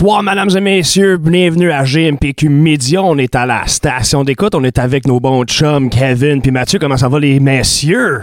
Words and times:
Bonsoir, 0.00 0.22
mesdames 0.22 0.50
et 0.56 0.60
messieurs. 0.60 1.16
Bienvenue 1.16 1.72
à 1.72 1.82
GMPQ 1.82 2.48
Média. 2.48 3.02
On 3.02 3.18
est 3.18 3.34
à 3.34 3.46
la 3.46 3.66
station 3.66 4.22
d'écoute. 4.22 4.54
On 4.54 4.62
est 4.62 4.78
avec 4.78 5.08
nos 5.08 5.18
bons 5.18 5.42
chums, 5.42 5.90
Kevin 5.90 6.40
puis 6.40 6.52
Mathieu. 6.52 6.78
Comment 6.78 6.96
ça 6.96 7.08
va, 7.08 7.18
les 7.18 7.40
messieurs? 7.40 8.22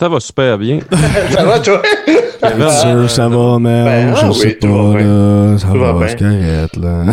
Ça 0.00 0.08
va 0.08 0.18
super 0.18 0.56
bien. 0.56 0.78
ça 1.30 1.44
va, 1.44 1.60
toi? 1.60 1.82
Bien 2.56 2.70
sûr, 2.70 3.10
ça 3.10 3.28
va, 3.28 3.58
man. 3.58 3.84
Ben, 3.84 4.16
je 4.16 4.24
ah 4.24 4.32
sais 4.32 4.46
oui, 4.46 4.52
pas, 4.54 4.98
là. 4.98 5.58
Ça 5.58 5.66
va 5.68 5.92
va, 5.92 6.08
c'est 6.08 6.20
là. 6.22 7.04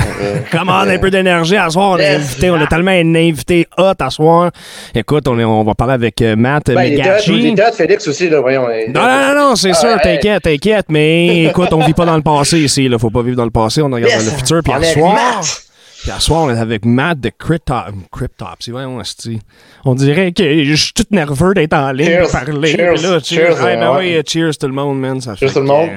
On 0.64 0.70
a 0.70 0.94
un 0.94 0.98
peu 0.98 1.10
d'énergie 1.12 1.58
à 1.58 1.70
soir? 1.70 1.90
On 1.92 1.96
a, 1.96 2.02
Yes. 2.02 2.16
invité, 2.16 2.50
on 2.50 2.56
a 2.56 2.66
tellement 2.66 2.92
un 2.92 3.14
invité 3.14 3.68
hot 3.78 3.92
à 4.00 4.10
soir. 4.10 4.52
Écoute, 4.96 5.28
on, 5.28 5.38
est- 5.38 5.44
on 5.44 5.66
va 5.66 5.76
parler 5.76 5.96
avec 5.96 6.22
euh, 6.22 6.38
Matt 6.38 6.68
ben, 6.68 6.82
il 6.84 6.94
était 6.94 7.02
hot, 7.02 7.06
Megachi. 7.12 7.32
il 7.34 7.46
était 7.48 7.64
hot, 7.64 7.74
Félix 7.76 8.08
aussi, 8.08 8.30
là, 8.30 8.40
voyons. 8.40 8.68
Non, 8.94 9.02
non, 9.02 9.34
non, 9.36 9.50
non, 9.50 9.56
c'est 9.58 9.72
Ah, 9.72 9.74
sûr, 9.74 9.98
t'inquiète, 10.02 10.44
t'inquiète, 10.44 10.86
mais 10.88 11.44
écoute, 11.44 11.74
on 11.74 11.86
vit 11.86 11.94
pas 11.94 12.06
dans 12.06 12.16
le 12.16 12.22
passé 12.22 12.60
ici, 12.60 12.88
là. 12.88 12.98
Faut 12.98 13.10
pas 13.10 13.22
vivre 13.22 13.36
dans 13.36 13.44
le 13.44 13.52
passé, 13.52 13.82
on 13.82 13.90
regarde 13.90 14.14
Yes. 14.14 14.26
dans 14.26 14.32
le 14.32 14.38
futur, 14.38 14.62
puis 14.64 14.72
à 14.74 14.82
soir. 14.94 15.14
Matt. 15.14 15.67
Puis 16.08 16.16
à 16.16 16.22
soir, 16.22 16.44
on 16.44 16.50
est 16.50 16.58
avec 16.58 16.86
Matt 16.86 17.20
de 17.20 17.30
Cryptop. 17.38 17.94
Cryptopsy, 18.14 18.72
voyons, 18.72 19.02
esti. 19.02 19.42
On 19.84 19.94
dirait 19.94 20.32
que 20.32 20.64
je 20.64 20.74
suis 20.74 20.94
tout 20.94 21.04
nerveux 21.12 21.54
d'être 21.54 21.74
en 21.74 21.92
ligne 21.92 22.08
Cheers. 22.08 22.28
de 22.28 22.32
parler. 22.32 22.72
Cheers. 22.72 23.02
Là, 23.02 23.20
cheers. 23.20 23.58
Cheers, 23.58 23.62
ben 23.62 23.92
ouais. 23.92 24.16
oui, 24.16 24.24
cheers 24.26 24.58
tout 24.58 24.68
le 24.68 24.74
monde, 24.74 25.02
man. 25.02 25.20
Ça 25.20 25.36
Cheers 25.36 25.52
tout 25.52 25.60
le 25.60 25.66
monde. 25.66 25.90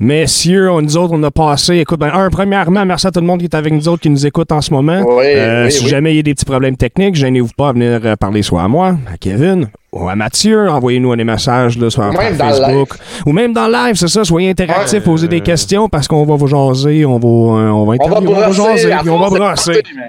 Messieurs, 0.00 0.70
on, 0.70 0.82
nous 0.82 0.96
autres, 0.96 1.14
on 1.14 1.22
a 1.22 1.30
passé. 1.30 1.76
Écoute, 1.76 2.00
ben, 2.00 2.10
un, 2.12 2.28
premièrement, 2.28 2.84
merci 2.84 3.06
à 3.06 3.10
tout 3.12 3.20
le 3.20 3.26
monde 3.26 3.38
qui 3.38 3.44
est 3.44 3.54
avec 3.54 3.72
nous 3.72 3.88
autres, 3.88 4.02
qui 4.02 4.10
nous 4.10 4.26
écoute 4.26 4.50
en 4.50 4.60
ce 4.60 4.72
moment. 4.72 5.00
Oui, 5.06 5.24
Euh, 5.26 5.66
oui, 5.66 5.72
si 5.72 5.84
oui. 5.84 5.90
jamais 5.90 6.12
il 6.12 6.16
y 6.16 6.18
a 6.18 6.22
des 6.22 6.34
petits 6.34 6.44
problèmes 6.44 6.76
techniques, 6.76 7.14
gênez-vous 7.14 7.52
pas 7.56 7.68
à 7.68 7.72
venir 7.72 8.00
euh, 8.04 8.16
parler 8.16 8.42
soit 8.42 8.62
à 8.62 8.68
moi, 8.68 8.96
à 9.12 9.16
Kevin, 9.18 9.68
ou 9.92 10.08
à 10.08 10.16
Mathieu. 10.16 10.68
Envoyez-nous 10.68 11.14
des 11.14 11.22
messages 11.24 11.78
là, 11.78 11.90
sur 11.90 12.12
Facebook. 12.12 12.94
Ou 13.24 13.32
même 13.32 13.52
dans 13.52 13.66
le 13.68 13.72
live, 13.72 13.94
c'est 13.94 14.08
ça. 14.08 14.24
Soyez 14.24 14.50
interactifs, 14.50 14.94
Ouais. 14.94 15.00
posez 15.00 15.28
des 15.28 15.40
questions 15.42 15.88
parce 15.88 16.08
qu'on 16.08 16.24
va 16.24 16.34
vous 16.34 16.48
jaser, 16.48 17.04
on 17.06 17.18
va, 17.18 17.28
euh, 17.28 17.70
on 17.70 17.84
va 17.86 17.94
On 18.00 18.08
va 18.08 18.18
interviewer, 18.18 18.34
on 18.34 18.40
va 18.40 18.46
brosser. 18.48 18.62
jaser, 18.88 18.96
puis 19.00 19.10
on 19.10 19.18
va 19.18 19.26
fond, 19.28 19.32
c'est 19.34 19.38
le 19.38 19.44
brosser. 19.46 19.72
party, 19.82 19.94
man. 19.94 20.04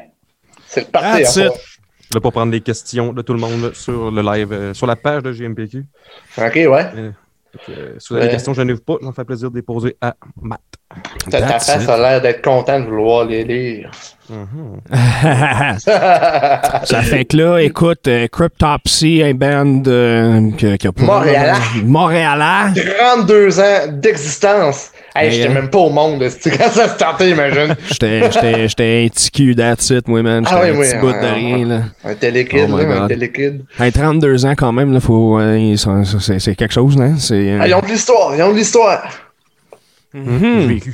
C'est 0.68 0.80
le 0.82 0.88
parti, 0.88 1.22
That's 1.24 1.36
it. 1.36 1.52
Là, 2.14 2.22
pour 2.22 2.32
prendre 2.32 2.52
les 2.52 2.62
questions 2.62 3.14
de 3.14 3.22
tout 3.22 3.34
le 3.34 3.40
monde 3.40 3.72
sur 3.74 4.10
le 4.12 4.22
live, 4.22 4.52
euh, 4.52 4.74
sur 4.74 4.88
la 4.88 4.96
page 4.96 5.22
de 5.24 5.32
GMPQ. 5.32 5.86
OK, 6.38 6.56
ouais. 6.56 6.86
Que, 7.66 7.72
euh, 7.72 8.00
si 8.00 8.08
vous 8.10 8.16
avez 8.16 8.28
des 8.28 8.32
questions, 8.34 8.54
je 8.54 8.62
vous 8.62 8.80
pas. 8.80 8.98
Me 9.02 9.12
fait 9.12 9.26
plaisir 9.26 9.52
de 9.52 9.56
les 9.56 9.62
poser 9.62 9.96
à 10.02 10.16
Matt. 10.42 10.62
Ta, 11.30 11.42
ta 11.42 11.60
face 11.60 11.90
a 11.90 11.98
l'air 11.98 12.22
d'être 12.22 12.42
content 12.44 12.80
de 12.80 12.86
vouloir 12.86 13.26
les 13.26 13.44
lire. 13.44 13.92
Mhm. 14.30 14.80
Ça 15.80 17.02
fait 17.04 17.26
que 17.26 17.38
là, 17.38 17.60
écoute, 17.60 18.08
euh, 18.08 18.28
Cryptopsy, 18.32 19.22
un 19.24 19.34
band 19.34 19.84
euh, 19.88 20.52
qui, 20.58 20.78
qui 20.78 20.88
a 20.88 20.92
pas- 20.92 21.04
Montréalais. 21.04 21.52
Montréalais. 21.84 22.74
32 23.16 23.60
ans 23.60 23.64
d'existence. 23.92 24.92
Hey, 25.16 25.32
j'étais 25.32 25.50
hein. 25.50 25.54
même 25.54 25.70
pas 25.70 25.78
au 25.78 25.90
monde. 25.90 26.28
c'est 26.30 26.58
Quand 26.58 26.70
ça 26.72 26.90
se 26.90 26.98
tentait, 26.98 27.30
imagine? 27.30 27.76
J'étais 27.90 28.32
j'étais- 28.32 28.68
j'étais 28.68 29.04
un 29.06 29.08
petit 29.10 29.32
cul, 29.32 29.52
it, 29.58 30.08
moi, 30.08 30.22
man. 30.24 30.44
J'étais 30.44 30.56
Ah 30.60 30.62
oui, 30.64 30.70
un 30.70 30.80
oui, 30.80 30.88
petit 30.90 30.98
bout 30.98 31.12
de 31.12 31.18
ouais, 31.18 31.32
rien, 31.32 31.66
là. 31.68 31.82
Un 32.04 32.16
télékid, 32.16 32.70
Oh 32.74 32.78
là, 32.78 33.04
un 33.04 33.08
télékid. 33.08 33.64
Hey, 33.80 33.92
32 33.92 34.46
ans 34.46 34.56
quand 34.58 34.72
même, 34.74 34.92
là, 34.94 35.00
faut, 35.00 35.40
euh, 35.40 35.76
c'est 35.78 36.56
quelque 36.56 36.74
chose, 36.74 36.98
hein? 37.00 37.16
C'est 37.18 37.36
euh, 37.36 37.60
Ah, 37.62 37.68
ils 37.68 37.74
ont 37.76 37.80
de 37.82 37.88
l'histoire, 37.88 38.36
ils 38.36 38.42
ont 38.44 38.52
de 38.52 38.58
l'histoire. 38.58 39.04
mhm. 40.14 40.68
Vécu. 40.68 40.94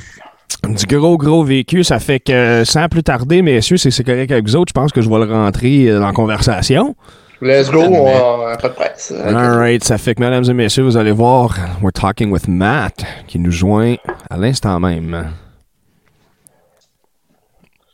Du 0.62 0.86
gros, 0.86 1.16
gros 1.16 1.44
vécu. 1.44 1.84
Ça 1.84 1.98
fait 1.98 2.20
que, 2.20 2.64
sans 2.64 2.88
plus 2.88 3.02
tarder, 3.02 3.42
messieurs, 3.42 3.76
c'est 3.76 3.90
c'est 3.90 4.04
correct 4.04 4.30
avec 4.30 4.44
vous 4.44 4.56
autres, 4.56 4.70
je 4.70 4.80
pense 4.80 4.92
que 4.92 5.00
je 5.00 5.08
vais 5.08 5.24
le 5.24 5.32
rentrer 5.32 5.88
euh, 5.88 5.98
dans 5.98 6.06
la 6.06 6.12
conversation. 6.12 6.94
Let's 7.40 7.70
go, 7.70 7.80
on 7.82 8.46
a 8.46 8.56
pas 8.56 8.68
de 8.68 8.74
presse. 8.74 9.12
Alright, 9.12 9.82
ça 9.82 9.98
fait 9.98 10.14
que, 10.14 10.20
mesdames 10.20 10.44
et 10.44 10.54
messieurs, 10.54 10.84
vous 10.84 10.96
allez 10.96 11.10
voir, 11.10 11.56
we're 11.82 11.92
talking 11.92 12.30
with 12.30 12.46
Matt, 12.46 13.04
qui 13.26 13.40
nous 13.40 13.50
joint 13.50 13.96
à 14.30 14.36
l'instant 14.36 14.78
même. 14.78 15.32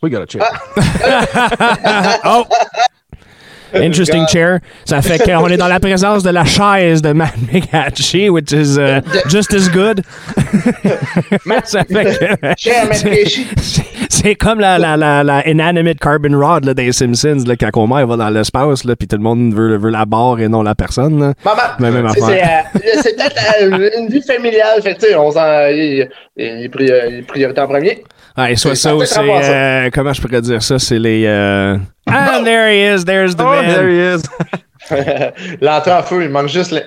We 0.03 0.11
got 0.11 0.23
a 0.23 0.27
check. 0.27 0.43
Oh! 2.25 2.45
Interesting 3.75 4.27
chair. 4.29 4.61
Ça 4.85 5.03
fait 5.03 5.19
qu'on 5.19 5.47
est 5.49 5.57
dans 5.57 5.69
la 5.69 5.81
présence 5.81 6.23
de 6.23 6.31
la 6.31 6.45
chaise 6.45 7.03
de 7.03 7.13
Matt 7.13 7.35
Megachi, 7.53 8.29
which 8.29 8.53
is 8.53 8.79
uh, 8.79 9.01
just 9.29 9.53
as 9.55 9.69
good. 9.71 10.03
ça 11.65 11.85
fait 11.85 12.05
que... 12.05 13.35
C'est- 14.09 14.35
comme 14.37 14.61
la, 14.61 14.79
la, 14.79 14.97
la, 14.97 15.23
la 15.23 15.49
inanimate 15.49 15.99
carbon 16.01 16.39
rod 16.39 16.65
là, 16.65 16.75
des 16.75 16.93
Simpsons, 16.93 17.45
là, 17.47 17.55
quand 17.57 17.71
Homer 17.77 18.05
va 18.05 18.17
dans 18.17 18.31
l'espace, 18.31 18.83
puis 18.83 19.07
tout 19.09 19.17
le 19.17 19.23
monde 19.23 19.55
veut, 19.55 19.77
veut 19.77 19.91
la 19.91 20.05
barre 20.07 20.41
et 20.41 20.49
non 20.49 20.63
la 20.63 20.75
personne. 20.75 21.21
Là. 21.21 21.35
Maman, 21.79 22.09
c'est 22.15 22.21
c'est, 22.21 22.43
euh, 22.43 23.01
c'est 23.03 23.17
peut-être 23.17 23.99
une 23.99 24.09
vie 24.09 24.23
familiale. 24.23 24.83
Fait 24.83 24.95
que, 24.95 25.01
tu 25.01 25.07
sais, 25.07 25.15
on 25.17 25.31
s'en. 25.31 25.67
Il, 25.69 26.09
il 26.37 27.25
priorité 27.27 27.61
en 27.61 27.67
premier. 27.69 28.03
Ouais, 28.37 28.55
soit 28.57 28.75
ça 28.77 28.95
ou 28.95 29.05
c'est. 29.05 29.19
euh, 29.21 29.91
comment 29.93 30.13
je 30.13 30.21
pourrais 30.23 30.41
dire 30.41 30.63
ça? 30.63 30.79
C'est 30.79 30.99
les. 30.99 31.25
euh, 31.27 31.77
Ah, 32.11 32.41
there 32.45 32.71
he 32.71 32.81
is, 32.95 33.05
there's 33.05 33.37
the 33.37 33.45
Oh, 33.45 33.51
man. 33.63 33.67
there 33.69 33.89
he 33.89 33.99
is. 34.15 34.23
L'entrée 35.61 35.93
en 35.93 36.03
feu, 36.03 36.23
il 36.25 36.31
manque 36.31 36.49
juste 36.49 36.73
le. 36.73 36.81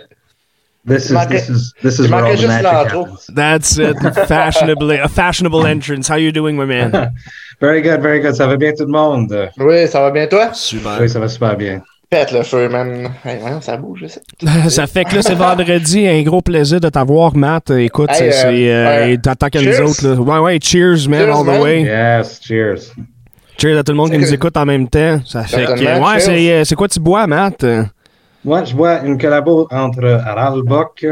This 0.87 1.05
is 1.05 1.09
Il 1.11 1.13
manquait- 1.15 1.29
this 1.45 1.49
is 1.49 1.73
this 1.83 1.99
is 1.99 2.09
where 2.09 2.25
all 2.25 2.35
the 2.35 2.47
magic 2.47 2.65
happens. 2.65 3.27
That's 3.35 3.77
it. 3.77 3.95
Fashionably, 4.27 4.97
a 4.97 5.07
fashionable 5.07 5.67
entrance. 5.67 6.07
How 6.07 6.15
you 6.15 6.31
doing, 6.31 6.55
my 6.57 6.65
man? 6.65 6.91
Very 7.61 7.83
good, 7.83 8.01
very 8.01 8.19
good. 8.19 8.33
Ça 8.33 8.47
va 8.47 8.57
bien 8.57 8.71
tout 8.75 8.85
le 8.85 8.91
monde? 8.91 9.31
Oui, 9.59 9.87
ça 9.87 10.01
va 10.01 10.09
bien, 10.09 10.25
toi? 10.25 10.49
Super. 10.53 10.97
Oui, 10.99 11.07
ça 11.07 11.19
va 11.19 11.27
super 11.27 11.55
bien. 11.55 11.83
Pète 12.09 12.31
le 12.31 12.41
feu, 12.41 12.67
man. 12.69 13.13
Hey, 13.23 13.37
voyons, 13.39 13.61
ça 13.61 13.77
bouge, 13.77 13.99
je 14.01 14.07
sais. 14.07 14.21
Ça 14.69 14.87
fait 14.87 15.05
que 15.05 15.13
là, 15.15 15.21
c'est 15.21 15.35
vendredi. 15.35 16.07
Un 16.07 16.23
gros 16.23 16.41
plaisir 16.41 16.79
de 16.79 16.89
t'avoir, 16.89 17.35
Matt. 17.37 17.69
Écoute, 17.69 18.09
Hey, 18.09 18.31
c'est. 18.33 18.47
euh, 18.47 19.15
euh, 19.15 19.49
qu'à 19.51 19.61
nous 19.61 19.71
Cheers. 19.71 19.87
autres. 19.87 20.07
Là. 20.07 20.15
Ouais, 20.15 20.39
ouais, 20.39 20.59
cheers, 20.59 21.07
man, 21.07 21.19
Cheers, 21.19 21.37
all 21.37 21.43
the 21.43 21.47
man. 21.49 21.61
way. 21.61 21.81
Yes, 21.83 22.39
cheers. 22.43 22.91
Cheers 23.61 23.77
à 23.77 23.83
tout 23.83 23.91
le 23.91 23.97
monde 23.97 24.09
qui 24.09 24.17
nous 24.17 24.33
écoute 24.33 24.57
en 24.57 24.65
même 24.65 24.87
temps. 24.89 25.21
Ça 25.23 25.43
fait 25.43 25.65
que. 25.65 26.01
Ouais, 26.01 26.19
c'est, 26.19 26.51
euh, 26.51 26.63
c'est 26.63 26.73
quoi 26.73 26.87
tu 26.87 26.99
bois, 26.99 27.27
Matt? 27.27 27.63
Moi, 28.43 28.63
je 28.63 28.75
vois 28.75 29.01
une 29.01 29.19
collabo 29.19 29.67
entre 29.69 30.03
Aralbok 30.25 31.05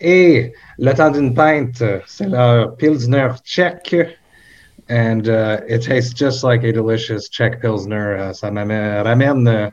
et 0.00 0.52
le 0.76 0.92
temps 0.92 1.12
d'une 1.12 1.32
pinte. 1.34 1.80
C'est 2.04 2.26
leur 2.28 2.74
Pilsner 2.74 3.28
Czech. 3.44 3.94
And 4.90 5.28
uh, 5.28 5.58
it 5.68 5.82
tastes 5.86 6.16
just 6.16 6.42
like 6.42 6.64
a 6.64 6.72
delicious 6.72 7.28
Czech 7.28 7.60
Pilsner. 7.60 8.16
Uh, 8.18 8.32
ça 8.32 8.50
m'amène- 8.50 9.02
ramène 9.04 9.46
euh, 9.46 9.68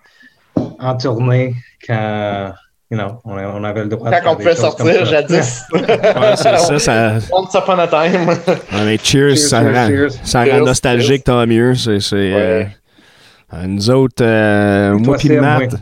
en 0.78 0.96
tournée 0.98 1.56
quand, 1.88 2.52
you 2.92 2.98
know, 2.98 3.20
on, 3.26 3.32
on 3.38 3.64
avait 3.64 3.84
le 3.84 3.90
droit 3.90 4.10
de 4.10 4.16
Quand 4.16 4.22
faire 4.22 4.32
on 4.32 4.36
pouvait 4.36 4.56
sortir 4.56 5.06
jadis. 5.06 5.64
Ouais, 5.74 6.36
c'est 6.36 6.58
ça, 6.58 6.80
ça. 6.80 7.14
Once 7.32 7.54
upon 7.54 7.80
a 7.80 7.88
time. 7.88 8.28
Ouais, 8.28 8.86
mais 8.86 8.98
cheers, 8.98 9.36
Cheers, 9.36 9.38
ça, 9.38 9.62
cheers, 9.62 9.74
rend, 9.74 9.88
cheers. 9.88 10.12
ça 10.24 10.40
rend 10.40 10.46
Cheers, 10.46 10.66
nostalgique, 10.66 11.24
tant 11.24 11.46
mieux. 11.48 11.74
C'est, 11.76 12.00
c'est, 12.00 12.16
euh, 12.16 12.60
Ouais. 12.64 12.68
euh, 13.54 13.68
nous 13.68 13.90
autres, 13.90 14.24
euh, 14.24 14.98
moi 14.98 15.18
puis 15.18 15.28
Sam, 15.30 15.40
Matt. 15.42 15.62
oui. 15.74 15.80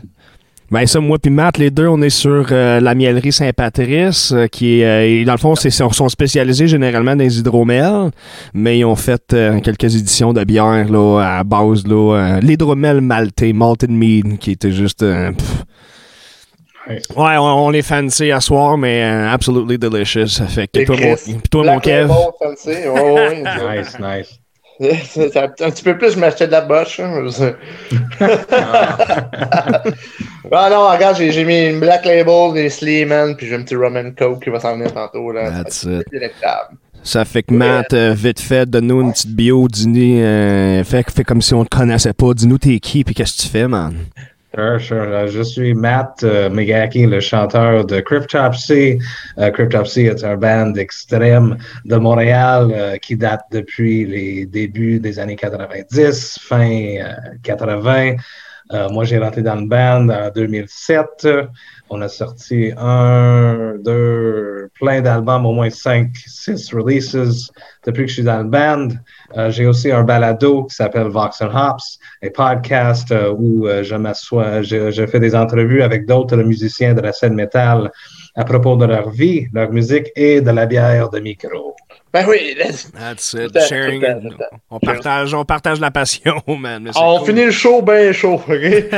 Ben 0.70 0.86
ça, 0.86 0.98
moi 0.98 1.18
puis 1.20 1.30
Matt, 1.30 1.58
les 1.58 1.70
deux, 1.70 1.86
on 1.86 2.00
est 2.02 2.08
sur 2.10 2.46
euh, 2.50 2.80
la 2.80 2.94
mielerie 2.94 3.30
Saint-Patrice, 3.32 4.32
euh, 4.32 4.46
qui 4.48 4.80
est, 4.80 5.22
euh, 5.22 5.24
dans 5.24 5.32
le 5.32 5.38
fond, 5.38 5.54
c'est, 5.54 5.70
sont, 5.70 5.90
sont 5.92 6.08
spécialisés 6.08 6.66
généralement 6.66 7.14
dans 7.14 7.22
les 7.22 7.38
hydromels, 7.38 8.10
mais 8.54 8.78
ils 8.78 8.84
ont 8.84 8.96
fait 8.96 9.22
euh, 9.34 9.60
quelques 9.60 9.94
éditions 9.94 10.32
de 10.32 10.42
bière 10.42 10.88
là, 10.90 11.20
à 11.38 11.44
base 11.44 11.86
là, 11.86 12.16
euh, 12.16 12.40
l'hydromel 12.40 13.02
maltais, 13.02 13.52
malted 13.52 13.90
mead, 13.90 14.38
qui 14.38 14.52
était 14.52 14.72
juste. 14.72 15.02
euh, 15.02 15.30
pff. 15.32 15.64
Ouais. 16.88 17.00
Ouais, 17.16 17.36
on, 17.38 17.66
on 17.66 17.72
est 17.72 17.82
fancy 17.82 18.30
à 18.30 18.40
soir, 18.40 18.76
mais 18.76 19.02
euh, 19.02 19.30
absolutely 19.30 19.78
delicious. 19.78 20.42
Fait 20.48 20.68
que 20.68 20.84
toi, 20.84 20.96
mon, 21.00 21.40
toi, 21.50 21.64
mon 21.64 21.80
Kev. 21.80 22.12
Fancy. 22.42 22.70
Nice, 23.76 23.96
nice. 24.00 24.38
C'est- 25.04 25.36
Un 25.36 25.48
petit 25.70 25.84
peu 25.84 25.96
plus 25.96 26.16
m'acheter 26.16 26.46
de 26.46 26.52
la 26.52 26.60
boche. 26.62 26.98
hein, 27.00 27.22
je 27.26 27.52
ah 30.52 30.68
non, 30.70 30.88
regarde, 30.90 31.16
j'ai 31.16 31.44
mis 31.44 31.68
une 31.68 31.80
Black 31.80 32.04
Label, 32.04 32.52
des 32.54 32.68
Sleeman, 32.70 33.36
puis 33.36 33.46
j'ai 33.46 33.54
un 33.54 33.62
petit 33.62 33.76
Rum 33.76 33.96
and 33.96 34.10
Coke 34.18 34.42
qui 34.42 34.50
va 34.50 34.60
s'en 34.60 34.74
venir 34.76 34.92
tantôt. 34.92 35.30
Là. 35.32 35.50
That's 35.62 35.86
Ça 37.04 37.22
it. 37.22 37.28
fait 37.28 37.42
que 37.44 37.54
Matt, 37.54 37.92
euh, 37.92 38.14
vite 38.16 38.40
fait, 38.40 38.68
donne-nous 38.68 39.00
une 39.02 39.12
petite 39.12 39.30
bio, 39.34 39.68
dis-nous, 39.68 40.20
euh, 40.22 40.82
fais 40.84 41.04
comme 41.24 41.40
si 41.42 41.54
on 41.54 41.64
te 41.64 41.76
connaissait 41.76 42.12
pas, 42.12 42.34
dis-nous 42.34 42.58
t'es 42.58 42.78
qui, 42.80 43.04
puis 43.04 43.14
qu'est-ce 43.14 43.36
que 43.36 43.42
tu 43.42 43.48
fais, 43.48 43.68
man? 43.68 43.94
Sure, 44.54 44.80
sure. 44.80 45.02
Euh, 45.12 45.26
Je 45.26 45.42
suis 45.42 45.74
Matt 45.74 46.22
euh, 46.22 46.48
Megaki, 46.48 47.06
le 47.06 47.18
chanteur 47.18 47.84
de 47.84 47.98
Cryptopsy. 47.98 48.98
Euh, 49.38 49.50
Cryptopsy 49.50 50.02
est 50.02 50.22
un 50.22 50.36
band 50.36 50.74
extrême 50.74 51.58
de 51.84 51.96
Montréal 51.96 52.98
qui 53.02 53.16
date 53.16 53.42
depuis 53.50 54.04
les 54.04 54.46
débuts 54.46 55.00
des 55.00 55.18
années 55.18 55.34
90, 55.34 56.38
fin 56.40 56.70
euh, 56.70 57.14
80. 57.42 58.14
Euh, 58.72 58.88
moi, 58.88 59.04
j'ai 59.04 59.18
rentré 59.18 59.42
dans 59.42 59.56
le 59.56 59.66
band 59.66 60.08
en 60.08 60.30
2007. 60.30 61.28
On 61.90 62.00
a 62.00 62.08
sorti 62.08 62.72
un, 62.78 63.74
deux, 63.84 64.70
plein 64.74 65.02
d'albums, 65.02 65.44
au 65.44 65.52
moins 65.52 65.68
cinq, 65.68 66.16
six 66.26 66.72
releases 66.72 67.50
depuis 67.84 68.04
que 68.04 68.08
je 68.08 68.14
suis 68.14 68.22
dans 68.22 68.38
le 68.38 68.48
band. 68.48 68.88
Euh, 69.36 69.50
j'ai 69.50 69.66
aussi 69.66 69.92
un 69.92 70.02
balado 70.02 70.64
qui 70.64 70.74
s'appelle 70.74 71.08
Vox 71.08 71.42
and 71.42 71.54
Hops, 71.54 71.98
un 72.22 72.30
podcast 72.30 73.12
euh, 73.12 73.34
où 73.36 73.68
je 73.82 73.94
m'assois, 73.94 74.62
je, 74.62 74.90
je 74.90 75.06
fais 75.06 75.20
des 75.20 75.34
entrevues 75.34 75.82
avec 75.82 76.06
d'autres 76.06 76.36
musiciens 76.36 76.94
de 76.94 77.02
la 77.02 77.12
scène 77.12 77.34
métal 77.34 77.90
à 78.34 78.44
propos 78.44 78.76
de 78.76 78.86
leur 78.86 79.10
vie, 79.10 79.46
leur 79.52 79.70
musique 79.70 80.10
et 80.16 80.40
de 80.40 80.50
la 80.50 80.66
bière 80.66 81.10
de 81.10 81.20
micro. 81.20 81.76
Ben 82.14 82.24
oui, 82.28 82.56
That's 82.96 83.34
it. 83.34 83.58
Sharing. 83.68 84.04
On 84.70 84.78
partage, 84.78 85.34
on 85.34 85.44
partage 85.44 85.80
la 85.80 85.90
passion, 85.90 86.40
man. 86.60 86.88
on 86.94 87.18
cool. 87.18 87.26
finit 87.26 87.44
le 87.46 87.50
show 87.50 87.82
bien 87.82 88.12
chaud, 88.12 88.34
ok? 88.48 88.84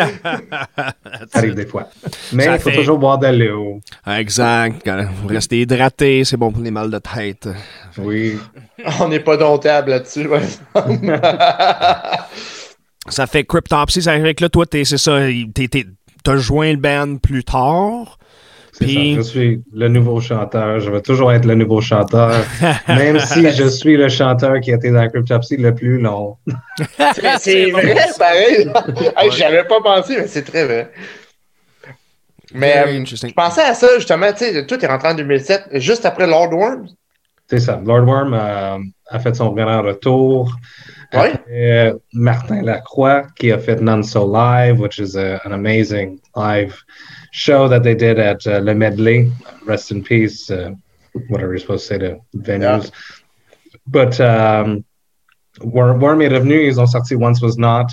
Ça 1.32 1.38
arrive 1.38 1.54
des 1.54 1.64
fois. 1.64 1.88
Mais 2.34 2.44
il 2.44 2.58
faut 2.58 2.68
fait- 2.68 2.76
toujours 2.76 2.98
boire 2.98 3.18
de 3.18 3.28
l'eau. 3.28 3.80
Exact. 4.06 4.86
Vous 5.22 5.28
restez 5.28 5.62
hydraté, 5.62 6.24
c'est 6.24 6.36
bon 6.36 6.52
pour 6.52 6.62
les 6.62 6.70
mal 6.70 6.90
de 6.90 6.98
tête. 6.98 7.48
Oui. 7.96 8.36
on 9.00 9.08
n'est 9.08 9.20
pas 9.20 9.38
domptable 9.38 9.90
là-dessus. 9.92 10.28
Ça 13.08 13.26
fait 13.26 13.44
Cryptopsy, 13.44 14.02
ça 14.02 14.20
fait 14.20 14.34
que 14.34 14.44
là, 14.44 14.50
toi, 14.50 14.66
t'es, 14.66 14.84
c'est 14.84 14.98
ça, 14.98 15.20
t'es- 15.54 15.86
t'as 16.22 16.36
joint 16.36 16.72
le 16.72 16.76
band 16.78 17.16
plus 17.16 17.44
tard. 17.44 18.18
Puis- 18.80 19.12
ça. 19.14 19.18
Je 19.18 19.22
suis 19.22 19.62
le 19.72 19.88
nouveau 19.88 20.20
chanteur. 20.20 20.80
Je 20.80 20.90
vais 20.90 21.00
toujours 21.00 21.32
être 21.32 21.44
le 21.46 21.54
nouveau 21.54 21.80
chanteur. 21.80 22.44
même 22.88 23.18
si 23.20 23.50
je 23.50 23.68
suis 23.68 23.96
le 23.96 24.08
chanteur 24.08 24.60
qui 24.60 24.72
a 24.72 24.76
été 24.76 24.90
dans 24.90 25.08
Cryptopsy 25.08 25.56
le 25.56 25.74
plus 25.74 25.98
long. 25.98 26.36
C'est- 27.14 27.38
c'est 27.38 27.70
vrai, 27.70 27.96
pareil. 28.18 28.70
Hey, 29.16 29.30
J'y 29.32 29.44
avais 29.44 29.64
pas 29.64 29.80
pensé, 29.82 30.16
mais 30.18 30.26
c'est 30.26 30.42
très 30.42 30.64
vrai. 30.64 30.90
Mais 32.54 32.74
Very 32.74 32.96
euh, 32.96 33.00
interesting. 33.00 33.30
je 33.30 33.34
pensais 33.34 33.62
à 33.62 33.74
ça 33.74 33.88
justement, 33.96 34.32
tu 34.32 34.38
sais, 34.44 34.66
toi, 34.66 34.78
t'es 34.78 34.86
rentré 34.86 35.08
en 35.08 35.14
2007, 35.14 35.64
juste 35.74 36.06
après 36.06 36.26
Lord 36.26 36.52
Worms. 36.52 36.88
C'est 37.48 37.58
ça. 37.60 37.80
Lord 37.84 38.04
Worm 38.06 38.34
euh, 38.34 38.78
a 39.10 39.18
fait 39.18 39.34
son 39.34 39.50
grand 39.52 39.82
retour. 39.82 40.54
Ouais. 41.12 41.32
Après, 41.34 41.42
euh, 41.50 41.94
Martin 42.12 42.62
Lacroix, 42.62 43.24
qui 43.38 43.52
a 43.52 43.58
fait 43.58 43.80
None 43.80 44.02
So 44.02 44.30
Live, 44.32 44.80
which 44.80 44.98
is 44.98 45.16
a- 45.16 45.40
an 45.44 45.52
amazing 45.52 46.18
live 46.36 46.74
show 47.36 47.68
that 47.68 47.82
they 47.82 47.94
did 47.94 48.18
at 48.18 48.46
uh, 48.46 48.58
Le 48.68 48.74
Medley. 48.74 49.30
Rest 49.66 49.90
in 49.92 50.02
peace, 50.02 50.50
uh, 50.50 50.70
whatever 51.28 51.52
you're 51.52 51.58
supposed 51.60 51.86
to 51.88 51.94
say 51.94 51.98
to 51.98 52.18
venues. 52.34 52.90
But 53.86 54.18
um, 54.20 54.84
Worm, 55.60 56.00
Worm 56.00 56.22
est 56.22 56.28
revenu, 56.32 56.66
ils 56.66 56.78
ont 56.80 56.86
sorti 56.86 57.14
Once 57.14 57.40
Was 57.42 57.56
Not. 57.58 57.88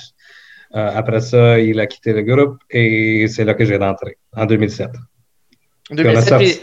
Euh, 0.75 0.91
après 0.95 1.21
ça, 1.21 1.59
il 1.59 1.79
a 1.79 1.85
quitté 1.87 2.13
le 2.13 2.23
groupe 2.23 2.57
et 2.71 3.27
c'est 3.27 3.43
là 3.45 3.53
que 3.53 3.63
j'ai 3.65 3.77
rentré, 3.77 4.17
en 4.35 4.45
2007. 4.45 4.89
2007, 5.91 6.27
sorti- 6.29 6.45
puis, 6.59 6.61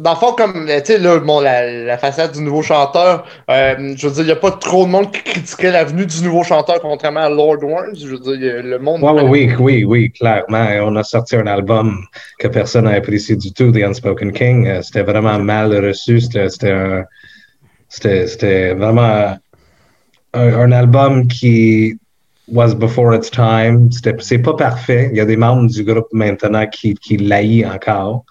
dans 0.00 0.10
le 0.12 0.16
fond, 0.16 0.32
comme, 0.32 0.66
tu 0.66 0.72
sais, 0.84 0.98
là, 0.98 1.18
bon, 1.18 1.40
la, 1.40 1.70
la 1.84 1.98
façade 1.98 2.32
du 2.32 2.40
nouveau 2.42 2.62
chanteur, 2.62 3.24
euh, 3.50 3.94
je 3.96 4.06
veux 4.08 4.12
dire, 4.14 4.22
il 4.22 4.26
n'y 4.26 4.32
a 4.32 4.36
pas 4.36 4.50
trop 4.52 4.84
de 4.86 4.90
monde 4.90 5.10
qui 5.12 5.22
critiquait 5.22 5.70
la 5.70 5.84
venue 5.84 6.06
du 6.06 6.22
nouveau 6.22 6.42
chanteur, 6.42 6.80
contrairement 6.80 7.20
à 7.20 7.28
Lord 7.28 7.62
Worms. 7.62 7.94
Je 7.96 8.06
veux 8.08 8.18
dire, 8.18 8.62
le 8.62 8.78
monde. 8.78 9.02
Ouais, 9.02 9.22
oui, 9.22 9.52
oui, 9.58 9.84
oui, 9.84 10.10
clairement. 10.12 10.66
On 10.82 10.96
a 10.96 11.02
sorti 11.02 11.36
un 11.36 11.46
album 11.46 11.98
que 12.38 12.48
personne 12.48 12.84
n'a 12.84 12.92
apprécié 12.92 13.36
du 13.36 13.52
tout, 13.52 13.70
The 13.72 13.82
Unspoken 13.84 14.32
King. 14.32 14.66
Euh, 14.66 14.82
C'était 14.82 15.02
vraiment 15.02 15.38
mal 15.38 15.72
reçu. 15.84 16.20
C'était 16.20 16.48
c'était 16.48 16.72
un- 16.72 17.04
c'était- 17.88 18.26
c'était 18.26 18.74
vraiment 18.74 19.36
un, 20.32 20.54
un 20.64 20.72
album 20.72 21.26
qui 21.28 21.98
was 22.52 22.74
before 22.74 23.14
its 23.14 23.30
time. 23.30 23.90
C'était- 23.92 24.16
C'est 24.20 24.38
pas 24.38 24.54
parfait. 24.54 25.08
Il 25.12 25.16
y 25.18 25.20
a 25.20 25.24
des 25.24 25.36
membres 25.36 25.68
du 25.70 25.84
groupe 25.84 26.08
maintenant 26.12 26.66
qui, 26.66 26.94
qui 26.94 27.16
l'haïssent 27.16 27.66
encore. 27.66 28.24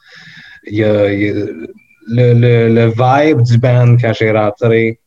Il 0.65 0.77
y 0.77 0.83
a, 0.83 1.11
il 1.13 1.21
y 1.21 1.29
a- 1.29 1.45
le, 2.11 2.33
le, 2.33 2.73
le 2.73 2.85
vibe 2.87 3.41
du 3.43 3.57
band 3.59 3.95
quand 4.01 4.13
j'ai 4.13 4.31
rentré 4.31 4.99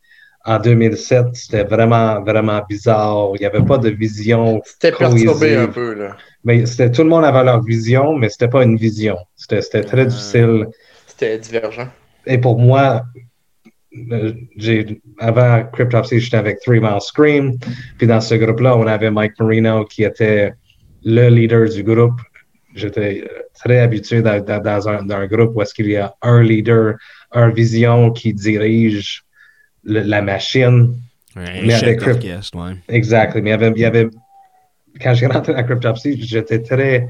en 0.44 0.58
2007, 0.58 1.26
c'était 1.34 1.64
vraiment, 1.64 2.20
vraiment 2.22 2.60
bizarre. 2.68 3.30
Il 3.34 3.40
n'y 3.40 3.46
avait 3.46 3.64
pas 3.64 3.78
de 3.78 3.90
vision 3.90 4.60
C'était 4.64 4.92
perturbé 4.92 5.56
un 5.56 5.68
peu, 5.68 5.94
là. 5.94 6.16
mais 6.44 6.64
c'était 6.66 6.90
tout 6.90 7.02
le 7.02 7.08
monde 7.08 7.24
avait 7.24 7.44
leur 7.44 7.62
vision, 7.62 8.16
mais 8.16 8.28
c'était 8.28 8.48
pas 8.48 8.62
une 8.64 8.76
vision. 8.76 9.16
C'était 9.36 9.62
c'était 9.62 9.82
très 9.82 10.06
difficile. 10.06 10.66
C'était 11.06 11.38
divergent. 11.38 11.88
Et 12.26 12.38
pour 12.38 12.58
moi, 12.58 13.02
euh, 14.12 14.32
j'ai 14.56 15.00
avant 15.18 15.64
Cryptopsy, 15.72 16.18
j'étais 16.20 16.36
avec 16.38 16.60
Three 16.60 16.80
Mile 16.80 17.00
Scream. 17.00 17.56
Puis 17.98 18.06
dans 18.06 18.20
ce 18.20 18.34
groupe-là, 18.34 18.76
on 18.76 18.86
avait 18.86 19.10
Mike 19.10 19.32
Marino 19.38 19.84
qui 19.84 20.04
était 20.04 20.52
le 21.04 21.28
leader 21.28 21.68
du 21.68 21.82
groupe. 21.82 22.20
J'étais 22.74 23.22
euh, 23.24 23.42
très 23.54 23.80
habitué 23.80 24.22
dans, 24.22 24.42
dans- 24.42 24.62
dans 24.62 24.88
un, 24.88 25.02
dans 25.04 25.16
un 25.16 25.26
groupe 25.26 25.52
où 25.54 25.62
est-ce 25.62 25.74
qu'il 25.74 25.88
y 25.88 25.96
a 25.96 26.14
un 26.22 26.42
leader, 26.42 26.94
un 27.32 27.50
vision 27.50 28.10
qui 28.12 28.32
dirige 28.32 29.22
le- 29.84 30.00
la 30.00 30.22
machine. 30.22 30.94
Ouais, 31.36 31.62
Mais 31.64 31.74
avec 31.74 32.00
Crypt- 32.00 32.20
ouais. 32.54 32.76
Exact. 32.88 33.34
Mais 33.36 33.40
il 33.42 33.48
y 33.50 33.52
avait, 33.54 33.72
il 33.76 33.78
y 33.80 33.84
avait 33.84 34.08
quand 35.02 35.14
j'ai 35.14 35.26
rentré 35.26 35.54
dans 35.54 35.64
Cryptopsy, 35.64 36.20
j'étais 36.22 36.60
très. 36.62 37.08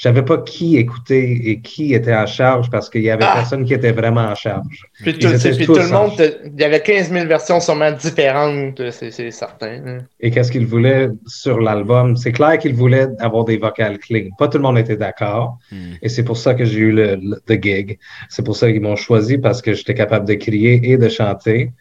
Je 0.00 0.04
savais 0.04 0.22
pas 0.22 0.38
qui 0.38 0.78
écouter 0.78 1.50
et 1.50 1.60
qui 1.60 1.92
était 1.92 2.14
en 2.14 2.24
charge 2.24 2.70
parce 2.70 2.88
qu'il 2.88 3.02
y 3.02 3.10
avait 3.10 3.22
Ah! 3.26 3.34
personne 3.34 3.66
qui 3.66 3.74
était 3.74 3.92
vraiment 3.92 4.22
en 4.22 4.34
charge. 4.34 4.86
Puis, 5.02 5.18
tout, 5.18 5.28
puis 5.28 5.66
tout 5.66 5.74
le 5.74 5.88
monde, 5.92 6.12
il 6.18 6.58
y 6.58 6.64
avait 6.64 6.80
15 6.80 7.10
000 7.12 7.26
versions 7.26 7.60
sûrement 7.60 7.92
différentes, 7.92 8.80
c'est 8.92 9.10
c'est 9.10 9.30
certain. 9.30 9.74
hein. 9.86 9.98
Et 10.18 10.30
qu'est-ce 10.30 10.50
qu'il 10.50 10.64
voulait 10.66 11.10
sur 11.26 11.60
l'album? 11.60 12.16
C'est 12.16 12.32
clair 12.32 12.56
qu'il 12.58 12.72
voulait 12.72 13.08
avoir 13.18 13.44
des 13.44 13.58
vocales 13.58 13.98
clean. 13.98 14.30
Pas 14.38 14.48
tout 14.48 14.56
le 14.56 14.62
monde 14.62 14.78
était 14.78 14.96
d'accord. 14.96 15.58
Hmm. 15.70 15.92
Et 16.00 16.08
c'est 16.08 16.24
pour 16.24 16.38
ça 16.38 16.54
que 16.54 16.64
j'ai 16.64 16.78
eu 16.80 16.92
le, 16.92 17.16
le 17.16 17.36
the 17.48 17.62
gig. 17.62 17.98
C'est 18.30 18.42
pour 18.42 18.56
ça 18.56 18.72
qu'ils 18.72 18.80
m'ont 18.80 18.96
choisi 18.96 19.36
parce 19.36 19.60
que 19.60 19.74
j'étais 19.74 19.92
capable 19.92 20.26
de 20.26 20.32
crier 20.32 20.80
et 20.90 20.96
de 20.96 21.10
chanter. 21.10 21.72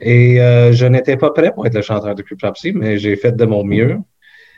Et 0.00 0.40
euh, 0.40 0.72
je 0.72 0.86
n'étais 0.86 1.16
pas 1.16 1.30
prêt 1.30 1.52
pour 1.54 1.66
être 1.68 1.74
le 1.76 1.82
chanteur 1.82 2.16
de 2.16 2.22
Cryptopsy, 2.22 2.72
mais 2.72 2.98
j'ai 2.98 3.14
fait 3.14 3.36
de 3.36 3.44
mon 3.44 3.62
mieux. 3.64 3.98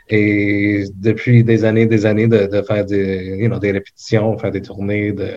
Et 0.09 0.85
depuis 0.95 1.43
des 1.43 1.63
années, 1.65 1.85
des 1.85 2.05
années 2.05 2.27
de, 2.27 2.45
de 2.45 2.61
faire 2.61 2.85
des, 2.85 3.37
you 3.39 3.47
know, 3.47 3.59
des 3.59 3.71
répétitions, 3.71 4.37
faire 4.37 4.51
des 4.51 4.61
tournées, 4.61 5.11
de, 5.13 5.29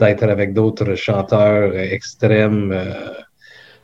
d'être 0.00 0.24
avec 0.24 0.52
d'autres 0.52 0.94
chanteurs 0.94 1.76
extrêmes 1.76 2.72
euh, 2.72 3.10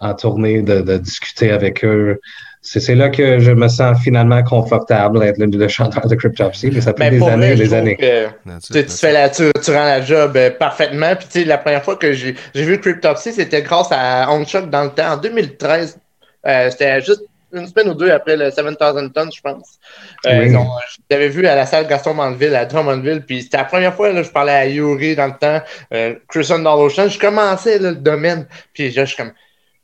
en 0.00 0.14
tournée, 0.14 0.62
de, 0.62 0.80
de 0.80 0.98
discuter 0.98 1.50
avec 1.50 1.84
eux. 1.84 2.18
C'est, 2.60 2.94
là 2.96 3.08
que 3.08 3.38
je 3.38 3.52
me 3.52 3.68
sens 3.68 3.98
finalement 4.02 4.42
confortable 4.42 5.20
d'être 5.20 5.38
le, 5.38 5.46
le 5.46 5.68
chanteur 5.68 6.06
de 6.06 6.14
Cryptopsy, 6.16 6.70
mais 6.72 6.80
ça 6.80 6.92
fait 6.92 7.10
Mais 7.10 7.18
des 7.18 7.22
années 7.22 7.52
et 7.52 7.56
des 7.56 7.72
années. 7.72 7.96
que 7.96 8.26
tu, 8.26 8.84
tu 8.84 8.96
fais 8.96 9.12
la, 9.12 9.30
tu, 9.30 9.50
tu 9.64 9.70
rends 9.70 9.84
la 9.84 10.02
job 10.02 10.36
euh, 10.36 10.50
parfaitement. 10.50 11.14
Puis, 11.16 11.28
tu 11.30 11.38
sais, 11.40 11.44
la 11.44 11.56
première 11.56 11.84
fois 11.84 11.96
que 11.96 12.12
j'ai 12.12 12.34
j'ai 12.54 12.64
vu 12.64 12.80
Cryptopsy, 12.80 13.32
c'était 13.32 13.62
grâce 13.62 13.88
à 13.92 14.30
On 14.32 14.44
Shock 14.44 14.68
dans 14.70 14.82
le 14.82 14.90
temps, 14.90 15.12
en 15.12 15.16
2013. 15.16 15.98
Euh, 16.46 16.70
c'était 16.70 17.00
juste 17.00 17.22
une 17.52 17.66
semaine 17.66 17.88
ou 17.88 17.94
deux 17.94 18.10
après 18.10 18.36
le 18.36 18.50
7000 18.50 18.76
Tons, 18.76 19.30
je 19.34 19.40
pense. 19.40 19.78
Euh, 20.26 20.40
Oui. 20.40 20.50
je 20.50 20.98
l'avais 21.10 21.28
vu 21.28 21.46
à 21.46 21.54
la 21.54 21.66
salle 21.66 21.86
Gaston 21.86 22.14
Mandeville, 22.14 22.54
à 22.54 22.64
Drummondville. 22.64 23.22
Puis, 23.26 23.42
c'était 23.42 23.56
la 23.58 23.64
première 23.64 23.94
fois 23.94 24.12
que 24.12 24.22
je 24.22 24.30
parlais 24.30 24.52
à 24.52 24.66
Yuri 24.66 25.16
dans 25.16 25.26
le 25.26 25.38
temps, 25.38 25.60
euh, 25.94 26.14
Christian 26.28 26.58
dans 26.60 26.76
l'Ocean. 26.76 27.08
Je 27.08 27.18
commençais 27.18 27.78
là, 27.78 27.90
le 27.90 27.96
domaine. 27.96 28.46
Puis, 28.72 28.90
je 28.90 29.04
suis 29.04 29.16
comme, 29.16 29.32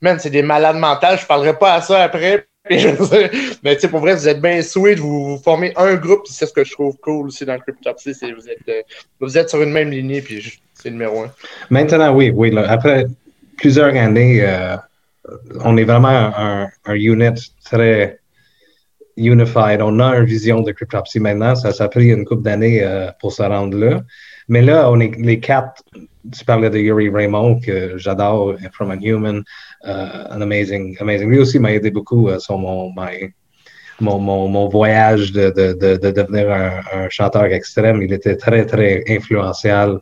man, 0.00 0.18
c'est 0.18 0.30
des 0.30 0.42
malades 0.42 0.76
mentales. 0.76 1.18
Je 1.18 1.26
parlerai 1.26 1.58
pas 1.58 1.74
à 1.74 1.80
ça 1.80 2.02
après. 2.02 2.46
Mais 2.70 3.74
tu 3.74 3.80
sais, 3.80 3.88
pour 3.88 4.00
vrai, 4.00 4.14
vous 4.14 4.26
êtes 4.26 4.40
bien 4.40 4.62
sweet, 4.62 4.98
vous, 4.98 5.36
vous 5.36 5.42
formez 5.42 5.74
un 5.76 5.96
groupe, 5.96 6.22
puis 6.24 6.32
c'est 6.32 6.46
ce 6.46 6.52
que 6.54 6.64
je 6.64 6.72
trouve 6.72 6.96
cool 6.96 7.26
aussi 7.26 7.44
dans 7.44 7.58
Cryptopsy, 7.58 8.14
c'est 8.14 8.32
vous 8.32 8.48
êtes, 8.48 8.66
euh, 8.70 8.80
vous 9.20 9.36
êtes 9.36 9.50
sur 9.50 9.60
une 9.60 9.70
même 9.70 9.90
lignée, 9.90 10.22
puis 10.22 10.58
c'est 10.72 10.90
numéro 10.90 11.24
un. 11.24 11.30
Maintenant, 11.68 12.14
oui, 12.14 12.32
oui. 12.34 12.50
là, 12.50 12.64
après 12.70 13.04
plusieurs 13.58 13.94
années, 13.94 14.40
euh, 14.42 14.76
on 15.64 15.76
est 15.76 15.84
vraiment 15.84 16.08
un, 16.08 16.68
un 16.84 16.94
unit 16.94 17.52
très 17.64 18.20
unified. 19.16 19.80
On 19.80 20.00
a 20.00 20.16
une 20.16 20.24
vision 20.24 20.60
de 20.60 20.72
Cryptopsy 20.72 21.20
maintenant. 21.20 21.54
Ça, 21.54 21.84
a 21.84 21.88
pris 21.88 22.08
une 22.10 22.24
couple 22.24 22.42
d'années 22.42 22.82
euh, 22.82 23.10
pour 23.20 23.32
se 23.32 23.42
rendre 23.42 23.76
là. 23.78 24.02
Mais 24.48 24.60
là, 24.60 24.90
on 24.90 25.00
est 25.00 25.16
les 25.16 25.40
quatre. 25.40 25.82
Tu 26.32 26.44
parlais 26.44 26.68
de 26.68 26.78
Yuri 26.78 27.08
Raymond, 27.10 27.60
que 27.60 27.96
j'adore, 27.96 28.56
From 28.72 28.90
a 28.90 28.96
Human, 28.96 29.42
euh, 29.86 30.06
un 30.30 30.40
amazing, 30.42 30.96
amazing. 31.00 31.28
Lui 31.28 31.38
aussi 31.38 31.58
m'a 31.58 31.72
aidé 31.72 31.90
beaucoup 31.90 32.28
euh, 32.28 32.38
sur 32.38 32.58
mon, 32.58 32.92
mon, 34.00 34.18
mon, 34.18 34.48
mon 34.48 34.68
voyage 34.68 35.32
de, 35.32 35.50
de, 35.50 35.72
de, 35.72 35.96
de 35.96 36.10
devenir 36.10 36.50
un, 36.50 36.80
un 36.92 37.08
chanteur 37.08 37.44
extrême. 37.44 38.02
Il 38.02 38.12
était 38.12 38.36
très, 38.36 38.66
très 38.66 39.04
influential. 39.08 40.00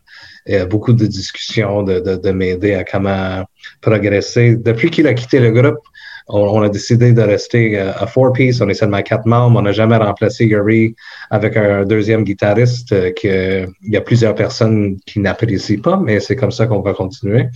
A 0.49 0.67
beaucoup 0.67 0.93
de 0.93 1.07
discussions 1.07 1.85
de, 1.85 2.01
de, 2.01 2.17
de 2.17 2.31
m'aider 2.33 2.75
à 2.75 2.83
comment 2.83 3.45
progresser. 3.81 4.57
Depuis 4.57 4.91
qu'il 4.91 5.07
a 5.07 5.15
quitté 5.15 5.39
le 5.39 5.53
groupe, 5.53 5.79
on, 6.27 6.41
on 6.41 6.63
a 6.63 6.69
décidé 6.69 7.13
de 7.13 7.23
rester 7.23 7.79
euh, 7.79 7.93
à 7.95 8.09
four 8.09 8.33
piece. 8.33 8.61
On 8.61 8.69
est 8.69 8.75
seulement 8.75 9.03
quatre 9.03 9.25
membres. 9.25 9.61
On 9.61 9.63
n'a 9.63 9.71
jamais 9.73 9.97
remplacé 9.97 10.45
Yuri 10.47 10.97
avec 11.31 11.57
un 11.57 11.85
deuxième 11.85 12.25
guitariste 12.25 12.93
euh, 12.93 13.13
que 13.13 13.67
il 13.87 13.93
y 13.93 13.97
a 13.97 14.01
plusieurs 14.01 14.35
personnes 14.35 14.97
qui 15.07 15.21
n'apprécient 15.21 15.81
pas, 15.81 15.97
mais 15.97 16.19
c'est 16.19 16.35
comme 16.35 16.51
ça 16.51 16.67
qu'on 16.67 16.81
va 16.81 16.93
continuer. 16.93 17.47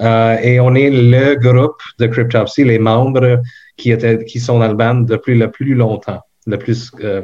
Euh, 0.00 0.36
et 0.42 0.58
on 0.58 0.74
est 0.74 0.90
le 0.90 1.36
groupe 1.36 1.80
de 2.00 2.06
Cryptopsy, 2.06 2.64
les 2.64 2.80
membres 2.80 3.40
qui 3.76 3.92
étaient, 3.92 4.24
qui 4.24 4.40
sont 4.40 4.58
dans 4.58 4.68
le 4.68 4.74
band 4.74 5.02
depuis 5.14 5.38
le 5.38 5.52
plus 5.52 5.74
longtemps, 5.74 6.22
le 6.48 6.56
plus 6.56 6.90
euh, 7.00 7.22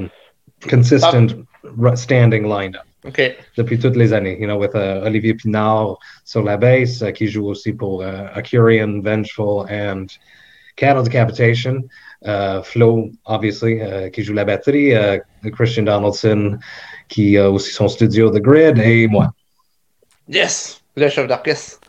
consistent 0.70 1.34
ru- 1.76 1.96
standing 1.96 2.44
line-up 2.44 2.86
OK. 3.04 3.36
depuis 3.56 3.78
toutes 3.78 3.96
les 3.96 4.12
années. 4.12 4.36
You 4.40 4.46
know, 4.46 4.58
with 4.58 4.74
uh, 4.74 5.02
Olivier 5.04 5.34
Pinard 5.34 5.98
sur 6.24 6.42
la 6.42 6.56
basse, 6.56 7.02
uh, 7.02 7.12
qui 7.12 7.26
joue 7.26 7.46
aussi 7.46 7.72
pour 7.72 8.02
uh, 8.02 8.30
Vengeful 9.02 9.66
and 9.70 10.06
Cattle 10.76 11.04
Decapitation. 11.04 11.84
Uh, 12.24 12.62
Flo, 12.62 13.10
obviously, 13.26 13.80
uh, 13.80 14.10
qui 14.10 14.22
joue 14.22 14.32
la 14.32 14.44
batterie. 14.44 14.94
uh, 14.94 15.20
Christian 15.52 15.84
Donaldson, 15.84 16.58
qui 17.08 17.36
a 17.36 17.50
aussi 17.50 17.70
son 17.72 17.88
studio 17.88 18.30
The 18.30 18.40
Grid. 18.40 18.78
Et 18.78 19.06
moi, 19.06 19.32
Yes! 20.28 20.80
Le 20.96 21.08
chef 21.08 21.26
d'orchestre. 21.28 21.80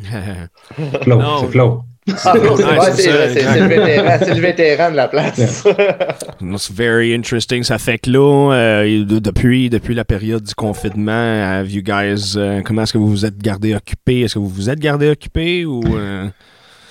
Flo, 1.02 1.20
c'est 1.40 1.48
Flo. 1.48 1.84
Ah, 2.24 2.34
Ouais, 2.36 2.78
c'est 2.94 3.02
c'est 3.02 3.02
c'est 3.02 3.28
c'est- 3.34 3.40
c'est 3.52 3.60
le 3.60 3.66
vétéran, 3.66 4.16
c'est 4.18 4.34
le 4.34 4.40
vétéran 4.40 4.90
de 4.90 4.96
la 4.96 5.08
place. 5.08 5.64
It's 6.42 6.70
very 6.70 7.14
interesting. 7.14 7.62
Ça 7.62 7.78
fait 7.78 7.98
que 7.98 8.10
là, 8.10 8.52
euh, 8.54 9.04
de- 9.04 9.18
depuis, 9.18 9.70
depuis 9.70 9.94
la 9.94 10.04
période 10.04 10.42
du 10.42 10.54
confinement, 10.54 11.12
have 11.12 11.70
you 11.70 11.82
guys, 11.82 12.34
euh, 12.36 12.60
comment 12.64 12.82
est-ce 12.82 12.92
que 12.92 12.98
vous 12.98 13.08
vous 13.08 13.26
êtes 13.26 13.38
gardé 13.38 13.74
occupé? 13.74 14.22
Est-ce 14.22 14.34
que 14.34 14.38
vous 14.38 14.48
vous 14.48 14.70
êtes 14.70 14.80
gardé 14.80 15.10
occupé 15.10 15.64
ou... 15.66 15.82
euh, 15.96 16.26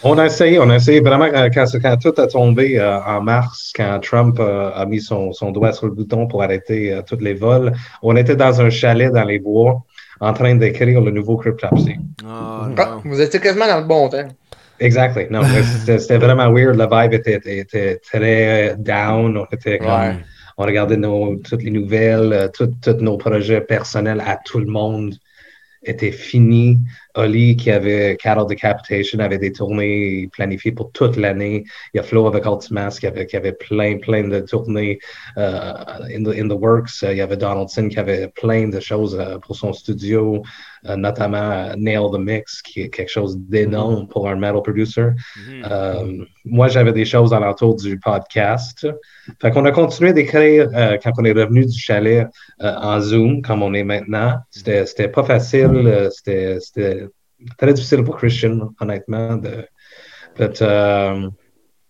On 0.03 0.17
a 0.17 0.25
essayé, 0.27 0.59
on 0.59 0.69
a 0.69 0.75
essayé 0.75 1.01
vraiment 1.01 1.27
quand, 1.29 1.97
tout 2.01 2.13
a 2.21 2.27
tombé 2.27 2.79
euh, 2.79 2.99
en 3.03 3.21
mars, 3.21 3.73
quand 3.75 3.99
Trump 4.01 4.37
euh, 4.39 4.71
a 4.73 4.85
mis 4.85 5.01
son, 5.01 5.33
son 5.33 5.51
doigt 5.51 5.73
sur 5.73 5.87
le 5.87 5.91
bouton 5.93 6.25
pour 6.27 6.41
arrêter 6.41 6.93
euh, 6.93 7.01
tous 7.07 7.19
les 7.19 7.33
vols. 7.33 7.73
On 8.01 8.15
était 8.15 8.35
dans 8.35 8.61
un 8.61 8.69
chalet 8.69 9.11
dans 9.11 9.25
les 9.25 9.39
bois 9.39 9.81
en 10.21 10.33
train 10.33 10.55
d'écrire 10.55 11.01
le 11.01 11.11
nouveau 11.11 11.37
Cryptopsy. 11.37 11.95
Ah, 12.27 12.67
Ah, 12.77 12.97
vous 13.03 13.19
étiez 13.21 13.39
quasiment 13.39 13.67
dans 13.67 13.79
le 13.79 13.85
bon 13.87 14.09
temps. 14.09 14.27
Exactly. 14.79 15.27
Non, 15.29 15.41
c'était 15.97 16.17
vraiment 16.17 16.51
weird. 16.51 16.75
Le 16.77 16.87
vibe 16.89 17.13
était, 17.13 17.33
était- 17.35 17.57
était 17.59 17.97
très 17.97 18.75
down. 18.77 19.37
On 19.37 19.45
était 19.51 19.77
comme, 19.79 19.87
Ouais. 19.89 20.15
on 20.57 20.63
regardait 20.65 20.97
nos, 20.97 21.35
toutes 21.37 21.63
les 21.63 21.71
nouvelles, 21.71 22.33
euh, 22.33 22.47
tous 22.49 22.69
nos 23.01 23.17
projets 23.17 23.61
personnels 23.61 24.21
à 24.25 24.37
tout 24.43 24.59
le 24.59 24.67
monde 24.67 25.15
étaient 25.83 26.11
finis. 26.11 26.77
Oli, 27.15 27.55
qui 27.55 27.71
avait 27.71 28.17
Cattle 28.21 28.45
Decapitation, 28.47 29.19
avait 29.19 29.37
des 29.37 29.51
tournées 29.51 30.29
planifiées 30.31 30.71
pour 30.71 30.91
toute 30.91 31.17
l'année. 31.17 31.63
Il 31.93 31.97
y 31.97 31.99
a 31.99 32.03
Flo 32.03 32.27
avec 32.27 32.45
Ultimas 32.45 32.97
qui 32.99 33.07
avait, 33.07 33.25
qui 33.25 33.35
avait 33.35 33.53
plein, 33.53 33.97
plein 33.97 34.27
de 34.27 34.39
tournées 34.39 34.99
euh, 35.37 35.73
in, 36.15 36.23
the, 36.23 36.35
in 36.37 36.47
the 36.47 36.59
works. 36.59 37.03
Euh, 37.03 37.11
Il 37.11 37.17
y 37.17 37.21
avait 37.21 37.37
Donaldson 37.37 37.89
qui 37.89 37.99
avait 37.99 38.27
plein 38.27 38.69
de 38.69 38.79
choses 38.79 39.17
euh, 39.19 39.37
pour 39.39 39.55
son 39.55 39.73
studio, 39.73 40.41
notamment 40.97 41.75
Nail 41.75 42.09
the 42.13 42.19
Mix, 42.19 42.61
qui 42.61 42.81
est 42.81 42.89
quelque 42.89 43.09
chose 43.09 43.37
d'énorme 43.37 44.07
pour 44.07 44.29
un 44.29 44.35
metal 44.35 44.61
producer. 44.61 45.09
Euh, 45.69 46.25
moi, 46.45 46.67
j'avais 46.69 46.93
des 46.93 47.05
choses 47.05 47.33
alentour 47.33 47.75
du 47.75 47.99
podcast. 47.99 48.87
Fait 49.41 49.51
qu'on 49.51 49.65
a 49.65 49.71
continué 49.71 50.13
d'écrire 50.13 50.69
euh, 50.73 50.97
quand 51.03 51.11
on 51.17 51.25
est 51.25 51.33
revenu 51.33 51.65
du 51.65 51.77
chalet 51.77 52.27
en 52.59 52.99
Zoom, 53.01 53.41
comme 53.41 53.61
on 53.61 53.73
est 53.73 53.83
maintenant. 53.83 54.37
C'était, 54.51 55.07
pas 55.09 55.23
facile. 55.23 56.09
c'était, 56.11 56.59
c'était 56.59 57.08
très 57.57 57.73
difficile 57.73 58.03
pour 58.03 58.17
Christian, 58.17 58.69
honnêtement. 58.79 59.35
De, 59.37 59.65
but, 60.37 60.61
euh, 60.61 61.29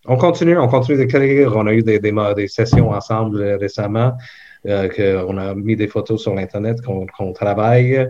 on 0.06 0.18
continue, 0.18 0.58
on 0.58 0.68
continue 0.68 0.98
d'écrire. 0.98 1.54
On 1.56 1.68
a 1.68 1.74
eu 1.74 1.84
des, 1.84 2.00
des, 2.00 2.12
mo- 2.12 2.34
des 2.34 2.48
sessions 2.48 2.90
ensemble 2.92 3.42
récemment. 3.60 4.14
Euh, 4.68 4.90
que 4.90 5.24
on 5.26 5.38
a 5.38 5.56
mis 5.56 5.76
des 5.78 5.88
photos 5.88 6.22
sur 6.22 6.36
l'Internet 6.36 6.82
qu'on 6.82 7.06
qu'on 7.08 7.32
travaille. 7.32 8.10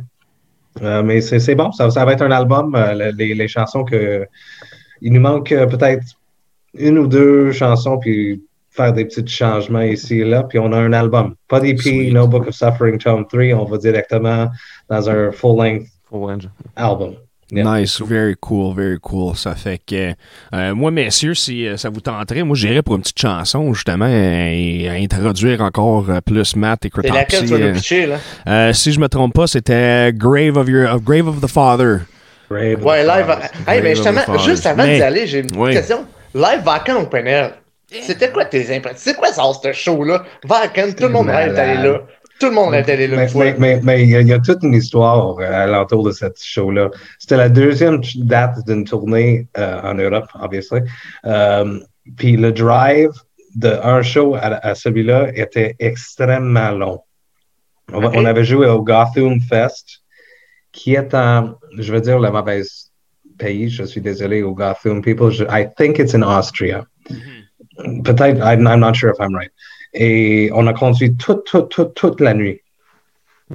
Euh, 0.81 1.03
mais 1.03 1.21
c'est 1.21 1.55
bon, 1.55 1.71
ça, 1.71 1.89
ça 1.91 2.05
va 2.05 2.13
être 2.13 2.21
un 2.23 2.31
album. 2.31 2.73
euh, 2.75 3.11
les, 3.17 3.33
les 3.35 3.47
chansons 3.47 3.83
que. 3.83 4.25
Il 5.01 5.13
nous 5.13 5.21
manque 5.21 5.49
peut-être 5.49 6.03
une 6.73 6.97
ou 6.97 7.07
deux 7.07 7.51
chansons, 7.53 7.97
puis 7.99 8.43
faire 8.69 8.91
des 8.93 9.05
petits 9.05 9.25
changements 9.27 9.81
ici 9.81 10.19
et 10.19 10.25
là, 10.25 10.43
puis 10.43 10.59
on 10.59 10.71
a 10.73 10.77
un 10.77 10.91
album. 10.93 11.35
Pas 11.47 11.59
d'EP. 11.59 12.11
No 12.11 12.27
Book 12.27 12.47
of 12.47 12.53
Suffering, 12.53 12.97
Tome 12.97 13.25
3, 13.27 13.53
on 13.53 13.65
va 13.65 13.77
directement 13.77 14.49
dans 14.89 15.09
un 15.09 15.31
full-length 15.31 15.87
Full 16.09 16.39
album. 16.75 17.13
Yeah. 17.51 17.63
Nice, 17.79 17.99
very 18.01 18.35
cool, 18.39 18.75
very 18.75 18.99
cool. 19.01 19.35
Ça 19.35 19.55
fait 19.55 19.79
que, 19.83 20.13
euh, 20.53 20.75
moi, 20.75 20.91
messieurs, 20.91 21.33
si 21.33 21.65
euh, 21.67 21.77
ça 21.77 21.89
vous 21.89 21.99
tenterait, 21.99 22.43
moi, 22.43 22.55
j'irais 22.55 22.83
pour 22.83 22.95
une 22.95 23.01
petite 23.01 23.19
chanson, 23.19 23.73
justement, 23.73 24.05
euh, 24.07 24.49
et 24.53 24.87
à 24.87 24.93
introduire 24.93 25.61
encore 25.61 26.05
euh, 26.09 26.19
plus 26.23 26.55
Matt 26.55 26.85
et 26.85 26.91
C'est 26.93 27.07
laquelle 27.09 27.39
tu 27.39 27.45
Cryptopsy. 27.47 27.61
vas 27.63 27.67
nous 27.69 27.73
pitcher, 27.73 28.05
là? 28.05 28.15
euh, 28.47 28.73
si 28.73 28.91
je 28.91 28.99
me 28.99 29.07
trompe 29.09 29.33
pas, 29.33 29.47
c'était 29.47 30.11
Grave 30.13 30.57
of 30.57 30.69
your, 30.69 30.93
of 30.93 31.01
Grave 31.03 31.27
of 31.27 31.41
the 31.41 31.47
Father. 31.47 32.01
Brave 32.49 32.83
Ouais, 32.85 33.01
of 33.01 33.07
the 33.07 33.17
live. 33.17 33.29
Hey, 33.29 33.63
Grave 33.65 33.83
mais 33.83 33.95
justement, 33.95 34.37
juste 34.45 34.65
avant 34.67 34.83
Mais- 34.85 34.97
d'y 34.97 35.01
aller, 35.03 35.25
j'ai 35.27 35.39
une 35.39 35.45
petite 35.47 35.59
Oui. 35.59 35.73
question. 35.73 36.05
Live 36.35 36.61
Vacan 36.63 37.01
Open 37.01 37.25
Air. 37.27 37.53
C'était 38.03 38.29
quoi 38.29 38.45
tes 38.45 38.75
impressions? 38.75 38.97
C'est 38.99 39.15
quoi 39.17 39.29
ça, 39.33 39.41
ce 39.63 39.73
show-là? 39.73 40.23
Vacan, 40.45 40.91
tout 40.95 41.03
le 41.05 41.09
monde 41.09 41.27
rêve 41.29 41.55
d'aller 41.55 41.81
là. 41.81 42.01
Tout 42.39 42.47
le 42.47 42.53
monde 42.53 42.69
rêve 42.71 42.85
d'aller 42.85 43.07
là 43.07 43.27
Mais, 43.35 43.55
mais, 43.57 43.79
mais, 43.83 44.03
il 44.03 44.09
y, 44.27 44.31
a- 44.33 44.35
a 44.35 44.39
toute 44.39 44.63
une 44.63 44.73
histoire 44.73 45.37
euh, 45.39 45.51
alentour 45.65 46.03
de 46.03 46.11
cette 46.11 46.41
show-là. 46.41 46.89
C'était 47.19 47.37
la 47.37 47.49
deuxième 47.49 47.99
date 48.15 48.65
d'une 48.65 48.85
tournée 48.85 49.47
euh, 49.57 49.81
en 49.81 49.93
Europe, 49.95 50.27
obviously. 50.41 50.79
Euh, 51.25 51.79
Puis 52.17 52.37
le 52.37 52.51
drive 52.51 53.11
de 53.55 53.69
un 53.83 54.01
show 54.01 54.35
à, 54.35 54.65
à 54.65 54.73
celui-là 54.75 55.31
était 55.35 55.75
extrêmement 55.79 56.71
long. 56.71 56.99
On, 57.91 58.23
avait 58.25 58.43
joué 58.43 58.67
au 58.67 58.83
Gotham 58.83 59.41
Fest, 59.41 60.03
qui 60.71 60.93
est 60.93 61.13
en, 61.15 61.55
je 61.77 61.91
veux 61.91 62.01
dire, 62.01 62.19
le 62.19 62.29
mauvais 62.31 62.61
pays. 63.39 63.67
Je 63.69 63.83
suis 63.83 63.99
désolé 64.01 64.43
au 64.43 64.53
Gotham 64.53 65.01
People. 65.01 65.31
Je- 65.31 65.45
I 65.49 65.67
think 65.75 65.97
it's 65.99 66.13
in 66.13 66.21
Austria. 66.21 66.85
Peut-être, 68.03 68.37
I'm, 68.43 68.67
I'm 68.67 68.79
not 68.79 68.93
sure 68.95 69.09
if 69.09 69.19
I'm 69.19 69.33
right. 69.35 69.51
Et 69.93 70.49
on 70.53 70.67
a 70.67 70.73
conduit 70.73 71.15
toute, 71.15 71.45
toute, 71.45 71.69
toute, 71.69 71.93
toute 71.95 72.21
la 72.21 72.33
nuit. 72.33 72.61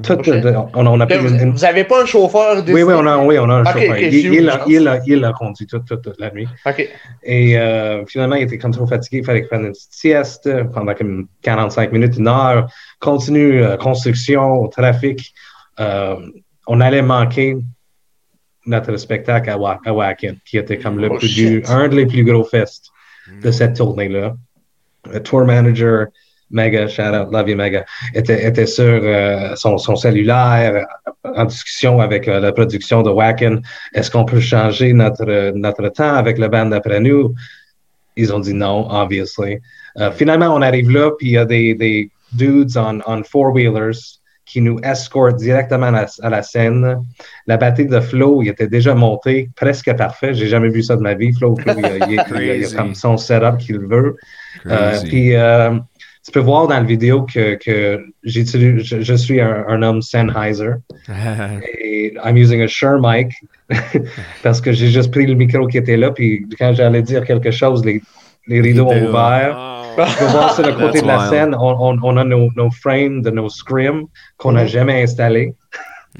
Toute, 0.02 0.26
Ok. 0.26 0.44
on, 0.74 0.86
on 0.88 0.98
a 0.98 1.06
pris 1.06 1.18
vous, 1.18 1.28
une- 1.32 1.40
une- 1.40 1.52
vous 1.52 1.64
avez 1.64 1.84
pas 1.84 2.02
un 2.02 2.06
chauffeur 2.06 2.64
oui, 2.66 2.82
oui, 2.82 2.94
on 2.96 3.06
a, 3.06 3.16
oui, 3.18 3.38
on 3.38 3.48
a 3.48 3.54
un 3.60 3.64
chauffeur. 3.64 3.96
il, 3.96 4.50
a, 4.50 4.64
il, 4.66 4.88
a, 4.88 5.00
il 5.06 5.24
a 5.24 5.32
conduit 5.32 5.68
toute, 5.68 5.84
toute, 5.84 6.02
toute 6.02 6.18
la 6.18 6.32
nuit. 6.32 6.48
OK. 6.66 6.88
Et 7.22 7.56
euh, 7.56 8.04
finalement, 8.06 8.34
il 8.34 8.42
était 8.42 8.58
comme 8.58 8.72
trop 8.72 8.88
fatigué, 8.88 9.18
il 9.18 9.24
fallait 9.24 9.42
qu'il 9.42 9.48
prenne 9.48 9.66
une 9.66 9.70
petite 9.72 9.92
sieste 9.92 10.50
pendant 10.72 10.94
comme 10.94 11.28
45 11.42 11.92
minutes, 11.92 12.16
une 12.16 12.26
heure. 12.26 12.66
Continue, 12.98 13.62
euh, 13.62 13.76
construction, 13.76 14.66
trafic. 14.66 15.32
Euh, 15.78 16.16
on 16.66 16.80
allait 16.80 17.02
manquer 17.02 17.56
notre 18.66 18.96
spectacle 18.96 19.48
à, 19.50 19.56
Wa- 19.58 19.80
à 19.84 19.92
Wacken, 19.92 20.38
qui 20.44 20.58
était 20.58 20.78
comme 20.78 20.98
le 20.98 21.08
Oh, 21.12 21.18
plus 21.18 21.62
un 21.68 21.86
des 21.86 22.06
plus 22.06 22.24
gros 22.24 22.42
fests 22.42 22.88
de 23.42 23.50
cette 23.52 23.76
tournée-là. 23.76 24.34
Le 25.12 25.22
tour 25.22 25.44
manager, 25.44 26.06
Mega, 26.54 26.88
shout 26.88 27.02
out, 27.18 27.28
love 27.32 27.48
you 27.48 27.56
Mega, 27.56 27.84
était, 28.14 28.46
était 28.46 28.66
sur 28.66 28.84
euh, 29.02 29.54
son, 29.56 29.76
son 29.76 29.96
cellulaire 29.96 30.86
euh, 31.26 31.30
en 31.36 31.44
discussion 31.44 32.00
avec 32.00 32.28
euh, 32.28 32.40
la 32.40 32.52
production 32.52 33.02
de 33.02 33.10
Wacken. 33.10 33.60
Est-ce 33.94 34.10
qu'on 34.10 34.24
peut 34.24 34.40
changer 34.40 34.92
notre, 34.92 35.52
notre 35.54 35.88
temps 35.88 36.14
avec 36.14 36.38
le 36.38 36.48
band 36.48 36.66
d'après 36.66 37.00
nous? 37.00 37.34
Ils 38.16 38.32
ont 38.32 38.38
dit 38.40 38.54
non, 38.54 38.88
obviously. 38.90 39.58
Euh, 39.98 40.10
finalement, 40.12 40.54
on 40.54 40.62
arrive 40.62 40.90
là, 40.90 41.10
puis 41.18 41.28
il 41.28 41.32
y 41.32 41.38
a 41.38 41.44
des, 41.44 41.74
des 41.74 42.10
dudes 42.32 42.70
on, 42.76 43.00
on 43.06 43.22
four-wheelers 43.24 43.98
qui 44.46 44.60
nous 44.60 44.78
escortent 44.84 45.36
directement 45.36 45.86
à 45.86 45.90
la, 45.90 46.06
à 46.22 46.28
la 46.30 46.42
scène. 46.42 46.98
La 47.46 47.56
batterie 47.56 47.86
de 47.86 47.98
Flo, 47.98 48.42
il 48.42 48.48
était 48.50 48.68
déjà 48.68 48.94
monté, 48.94 49.48
presque 49.56 49.90
parfait. 49.96 50.34
J'ai 50.34 50.48
jamais 50.48 50.68
vu 50.68 50.82
ça 50.82 50.96
de 50.96 51.00
ma 51.00 51.14
vie. 51.14 51.32
Flo, 51.32 51.56
Flo, 51.56 51.72
il, 51.78 51.80
il 51.80 51.86
a- 51.86 51.96
il 51.96 52.02
a- 52.02 52.06
il 52.08 52.20
a 52.20 52.24
Crazy. 52.24 52.76
comme 52.76 52.94
son 52.94 53.16
setup 53.16 53.56
qu'il 53.58 53.78
veut. 53.80 54.16
Puis, 55.08 55.34
tu 56.24 56.32
peux 56.32 56.40
voir 56.40 56.66
dans 56.68 56.76
la 56.76 56.82
vidéo 56.82 57.22
que, 57.22 57.54
que 57.56 58.02
je, 58.24 58.78
je 59.02 59.14
suis 59.14 59.40
un, 59.40 59.64
un 59.68 59.82
homme 59.82 60.00
Sennheiser 60.00 60.70
et 61.78 62.14
I'm 62.24 62.36
using 62.36 62.62
a 62.62 62.66
Shure 62.66 62.98
mic 62.98 63.32
parce 64.42 64.60
que 64.60 64.72
j'ai 64.72 64.88
juste 64.88 65.10
pris 65.10 65.26
le 65.26 65.34
micro 65.34 65.66
qui 65.66 65.76
était 65.76 65.98
là. 65.98 66.10
Puis 66.10 66.46
quand 66.58 66.72
j'allais 66.72 67.02
dire 67.02 67.24
quelque 67.24 67.50
chose, 67.50 67.84
les, 67.84 68.00
les 68.46 68.60
rideaux 68.62 68.86
ont 68.86 69.08
ouvert. 69.08 69.56
Oh. 69.58 70.02
Tu 70.08 70.18
peux 70.18 70.24
voir 70.24 70.54
sur 70.54 70.66
le 70.66 70.72
côté 70.78 71.00
That's 71.00 71.02
de 71.02 71.06
la 71.06 71.18
wild. 71.18 71.30
scène, 71.30 71.54
on, 71.54 71.76
on, 71.78 71.98
on 72.02 72.16
a 72.16 72.24
nos, 72.24 72.50
nos 72.56 72.70
frames 72.70 73.22
de 73.22 73.30
nos 73.30 73.48
scrims 73.48 74.06
qu'on 74.38 74.52
n'a 74.52 74.66
jamais 74.66 75.02
installés. 75.02 75.54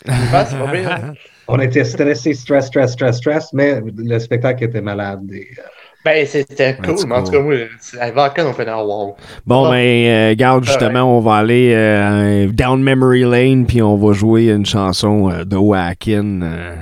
Ah, 0.07 0.45
pas. 0.45 1.13
On 1.49 1.61
était 1.61 1.85
stressés, 1.85 2.35
stress, 2.35 2.67
stress, 2.67 2.93
stress, 2.93 3.17
stress, 3.19 3.53
mais 3.53 3.81
le 3.97 4.19
spectacle 4.19 4.65
était 4.65 4.81
malade. 4.81 5.31
Et, 5.33 5.49
euh, 5.59 5.63
Ben, 6.05 6.27
c'était 6.27 6.77
cool. 6.85 6.97
Mais 7.09 7.15
en 7.15 7.23
tout 7.25 7.33
cas, 7.33 7.41
moi, 7.41 7.55
Live 7.55 8.15
Vacan 8.15 8.51
Open 8.51 8.69
Air, 8.69 8.85
wow. 8.85 9.17
Bon, 9.47 9.65
Ah. 9.67 9.71
ben, 9.71 9.77
euh, 10.07 10.35
garde, 10.37 10.65
justement, 10.65 11.17
on 11.17 11.21
va 11.21 11.37
aller 11.37 11.73
euh, 11.75 12.47
down 12.53 12.83
memory 12.83 13.23
lane, 13.25 13.65
puis 13.67 13.81
on 13.81 13.97
va 13.97 14.13
jouer 14.13 14.49
une 14.51 14.67
chanson 14.67 15.31
euh, 15.31 15.45
de 15.45 15.57
Wacken 15.57 16.43
euh, 16.43 16.75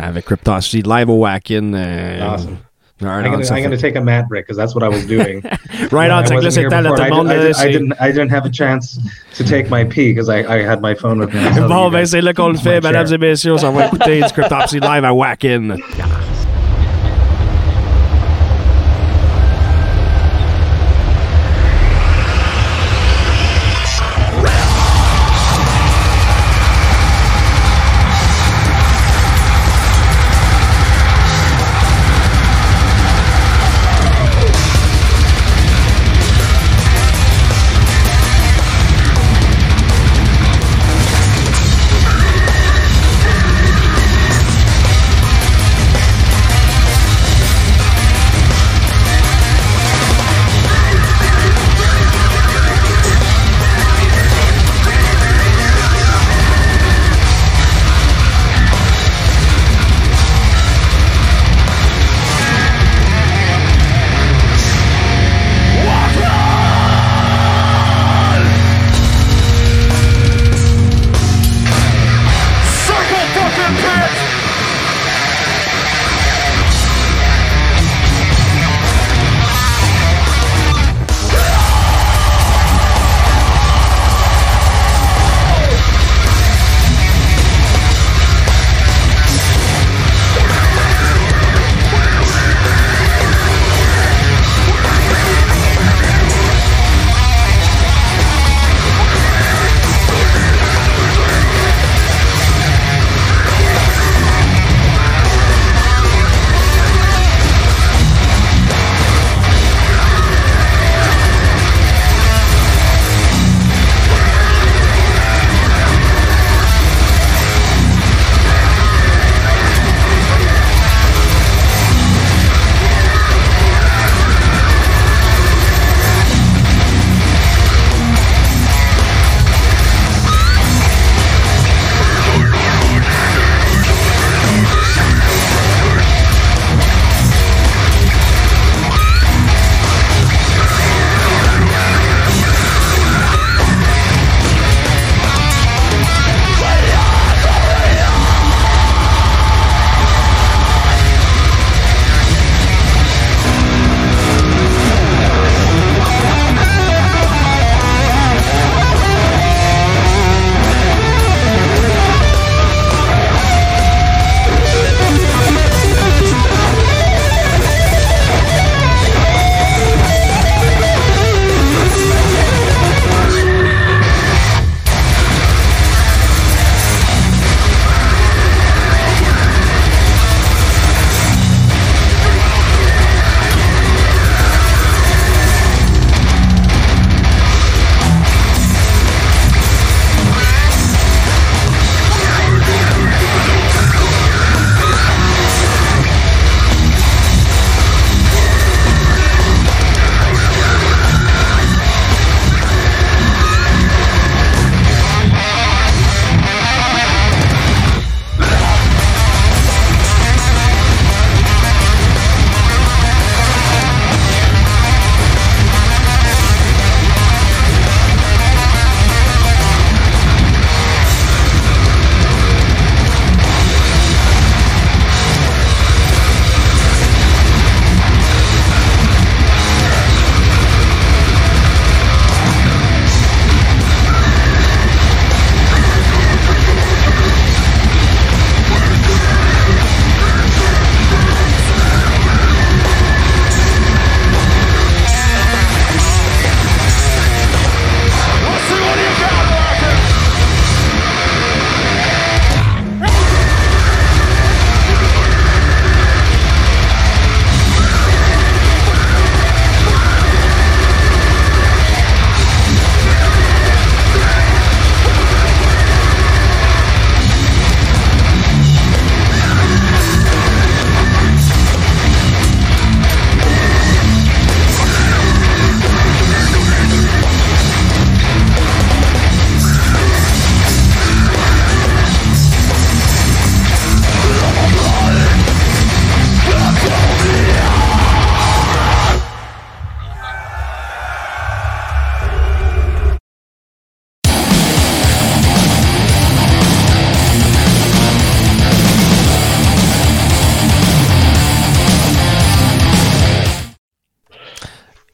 avec 0.00 0.26
Cryptosity, 0.26 0.82
live 0.82 1.08
au 1.10 1.16
Wacken. 1.22 1.74
euh, 1.74 2.20
Awesome. 2.24 2.56
right 3.02 3.26
I'm 3.26 3.34
on, 3.34 3.38
gonna, 3.40 3.44
I'm 3.56 3.62
gonna 3.64 3.76
fait- 3.76 3.82
take 3.92 3.96
a 3.96 4.00
mat 4.00 4.22
break 4.28 4.46
because 4.46 4.56
that's 4.56 4.74
what 4.74 4.82
I 4.84 4.88
was 4.88 5.06
doing. 5.06 5.42
Right 5.92 6.10
on, 6.10 6.22
I 6.22 6.26
c'est 6.26 6.34
que 6.36 6.40
là, 6.40 6.46
wasn't 6.46 6.50
c'est 6.52 6.60
here 6.60 6.64
le 6.64 6.70
temps, 6.70 6.80
là, 6.80 6.90
before. 6.90 6.96
tout 6.96 7.02
le 7.02 7.08
I 7.08 7.10
monde, 7.10 7.28
didn't- 7.28 7.34
I 7.34 7.68
didn't- 7.72 7.92
I 7.92 7.96
c'est- 8.06 8.12
didn't, 8.12 8.30
have 8.32 8.46
a 8.46 8.52
chance 8.52 8.98
to 9.36 9.44
take 9.44 9.68
my 9.70 9.84
pee 9.84 10.14
because 10.14 10.28
I, 10.30 10.40
I 10.48 10.64
had 10.64 10.80
my 10.80 10.94
phone 10.94 11.18
with 11.18 11.34
me. 11.34 11.40
So 11.54 11.68
Bon, 11.68 11.90
ben, 11.90 12.06
c'est 12.06 12.20
là 12.22 12.32
qu'on 12.32 12.48
le 12.48 12.56
fait, 12.56 12.80
mesdames 12.82 13.12
et 13.12 13.18
messieurs, 13.18 13.56
on 13.62 13.72
va 13.72 13.86
écouter 13.86 14.20
du 14.22 14.32
Cryptopsy 14.32 14.78
live 14.80 15.04
à 15.04 15.12
Wacken. 15.12 15.76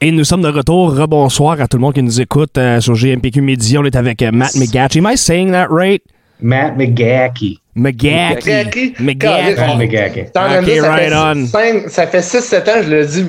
Et 0.05 0.11
nous 0.11 0.25
sommes 0.25 0.41
de 0.41 0.49
retour. 0.49 0.93
Rebonsoir 0.97 1.61
à 1.61 1.67
tout 1.69 1.77
le 1.77 1.81
monde 1.81 1.93
qui 1.93 2.03
nous 2.03 2.19
écoute 2.19 2.57
euh, 2.57 2.81
sur 2.81 2.93
GMPQ 2.93 3.39
Midi. 3.41 3.77
On 3.77 3.85
est 3.85 3.95
avec 3.95 4.21
euh, 4.21 4.31
Matt 4.33 4.53
McGatchy. 4.57 4.99
Am 4.99 5.07
I 5.09 5.17
saying 5.17 5.51
that 5.53 5.67
right? 5.69 6.01
Matt 6.41 6.75
McGacky. 6.75 7.57
McGacky. 7.73 8.49
McGacky. 8.49 8.93
McGacky. 8.99 9.55
Matt 9.55 9.77
McGacky. 9.77 10.31
T'en 10.33 10.41
as 10.41 10.59
Ok, 10.59 10.65
dit, 10.65 10.75
ça 10.79 10.91
right 10.91 11.09
fait 11.09 11.15
on. 11.15 11.45
cinq- 11.45 11.89
Ça 11.89 12.07
fait 12.07 12.19
6-7 12.19 12.69
ans, 12.69 12.81
je 12.83 12.89
le 12.89 13.05
dis 13.05 13.25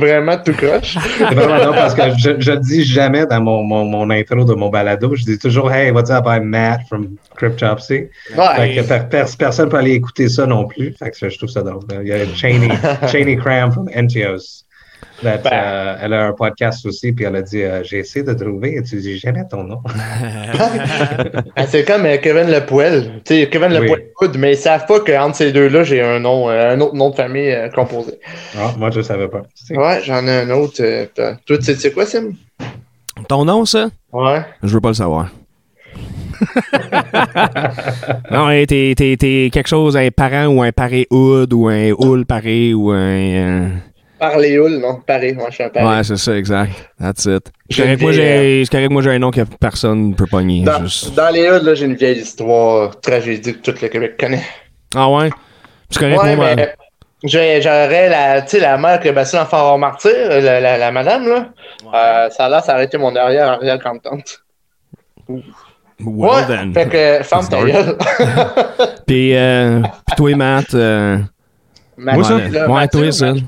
vraiment 0.00 0.38
tout 0.42 0.54
croche. 0.54 0.96
C'est 1.18 1.34
vraiment 1.34 1.66
non, 1.66 1.72
parce 1.72 1.94
que 1.94 2.02
je, 2.16 2.30
je 2.40 2.52
le 2.52 2.58
dis 2.60 2.84
jamais 2.84 3.26
dans 3.26 3.42
mon, 3.42 3.62
mon, 3.62 3.84
mon 3.84 4.08
intro 4.10 4.44
de 4.44 4.54
mon 4.54 4.70
balado. 4.70 5.14
Je 5.14 5.24
dis 5.24 5.38
toujours 5.38 5.70
Hey, 5.70 5.90
what's 5.90 6.08
up? 6.10 6.24
I'm 6.26 6.44
Matt 6.44 6.80
from 6.88 7.16
Cryptopsy. 7.36 8.06
Fait 8.34 8.38
Ouais. 8.38 8.74
que 8.76 8.80
per- 8.80 9.08
per- 9.10 9.36
personne 9.38 9.68
peut 9.68 9.76
aller 9.76 9.92
écouter 9.92 10.30
ça 10.30 10.46
non 10.46 10.66
plus. 10.68 10.94
Fait 10.98 11.10
que 11.10 11.28
je 11.28 11.36
trouve 11.36 11.50
ça 11.50 11.60
drôle. 11.60 11.82
Il 12.02 12.08
y 12.08 12.12
a 12.12 12.24
Cheney, 12.34 12.70
Cheney 13.12 13.36
Cram 13.36 13.70
from 13.72 13.88
NTOs. 13.94 14.64
That, 15.22 15.38
Ben. 15.38 15.50
euh, 15.52 15.96
elle 16.00 16.12
a 16.12 16.26
un 16.26 16.32
podcast 16.32 16.86
aussi, 16.86 17.12
puis 17.12 17.24
elle 17.24 17.34
a 17.36 17.42
dit 17.42 17.62
euh, 17.62 17.82
J'ai 17.82 17.98
essayé 17.98 18.24
de 18.24 18.32
trouver 18.34 18.76
et 18.76 18.82
tu 18.82 18.96
dis 19.00 19.18
jamais 19.18 19.42
ton 19.50 19.64
nom. 19.64 19.80
Ah, 21.56 21.66
C'est 21.66 21.84
comme 21.84 22.04
euh, 22.06 22.16
Kevin 22.18 22.48
Le 22.50 22.64
Poel. 22.64 23.20
Tu 23.24 23.34
sais, 23.34 23.48
Kevin 23.48 23.72
Le 23.72 23.80
Oui. 23.80 23.86
Poel 23.88 24.00
écoute, 24.10 24.36
mais 24.38 24.52
ils 24.52 24.56
savent 24.56 24.86
pas 24.86 25.00
qu'entre 25.00 25.36
ces 25.36 25.50
deux-là, 25.52 25.82
j'ai 25.82 26.00
un 26.02 26.20
nom, 26.20 26.48
un 26.48 26.80
autre 26.80 26.94
nom 26.94 27.10
de 27.10 27.16
famille 27.16 27.50
euh, 27.50 27.68
composé. 27.70 28.18
Ah, 28.56 28.72
moi, 28.78 28.90
je 28.90 28.98
ne 28.98 29.02
savais 29.02 29.28
pas. 29.28 29.42
Ouais, 29.70 30.00
j'en 30.04 30.24
ai 30.26 30.40
un 30.42 30.50
autre. 30.50 30.80
euh, 30.80 31.06
tu 31.46 31.60
sais 31.62 31.74
c'est 31.74 31.92
quoi, 31.92 32.06
Sim? 32.06 32.34
Ton 33.28 33.44
nom, 33.44 33.64
ça? 33.64 33.88
Ouais. 34.12 34.42
Je 34.62 34.72
veux 34.74 34.80
pas 34.80 34.88
le 34.88 34.94
savoir. 34.94 35.30
non, 38.30 38.48
hey, 38.50 38.66
t'es, 38.66 38.94
t'es, 38.96 39.16
t'es 39.18 39.50
quelque 39.52 39.68
chose, 39.68 39.96
un 39.96 40.08
parent 40.10 40.46
ou 40.46 40.62
un 40.62 40.70
paré 40.72 41.06
hood 41.10 41.52
ou 41.52 41.66
un 41.68 41.90
houle 41.98 42.24
paré 42.26 42.74
ou 42.74 42.90
un. 42.92 43.70
Euh, 44.20 44.28
Par 44.30 44.38
les 44.38 44.58
houles, 44.58 44.78
non? 44.78 45.00
Paris, 45.06 45.32
moi, 45.34 45.46
je 45.50 45.54
suis 45.54 45.64
un 45.64 45.68
Paris. 45.68 45.86
Ouais, 45.86 46.04
c'est 46.04 46.16
ça, 46.16 46.36
exact. 46.36 46.72
That's 47.00 47.24
it. 47.26 47.50
C'est 47.70 47.82
correct, 47.82 48.02
moi, 48.02 48.12
j'ai, 48.12 48.88
moi, 48.90 49.02
un 49.08 49.18
nom 49.18 49.30
que 49.30 49.40
personne 49.60 50.10
ne 50.10 50.14
peut 50.14 50.26
pogner. 50.26 50.62
Dans, 50.64 50.82
juste- 50.82 51.14
dans 51.14 51.30
les 51.30 51.48
houles, 51.48 51.64
là, 51.64 51.74
j'ai 51.74 51.84
une 51.86 51.94
vieille 51.94 52.18
histoire, 52.20 52.98
tragédie 53.00 53.54
que 53.54 53.58
tout 53.70 53.74
le 53.82 53.88
Québec 53.88 54.16
connaît. 54.18 54.44
Ah 54.94 55.08
ouais? 55.10 55.30
C'est 55.90 56.00
correct, 56.00 56.22
Ouais, 56.22 56.36
moi? 56.36 56.54
mais 56.56 56.74
j'aurais 57.24 58.08
la, 58.08 58.42
tu 58.42 58.48
sais, 58.50 58.60
la 58.60 58.76
mère 58.78 59.00
qui 59.00 59.08
a 59.08 59.12
battu 59.12 59.36
l'enfant 59.36 59.74
au 59.74 59.78
martyr, 59.78 60.10
la, 60.28 60.60
la, 60.60 60.78
la 60.78 60.90
madame, 60.92 61.26
là. 61.28 61.48
Euh, 61.94 62.30
ça 62.30 62.46
a 62.46 62.48
l'air 62.48 62.64
s'arrêter 62.64 62.98
mon 62.98 63.12
derrière 63.12 63.48
en 63.50 63.58
réel 63.58 63.80
comme 63.82 64.00
tante. 64.00 64.42
Well 65.28 65.42
ouais, 66.00 66.46
then. 66.46 66.72
fait 66.72 66.88
que 66.88 67.24
ferme 67.24 67.48
ta 67.48 67.62
gueule. 67.64 67.96
Puis, 69.06 69.34
euh, 69.34 69.80
puis 70.06 70.16
toi, 70.16 70.34
Matt. 70.36 70.72
euh, 70.74 71.18
Mathieu, 71.96 72.22
ça? 72.22 72.38
là, 72.38 72.66
Ouais, 72.68 72.74
Mathieu, 72.74 73.00
toi, 73.00 73.12
ça. 73.12 73.26
Mathieu. 73.32 73.46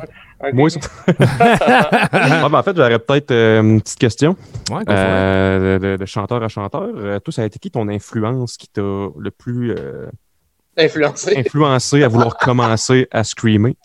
Moi, 0.53 0.69
ben, 1.19 2.55
en 2.55 2.63
fait, 2.63 2.77
j'aurais 2.77 2.99
peut-être 2.99 3.31
euh, 3.31 3.61
une 3.61 3.81
petite 3.81 3.99
question. 3.99 4.37
Ouais. 4.71 4.83
Euh, 4.89 5.79
de, 5.79 5.97
de 5.97 6.07
chanteur 6.07 6.43
à 6.43 6.49
chanteur. 6.49 6.89
Euh, 6.97 7.19
toi, 7.21 7.33
ça 7.33 7.43
a 7.43 7.45
été 7.45 7.59
qui 7.59 7.71
ton 7.71 7.89
influence 7.89 8.57
qui 8.57 8.69
t'a 8.69 8.81
le 8.81 9.31
plus 9.31 9.73
euh, 9.79 10.07
Influencé. 10.79 11.37
influencé 11.37 12.03
à 12.03 12.09
vouloir 12.09 12.37
commencer 12.41 13.07
à 13.11 13.23
screamer? 13.25 13.77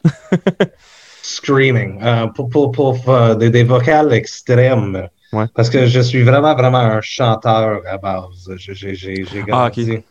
Screaming. 1.21 1.99
Euh, 2.03 2.27
pour 2.27 2.49
pour, 2.49 2.71
pour 2.71 3.09
euh, 3.09 3.35
des, 3.35 3.49
des 3.49 3.63
vocales 3.63 4.13
extrêmes. 4.13 5.07
Ouais. 5.33 5.45
Parce 5.55 5.69
que 5.69 5.87
je 5.87 5.99
suis 5.99 6.21
vraiment, 6.23 6.55
vraiment 6.55 6.77
un 6.77 7.01
chanteur 7.01 7.81
à 7.89 7.97
base. 7.97 8.49
J'ai 8.57 8.95
j'ai 8.95 9.25
Ah, 9.51 9.69
grandi. 9.69 10.03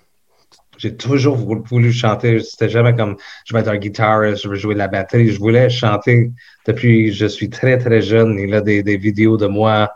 J'ai 0.78 0.96
toujours 0.96 1.36
voulu, 1.36 1.62
voulu 1.68 1.92
chanter. 1.92 2.40
C'était 2.40 2.68
jamais 2.68 2.94
comme 2.94 3.16
je 3.46 3.54
vais 3.54 3.60
être 3.60 3.68
un 3.68 3.76
guitariste, 3.76 4.42
je 4.42 4.48
veux 4.48 4.56
jouer 4.56 4.74
de 4.74 4.78
la 4.80 4.88
batterie. 4.88 5.28
Je 5.30 5.38
voulais 5.38 5.68
chanter 5.70 6.30
depuis 6.66 7.12
je 7.12 7.26
suis 7.26 7.48
très, 7.50 7.78
très 7.78 8.02
jeune. 8.02 8.38
Il 8.38 8.50
y 8.50 8.54
a 8.54 8.60
des, 8.60 8.82
des 8.82 8.96
vidéos 8.96 9.36
de 9.36 9.46
moi 9.46 9.92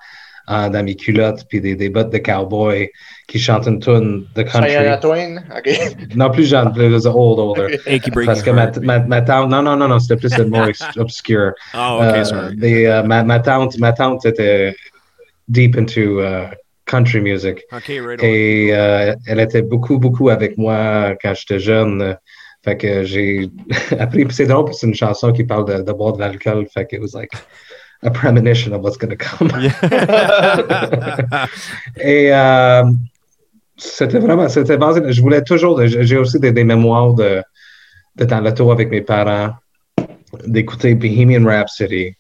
euh, 0.51 0.69
dans 0.71 0.83
mes 0.83 0.95
culottes 0.97 1.45
puis 1.49 1.61
des, 1.61 1.75
des 1.77 1.91
bottes 1.91 2.11
de 2.11 2.19
cowboy 2.19 2.89
qui 3.27 3.39
chantent 3.39 3.67
une 3.67 3.81
tune 3.81 4.25
de 4.35 4.43
country. 4.43 4.71
Cheyenne 4.71 4.99
Twain. 5.01 5.37
OK. 5.55 5.69
Non, 6.17 6.31
plus 6.31 6.47
jeune, 6.49 6.73
plus 6.73 7.07
old, 7.07 7.39
older. 7.39 7.79
Parce 8.25 8.43
que 8.43 8.51
ma, 8.51 8.71
ma, 8.81 8.99
ma 9.01 9.21
tante, 9.21 9.51
non, 9.51 9.63
non, 9.63 9.77
non, 9.77 9.89
non, 9.89 9.99
c'était 9.99 10.17
plus 10.17 10.35
le 10.39 10.47
mot 10.47 10.65
ex- 10.67 10.97
obscure. 10.97 11.53
Ah, 11.75 11.97
ok, 11.97 12.03
Euh, 12.03 12.25
sorry. 12.25 12.57
mais, 12.57 12.87
euh, 12.87 13.03
ma, 13.03 13.23
ma 13.25 13.41
tante, 13.41 13.77
ma 13.79 13.93
tante 13.93 14.25
était 14.25 14.75
deep 15.49 15.77
into 15.77 16.21
uh, 16.23 16.47
country 16.89 17.21
music. 17.21 17.65
Ok, 17.73 17.89
right. 17.89 18.23
Et 18.23 18.75
euh, 18.75 19.15
elle 19.27 19.41
était 19.41 19.63
beaucoup, 19.63 19.99
beaucoup 19.99 20.31
avec 20.31 20.57
moi 20.59 21.15
quand 21.23 21.35
j'étais 21.35 21.61
jeune. 21.61 22.17
Fait 22.65 22.77
que 22.77 23.05
j'ai 23.05 23.51
appris. 23.99 24.27
C'est 24.31 24.47
drôle, 24.47 24.73
c'est 24.73 24.87
une 24.87 24.95
chanson 24.95 25.33
qui 25.33 25.45
parle 25.45 25.67
de, 25.67 25.83
de 25.83 25.93
boire 25.93 26.15
de 26.15 26.21
l'alcool. 26.21 26.67
Fait 26.73 26.87
que 26.87 26.97
it 26.97 27.03
was 27.03 27.15
like 27.15 27.31
a 28.03 28.11
premonition 28.11 28.73
of 28.73 28.83
what's 28.83 28.97
going 28.97 29.11
to 29.11 29.17
come. 29.17 29.49
Et 32.01 32.33
euh, 32.33 32.85
c'était 33.77 34.19
vraiment, 34.19 34.49
c'était 34.49 34.77
basé. 34.77 35.01
Je 35.13 35.21
voulais 35.21 35.43
toujours. 35.43 35.87
J'ai 35.87 36.17
aussi 36.17 36.41
des, 36.41 36.53
des 36.53 36.65
mémoires 36.65 37.15
de, 37.15 37.43
de 38.17 38.25
dans 38.25 38.41
l'auto 38.41 38.71
avec 38.73 38.91
mes 38.91 39.03
parents, 39.03 39.55
d'écouter 40.47 40.95
Bohemian 40.95 41.45
Rhapsody. 41.45 42.15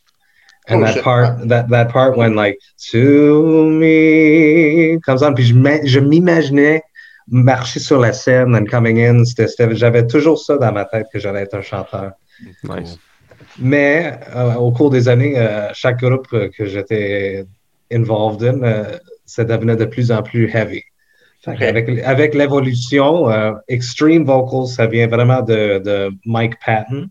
And 0.71 0.81
Oh, 0.81 0.85
that 0.85 0.95
shit. 0.95 1.03
part, 1.03 1.49
that, 1.49 1.69
that 1.71 1.87
part 1.91 2.17
when 2.17 2.35
like 2.35 2.59
to 2.93 3.67
me 3.71 4.99
comes 5.01 5.23
on, 5.23 5.35
puis 5.35 5.45
je 5.45 5.55
m'a- 5.55 5.85
je 5.85 6.01
m'imaginais 6.01 6.83
marcher 7.31 7.81
sur 7.81 7.99
la 8.01 8.13
scène 8.13 8.55
and 8.55 8.67
coming 8.67 8.99
in. 9.01 9.25
C'était- 9.25 9.49
c'était- 9.49 9.75
J'avais 9.75 10.07
toujours 10.07 10.39
ça 10.39 10.57
dans 10.59 10.73
ma 10.73 10.85
tête 10.85 11.07
que 11.13 11.19
j'allais 11.19 11.43
être 11.43 11.55
un 11.55 11.63
chanteur. 11.63 12.13
Nice. 12.65 12.99
Mais 13.59 14.19
euh, 14.37 14.55
au 14.55 14.71
cours 14.73 14.91
des 14.91 15.09
années, 15.09 15.35
euh, 15.39 15.69
chaque 15.75 16.01
groupe 16.01 16.27
euh, 16.33 16.49
que 16.57 16.65
j'étais 16.67 17.45
involved 17.93 18.43
in, 18.43 18.63
euh, 18.63 18.97
ça 19.25 19.45
devenait 19.45 19.77
de 19.77 19.85
plus 19.87 20.11
en 20.13 20.23
plus 20.23 20.51
heavy. 20.55 20.83
Avec, 21.47 21.89
avec 22.05 22.35
l'évolution, 22.35 23.31
euh, 23.31 23.53
extreme 23.69 24.25
vocals, 24.25 24.67
ça 24.67 24.87
vient 24.87 25.07
vraiment 25.07 25.41
de, 25.41 25.79
de 25.79 26.11
Mike 26.27 26.55
Patton. 26.65 27.07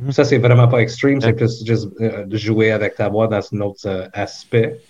Mhm. 0.00 0.12
Ça, 0.12 0.24
c'est 0.24 0.38
vraiment 0.38 0.68
pas 0.68 0.78
extreme, 0.80 1.20
c'est 1.20 1.32
plus 1.34 1.64
juste 1.64 1.88
euh, 2.00 2.24
de 2.24 2.36
jouer 2.36 2.70
avec 2.70 2.94
ta 2.94 3.08
voix 3.08 3.28
dans 3.28 3.40
un 3.52 3.60
autre 3.60 3.86
euh, 3.86 4.06
aspect. 4.12 4.80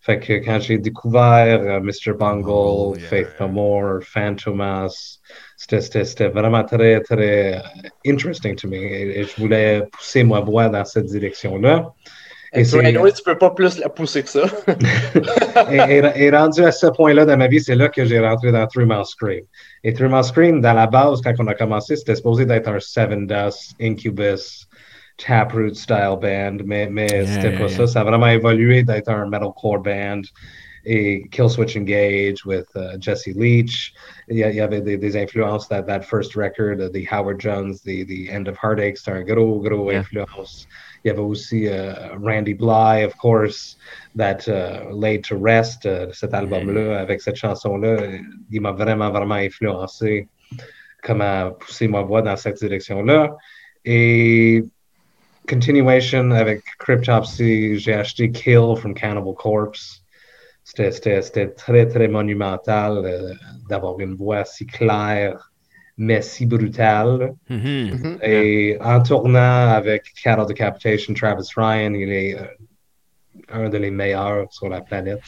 Fait 0.00 0.20
que 0.20 0.34
quand 0.34 0.60
j'ai 0.60 0.78
découvert 0.78 1.60
euh, 1.60 1.80
Mr. 1.80 2.12
Bungle, 2.18 2.96
yeah, 2.98 3.08
Faith 3.08 3.28
yeah. 3.40 3.46
No 3.46 3.52
More, 3.52 4.00
Fantomas, 4.02 5.18
c'était- 5.56 6.28
vraiment 6.28 6.62
très, 6.62 7.00
très 7.00 7.60
interesting 8.06 8.54
to 8.54 8.68
me. 8.68 8.76
Et, 8.76 9.20
et 9.20 9.24
je 9.24 9.34
voulais 9.36 9.82
pousser 9.90 10.22
ma 10.22 10.40
voix 10.40 10.68
dans 10.68 10.84
cette 10.84 11.06
direction-là. 11.06 11.92
Et 12.56 12.74
anyway, 12.86 13.12
tu 13.12 13.22
peux 13.22 13.36
pas 13.38 13.50
plus 13.50 13.78
la 13.78 13.88
pousser 13.88 14.22
que 14.22 14.28
ça. 14.28 14.44
et, 15.70 15.76
et- 15.76 16.24
et 16.24 16.30
rendu 16.30 16.62
à 16.64 16.72
ce 16.72 16.86
point-là 16.86 17.24
dans 17.24 17.36
ma 17.36 17.46
vie, 17.48 17.60
c'est 17.60 17.74
là 17.74 17.88
que 17.88 18.04
j'ai 18.04 18.18
rentré 18.20 18.52
dans 18.52 18.66
Three 18.66 18.84
Mile 18.86 19.04
Scream. 19.04 19.44
Et 19.84 19.92
Three 19.92 20.08
Mile 20.08 20.24
Scream, 20.24 20.60
dans 20.60 20.72
la 20.72 20.86
base, 20.86 21.20
quand 21.22 21.34
on 21.38 21.46
a 21.46 21.54
commencé, 21.54 21.96
c'était 21.96 22.14
supposé 22.16 22.44
d'être 22.46 22.68
un 22.68 22.80
Seven 22.80 23.26
Dust, 23.26 23.74
Incubus, 23.80 24.66
Taproot 25.18 25.74
style 25.74 26.16
band, 26.20 26.58
mais, 26.64 26.88
mais 26.90 27.06
Yeah, 27.08 27.26
c'était 27.26 27.48
yeah, 27.50 27.58
pas 27.58 27.66
yeah. 27.68 27.76
ça. 27.76 27.86
Ça 27.86 28.00
a 28.00 28.04
vraiment 28.04 28.26
évolué 28.28 28.82
d'être 28.82 29.08
un 29.08 29.28
metalcore 29.28 29.80
band. 29.80 30.22
Et 30.88 31.24
Killswitch 31.32 31.76
Engage 31.76 32.44
with 32.46 32.66
uh, 32.76 32.96
Jesse 33.00 33.26
Leach. 33.34 33.92
Il 34.28 34.36
y, 34.38 34.60
avait 34.60 34.80
des, 34.80 34.96
des 34.96 35.16
influences, 35.16 35.66
that, 35.68 35.82
that 35.88 36.02
first 36.04 36.36
record, 36.36 36.80
uh, 36.80 36.88
the 36.88 37.04
Howard 37.10 37.40
Jones, 37.40 37.82
the, 37.82 38.04
the 38.04 38.30
End 38.30 38.46
of 38.46 38.56
Heartache, 38.56 38.98
c'était 38.98 39.16
un 39.16 39.22
gros, 39.24 39.60
gros 39.60 39.90
Yeah. 39.90 39.98
influence. 40.00 40.68
Il 41.06 41.10
y 41.10 41.12
avait 41.12 41.20
aussi 41.20 41.68
Randy 42.20 42.54
Bly, 42.54 43.04
of 43.04 43.16
course, 43.18 43.76
that 44.16 44.48
uh, 44.48 44.90
Laid 44.90 45.22
to 45.22 45.36
Rest, 45.36 45.86
uh, 45.86 46.12
cet 46.12 46.34
album-là, 46.34 46.98
avec 46.98 47.20
cette 47.20 47.36
chanson-là, 47.36 47.96
il 48.50 48.60
m'a 48.60 48.72
vraiment, 48.72 49.10
vraiment 49.10 49.36
influencé 49.36 50.26
comment 51.04 51.52
pousser 51.52 51.86
ma 51.86 52.02
voix 52.02 52.22
dans 52.22 52.36
cette 52.36 52.58
direction-là. 52.58 53.36
Et 53.84 54.64
continuation 55.48 56.32
avec 56.32 56.62
Cryptopsy, 56.80 57.78
j'ai 57.78 57.94
acheté 57.94 58.32
Kill 58.32 58.74
from 58.76 58.92
Cannibal 58.92 59.34
Corpse. 59.34 60.02
C'était 60.64 61.54
très, 61.54 61.86
très 61.86 62.08
monumental 62.08 63.02
euh, 63.04 63.32
d'avoir 63.68 64.00
une 64.00 64.16
voix 64.16 64.44
si 64.44 64.66
claire, 64.66 65.52
mais 65.98 66.22
si 66.22 66.46
brutale. 66.46 67.34
Mhm. 67.48 67.90
Mhm. 67.92 68.18
Et 68.22 68.76
en 68.80 69.02
tournant 69.02 69.70
avec 69.70 70.12
Cattle 70.22 70.46
Decapitation, 70.46 71.14
Travis 71.14 71.48
Ryan, 71.56 71.94
il 71.94 72.10
est 72.12 72.34
euh, 72.38 72.44
un 73.52 73.68
de 73.68 73.78
les 73.78 73.90
meilleurs 73.90 74.46
sur 74.52 74.68
la 74.68 74.80
planète. 74.80 75.22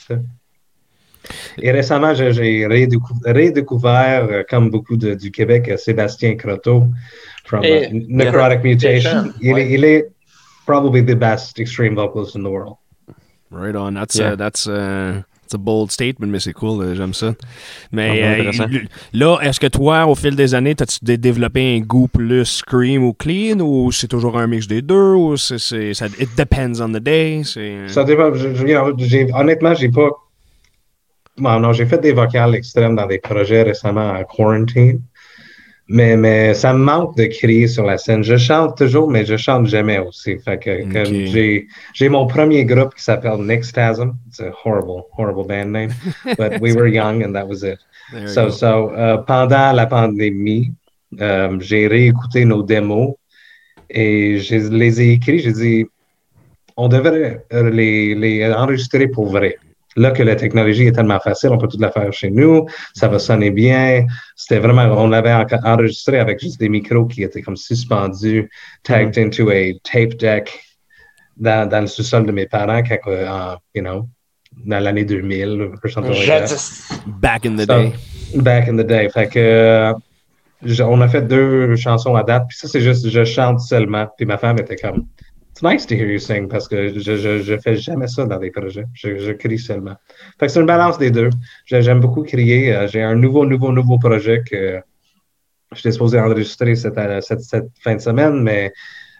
Et 1.58 1.70
récemment, 1.72 2.14
j'ai 2.14 2.32
j'ai 2.32 2.66
redécou- 2.66 3.20
redécouvert, 3.26 4.24
euh, 4.30 4.42
comme 4.48 4.70
beaucoup 4.70 4.96
de- 4.96 5.14
du 5.14 5.30
Québec, 5.30 5.68
euh, 5.68 5.76
Sébastien 5.76 6.36
Croteau 6.36 6.86
from 7.44 7.64
Et- 7.64 7.88
uh, 7.90 8.06
Necrotic 8.08 8.62
Mutation. 8.62 9.22
Mutation, 9.24 9.34
Il, 9.40 9.54
ouais. 9.54 9.62
est, 9.62 9.72
il 9.74 9.84
est 9.84 10.08
probably 10.66 11.02
the 11.04 11.14
best 11.16 11.58
extreme 11.58 11.94
vocalist 11.94 12.36
in 12.36 12.42
the 12.42 12.48
world. 12.48 12.76
Right 13.50 13.74
on. 13.74 13.94
That's 13.94 14.16
Yeah. 14.16 14.32
uh, 14.32 14.36
that's 14.36 14.66
uh, 14.66 15.22
C'est 15.50 15.56
un 15.56 15.60
bold 15.60 15.90
statement, 15.90 16.26
mais 16.26 16.40
c'est 16.40 16.52
cool, 16.52 16.82
euh, 16.82 16.94
j'aime 16.94 17.14
ça. 17.14 17.34
Mais 17.90 18.22
Ah, 18.22 18.42
euh, 18.60 18.78
là, 19.14 19.38
est-ce 19.42 19.58
que 19.58 19.66
toi, 19.68 20.06
au 20.06 20.14
fil 20.14 20.36
des 20.36 20.54
années, 20.54 20.74
as-tu 20.78 20.98
dé- 21.02 21.16
développé 21.16 21.76
un 21.76 21.80
goût 21.80 22.06
plus 22.08 22.44
scream 22.44 23.02
ou 23.04 23.14
clean, 23.14 23.60
ou 23.60 23.90
c'est 23.92 24.08
toujours 24.08 24.38
un 24.38 24.46
mix 24.46 24.66
des 24.66 24.82
deux, 24.82 25.14
ou 25.14 25.36
c'est, 25.38 25.94
ça, 25.94 26.06
it 26.06 26.28
depends 26.36 26.80
on 26.80 26.90
the 26.92 26.98
day? 27.02 27.42
Ça 27.88 28.04
dépend. 28.04 28.34
je- 28.34 28.54
je- 28.54 29.34
honnêtement, 29.34 29.74
j'ai 29.74 29.88
pas. 29.88 30.10
Bon, 31.38 31.60
non, 31.60 31.72
j'ai 31.72 31.86
fait 31.86 31.98
des 32.00 32.12
vocales 32.12 32.54
extrêmes 32.56 32.96
dans 32.96 33.06
des 33.06 33.18
projets 33.18 33.62
récemment 33.62 34.12
à 34.12 34.24
Quarantine. 34.24 35.00
Mais, 35.90 36.16
mais 36.16 36.52
ça 36.52 36.74
me 36.74 36.84
manque 36.84 37.16
de 37.16 37.24
crier 37.24 37.66
sur 37.66 37.84
la 37.84 37.96
scène. 37.96 38.22
Je 38.22 38.36
chante 38.36 38.76
toujours, 38.76 39.10
mais 39.10 39.24
je 39.24 39.38
chante 39.38 39.66
jamais 39.66 39.98
aussi. 39.98 40.38
Fait 40.38 40.58
que, 40.58 40.82
comme 40.92 41.26
j'ai, 41.26 41.66
j'ai 41.94 42.08
mon 42.10 42.26
premier 42.26 42.66
groupe 42.66 42.94
qui 42.94 43.02
s'appelle 43.02 43.38
Nixtasm. 43.38 44.12
It's 44.26 44.40
a 44.40 44.52
horrible, 44.64 45.06
horrible 45.16 45.46
band 45.46 45.72
name. 45.72 45.90
But 46.36 46.60
we 46.60 46.74
were 46.74 46.88
young 46.88 47.22
and 47.22 47.34
that 47.34 47.48
was 47.48 47.62
it. 47.62 47.78
There 48.12 48.28
So, 48.28 48.50
so, 48.50 48.90
euh, 48.94 49.16
pendant 49.18 49.72
la 49.72 49.86
pandémie, 49.86 50.72
euh, 51.20 51.56
j'ai 51.60 51.86
réécouté 51.86 52.44
nos 52.44 52.62
démos 52.62 53.14
et 53.88 54.38
je 54.40 54.56
les 54.68 55.00
ai 55.00 55.12
écrits. 55.12 55.38
J'ai 55.38 55.52
dit, 55.52 55.86
on 56.76 56.88
devrait 56.88 57.46
les, 57.50 58.14
les 58.14 58.52
enregistrer 58.52 59.08
pour 59.08 59.26
vrai. 59.26 59.56
Là 59.96 60.10
que 60.12 60.22
la 60.22 60.36
technologie 60.36 60.86
est 60.86 60.92
tellement 60.92 61.18
facile, 61.18 61.50
on 61.50 61.58
peut 61.58 61.66
tout 61.66 61.80
la 61.80 61.90
faire 61.90 62.12
chez 62.12 62.30
nous, 62.30 62.66
ça 62.94 63.08
va 63.08 63.18
sonner 63.18 63.50
bien. 63.50 64.04
C'était 64.36 64.58
vraiment, 64.60 64.82
on 65.02 65.08
l'avait 65.08 65.32
en- 65.32 65.46
enregistré 65.64 66.18
avec 66.18 66.40
juste 66.40 66.60
des 66.60 66.68
micros 66.68 67.06
qui 67.06 67.22
étaient 67.22 67.42
comme 67.42 67.56
suspendus, 67.56 68.48
tagged 68.84 69.18
into 69.18 69.48
a 69.50 69.72
tape 69.82 70.16
deck 70.18 70.60
dans, 71.36 71.68
dans 71.68 71.80
le 71.80 71.86
sous-sol 71.86 72.26
de 72.26 72.32
mes 72.32 72.46
parents, 72.46 72.82
quand, 72.82 72.98
en, 73.10 73.56
you 73.74 73.82
know, 73.82 74.08
dans 74.64 74.78
l'année 74.80 75.04
2000, 75.04 75.62
or 75.82 75.90
something 75.90 76.12
like 76.12 76.26
that. 76.26 76.46
Jadis. 76.46 76.82
Back 77.06 77.46
in 77.46 77.56
the 77.56 77.60
So, 77.60 77.66
day. 77.66 77.92
Back 78.36 78.68
in 78.68 78.76
the 78.76 78.84
day. 78.86 79.08
Fait 79.08 79.28
que 79.28 79.92
je- 80.64 80.82
on 80.82 81.00
a 81.00 81.08
fait 81.08 81.22
deux 81.22 81.76
chansons 81.76 82.14
à 82.16 82.22
date. 82.24 82.44
Puis 82.48 82.58
ça, 82.58 82.68
c'est 82.68 82.80
juste 82.80 83.08
je 83.08 83.24
chante 83.24 83.60
seulement. 83.60 84.06
Puis 84.16 84.26
ma 84.26 84.36
femme 84.38 84.58
était 84.58 84.76
comme 84.76 85.06
It's 85.58 85.64
nice 85.64 85.86
to 85.86 85.96
hear 85.96 86.06
you 86.06 86.20
sing 86.20 86.46
parce 86.48 86.68
que 86.68 87.00
je, 87.00 87.16
je, 87.16 87.42
je 87.42 87.58
fais 87.58 87.74
jamais 87.74 88.06
ça 88.06 88.24
dans 88.26 88.38
des 88.38 88.52
projets. 88.52 88.84
Je, 88.94 89.18
je 89.18 89.32
crie 89.32 89.58
seulement. 89.58 89.96
Fait 90.38 90.46
que 90.46 90.52
c'est 90.52 90.60
une 90.60 90.66
balance 90.66 90.98
des 90.98 91.10
deux. 91.10 91.30
J'aime 91.64 91.98
beaucoup 91.98 92.22
crier. 92.22 92.72
Euh, 92.72 92.86
J'ai 92.86 93.02
un 93.02 93.16
nouveau, 93.16 93.44
nouveau, 93.44 93.72
nouveau 93.72 93.98
projet 93.98 94.40
que 94.48 94.80
j'étais 95.74 95.90
supposé 95.90 96.20
enregistrer 96.20 96.76
cette, 96.76 96.96
euh, 96.96 97.20
cette, 97.22 97.40
cette 97.40 97.70
fin 97.82 97.96
de 97.96 98.00
semaine, 98.00 98.40
mais 98.40 98.70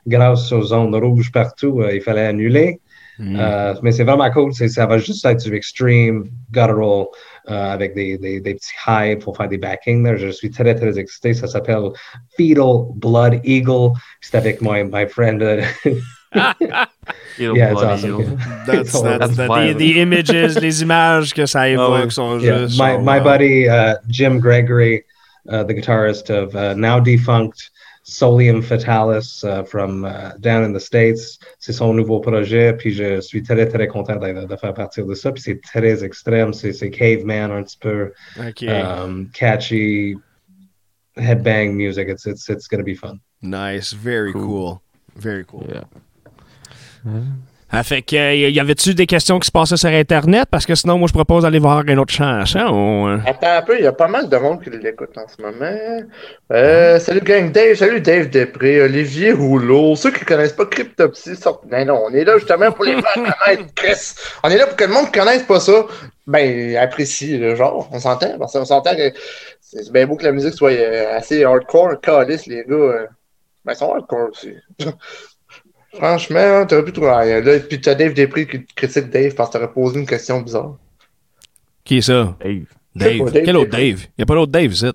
grâce 0.07 0.53
aux 0.53 0.73
ondes 0.73 0.95
rouges 0.95 1.33
partout, 1.33 1.81
euh, 1.83 1.93
il 1.93 2.03
fallait 2.03 2.27
annuler. 2.27 2.81
Mm. 3.19 3.37
Euh, 3.37 3.75
mais 3.83 3.91
c'est 3.91 4.05
vraiment 4.05 4.31
cool. 4.31 4.55
Ça 4.55 4.87
va 4.87 4.99
juste 4.99 5.27
être 5.27 5.43
du 5.43 5.57
extreme 5.57 6.23
guttural 6.53 7.07
euh, 7.51 7.73
avec 7.73 7.97
des, 7.97 8.17
des, 8.17 8.41
des 8.41 8.55
petits 8.55 8.77
highs 8.87 9.19
pour 9.19 9.37
faire 9.37 9.49
des 9.49 9.59
backings. 9.59 10.05
là. 10.05 10.15
Je 10.15 10.29
suis 10.29 10.51
très, 10.53 10.73
très 10.77 11.01
excité. 11.01 11.35
Ça 11.35 11.49
s'appelle 11.49 11.91
Fetal 12.37 12.85
Blood 12.95 13.41
Eagle. 13.43 13.91
C'est 14.21 14.37
avec 14.37 14.63
my, 14.63 14.85
my 14.85 15.09
friend. 15.09 15.43
euh, 15.43 15.63
yeah, 16.35 16.87
it's 17.39 17.83
awesome. 17.83 18.11
Ill. 18.11 18.23
That's, 18.67 18.95
It's 18.95 19.01
that's, 19.01 19.37
That's 19.37 19.37
the, 19.37 19.75
the 19.79 20.01
images, 20.01 20.57
les 20.61 20.83
images 20.83 21.33
que 21.33 21.47
ça 21.47 21.69
évoque 21.69 22.05
ouais. 22.05 22.11
sont 22.13 22.41
Yeah, 22.41 22.67
juste. 22.67 22.79
my, 22.79 22.97
sont, 22.97 23.05
my 23.05 23.19
buddy 23.21 23.69
uh, 23.69 23.97
Jim 24.09 24.39
Gregory, 24.39 25.05
uh, 25.49 25.65
the 25.65 25.75
guitarist 25.75 26.29
of 26.31 26.55
uh, 26.55 26.75
now 26.75 27.01
defunct 27.01 27.71
Solium 28.05 28.63
Fatalis 28.63 29.45
uh, 29.45 29.63
from 29.65 30.05
uh, 30.05 30.33
down 30.41 30.65
in 30.65 30.73
the 30.73 30.81
States. 30.81 31.39
C'est 31.59 31.73
son 31.73 31.95
nouveau 31.95 32.21
projet, 32.21 32.73
puis 32.79 32.91
je 32.93 33.21
suis 33.21 33.43
très, 33.43 33.67
très 33.67 33.87
content 33.87 34.17
de, 34.17 34.47
de 34.47 34.57
faire 34.57 34.75
partir 34.75 35.07
de 35.07 35.15
ça. 35.15 35.31
Puis 35.33 35.43
c'est 35.43 35.61
très 35.63 36.03
extrême, 36.03 36.53
c'est 36.53 36.73
c'est 36.73 36.91
caveman 36.91 37.51
un 37.51 37.63
petit 37.63 37.79
peu, 37.79 38.13
OK. 38.39 38.63
um, 38.65 39.31
catchy, 39.35 40.17
headbang 41.17 41.75
music. 41.75 42.09
It's, 42.09 42.27
it's, 42.27 42.49
it's 42.49 42.67
going 42.67 42.81
to 42.81 42.85
be 42.85 42.95
fun. 42.95 43.21
nice. 43.43 43.93
Very 43.93 44.33
cool. 44.33 44.43
Cool. 44.43 44.83
Very 45.17 45.45
cool. 45.45 45.67
Yeah. 45.69 45.85
Ah, 47.71 47.83
fait 47.83 48.01
que, 48.01 48.17
euh, 48.17 48.49
y 48.49 48.59
avait-tu 48.61 48.95
des 48.95 49.05
questions 49.07 49.39
qui 49.39 49.47
se 49.47 49.53
passaient 49.53 49.77
sur 49.77 49.91
Internet? 49.91 50.49
Parce 50.51 50.65
que 50.65 50.75
sinon, 50.75 50.97
moi, 50.97 51.07
je 51.07 51.13
propose 51.13 51.43
d'aller 51.43 51.59
voir 51.59 51.83
une 51.87 51.99
autre 51.99 52.15
chanson. 52.15 53.09
euh. 53.09 53.19
Attends 53.27 53.59
un 53.59 53.61
peu, 53.63 53.77
il 53.79 53.85
y 53.85 53.87
a 53.87 53.93
pas 53.93 54.09
mal 54.09 54.31
de 54.31 54.37
monde 54.39 54.63
qui 54.63 54.71
l'écoute 54.71 55.11
en 55.19 55.29
ce 55.29 55.43
moment. 55.43 56.01
Euh, 56.51 56.99
salut 56.99 57.21
gang 57.21 57.53
Dave, 57.53 57.75
salut 57.75 58.01
Dave 58.01 58.31
Després, 58.31 58.81
Olivier 58.81 59.33
Rouleau, 59.33 59.97
ceux 59.97 60.11
qui 60.13 60.25
connaissent 60.25 60.55
pas 60.55 60.65
Cryptopsy 60.65 61.37
sortent. 61.37 61.67
Non, 61.71 61.85
non, 61.85 62.01
on 62.07 62.15
est 62.15 62.25
là 62.25 62.39
justement 62.39 62.73
pour 62.73 62.87
les 62.87 62.93
faire 63.03 63.13
connaître, 63.13 63.75
Chris. 63.75 64.15
On 64.43 64.49
est 64.49 64.57
là 64.57 64.67
pour 64.67 64.77
que 64.77 64.85
le 64.85 64.93
monde 64.95 65.13
connaisse 65.13 65.43
pas 65.43 65.61
ça. 65.61 65.85
Ben, 66.27 66.75
apprécie 66.77 67.37
le 67.37 67.55
genre, 67.55 67.87
on 67.93 67.99
s'entend, 68.01 68.39
parce 68.39 68.55
qu'on 68.55 68.65
s'entend 68.65 68.97
que 68.97 69.13
c'est 69.61 69.93
bien 69.93 70.07
beau 70.07 70.17
que 70.17 70.25
la 70.25 70.33
musique 70.33 70.55
soit 70.55 70.73
euh, 70.73 71.17
assez 71.19 71.45
hardcore, 71.45 72.01
calice, 72.01 72.47
les 72.47 72.65
gars. 72.67 73.09
Ben, 73.67 73.75
ils 73.75 73.77
sont 73.77 73.93
hardcore 73.93 74.31
aussi. 74.31 74.55
Franchement, 75.95 76.67
t'aurais 76.67 76.85
pu 76.85 76.93
trouver 76.93 77.11
rien. 77.13 77.41
Là, 77.41 77.59
puis 77.61 77.81
t'as 77.81 77.95
Dave 77.95 78.13
Després 78.15 78.47
qui 78.47 78.65
critique 78.77 79.09
Dave 79.11 79.35
parce 79.35 79.49
que 79.51 79.55
t'aurais 79.59 79.73
posé 79.73 79.99
une 79.99 80.07
question 80.07 80.41
bizarre. 80.43 80.77
Qui 81.85 81.99
est 81.99 82.03
ça? 82.03 82.37
Dave. 82.45 82.65
Dave. 82.95 83.19
pas, 83.25 83.31
Dave 83.31 83.45
Quel 83.45 83.57
autre. 83.57 83.71
Dave? 83.71 84.07
Y 84.19 84.23
a 84.23 84.27
pas 84.27 84.35
d'autre 84.35 84.53
Dave, 84.53 84.73
ici. 84.73 84.87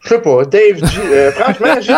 Je 0.00 0.08
sais 0.08 0.20
pas, 0.20 0.44
Dave 0.44 0.84
G. 0.84 1.00
euh, 1.12 1.32
franchement, 1.32 1.80
G. 1.80 1.92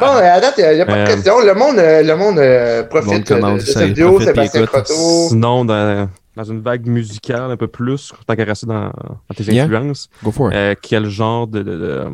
Bon, 0.00 0.06
à 0.06 0.40
date, 0.40 0.54
il 0.58 0.74
n'y 0.74 0.80
a, 0.80 0.86
pas 0.86 0.94
de 0.94 0.98
Euh, 1.00 1.06
question. 1.06 1.40
Le 1.40 1.54
monde, 1.54 1.78
euh, 1.78 2.02
le 2.02 2.14
monde 2.16 2.38
euh, 2.38 2.82
profite 2.84 3.30
Le 3.30 3.40
monde 3.40 3.54
de, 3.54 3.60
de 3.60 3.64
cette 3.64 3.82
il 3.82 3.86
vidéo. 3.88 4.20
Sébastien. 4.20 4.66
Croteau. 4.66 5.28
Sinon, 5.28 5.64
dans, 5.64 6.08
dans 6.36 6.44
une 6.44 6.60
vague 6.60 6.86
musicale 6.86 7.50
un 7.50 7.56
peu 7.56 7.68
plus, 7.68 8.12
tant 8.26 8.36
qu'à 8.36 8.44
rester 8.44 8.66
dans, 8.66 8.84
dans 8.90 9.34
tes 9.34 9.44
Yeah. 9.44 9.64
influences, 9.64 10.08
Go 10.22 10.30
for 10.30 10.48
it. 10.50 10.54
euh, 10.56 10.74
quel 10.80 11.06
genre 11.06 11.46
de, 11.46 11.62
de- 11.62 11.78
de, 11.78 12.04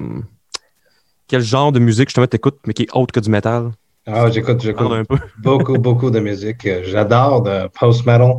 quel 1.26 1.40
genre 1.40 1.72
de 1.72 1.78
musique 1.80 2.08
justement 2.08 2.26
t'écoutes, 2.28 2.58
mais 2.66 2.74
qui 2.74 2.84
est 2.84 2.88
autre 2.94 3.12
que 3.12 3.20
du 3.20 3.30
métal? 3.30 3.70
Ah, 4.10 4.30
j'écoute, 4.30 4.62
j'écoute 4.62 5.06
beaucoup, 5.38 5.76
beaucoup 5.78 6.10
de 6.10 6.18
musique. 6.20 6.66
J'adore 6.84 7.42
de 7.42 7.68
post-metal. 7.78 8.36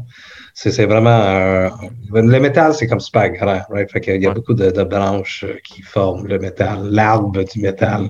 C'est 0.55 0.71
c'est 0.71 0.85
vraiment. 0.87 1.69
le 2.11 2.39
métal, 2.39 2.73
c'est 2.73 2.87
comme 2.87 2.99
super 2.99 3.29
grand, 3.29 3.61
right? 3.69 3.89
Fait 3.91 4.01
qu'il 4.01 4.21
y 4.21 4.25
a 4.25 4.29
Ouais. 4.29 4.35
beaucoup 4.35 4.53
de, 4.55 4.71
de 4.71 4.83
branches 4.83 5.43
euh, 5.47 5.55
qui 5.63 5.81
forment 5.83 6.25
le 6.27 6.39
métal, 6.39 6.89
l'arbre 6.89 7.43
du 7.43 7.59
métal. 7.61 8.09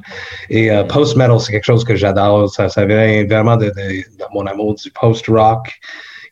Et 0.50 0.72
euh, 0.72 0.84
post-metal, 0.86 1.40
c'est 1.40 1.52
quelque 1.52 1.66
chose 1.66 1.84
que 1.84 1.96
j'adore. 1.96 2.50
Ça, 2.50 2.70
ça 2.70 2.86
vient 2.86 3.26
vraiment 3.26 3.58
de, 3.58 3.66
de- 3.66 4.18
de 4.20 4.26
mon 4.34 4.46
amour 4.48 4.76
du 4.76 4.90
post-rock. 4.92 5.70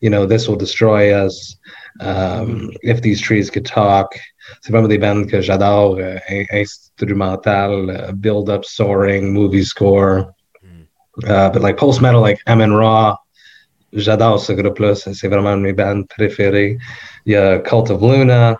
You 0.01 0.09
know, 0.09 0.25
This 0.25 0.47
Will 0.47 0.57
Destroy 0.57 1.11
Us. 1.11 1.57
Um, 1.99 2.71
If 2.83 3.01
These 3.01 3.21
Trees 3.21 3.49
Could 3.51 3.65
Talk. 3.65 4.17
C'est 4.61 4.71
vraiment 4.71 4.87
des 4.87 4.97
bandes 4.99 5.27
que 5.27 5.41
j'adore. 5.41 5.97
euh, 5.99 6.17
in- 6.29 6.45
instrumental, 6.53 7.89
euh, 7.89 8.11
build-up, 8.13 8.63
soaring, 8.65 9.31
movie 9.33 9.65
score. 9.65 10.31
Uh, 11.25 11.49
but 11.49 11.62
like 11.62 11.77
post 11.77 12.01
metal, 12.01 12.21
like 12.21 12.39
Amen 12.47 12.71
Ra, 12.73 13.17
j'adore 13.93 14.39
ce 14.39 14.53
groupe-là. 14.53 14.95
C'est 14.95 15.13
c'est 15.13 15.27
vraiment 15.30 15.53
une 15.53 15.63
de 15.63 15.67
mes 15.67 15.73
bandes 15.73 16.08
préférées. 16.10 16.77
Il 17.25 17.34
y 17.34 17.36
a 17.36 17.60
Cult 17.60 17.89
of 17.89 18.01
Luna, 18.01 18.58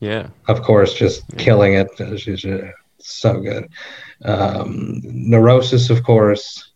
Yeah. 0.00 0.26
of 0.48 0.60
course, 0.62 0.92
just 0.92 1.22
killing 1.38 1.74
it. 1.74 1.88
Uh, 1.98 2.16
she's 2.16 2.44
uh, 2.44 2.70
so 2.98 3.40
good. 3.40 3.68
Um, 4.24 5.00
Neurosis, 5.04 5.88
of 5.90 6.02
course. 6.02 6.72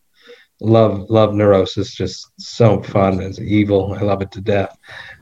Love, 0.62 1.08
love 1.08 1.34
Neurosis. 1.34 1.94
Just 1.94 2.26
so 2.38 2.82
fun. 2.82 3.20
It's 3.20 3.38
evil. 3.38 3.94
I 3.98 4.02
love 4.02 4.20
it 4.22 4.30
to 4.32 4.40
death. 4.42 4.76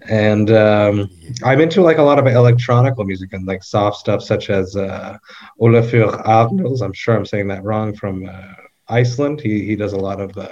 And 0.09 0.51
um, 0.51 1.09
I'm 1.45 1.61
into 1.61 1.81
like 1.83 1.99
a 1.99 2.03
lot 2.03 2.19
of 2.19 2.27
electronical 2.27 3.05
music 3.05 3.33
and 3.33 3.47
like 3.47 3.63
soft 3.63 3.99
stuff, 3.99 4.23
such 4.23 4.51
as 4.51 4.75
uh, 4.77 5.17
Olafur 5.61 6.25
Arnels. 6.25 6.83
I'm 6.83 6.93
sure 6.93 7.15
I'm 7.17 7.27
saying 7.27 7.49
that 7.49 7.63
wrong 7.65 7.95
from 7.95 8.29
uh, 8.29 8.55
Iceland. 8.89 9.41
He 9.41 9.65
he 9.67 9.77
does 9.77 9.93
a 9.93 9.99
lot 9.99 10.21
of 10.21 10.37
uh, 10.37 10.47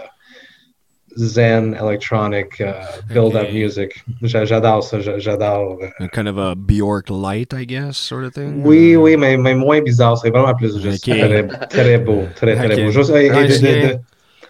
Zen 1.18 1.74
electronic 1.74 2.60
uh, 2.60 2.74
build-up 3.12 3.44
Okay. 3.46 3.52
music. 3.54 4.02
J'a- 4.22 4.44
J'adore 4.44 4.82
ça. 4.82 5.00
j'a- 5.00 5.18
J'adore. 5.18 5.78
Kind 6.12 6.28
of 6.28 6.36
a 6.36 6.54
Bjork 6.54 7.08
light, 7.08 7.54
I 7.54 7.64
guess, 7.64 7.96
sort 7.96 8.24
of 8.24 8.34
thing. 8.34 8.62
Oui, 8.62 8.96
oui, 8.96 9.16
mais, 9.16 9.36
mais 9.38 9.54
moins 9.54 9.80
bizarre. 9.80 10.18
C'est 10.18 10.30
vraiment 10.30 10.54
plus 10.54 10.78
juste 10.78 11.08
Ok. 11.08 11.16
très, 11.18 11.46
très 11.68 11.98
beau. 11.98 12.24
Très, 12.34 12.54
très 12.54 12.74
Ok. 12.74 12.84
beau. 12.84 12.90
Juste, 12.90 13.10
et- 13.14 13.26
et 13.26 13.30
de- 13.30 13.36
de- 13.36 13.92
de- 13.94 13.98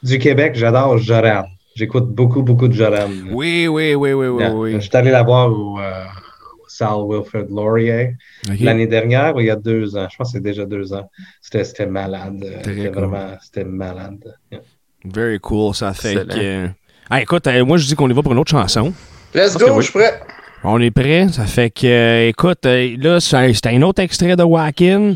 du 0.02 0.18
Québec, 0.18 0.54
j'adore 0.56 0.98
Joran. 0.98 1.44
J'écoute 1.76 2.08
beaucoup, 2.08 2.42
beaucoup 2.42 2.66
de 2.68 2.72
Joran. 2.72 3.10
Oui, 3.30 3.68
oui, 3.68 3.94
oui, 3.94 4.12
oui, 4.12 4.26
oui, 4.28 4.42
Yeah. 4.42 4.54
oui. 4.54 4.72
Je 4.74 4.80
suis 4.80 4.96
allé 4.96 5.10
la 5.12 5.22
voir 5.22 5.52
au, 5.52 5.78
euh, 5.78 6.04
salle 6.76 7.04
Wilfred 7.08 7.48
Laurier 7.50 8.16
l'année 8.60 8.86
dernière, 8.86 9.34
ou 9.36 9.40
il 9.40 9.46
y 9.46 9.50
a 9.50 9.56
deux 9.56 9.96
ans. 9.96 10.06
Je 10.10 10.16
pense 10.16 10.28
que 10.28 10.38
c'est 10.38 10.42
déjà 10.42 10.64
deux 10.64 10.92
ans. 10.92 11.08
C'était 11.40 11.64
c'était 11.64 11.86
malade. 11.86 12.44
Très 12.62 12.74
C'était 12.74 12.90
cool. 12.90 13.04
vraiment 13.04 13.36
c'était 13.42 13.64
malade. 13.64 14.34
Yeah. 14.50 14.60
Very 15.04 15.38
cool, 15.38 15.74
ça 15.74 15.92
fait 15.94 16.26
que... 16.26 16.68
Ah, 17.08 17.22
écoute, 17.22 17.46
euh, 17.46 17.64
moi, 17.64 17.76
je 17.76 17.86
dis 17.86 17.94
qu'on 17.94 18.10
y 18.10 18.12
va 18.12 18.22
pour 18.22 18.32
une 18.32 18.38
autre 18.38 18.50
chanson. 18.50 18.92
Let's 19.32 19.56
go, 19.56 19.66
oui. 19.70 19.76
je 19.76 19.90
suis 19.90 19.92
prêt. 19.92 20.20
On 20.64 20.80
est 20.80 20.90
prêt. 20.90 21.28
Ça 21.30 21.46
fait 21.46 21.70
que, 21.70 21.86
euh, 21.86 22.28
écoute, 22.28 22.66
euh, 22.66 22.96
là, 22.98 23.20
c'est 23.20 23.52
c'était 23.52 23.68
un 23.68 23.82
autre 23.82 24.02
extrait 24.02 24.34
de 24.34 24.42
Wackin. 24.42 25.14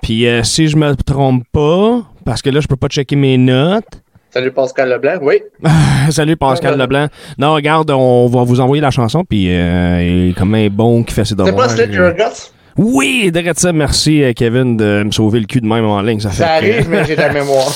Puis 0.00 0.26
euh, 0.26 0.42
si 0.44 0.68
je 0.68 0.76
me 0.76 0.94
trompe 0.94 1.44
pas, 1.50 2.02
parce 2.24 2.42
que 2.42 2.50
là, 2.50 2.60
je 2.60 2.68
peux 2.68 2.76
pas 2.76 2.88
checker 2.88 3.16
mes 3.16 3.38
notes, 3.38 4.02
Salut 4.32 4.50
Pascal 4.50 4.88
Leblanc, 4.88 5.18
oui. 5.22 5.42
Salut 6.10 6.36
Pascal 6.36 6.78
Leblanc. 6.78 7.08
Non, 7.36 7.54
regarde, 7.54 7.90
on 7.90 8.28
va 8.28 8.44
vous 8.44 8.60
envoyer 8.60 8.80
la 8.80 8.90
chanson, 8.90 9.24
puis 9.28 9.46
euh, 9.50 10.02
il 10.02 10.30
est 10.30 10.32
comme 10.32 10.54
un 10.54 10.68
bon 10.68 11.02
qui 11.04 11.12
fait 11.12 11.24
ses 11.24 11.30
C'est 11.30 11.34
devoirs. 11.36 11.66
pas 11.66 11.68
Slit 11.68 11.92
Your 11.94 12.12
Guts? 12.12 12.50
Oui, 12.78 13.30
direct 13.30 13.58
ça, 13.60 13.72
merci 13.74 14.22
euh, 14.22 14.32
Kevin 14.34 14.78
de 14.78 15.02
me 15.04 15.10
sauver 15.10 15.40
le 15.40 15.44
cul 15.46 15.60
de 15.60 15.66
même 15.66 15.84
en 15.84 16.00
ligne. 16.00 16.20
Ça, 16.20 16.30
fait 16.30 16.36
Ça 16.42 16.60
que- 16.60 16.64
arrive, 16.64 16.88
mais 16.88 17.04
j'ai 17.04 17.14
de 17.14 17.20
la 17.20 17.32
mémoire. 17.34 17.68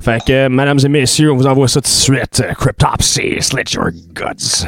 Fait 0.00 0.18
que, 0.26 0.48
mesdames 0.48 0.78
et 0.84 0.88
messieurs, 0.88 1.32
on 1.32 1.36
vous 1.36 1.46
envoie 1.46 1.68
ça 1.68 1.80
tout 1.80 1.84
de 1.84 1.86
suite. 1.86 2.42
Euh, 2.44 2.52
Cryptopsy, 2.52 3.36
slit 3.40 3.72
your 3.74 3.88
guts. 4.14 4.66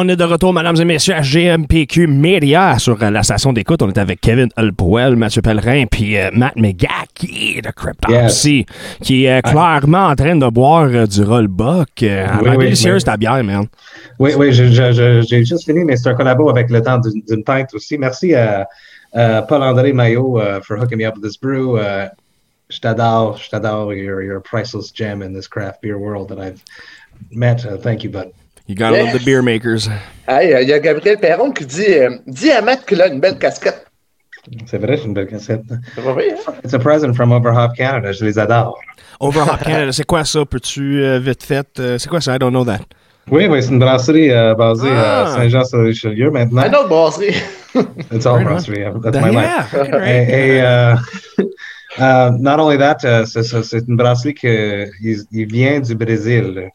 On 0.00 0.08
est 0.08 0.16
de 0.16 0.24
retour, 0.24 0.54
mesdames 0.54 0.76
et 0.80 0.84
messieurs, 0.86 1.14
à 1.14 1.20
GMPQ 1.20 2.06
Media 2.06 2.78
sur 2.78 3.02
euh, 3.02 3.10
la 3.10 3.22
station 3.22 3.52
d'écoute. 3.52 3.82
On 3.82 3.88
est 3.90 3.98
avec 3.98 4.20
Kevin 4.22 4.48
Alpoel, 4.56 5.14
Mathieu 5.14 5.42
Pellerin, 5.42 5.84
puis 5.90 6.16
euh, 6.16 6.30
Matt 6.32 6.56
McGacky 6.56 7.60
de 7.62 7.70
Cryptopsy, 7.70 8.64
qui 9.02 9.26
est 9.26 9.38
euh, 9.38 9.40
clairement 9.42 10.06
en 10.06 10.14
train 10.14 10.36
de 10.36 10.48
boire 10.48 10.88
euh, 10.90 11.06
du 11.06 11.22
rollbuck. 11.22 12.02
Euh, 12.02 12.26
Oui, 12.42 12.50
oui, 12.50 12.64
délicieuse 12.64 13.04
ta 13.04 13.18
bière, 13.18 13.44
man. 13.44 13.66
Oui, 14.18 14.32
oui, 14.38 14.52
j'ai 14.54 15.44
juste 15.44 15.64
fini, 15.64 15.84
mais 15.84 15.96
c'est 15.96 16.08
un 16.08 16.14
collabo 16.14 16.48
avec 16.48 16.70
le 16.70 16.80
temps 16.80 16.98
d'une 16.98 17.20
d'une 17.28 17.44
pinte 17.44 17.74
aussi. 17.74 17.98
Merci 17.98 18.34
à, 18.34 18.66
à 19.12 19.42
Paul-André 19.42 19.92
Maillot 19.92 20.38
uh, 20.40 20.60
for 20.62 20.78
hooking 20.78 20.96
me 20.98 21.04
up 21.04 21.14
with 21.14 21.22
this 21.22 21.36
brew. 21.36 21.76
Uh, 21.76 22.08
je 22.70 22.80
t'adore, 22.80 23.36
je 23.36 23.50
t'adore. 23.50 23.92
You're, 23.92 24.22
you're 24.22 24.38
a 24.38 24.40
priceless 24.40 24.90
gem 24.90 25.20
in 25.20 25.34
this 25.34 25.46
craft 25.46 25.82
beer 25.82 25.98
world 25.98 26.30
that 26.30 26.38
I've 26.38 26.62
met. 27.30 27.66
Uh, 27.66 27.76
thank 27.76 28.02
you, 28.02 28.08
bud. 28.10 28.32
You 28.70 28.76
gotta 28.76 29.02
love 29.02 29.12
the 29.18 29.24
beer 29.24 29.42
makers. 29.42 29.88
Hey, 30.28 30.54
il 30.62 30.68
y 30.68 30.72
a 30.72 30.78
Gabriel 30.78 31.18
Perron 31.18 31.50
qui 31.50 31.66
dit 31.66 31.92
euh, 31.92 32.10
Dis 32.28 32.52
à 32.52 32.62
Matt 32.62 32.86
qu'il 32.86 33.02
a 33.02 33.08
une 33.08 33.18
belle 33.18 33.36
casquette. 33.36 33.84
C'est 34.66 34.78
vrai, 34.78 34.96
c'est 34.96 35.06
une 35.06 35.12
belle 35.14 35.26
cassette. 35.26 35.62
C'est 35.96 36.00
vrai, 36.00 36.28
hein? 36.46 36.52
It's 36.64 36.72
a 36.72 36.78
present 36.78 37.14
from 37.14 37.32
Overhop 37.32 37.74
Canada. 37.76 38.12
Je 38.12 38.24
les 38.24 38.38
adore. 38.38 38.78
Overhop 39.18 39.58
Canada, 39.64 39.90
c'est 39.90 40.06
quoi 40.06 40.24
ça? 40.24 40.44
Peux-tu 40.44 41.02
euh, 41.02 41.18
vite 41.18 41.42
fait? 41.42 41.66
euh, 41.80 41.98
c'est 41.98 42.08
quoi 42.08 42.20
ça? 42.20 42.36
I 42.36 42.38
don't 42.38 42.52
know 42.52 42.64
that. 42.64 42.78
Oui, 43.28 43.48
oui, 43.50 43.60
c'est 43.60 43.70
une 43.70 43.80
brasserie 43.80 44.30
euh, 44.30 44.54
basée 44.54 44.88
Ah. 44.92 45.24
à 45.24 45.26
Saint-Jean-sur-Richelieu 45.34 46.30
maintenant. 46.30 46.62
Un 46.62 46.72
autre 46.72 46.88
brasserie. 46.88 47.34
It's 48.12 48.24
all 48.24 48.44
brasserie. 48.44 48.82
yeah, 48.82 48.92
That's 49.02 49.20
my 49.20 49.30
life. 49.32 49.72
Yeah, 49.74 49.96
right. 49.98 50.08
Et, 50.08 50.56
et, 50.56 50.62
euh, 50.62 50.94
euh, 52.00 52.30
not 52.38 52.60
only 52.60 52.78
that, 52.78 52.98
euh, 53.04 53.24
c'est 53.26 53.88
une 53.88 53.96
brasserie 53.96 54.34
qui 54.34 54.46
vient 55.44 55.80
du 55.80 55.94
Brésil. 55.96 56.70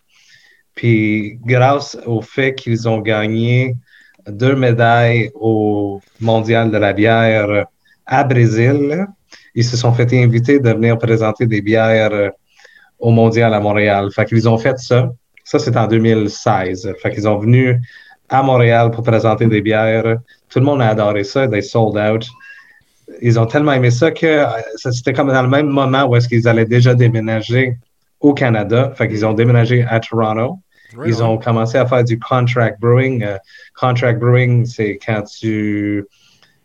Puis 0.75 1.39
grâce 1.45 1.97
au 2.05 2.21
fait 2.21 2.53
qu'ils 2.53 2.87
ont 2.87 2.99
gagné 2.99 3.75
deux 4.27 4.55
médailles 4.55 5.31
au 5.35 6.01
Mondial 6.19 6.71
de 6.71 6.77
la 6.77 6.93
bière 6.93 7.65
à 8.05 8.23
Brésil, 8.23 9.05
ils 9.55 9.63
se 9.63 9.77
sont 9.77 9.93
fait 9.93 10.11
inviter 10.13 10.59
de 10.59 10.69
venir 10.69 10.97
présenter 10.97 11.45
des 11.45 11.61
bières 11.61 12.31
au 12.99 13.11
Mondial 13.11 13.53
à 13.53 13.59
Montréal. 13.59 14.09
Fait 14.11 14.25
qu'ils 14.25 14.47
ont 14.49 14.57
fait 14.57 14.77
ça. 14.77 15.11
Ça, 15.43 15.59
c'est 15.59 15.77
en 15.77 15.87
2016. 15.87 16.93
Fait 17.01 17.11
qu'ils 17.11 17.27
ont 17.27 17.37
venu 17.37 17.79
à 18.29 18.43
Montréal 18.43 18.91
pour 18.91 19.03
présenter 19.03 19.45
des 19.45 19.61
bières. 19.61 20.17
Tout 20.49 20.59
le 20.59 20.65
monde 20.65 20.81
a 20.81 20.89
adoré 20.89 21.23
ça. 21.23 21.47
They 21.47 21.63
sold 21.63 21.97
out 21.97 22.25
ils 23.21 23.39
ont 23.39 23.45
tellement 23.45 23.73
aimé 23.73 23.91
ça 23.91 24.11
que 24.11 24.25
euh, 24.25 24.45
c'était 24.75 25.13
comme 25.13 25.27
dans 25.27 25.41
le 25.41 25.49
même 25.49 25.67
moment 25.67 26.05
où 26.05 26.15
est-ce 26.15 26.27
qu'ils 26.27 26.47
allaient 26.47 26.65
déjà 26.65 26.93
déménager 26.93 27.77
au 28.19 28.33
Canada. 28.33 28.91
Fait 28.95 29.07
qu'ils 29.07 29.25
ont 29.25 29.33
déménagé 29.33 29.83
à 29.83 29.99
Toronto. 29.99 30.59
Ils 31.05 31.23
ont 31.23 31.37
commencé 31.37 31.77
à 31.77 31.85
faire 31.85 32.03
du 32.03 32.19
contract 32.19 32.79
brewing. 32.79 33.23
Euh, 33.23 33.37
contract 33.79 34.19
brewing, 34.19 34.65
c'est 34.65 34.97
quand 35.05 35.23
tu 35.23 36.05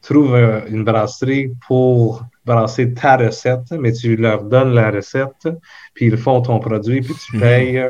trouves 0.03 0.35
euh, 0.35 0.61
une 0.69 0.85
brasserie 0.85 1.53
pour 1.67 2.25
brasser 2.45 2.93
ta 2.95 3.17
recette, 3.17 3.71
mais 3.73 3.93
tu 3.93 4.17
leur 4.17 4.45
donnes 4.45 4.73
la 4.75 4.91
recette, 4.91 5.49
puis 5.95 6.07
ils 6.07 6.17
font 6.17 6.41
ton 6.41 6.59
produit, 6.59 7.01
puis 7.03 7.15
tu 7.15 7.37
Mhm. 7.37 7.41
payes, 7.41 7.85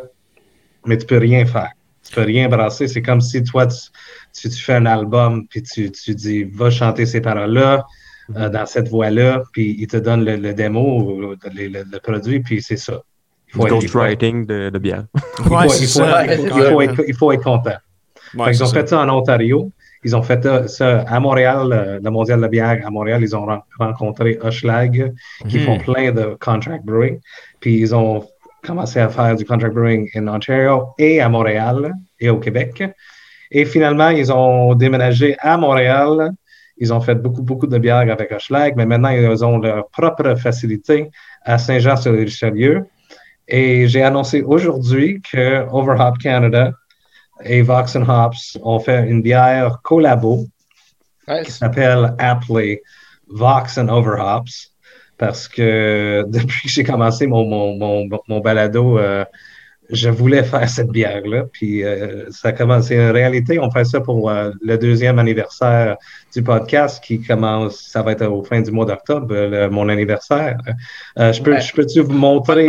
mais 0.87 0.99
tu 0.99 1.07
peux 1.07 1.19
rien 1.19 1.45
faire. 1.47 1.71
Tu 2.05 2.15
peux 2.15 2.23
rien 2.23 2.49
brasser. 2.49 2.89
C'est 2.89 3.03
comme 3.03 3.21
si 3.21 3.43
toi, 3.45 3.67
tu, 3.67 3.77
tu, 4.35 4.49
tu 4.49 4.63
fais 4.63 4.75
un 4.75 4.87
album, 4.87 5.47
puis 5.49 5.63
tu, 5.63 5.91
tu 5.93 6.15
dis, 6.15 6.45
va 6.45 6.71
chanter 6.71 7.07
ces 7.07 7.21
paroles-là, 7.21 7.85
euh, 8.37 8.49
dans 8.49 8.67
cette 8.67 8.89
voie-là, 8.89 9.43
puis 9.53 9.77
ils 9.79 9.87
te 9.87 9.97
donnent 9.97 10.25
le, 10.25 10.37
le 10.37 10.55
démo, 10.55 11.21
le, 11.21 11.69
le- 11.69 11.85
le 11.85 11.99
produit, 12.01 12.41
puis 12.41 12.63
c'est 12.63 12.77
ça. 12.77 13.03
Il 13.55 13.61
Du 13.61 13.69
faut- 13.69 13.75
ghostwriting 13.81 14.47
de, 14.47 14.71
de 14.71 14.79
bière. 14.79 15.05
il 15.39 15.45
faut- 15.45 15.55
Ouais, 15.55 15.67
il 15.67 15.71
faut- 15.71 15.79
il 15.81 15.87
faut- 15.89 16.59
il 16.59 16.65
faut 16.71 16.81
être- 16.83 17.05
il 17.09 17.15
faut 17.15 17.33
être 17.33 17.43
content. 17.43 17.71
Ouais, 18.37 18.55
c'est 18.55 18.63
ont 18.63 18.67
ça. 18.67 18.75
fait 18.81 18.89
ça 18.89 19.01
en 19.01 19.09
Ontario. 19.09 19.73
Ils 20.05 20.15
ont 20.17 20.23
fait 20.23 20.43
ça- 20.43 20.69
ça 20.69 21.01
à 21.01 21.19
Montréal, 21.21 21.69
euh, 21.73 21.99
le 22.03 22.11
mondial 22.11 22.39
de 22.39 22.43
la 22.43 22.49
bière 22.49 22.81
à 22.87 22.91
Montréal. 22.91 23.21
Ils 23.23 23.35
ont 23.37 23.45
ren- 23.45 23.63
rencontré 23.79 24.39
Hochelag, 24.41 25.13
qui 25.49 25.59
Mhm. 25.59 25.65
font 25.65 25.79
plein 25.79 26.13
de 26.13 26.37
contract 26.41 26.85
brewing. 26.85 27.19
Puis 27.61 27.79
ils 27.81 27.95
ont 27.95 28.25
commencé 28.63 29.01
à 29.01 29.09
faire 29.09 29.35
du 29.35 29.45
contract 29.45 29.75
brewing 29.75 30.09
en 30.17 30.29
Ontario 30.29 30.89
et 30.99 31.21
à 31.21 31.29
Montréal 31.29 31.93
et 32.21 32.31
au 32.31 32.39
Québec. 32.39 32.83
Et 33.51 33.65
finalement, 33.65 34.09
ils 34.11 34.33
ont 34.33 34.75
déménagé 34.75 35.37
à 35.41 35.57
Montréal. 35.57 36.31
Ils 36.79 36.93
ont 36.95 37.01
fait 37.01 37.17
beaucoup, 37.17 37.43
beaucoup 37.43 37.67
de 37.67 37.77
bières 37.79 37.97
avec 38.11 38.31
Hochelag, 38.33 38.75
mais 38.77 38.87
maintenant, 38.87 39.11
ils 39.11 39.45
ont 39.45 39.59
leur 39.59 39.89
propre 39.91 40.35
facilité 40.37 41.11
à 41.45 41.59
Saint-Jean-sur-Richelieu. 41.59 42.87
Et 43.51 43.89
j'ai 43.89 44.03
annoncé 44.03 44.43
aujourd'hui 44.43 45.21
que 45.33 45.67
Overhop 45.71 46.19
Canada 46.23 46.73
et 47.45 47.63
Vox 47.63 47.97
and 47.97 48.09
Hops 48.09 48.57
ont 48.63 48.79
fait 48.79 49.09
une 49.09 49.23
bière 49.23 49.81
collabo 49.83 50.47
qui 51.45 51.51
s'appelle 51.51 52.15
aptly 52.19 52.79
Vox 53.29 53.77
and 53.79 53.89
Overhops 53.89 54.73
parce 55.19 55.49
que 55.49 56.25
depuis 56.29 56.63
que 56.63 56.69
j'ai 56.69 56.85
commencé 56.85 57.27
mon, 57.27 57.45
mon, 57.45 57.77
mon, 57.77 58.09
mon 58.29 58.41
balado, 58.41 58.99
euh, 58.99 59.25
je 59.91 60.09
voulais 60.09 60.45
faire 60.45 60.69
cette 60.69 60.89
bière-là. 60.91 61.45
Puis 61.53 61.83
euh, 61.83 62.31
ça 62.31 62.53
commence, 62.53 62.87
c'est 62.87 62.95
une 62.97 63.11
réalité. 63.11 63.59
On 63.59 63.71
fait 63.71 63.85
ça 63.85 64.01
pour 64.01 64.31
euh, 64.31 64.53
le 64.63 64.79
deuxième 64.79 65.19
anniversaire 65.19 65.97
du 66.33 66.43
podcast 66.43 67.03
qui 67.03 67.21
commence, 67.21 67.81
ça 67.81 68.03
va 68.03 68.13
être 68.13 68.27
au 68.27 68.45
fin 68.45 68.61
du 68.61 68.71
mois 68.71 68.87
d'octobre, 68.87 69.69
mon 69.71 69.89
anniversaire. 69.89 70.59
Je 71.17 71.43
peux, 71.43 71.53
Ouais. 71.55 71.61
je 71.61 71.73
peux-tu 71.75 72.01
vous 72.01 72.13
montrer? 72.13 72.67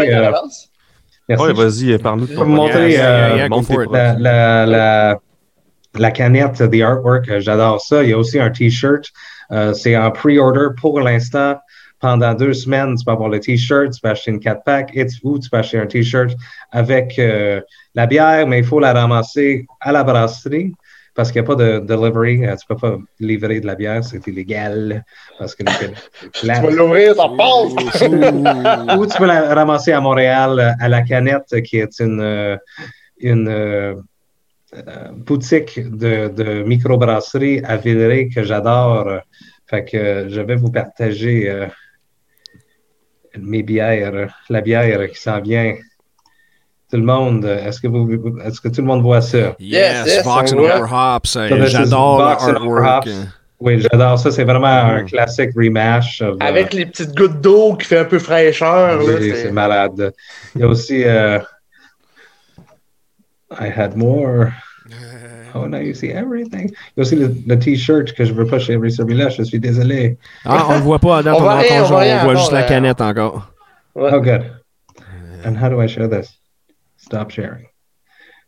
Ouais, 1.40 1.54
vas-y, 1.54 1.94
euh, 1.94 1.98
parle-nous 1.98 2.28
de 2.28 2.34
ton 2.34 2.44
vous 2.44 2.52
montrer, 2.52 2.92
Yeah, 2.92 3.06
euh, 3.06 3.36
yeah, 3.36 3.48
yeah, 3.48 3.86
la, 3.92 4.14
la, 4.14 4.66
la, 4.66 5.20
la 5.96 6.12
canette, 6.12 6.58
the 6.70 6.82
artwork, 6.82 7.30
euh, 7.30 7.40
j'adore 7.40 7.82
ça. 7.82 8.04
Il 8.04 8.10
y 8.10 8.14
a 8.14 8.18
aussi 8.18 8.40
un 8.40 8.50
T-shirt. 8.50 9.06
Euh, 9.52 9.74
c'est 9.74 9.98
en 9.98 10.12
pre-order 10.12 10.68
pour 10.80 11.00
l'instant. 11.00 11.58
Pendant 12.00 12.34
deux 12.34 12.54
semaines, 12.54 12.96
tu 12.96 13.06
peux 13.06 13.12
avoir 13.12 13.30
le 13.30 13.40
T-shirt, 13.40 13.92
tu 13.92 14.02
peux 14.02 14.10
acheter 14.10 14.32
une 14.32 14.40
4-pack 14.40 14.90
et 14.96 15.06
tu, 15.06 15.18
ou 15.24 15.38
tu 15.38 15.50
peux 15.50 15.58
acheter 15.58 15.78
un 15.78 15.86
T-shirt 15.86 16.32
avec 16.72 17.20
euh, 17.20 17.62
la 17.94 18.08
bière, 18.08 18.48
mais 18.48 18.60
il 18.60 18.66
faut 18.66 18.80
la 18.80 18.92
ramasser 18.92 19.68
à 19.80 19.92
la 19.92 20.04
brasserie 20.04 20.74
parce 21.14 21.32
qu'il 21.32 21.42
n'y 21.42 21.48
a 21.48 21.56
pas 21.56 21.56
de 21.56 21.80
delivery. 21.80 22.46
Euh, 22.46 22.56
tu 22.56 22.66
peux 22.68 22.76
pas 22.76 22.98
livrer 23.20 23.60
de 23.60 23.68
la 23.68 23.76
bière, 23.76 24.04
c'est 24.04 24.26
illégal 24.28 25.04
parce 25.38 25.56
que 25.56 25.64
Tu 26.34 26.48
vas 26.48 26.62
l'ouvrir, 26.62 27.16
ça 27.16 27.30
passe. 27.38 28.98
Ou 28.98 29.06
tu 29.06 29.18
peux 29.18 29.26
la 29.26 29.54
ramasser 29.54 29.92
à 29.92 30.02
Montréal 30.02 30.76
à 30.80 30.90
la 30.90 31.02
canette, 31.02 31.62
qui 31.64 31.78
est 31.78 32.00
une, 32.00 32.22
euh, 32.22 32.58
une 33.20 33.48
euh, 33.50 33.96
boutique 35.12 35.82
de, 35.90 36.30
de 36.30 36.64
microbrasserie 36.64 37.62
à 37.66 37.76
Villeray 37.78 38.30
que 38.30 38.44
j'adore. 38.44 39.20
Fait 39.68 39.84
que 39.84 40.28
je 40.30 40.42
vais 40.42 40.56
vous 40.56 40.72
partager 40.72 41.50
euh, 41.50 41.68
mes 43.38 43.64
bières, 43.64 44.34
la 44.50 44.62
bière 44.62 45.10
qui 45.10 45.20
s'en 45.20 45.42
vient. 45.42 45.76
Tout 46.92 46.98
le 46.98 47.04
monde, 47.04 47.46
euh, 47.46 47.66
est-ce 47.66 47.80
que, 47.80 47.88
vous, 47.88 48.10
est-ce 48.44 48.60
que 48.60 48.68
tout 48.68 48.82
le 48.82 48.88
monde 48.88 49.02
voit 49.02 49.22
ça? 49.22 49.56
Yes, 49.60 50.06
Yes, 50.06 50.08
yes, 50.08 50.26
Vox 50.26 50.52
on 50.54 50.58
and 50.58 50.64
euh, 51.54 51.64
this 51.64 51.70
is 51.70 51.72
J'adore 51.72 52.18
Vox 52.18 52.44
le 52.46 52.50
and 52.52 52.56
artwork. 52.58 53.08
Overhops. 53.08 53.28
Oui, 53.62 53.80
j'adore 53.80 54.20
ça. 54.20 54.32
C'est 54.32 54.44
vraiment 54.44 54.68
un 54.68 55.04
Mm. 55.04 55.06
classique 55.06 55.52
rematch. 55.56 56.22
of, 56.22 56.36
euh, 56.36 56.38
Avec 56.46 56.74
les 56.74 56.86
petites 56.86 57.16
gouttes 57.16 57.40
d'eau 57.40 57.76
qui 57.76 57.88
fait 57.88 58.00
un 58.00 58.06
peu 58.06 58.20
fraîcheur. 58.20 58.98
là, 59.02 59.04
c'est- 59.20 59.36
c'est 59.36 59.52
malade. 59.52 60.12
Il 60.56 60.62
y 60.62 60.64
a 60.64 60.68
aussi 60.68 61.04
euh, 61.06 61.40
I 63.60 63.68
had 63.74 63.96
more. 63.96 64.48
Oh, 65.54 65.68
now 65.68 65.80
you 65.80 65.94
see 65.94 66.10
everything. 66.10 66.70
Il 66.70 66.98
y 66.98 67.00
a 67.00 67.02
aussi 67.02 67.16
le, 67.16 67.34
le 67.46 67.60
t-shirt 67.60 68.14
que 68.14 68.24
je 68.26 68.34
veux 68.34 68.46
pas 68.48 68.58
chez 68.60 68.78
celui-là. 68.90 69.30
Je 69.30 69.44
suis 69.44 69.60
désolé. 69.60 70.18
Ah, 70.46 70.66
on 70.70 70.74
le 70.76 70.80
voit 70.80 71.00
pas 71.00 71.22
On 71.26 71.28
on, 71.36 71.40
voit 71.40 71.56
rien, 71.56 72.26
on 72.26 72.30
on 72.30 72.36
juste 72.36 72.52
la 72.52 72.64
canette 72.64 73.02
encore. 73.02 73.52
Oh, 73.96 74.20
good. 74.20 74.44
And 75.46 75.56
how 75.62 75.70
do 75.70 75.82
I 75.82 75.88
share 75.88 76.08
this? 76.10 76.41
Stop 77.02 77.32
sharing. 77.32 77.66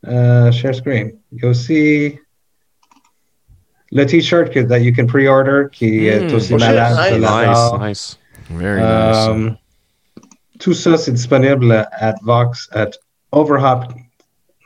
Uh, 0.06 0.52
share 0.52 0.74
screen. 0.74 1.14
Il 1.32 1.40
y 1.44 1.46
a 1.46 1.50
aussi 1.50 2.20
le 3.92 4.06
t-shirt 4.06 4.52
que 4.52 4.60
that 4.62 4.80
you 4.82 4.92
can 4.94 5.06
pre-order 5.08 5.70
qui 5.72 6.08
est 6.08 6.30
Mm. 6.32 6.36
aussi 6.36 6.56
malade. 6.56 7.20
nice. 7.20 7.20
Nice, 7.22 7.80
nice. 7.80 8.20
Very 8.50 8.82
nice. 8.82 9.28
Um, 9.28 9.58
tout 10.60 10.74
ça, 10.74 10.98
c'est 10.98 11.12
disponible 11.12 11.72
at 12.00 12.16
Vox, 12.24 12.70
at 12.74 12.92
Overhop, 13.32 13.86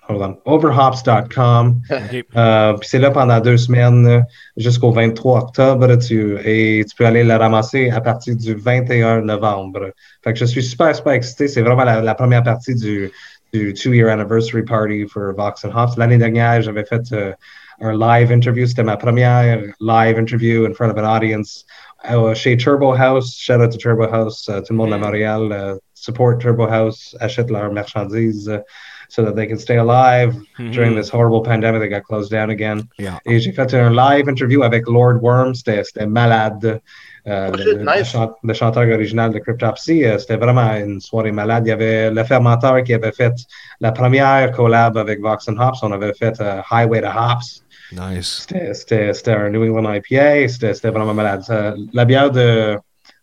hold 0.10 0.22
on, 0.22 0.38
overhops.com. 0.46 1.82
Euh, 2.36 2.74
puis 2.74 2.88
c'est 2.90 3.00
là 3.00 3.12
pendant 3.12 3.40
deux 3.40 3.58
semaines 3.58 4.26
jusqu'au 4.58 4.92
23 4.92 5.40
octobre. 5.40 5.96
Tu, 5.98 6.38
et 6.44 6.84
tu 6.86 6.96
peux 6.96 7.06
aller 7.06 7.24
la 7.24 7.38
ramasser 7.38 7.90
à 7.90 8.02
partir 8.02 8.36
du 8.36 8.54
21 8.56 9.22
novembre. 9.22 9.92
Fait 10.24 10.34
que 10.34 10.40
je 10.40 10.46
suis 10.46 10.64
super, 10.64 10.96
super 10.96 11.14
excité. 11.14 11.48
C'est 11.48 11.62
vraiment 11.62 11.84
la, 11.84 12.02
la 12.02 12.16
première 12.16 12.44
partie 12.44 12.76
du, 12.76 13.10
du 13.54 13.74
two-year 13.74 14.10
anniversary 14.10 14.64
party 14.64 15.06
for 15.06 15.34
Vox 15.34 15.64
and 15.64 15.72
Hops. 15.72 15.98
L'année 15.98 16.18
dernière, 16.18 16.62
j'avais 16.62 16.86
fait 16.86 17.12
euh, 17.14 17.34
un 17.82 17.94
live 17.94 18.32
interview. 18.32 18.66
C'était 18.66 18.84
ma 18.84 18.98
première 18.98 19.62
live 19.80 20.18
interview 20.18 20.66
in 20.66 20.74
front 20.74 20.92
of 20.92 20.98
an 20.98 21.06
audience 21.06 21.66
euh, 22.10 22.34
chez 22.34 22.58
Turbo 22.58 22.94
House. 22.94 23.36
Shout 23.36 23.62
out 23.62 23.72
to 23.72 23.78
Turbo 23.78 24.08
House. 24.08 24.48
euh, 24.50 24.62
tout 24.62 24.74
le 24.74 24.78
monde 24.78 24.94
à 24.94 24.98
Montréal. 24.98 25.52
euh, 25.52 25.76
support 26.08 26.38
Turbo 26.38 26.66
House, 26.68 27.16
achètent 27.20 27.52
leurs 27.52 27.72
marchandises 27.72 28.48
uh, 28.48 28.62
so 29.10 29.24
that 29.24 29.36
they 29.36 29.48
can 29.48 29.58
stay 29.58 29.78
alive 29.78 30.36
during 30.72 30.96
this 30.96 31.10
horrible 31.10 31.42
pandemic 31.42 31.82
that 31.82 31.90
got 31.90 32.04
closed 32.04 32.30
down 32.32 32.50
again. 32.50 32.88
Yeah. 32.98 33.20
Et 33.26 33.40
j'ai 33.40 33.52
fait 33.52 33.74
un 33.74 33.90
live 33.90 34.28
interview 34.28 34.64
avec 34.64 34.88
Lord 34.88 35.22
Worm, 35.22 35.56
c'était 35.56 35.84
c'était 35.84 36.08
malade. 36.08 36.82
Euh, 37.28 37.50
Oh, 37.54 37.58
le, 37.58 37.84
nice. 37.84 38.58
chanteur 38.58 38.84
original 38.88 39.34
de 39.34 39.40
Cryptopsy, 39.40 40.06
euh, 40.06 40.18
c'était 40.18 40.38
vraiment 40.38 40.74
une 40.76 41.02
soirée 41.02 41.32
malade. 41.32 41.64
Il 41.66 41.70
y 41.70 41.74
avait 41.74 42.10
le 42.10 42.24
fermenteur 42.24 42.82
qui 42.84 42.94
avait 42.94 43.12
fait 43.12 43.34
la 43.82 43.92
première 43.92 44.52
collab 44.54 44.98
avec 44.98 45.20
Vox 45.22 45.48
and 45.50 45.58
Hops. 45.60 45.80
On 45.84 45.92
avait 45.92 46.14
fait 46.14 46.40
euh, 46.40 46.62
Highway 46.72 47.02
to 47.02 47.08
Hops. 47.08 47.64
Nice. 47.92 48.48
C'était- 48.74 49.32
un 49.32 49.50
New 49.50 49.64
England 49.64 49.94
IPA. 49.94 50.48
C'était 50.48 50.90
vraiment 50.90 51.14
malade. 51.14 51.44
La 51.94 52.06
bière 52.06 52.32
de 52.32 52.78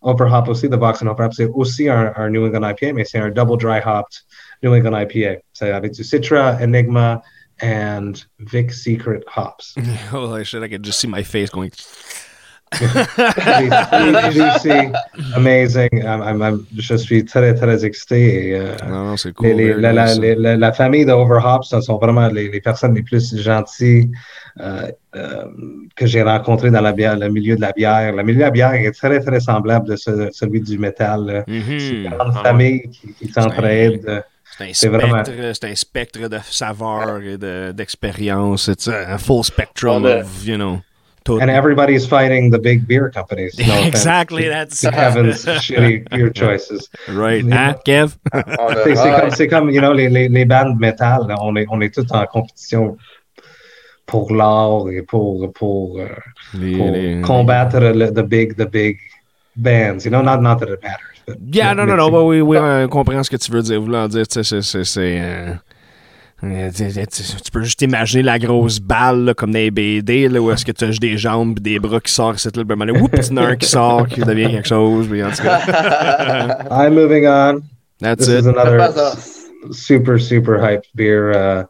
Upper 0.05 0.25
Hop 0.31 0.49
aussi, 0.49 0.69
de 0.69 0.77
Vox 0.77 1.03
and 1.03 1.07
Hop, 1.09 1.21
c'est 1.33 1.47
aussi 1.55 1.89
un, 1.89 2.13
un 2.17 2.29
New 2.31 2.45
England 2.47 2.69
IPA, 2.71 2.93
mais 2.93 3.05
c'est 3.05 3.19
un 3.19 3.31
double 3.31 3.57
dry 3.59 3.81
hopped 3.85 4.23
New 4.63 4.75
England 4.75 4.99
IPA. 4.99 5.41
C'est 5.55 5.71
avec 5.71 5.93
du 5.93 6.05
Citra, 6.05 6.59
Enigma, 6.63 7.23
and 7.63 8.13
Vic 8.41 8.71
Secret 8.73 9.21
hops. 9.35 9.75
Holy 10.13 10.45
shit, 10.45 10.63
I 10.63 10.69
could 10.69 10.83
just 10.85 10.99
see 11.01 11.09
my 11.09 11.23
face 11.23 11.51
going. 11.51 11.71
Amazing. 15.37 15.89
I'm, 16.05 16.23
I'm, 16.23 16.43
I'm- 16.43 16.67
je 16.77 16.95
suis 16.97 17.25
très, 17.25 17.55
très 17.55 17.85
excité. 17.85 18.49
et, 18.49 18.55
euh, 18.55 18.77
Non, 18.89 19.05
non, 19.11 19.17
c'est 19.17 19.33
cool. 19.33 19.47
les- 19.49 19.55
les- 19.55 19.71
very 19.73 19.83
la, 19.83 19.93
la- 19.93 20.35
la- 20.35 20.57
la 20.57 20.73
famille 20.73 21.05
de 21.05 21.13
Overhop, 21.13 21.63
ce 21.65 21.81
sont 21.81 21.99
vraiment 21.99 22.29
les, 22.29 22.49
les 22.49 22.61
personnes 22.61 22.95
les 22.95 23.03
plus 23.03 23.37
gentilles 23.41 24.11
euh, 24.61 24.87
euh, 25.17 25.45
que 25.97 26.07
j'ai 26.07 26.23
rencontrées 26.23 26.71
dans 26.71 26.81
la 26.81 26.93
bière, 26.93 27.17
le 27.19 27.29
milieu 27.29 27.57
de 27.57 27.61
la 27.61 27.73
bière. 27.73 28.13
Le 28.13 28.23
milieu 28.23 28.39
de 28.39 28.45
la 28.45 28.51
bière 28.51 28.73
est 28.75 28.93
très, 28.93 29.21
très 29.21 29.41
semblable 29.41 29.89
de 29.89 29.97
ce- 29.97 30.29
celui 30.33 30.61
du 30.61 30.79
métal. 30.79 31.45
Mhm. 31.47 31.63
C'est 31.79 31.89
une 31.91 32.09
grande 32.11 32.33
Ah 32.35 32.39
ouais. 32.39 32.43
famille 32.49 32.83
qui, 32.91 33.13
qui 33.15 33.29
s'entraide. 33.33 34.25
C'est 34.57 34.65
un, 34.65 34.69
C'est 34.73 34.89
vraiment- 34.89 35.25
spectre, 35.25 35.51
c'est 35.61 35.69
un 35.71 35.75
spectre 35.75 36.29
de 36.29 36.39
saveur 36.49 37.21
et 37.23 37.37
de- 37.37 37.73
d'expérience. 37.73 38.71
C'est 38.79 38.95
un 38.95 39.19
full 39.19 39.43
spectrum 39.43 40.05
of, 40.05 40.47
you 40.47 40.55
know, 40.57 40.79
tout. 41.25 41.41
And 41.41 41.49
everybody's 41.51 42.07
fighting 42.07 42.51
the 42.51 42.59
big 42.59 42.87
beer 42.87 43.11
companies. 43.11 43.59
No 43.59 43.65
offense 43.75 43.87
exactly, 43.87 44.49
that's 44.49 44.81
to 44.83 44.89
uh, 44.89 44.93
Kevin's 44.93 45.45
shitty 45.45 46.09
beer 46.11 46.31
choices. 46.35 46.89
right. 47.09 47.43
Hein, 47.45 47.75
ah, 47.77 47.81
Kev? 47.85 48.17
On 48.33 48.39
a- 48.39 48.85
C'est 48.85 48.95
c'est 48.95 49.11
comme, 49.21 49.31
c'est 49.31 49.49
comme, 49.49 49.71
you 49.71 49.81
know, 49.81 49.93
les, 49.93 50.09
les, 50.09 50.29
les 50.29 50.45
bandes 50.45 50.79
métal, 50.79 51.27
là, 51.29 51.37
on 51.41 51.57
est, 51.57 51.67
on 51.71 51.81
est 51.81 51.93
tous 51.95 52.07
en 52.13 52.27
compétition 52.27 52.97
pour 54.07 54.33
l'art 54.35 54.89
et 54.91 55.03
pour, 55.03 55.51
pour, 55.55 55.99
euh, 55.99 56.07
Les- 56.59 56.77
pour 56.77 56.91
les- 56.91 57.21
combattre 57.23 57.79
le, 57.81 58.11
the 58.11 58.23
big, 58.23 58.55
the 58.57 58.69
big 58.71 58.99
bands. 59.57 60.05
You 60.05 60.11
know, 60.11 60.23
not, 60.23 60.41
not 60.43 60.57
that 60.61 60.69
it 60.69 60.83
matters. 60.83 61.01
But, 61.27 61.39
Yeah, 61.53 61.73
non, 61.75 61.87
non, 61.87 61.93
mais 61.93 61.97
non, 61.97 62.05
c'est- 62.07 62.13
bah 62.13 62.23
oui, 62.23 62.41
oui, 62.43 62.59
on 62.59 62.89
comprend 62.89 63.23
ce 63.23 63.31
que 63.31 63.37
tu 63.37 63.51
veux 63.51 63.63
dire. 63.63 63.81
Vouloir 63.81 64.09
dire, 64.09 64.27
tu 64.29 64.35
sais, 64.35 64.45
c'est. 64.45 64.61
c'est- 64.63 64.85
c'est, 64.85 65.19
euh, 65.23 65.55
tu- 66.73 67.23
tu 67.45 67.51
peux 67.53 67.63
juste 67.63 67.83
imaginer 67.83 68.23
la 68.23 68.39
grosse 68.39 68.79
balle 68.81 69.25
là, 69.25 69.35
comme 69.35 69.51
dans 69.53 69.59
les 69.59 69.71
BD 69.71 70.29
là, 70.29 70.41
où 70.41 70.51
est-ce 70.51 70.65
que 70.65 70.73
tu 70.73 70.85
as 70.85 70.89
juste 70.89 71.01
des 71.03 71.17
jambes 71.19 71.59
et 71.59 71.61
des 71.61 71.79
bras 71.79 72.01
qui 72.01 72.13
sortent, 72.13 72.39
c'est 72.39 72.57
là, 72.57 72.65
ben, 72.65 72.91
oups, 72.91 73.11
il 73.31 73.37
y 73.37 73.39
en 73.39 73.43
a 73.43 73.47
un 73.49 73.57
qui 73.57 73.69
sort, 73.69 74.07
qui 74.07 74.21
devient 74.21 74.51
quelque 74.51 74.69
chose, 74.69 75.09
puis 75.09 75.23
en 75.23 75.31
tout 75.31 75.43
cas, 75.43 75.61
I'm 76.71 76.95
moving 76.95 77.27
on. 77.27 77.61
that's 78.01 78.27
This 78.27 78.29
it. 78.29 78.41
is 78.41 78.47
another 78.47 78.91
super, 79.73 80.19
super 80.19 80.59
hyped 80.59 80.85
beer 80.95 81.31
uh, 81.33 81.65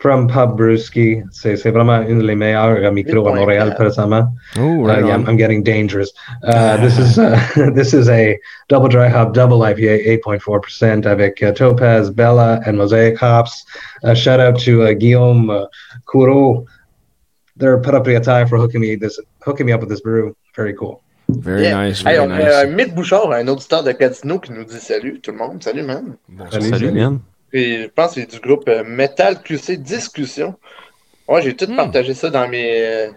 from 0.00 0.26
Pub 0.28 0.56
Brewski. 0.56 1.22
C'est 1.30 1.56
c'est 1.56 1.70
vraiment 1.70 2.00
une 2.02 2.26
des 2.26 2.34
meilleures 2.34 2.90
micros 2.92 3.28
à 3.28 3.34
Montréal 3.34 3.68
8.4. 3.70 3.76
présentement. 3.76 4.32
Oh, 4.58 4.60
Uh, 4.60 4.86
right 4.86 5.04
yeah. 5.04 5.14
I'm, 5.14 5.26
I'm 5.28 5.36
getting 5.36 5.62
dangerous. 5.62 6.10
Uh, 6.42 6.76
this 6.78 6.98
is 6.98 7.18
uh, 7.18 7.38
this 7.74 7.92
is 7.92 8.08
a 8.08 8.38
double 8.68 8.88
dry 8.88 9.08
hop, 9.08 9.34
double 9.34 9.58
IPA, 9.60 10.20
8.4% 10.24 11.06
avec 11.06 11.42
uh, 11.42 11.52
Topaz, 11.52 12.10
Bella, 12.10 12.60
and 12.66 12.76
Mosaic 12.78 13.18
hops. 13.18 13.64
Uh, 14.02 14.14
shout 14.14 14.40
out 14.40 14.58
to 14.58 14.82
uh, 14.82 14.94
Guillaume 14.94 15.50
uh, 15.50 15.66
Courreau, 16.06 16.64
their 17.56 17.78
propriétaire, 17.80 18.48
for 18.48 18.56
hooking 18.58 18.80
me 18.80 18.96
this 18.96 19.20
hooking 19.44 19.66
me 19.66 19.72
up 19.72 19.80
with 19.80 19.90
this 19.90 20.00
brew. 20.00 20.34
Very 20.56 20.72
cool. 20.74 21.02
Very 21.28 21.62
Yeah. 21.64 21.74
nice, 21.74 21.98
Hey, 22.02 22.16
very 22.16 22.18
on 22.24 22.32
a 22.32 22.38
nice. 22.38 22.66
Mick 22.74 22.94
Bouchard, 22.94 23.30
un 23.32 23.46
auditeur 23.48 23.84
de 23.84 23.92
Casino, 23.92 24.38
qui 24.40 24.50
nous 24.52 24.64
dit 24.64 24.80
salut 24.80 25.20
tout 25.20 25.30
le 25.32 25.38
monde. 25.38 25.62
Salut, 25.62 25.82
man. 25.84 26.16
Bon, 26.28 26.50
Salut. 26.50 26.68
Salut, 26.70 26.90
man. 26.92 27.20
Et 27.52 27.82
je 27.82 27.86
pense 27.88 28.14
que 28.14 28.20
c'est 28.20 28.30
du 28.30 28.40
groupe 28.40 28.68
euh, 28.68 28.84
Metal 28.84 29.42
QC 29.42 29.76
Discussion. 29.78 30.54
Ouais, 31.28 31.42
j'ai 31.42 31.54
tout 31.54 31.66
Hmm. 31.66 31.76
partagé 31.76 32.14
ça 32.14 32.30
dans 32.30 32.48
mes 32.48 32.80
euh, 32.80 33.10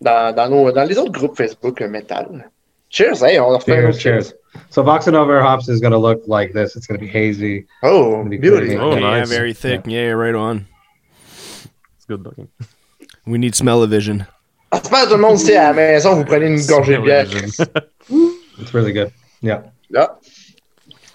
dans, 0.00 0.34
dans, 0.34 0.48
nos, 0.48 0.72
dans 0.72 0.84
les 0.84 0.98
autres 0.98 1.12
groupes 1.12 1.36
Facebook 1.36 1.80
euh, 1.82 1.88
Metal. 1.88 2.50
Cheers, 2.90 3.22
hey, 3.22 3.38
on 3.38 3.50
leur 3.50 3.62
fait 3.62 3.72
un 3.72 3.76
Cheers, 3.76 3.88
autre 3.90 4.00
cheers. 4.00 4.34
So 4.70 4.82
Vox 4.82 5.06
and 5.08 5.14
Over 5.14 5.40
hops 5.42 5.68
is 5.68 5.78
going 5.80 5.92
to 5.92 5.98
look 5.98 6.22
like 6.26 6.52
this. 6.54 6.74
It's 6.74 6.86
going 6.86 6.98
to 6.98 7.04
be 7.04 7.10
hazy. 7.10 7.66
Oh, 7.82 8.22
Pretty 8.22 8.38
beauty. 8.38 8.76
Oh, 8.78 8.94
yeah, 8.94 9.20
nice. 9.20 9.28
very 9.28 9.52
thick, 9.52 9.82
yeah, 9.86 10.12
right 10.12 10.34
on. 10.34 10.66
It's 11.96 12.06
good 12.08 12.24
looking. 12.24 12.48
We 13.26 13.38
need 13.38 13.54
smell-o-vision. 13.54 14.24
J'espère 14.72 15.04
que 15.04 15.08
tout 15.10 15.14
le 15.16 15.20
monde 15.22 15.38
sait 15.38 15.56
à 15.56 15.68
la 15.68 15.72
maison, 15.74 16.14
vous 16.14 16.24
prenez 16.24 16.46
une 16.46 16.66
gorgée 16.66 16.96
de 16.96 17.02
bière. 17.02 17.26
It's 18.60 18.72
really 18.74 18.92
good. 18.92 19.10
Yeah. 19.42 19.62
Là. 19.90 20.18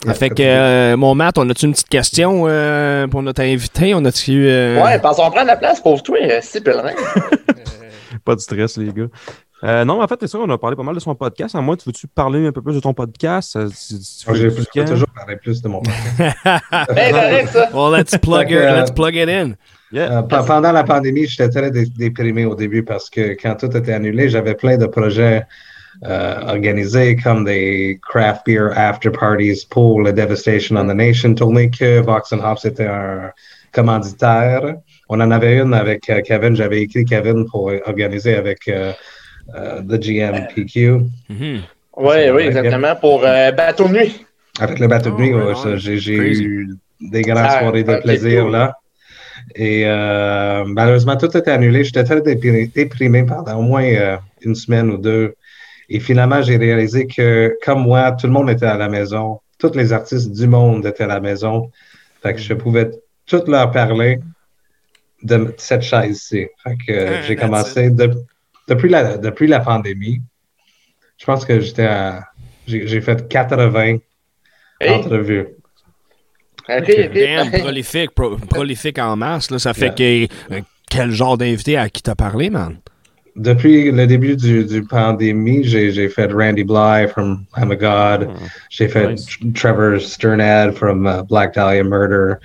Yeah, 0.05 0.13
fait 0.15 0.29
que, 0.29 0.41
euh, 0.43 0.97
mon 0.97 1.15
Matt, 1.15 1.37
on 1.37 1.49
a-tu 1.49 1.65
une 1.65 1.71
petite 1.73 1.89
question 1.89 2.43
euh, 2.47 3.07
pour 3.07 3.21
notre 3.23 3.41
invité? 3.41 3.93
On 3.93 4.03
a-tu... 4.05 4.47
euh, 4.47 4.83
Ouais, 4.83 4.99
parce 4.99 5.17
qu'on 5.17 5.31
prend 5.31 5.43
la 5.43 5.55
place 5.55 5.79
pour 5.81 6.01
toi, 6.03 6.17
si 6.41 6.59
pèlerin. 6.61 6.91
Pas 8.25 8.35
de 8.35 8.39
stress, 8.41 8.77
les 8.77 8.91
gars. 8.93 9.07
Euh, 9.63 9.85
non, 9.85 10.01
en 10.01 10.07
fait, 10.07 10.15
c'est 10.19 10.27
ça, 10.27 10.39
on 10.39 10.49
a 10.49 10.57
parlé 10.57 10.75
pas 10.75 10.83
mal 10.83 10.93
de 10.93 10.99
son 10.99 11.15
podcast. 11.15 11.55
À 11.55 11.61
moi, 11.61 11.77
tu 11.77 11.83
veux-tu 11.87 12.05
parler 12.07 12.45
un 12.45 12.51
peu 12.51 12.61
plus 12.61 12.75
de 12.75 12.79
ton 12.81 12.93
podcast? 12.93 13.53
Tu 13.53 13.95
je 14.35 14.47
peux 14.49 14.85
toujours 14.85 15.07
parler 15.15 15.37
plus 15.37 15.61
de 15.61 15.67
mon 15.69 15.81
Ben, 16.19 16.59
correct, 17.11 17.47
ça. 17.49 17.69
well, 17.73 17.97
let's 17.97 18.17
plug, 18.17 18.51
it, 18.51 18.59
let's 18.59 18.91
plug 18.91 19.15
it 19.15 19.29
in. 19.29 19.53
Yeah. 19.93 20.17
Euh, 20.19 20.21
pendant 20.23 20.71
la 20.73 20.83
pandémie, 20.83 21.27
j'étais 21.27 21.47
très 21.49 21.71
dé- 21.71 21.85
déprimé 21.85 22.43
au 22.45 22.55
début 22.55 22.83
parce 22.83 23.09
que 23.09 23.37
quand 23.41 23.55
tout 23.55 23.75
était 23.77 23.93
annulé, 23.93 24.27
j'avais 24.27 24.55
plein 24.55 24.75
de 24.77 24.85
projets 24.85 25.43
euh, 26.05 26.35
organisés 26.47 27.15
comme 27.15 27.45
des 27.45 27.99
craft 28.01 28.45
beer 28.45 28.69
after 28.75 29.09
parties 29.09 29.65
pour 29.69 30.01
le 30.01 30.11
Devastation 30.13 30.75
on 30.77 30.87
the 30.87 30.95
Nation 30.95 31.33
tournée 31.35 31.69
que 31.69 31.99
Vox 32.01 32.31
and 32.33 32.39
Hops 32.43 32.65
était 32.65 32.87
un 32.87 33.31
commanditaire. 33.71 34.75
On 35.09 35.19
en 35.21 35.31
avait 35.31 35.57
une 35.57 35.73
avec 35.73 36.09
euh, 36.09 36.21
Kevin. 36.21 36.55
J'avais 36.55 36.81
écrit 36.81 37.05
Kevin 37.05 37.45
pour 37.49 37.71
organiser 37.85 38.35
avec 38.35 38.59
euh, 38.67 38.91
euh, 39.55 39.81
The 39.81 39.99
GM 40.01 40.47
PQ. 40.53 40.91
Mhm. 41.29 41.61
Oui, 41.97 42.15
oui, 42.33 42.41
exactement. 42.43 42.95
Pour 42.95 43.23
euh, 43.25 43.51
Bateau 43.51 43.87
de 43.87 43.93
nuit. 43.93 44.25
Avec 44.59 44.79
le 44.79 44.87
bateau 44.87 45.09
de 45.09 45.15
Oh, 45.15 45.19
nuit, 45.19 45.33
ouais, 45.33 45.77
j'ai 45.77 46.13
eu 46.15 46.69
des 47.01 47.21
grandes 47.23 47.45
Ah, 47.47 47.59
soirées 47.59 47.83
de 47.83 47.95
plaisir 47.97 48.43
cool. 48.43 48.51
là. 48.51 48.77
Et 49.55 49.83
euh, 49.85 50.63
malheureusement, 50.65 51.17
tout 51.17 51.35
était 51.35 51.51
annulé. 51.51 51.83
J'étais 51.83 52.03
très 52.03 52.21
déprimé, 52.21 52.67
déprimé 52.67 53.23
pendant 53.23 53.57
au 53.57 53.61
moins 53.63 53.83
euh, 53.83 54.17
une 54.41 54.55
semaine 54.55 54.89
ou 54.91 54.97
deux. 54.97 55.35
Et 55.93 55.99
finalement, 55.99 56.41
j'ai 56.41 56.57
réalisé 56.57 57.05
que, 57.05 57.55
comme 57.63 57.83
moi, 57.83 58.11
tout 58.13 58.25
le 58.25 58.33
monde 58.33 58.49
était 58.49 58.65
à 58.65 58.77
la 58.77 58.89
maison. 58.89 59.39
Tous 59.59 59.71
les 59.75 59.93
artistes 59.93 60.31
du 60.31 60.47
monde 60.47 60.83
étaient 60.87 61.03
à 61.03 61.07
la 61.07 61.19
maison. 61.19 61.69
Fait 62.23 62.33
que 62.33 62.39
je 62.39 62.55
pouvais 62.55 62.89
tout 63.27 63.43
leur 63.47 63.69
parler 63.71 64.19
de 65.21 65.53
cette 65.57 65.83
chaise-ci. 65.83 66.47
Fait 66.63 66.77
que 66.85 66.91
euh, 66.91 67.17
Ah, 67.19 67.21
j'ai 67.27 67.35
commencé 67.35 67.91
de- 67.91 68.11
depuis, 68.67 68.89
la, 68.89 69.17
depuis 69.17 69.45
la 69.45 69.59
pandémie. 69.59 70.19
Je 71.19 71.25
pense 71.25 71.45
que 71.45 71.59
j'étais 71.59 71.85
à. 71.85 72.25
J'ai 72.65 72.99
fait 73.01 73.27
80 73.27 73.97
Hey, 74.81 74.89
entrevues. 74.89 75.47
ok, 76.67 76.89
ok. 76.89 77.13
Damn, 77.13 77.51
prolifique, 77.61 78.11
pro- 78.15 78.37
prolifique 78.37 78.97
en 78.97 79.15
masse. 79.15 79.51
Là, 79.51 79.59
ça 79.59 79.73
fait 79.75 79.93
que... 79.95 80.27
euh, 80.53 80.61
quel 80.89 81.11
genre 81.11 81.37
d'invité 81.37 81.77
à 81.77 81.87
qui 81.89 82.01
t'as 82.01 82.15
parlé, 82.15 82.49
man? 82.49 82.77
Depuis 83.35 83.91
le 83.91 84.05
début 84.05 84.35
du, 84.35 84.63
du 84.63 84.83
pandémie, 84.83 85.63
j'ai 85.63 85.91
j'ai 85.91 86.07
fait 86.07 86.31
Randy 86.31 86.63
Bly 86.63 87.07
from 87.07 87.45
I'm 87.57 87.71
a 87.71 87.75
God. 87.75 88.27
Hmm. 88.29 88.45
J'ai 88.69 88.87
fait 88.87 89.07
Nice. 89.13 89.25
Tr- 89.25 89.53
Trevor 89.55 89.99
Sternad 89.99 90.75
from 90.77 91.07
uh, 91.07 91.23
Black 91.23 91.53
Dahlia 91.55 91.83
Murder. 91.83 92.35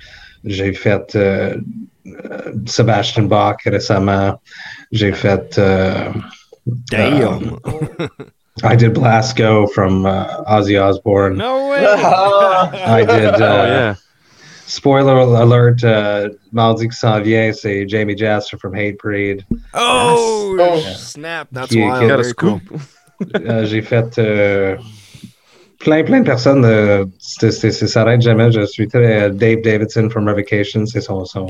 J'ai 0.45 0.73
fait 0.73 1.15
euh, 1.15 1.57
euh, 2.07 2.53
Sebastian 2.65 3.27
Bach 3.27 3.57
récemment. 3.65 4.39
J'ai 4.91 5.11
fait. 5.13 5.57
euh, 5.59 6.11
Damn! 6.91 7.57
I 8.63 8.75
did 8.75 8.93
Blasco 8.93 9.67
from 9.67 10.05
uh, 10.05 10.43
Ozzy 10.47 10.75
Osbourne. 10.77 11.37
no 11.37 11.69
way! 11.69 11.85
I 11.85 13.05
did. 13.05 13.33
Oh, 13.41 13.43
Uh, 13.43 13.65
yeah. 13.67 13.95
Spoiler 14.69 15.09
alert, 15.35 15.83
uh, 15.83 16.29
Mardi 16.51 16.87
qui 16.89 16.95
s'en 16.95 17.19
vient, 17.21 17.51
c'est 17.53 17.87
Jamie 17.89 18.15
Jasper 18.15 18.57
from 18.57 18.75
Hate 18.75 18.97
Breed. 19.03 19.43
oh, 19.73 20.55
Oh. 20.59 20.77
snap! 20.95 21.47
That's 21.51 21.69
Qui- 21.69 21.81
wild. 21.81 22.03
a 22.03 22.07
Got 22.07 22.13
a 22.13 22.17
Very 22.21 22.33
cool. 22.35 22.59
scoop. 22.59 22.79
Euh, 23.47 23.65
j'ai 23.65 23.81
fait 23.81 24.17
euh, 24.19 24.75
plein, 25.79 26.03
plein 26.03 26.19
de 26.19 26.25
personnes. 26.25 26.63
euh, 26.65 27.03
c'était- 27.17 27.71
ça 27.71 27.87
s'arrête 27.87 28.21
jamais. 28.21 28.51
Je 28.51 28.63
suis 28.65 28.87
très. 28.87 29.31
Dave 29.31 29.61
Davidson 29.61 30.07
from 30.11 30.27
Revocation, 30.27 30.85
c'est 30.85 31.01
son, 31.01 31.25
son, 31.25 31.47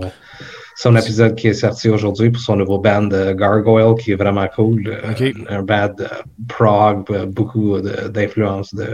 son 0.78 0.96
épisode 0.96 1.36
qui 1.36 1.50
est 1.50 1.54
sorti 1.54 1.90
aujourd'hui 1.90 2.30
pour 2.30 2.42
son 2.42 2.56
nouveau 2.56 2.80
band 2.80 3.10
euh, 3.12 3.34
Gargoyle, 3.34 3.96
qui 4.00 4.14
est 4.14 4.16
vraiment 4.16 4.48
cool. 4.56 4.88
Euh, 4.88 5.12
Ok. 5.12 5.34
Un 5.50 5.62
band 5.64 5.94
euh, 6.00 6.08
prog, 6.48 7.04
euh, 7.12 7.26
beaucoup 7.26 7.82
de- 7.82 8.08
d'influence 8.08 8.74
de 8.74 8.88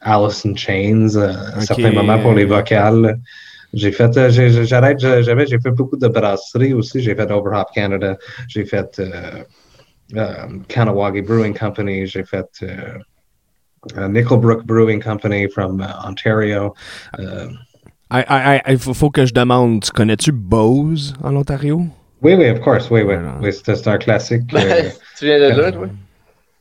Alice 0.00 0.44
in 0.46 0.54
Chains, 0.54 1.16
euh, 1.16 1.28
à 1.54 1.58
Ok. 1.58 1.66
certains 1.66 1.92
moments 1.92 2.18
pour 2.18 2.34
les 2.34 2.44
vocales. 2.44 3.18
J'ai 3.72 3.92
fait, 3.92 4.16
euh, 4.16 4.30
j'arrête, 4.64 4.98
j'ai- 4.98 5.22
j'avais, 5.22 5.46
j'ai 5.46 5.58
fait 5.60 5.70
beaucoup 5.70 5.96
de 5.96 6.08
brasseries 6.08 6.74
aussi. 6.74 7.00
J'ai 7.00 7.14
fait 7.14 7.30
Overhop 7.30 7.66
Canada, 7.74 8.16
j'ai 8.48 8.64
fait 8.64 8.98
euh, 8.98 9.44
euh, 10.16 10.46
Kanawagi 10.68 11.22
Brewing 11.22 11.54
Company, 11.56 12.06
j'ai 12.06 12.24
fait 12.24 12.46
euh, 12.62 14.08
Nickelbrook 14.08 14.64
Brewing 14.66 15.00
Company 15.00 15.46
from 15.48 15.80
uh, 15.80 15.94
Ontario. 16.04 16.74
Euh, 17.18 17.48
Il 18.68 18.78
faut, 18.78 18.92
faut 18.92 19.10
que 19.10 19.24
je 19.24 19.32
demande, 19.32 19.84
tu 19.84 19.92
connais-tu 19.92 20.32
Bose 20.32 21.14
en 21.22 21.36
Ontario? 21.36 21.84
oui, 22.22 22.34
oui, 22.34 22.48
of 22.50 22.60
course, 22.60 22.90
oui, 22.90 23.02
oui. 23.02 23.14
Oui 23.40 23.52
c'est 23.52 23.86
un 23.86 23.98
classique. 23.98 24.42
tu 25.18 25.24
viens 25.26 25.38
de 25.38 25.54
là, 25.54 25.72
toi? 25.72 25.86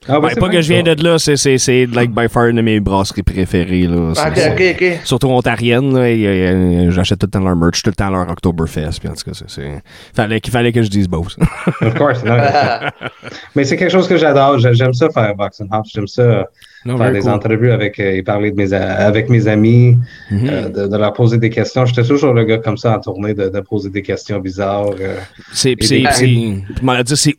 Ah, 0.08 0.20
Ben, 0.20 0.30
c'est 0.30 0.40
pas 0.40 0.50
que 0.50 0.62
je 0.62 0.74
viens 0.74 0.82
de 0.82 1.04
là, 1.04 1.20
c'est, 1.20 1.36
c'est, 1.36 1.58
c'est 1.58 1.86
like 1.86 2.12
by 2.16 2.30
far 2.30 2.46
une 2.48 2.56
de 2.56 2.62
mes 2.62 2.80
brasseries 2.80 3.22
préférées. 3.22 3.84
Là. 3.88 4.14
C'est- 4.16 4.28
Ok, 4.28 4.34
c'est- 4.36 4.74
ok, 4.74 4.94
ok. 4.94 5.00
Surtout 5.06 5.28
ontarienne, 5.28 5.94
là, 5.94 6.02
euh, 6.04 6.90
j'achète 6.90 7.20
tout 7.20 7.26
le 7.28 7.32
temps 7.32 7.42
leur 7.44 7.56
merch, 7.56 7.84
tout 7.84 7.90
le 7.90 7.96
temps 7.96 8.10
leur 8.10 8.30
Oktoberfest. 8.30 9.00
Puis 9.00 9.10
en 9.10 9.14
tout 9.14 9.24
cas, 9.26 9.32
c'est, 9.34 9.50
c'est... 9.50 9.82
Fallait, 10.16 10.40
qu'il 10.40 10.54
fallait 10.54 10.72
que 10.72 10.82
je 10.82 10.90
dise 10.90 11.08
Bose. 11.10 11.38
Of 11.82 11.94
course, 11.96 12.24
non. 12.24 12.38
Mais 13.56 13.66
c'est 13.66 13.76
quelque 13.76 13.92
chose 13.92 14.08
que 14.08 14.16
j'adore. 14.18 14.58
J'ai- 14.60 14.74
J'aime 14.74 14.94
ça 14.94 15.10
faire 15.10 15.36
Vox 15.36 15.60
and 15.62 15.68
Hops. 15.72 15.90
J'aime 15.94 16.08
ça 16.08 16.46
Non, 16.86 16.98
faire 16.98 17.12
des 17.12 17.20
cool. 17.20 17.32
entrevues 17.32 17.72
avec 17.72 18.00
euh, 18.00 18.12
et 18.16 18.24
parler 18.24 18.52
de 18.52 18.56
mes, 18.56 18.74
avec 18.74 19.30
mes 19.30 19.48
amis, 19.48 19.98
Mhm. 20.32 20.50
euh, 20.50 20.70
de, 20.70 20.88
de 20.88 20.98
leur 20.98 21.12
poser 21.14 21.38
des 21.38 21.50
questions. 21.50 21.86
J'étais 21.86 22.04
toujours 22.08 22.34
le 22.34 22.46
gars 22.46 22.58
comme 22.60 22.78
ça 22.78 22.96
en 22.98 23.00
tournée 23.02 23.34
de, 23.34 23.50
de 23.50 23.60
poser 23.60 23.90
des 23.90 24.02
questions 24.02 24.40
bizarres. 24.40 24.92
euh. 25.00 25.18
C'est, 25.54 25.76
c'est, 25.82 26.04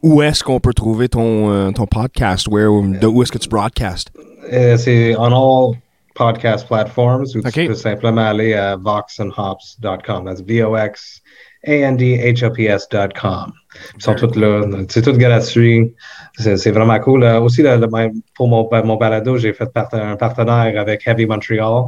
où 0.03 0.21
est-ce 0.23 0.45
qu'on 0.45 0.61
peut 0.61 0.75
trouver 0.75 1.09
ton, 1.09 1.51
euh, 1.51 1.71
ton 1.71 1.87
podcast? 1.87 2.49
Where, 2.49 2.71
de 3.01 3.07
où 3.07 3.23
est-ce 3.23 3.33
que 3.33 3.39
tu 3.39 3.49
broadcast? 3.49 4.11
C'est 4.51 5.15
on 5.17 5.25
all 5.73 5.77
podcast 6.15 6.67
platforms 6.67 7.25
ou 7.35 7.39
Ok. 7.39 7.53
tu 7.53 7.67
peux 7.69 7.75
simplement 7.75 8.27
aller 8.27 8.53
à 8.55 8.77
voxandhops.com. 8.77 10.25
That's 10.27 10.43
V-O-X 10.43 11.23
A-N-D-H-O-P-S.com. 11.67 13.53
Ils 13.97 14.03
sont 14.03 14.15
tous 14.15 14.35
là. 14.37 14.63
C'est 14.89 15.03
tout 15.03 15.13
gratuit. 15.13 15.95
C'est 16.37 16.71
vraiment 16.71 16.99
cool. 17.01 17.23
Euh, 17.25 17.41
aussi, 17.41 17.63
le- 17.63 17.77
le- 17.77 17.87
même 17.89 18.13
pour 18.35 18.49
mon, 18.49 18.69
mon 18.85 18.97
balado, 18.97 19.37
j'ai 19.37 19.53
fait 19.53 19.71
part- 19.73 19.93
un 19.95 20.17
partenaire 20.17 20.81
avec 20.81 21.07
Heavy 21.07 21.27
Montreal. 21.27 21.85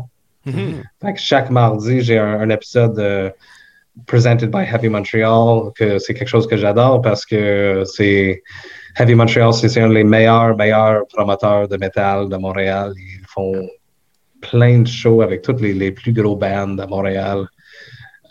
Fait 1.01 1.14
que 1.14 1.20
chaque 1.20 1.51
mardi, 1.51 2.01
j'ai 2.01 2.18
un, 2.18 2.41
un 2.41 2.51
épisode 2.51 2.99
euh, 2.99 3.30
presented 4.07 4.51
by 4.51 4.64
Heavy 4.72 4.89
Montreal, 4.89 5.70
que 5.74 5.99
c'est 5.99 6.14
quelque 6.14 6.28
chose 6.28 6.47
que 6.47 6.57
j'adore 6.57 7.01
parce 7.03 7.24
que 7.24 7.83
c'est 7.85 8.43
Heavy 8.99 9.14
Montreal, 9.14 9.53
c'est 9.53 9.68
c'est 9.68 9.80
un 9.80 9.89
des 9.91 10.05
meilleurs, 10.05 10.57
meilleurs 10.57 11.03
promoteurs 11.12 11.68
de 11.68 11.76
métal 11.76 12.28
de 12.28 12.37
Montréal. 12.37 12.93
Ils 12.97 13.26
font 13.28 13.55
plein 14.41 14.80
de 14.80 14.89
shows 14.89 15.22
avec 15.22 15.43
toutes 15.43 15.61
les, 15.61 15.72
les 15.74 15.93
plus 15.93 16.12
gros 16.12 16.37
bands 16.37 16.74
de 16.80 16.85
Montréal. 16.85 17.47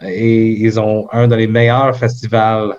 Et 0.04 0.47
ils 0.66 0.80
ont 0.80 1.08
un 1.12 1.28
des 1.28 1.47
meilleurs 1.47 1.95
festivals 1.95 2.76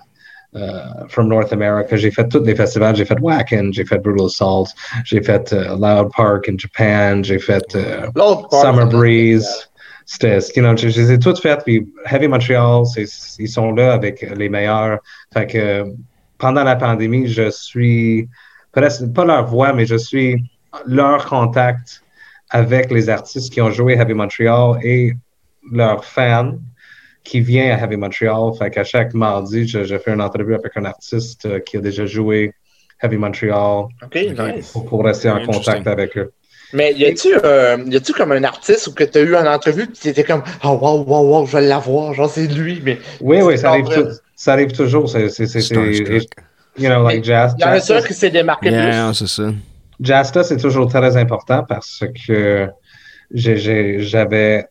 euh, 0.55 1.07
from 1.09 1.29
North 1.29 1.53
America. 1.53 1.97
J'ai 1.97 2.11
fait 2.11 2.29
tous 2.29 2.43
les 2.45 2.55
festivals. 2.55 2.97
J'ai 2.97 3.05
fait 3.05 3.19
Wacken, 3.21 3.73
j'ai 3.73 3.85
fait 3.85 3.99
Brutal 3.99 4.27
Assault, 4.27 4.69
j'ai 5.05 5.23
fait 5.23 5.53
euh, 5.53 5.77
Loud 5.77 6.11
Park 6.15 6.49
in 6.49 6.57
Japan, 6.59 7.23
j'ai 7.23 7.39
fait 7.39 7.67
part, 8.15 8.49
Summer 8.61 8.87
Breeze. 8.87 9.69
C'était, 10.05 10.41
you 10.57 10.63
know, 10.63 10.77
je, 10.77 10.89
je 10.89 11.01
les 11.01 11.13
ai 11.13 11.19
toutes 11.19 11.41
faites. 11.41 11.65
Puis 11.65 11.87
Heavy 12.11 12.29
Montreal, 12.29 12.85
ils 13.39 13.49
sont 13.49 13.73
là 13.73 13.95
avec 13.95 14.21
les 14.37 14.49
meilleurs. 14.49 14.99
Fait 15.33 15.47
que 15.47 15.85
pendant 16.39 16.65
la 16.65 16.77
pandémie, 16.77 17.29
je 17.29 17.51
suis 17.51 18.29
presque 18.73 19.11
pas 19.13 19.25
leur 19.25 19.47
voix, 19.47 19.73
mais 19.73 19.87
je 19.87 19.97
suis 19.97 20.51
leur 20.87 21.25
contact 21.27 22.03
avec 22.51 22.91
les 22.91 23.09
artistes 23.09 23.53
qui 23.53 23.61
ont 23.61 23.71
joué 23.71 23.95
Heavy 23.95 24.15
Montreal 24.15 24.79
et 24.83 25.15
leurs 25.71 26.05
fans 26.05 26.59
qui 27.25 27.41
viennent 27.41 27.71
à 27.73 27.83
Heavy 27.85 27.97
Montreal. 27.97 28.53
Fait 28.59 28.71
qu'à 28.71 28.85
chaque 28.85 29.15
mardi, 29.15 29.67
je, 29.69 29.85
je 29.85 29.97
fais 29.99 30.13
une 30.13 30.21
entrevue 30.21 30.55
avec 30.55 30.77
un 30.77 30.85
artiste 30.85 31.47
euh, 31.47 31.61
qui 31.61 31.77
a 31.77 31.81
déjà 31.81 32.05
joué 32.07 32.53
Heavy 33.03 33.17
Montreal 33.17 33.85
Ok, 34.03 34.15
nice. 34.15 34.71
pour, 34.73 34.87
pour 34.87 35.05
rester 35.05 35.31
en 35.31 35.45
contact 35.45 35.87
avec 35.87 36.17
eux. 36.19 36.33
Mais 36.75 36.93
y 36.95 37.05
a-tu 37.05 37.29
euh, 37.45 37.77
y 37.87 37.97
a-tu 37.97 38.13
comme 38.15 38.33
un 38.33 38.45
artiste 38.45 38.87
ou 38.87 38.95
que 38.95 39.05
tu 39.05 39.19
as 39.19 39.21
eu 39.21 39.37
en 39.37 39.45
entrevue 39.47 39.87
puis 39.89 39.99
tu 40.01 40.09
étais 40.09 40.25
comme 40.25 40.43
oh 40.65 40.79
wow 40.81 41.05
wow 41.05 41.23
wow 41.41 41.47
je 41.47 41.59
vais 41.59 41.67
l'avoir 41.67 42.15
genre 42.15 42.31
c'est 42.31 42.47
lui 42.47 42.81
mais 42.83 42.99
Oui, 43.21 43.43
oui, 43.43 43.59
ça 43.59 43.71
arrive, 43.73 43.85
ça 44.35 44.55
arrive 44.55 44.73
toujours. 44.73 45.07
C'est, 45.07 45.29
c'est, 45.29 45.47
c'est, 45.47 45.61
c'est- 45.61 45.75
Starstruck. 45.75 46.23
you 46.79 46.89
know, 46.89 47.03
like 47.07 47.23
jazz. 47.25 47.55
il 47.59 47.61
y 47.61 47.65
en 47.67 47.73
a 47.73 47.81
ça 47.81 48.01
qui 48.01 48.15
s'est 48.15 48.31
démarqué 48.31 48.71
Yeah, 48.71 49.13
c'est 49.13 49.29
ça. 49.29 49.53
Jazsta, 50.01 50.43
c'est 50.45 50.57
toujours 50.57 50.89
très 50.89 51.15
important 51.19 51.63
parce 51.69 52.05
que 52.27 52.69
j'ai- 53.35 53.57
j'ai- 53.59 54.01
j'avais. 54.01 54.65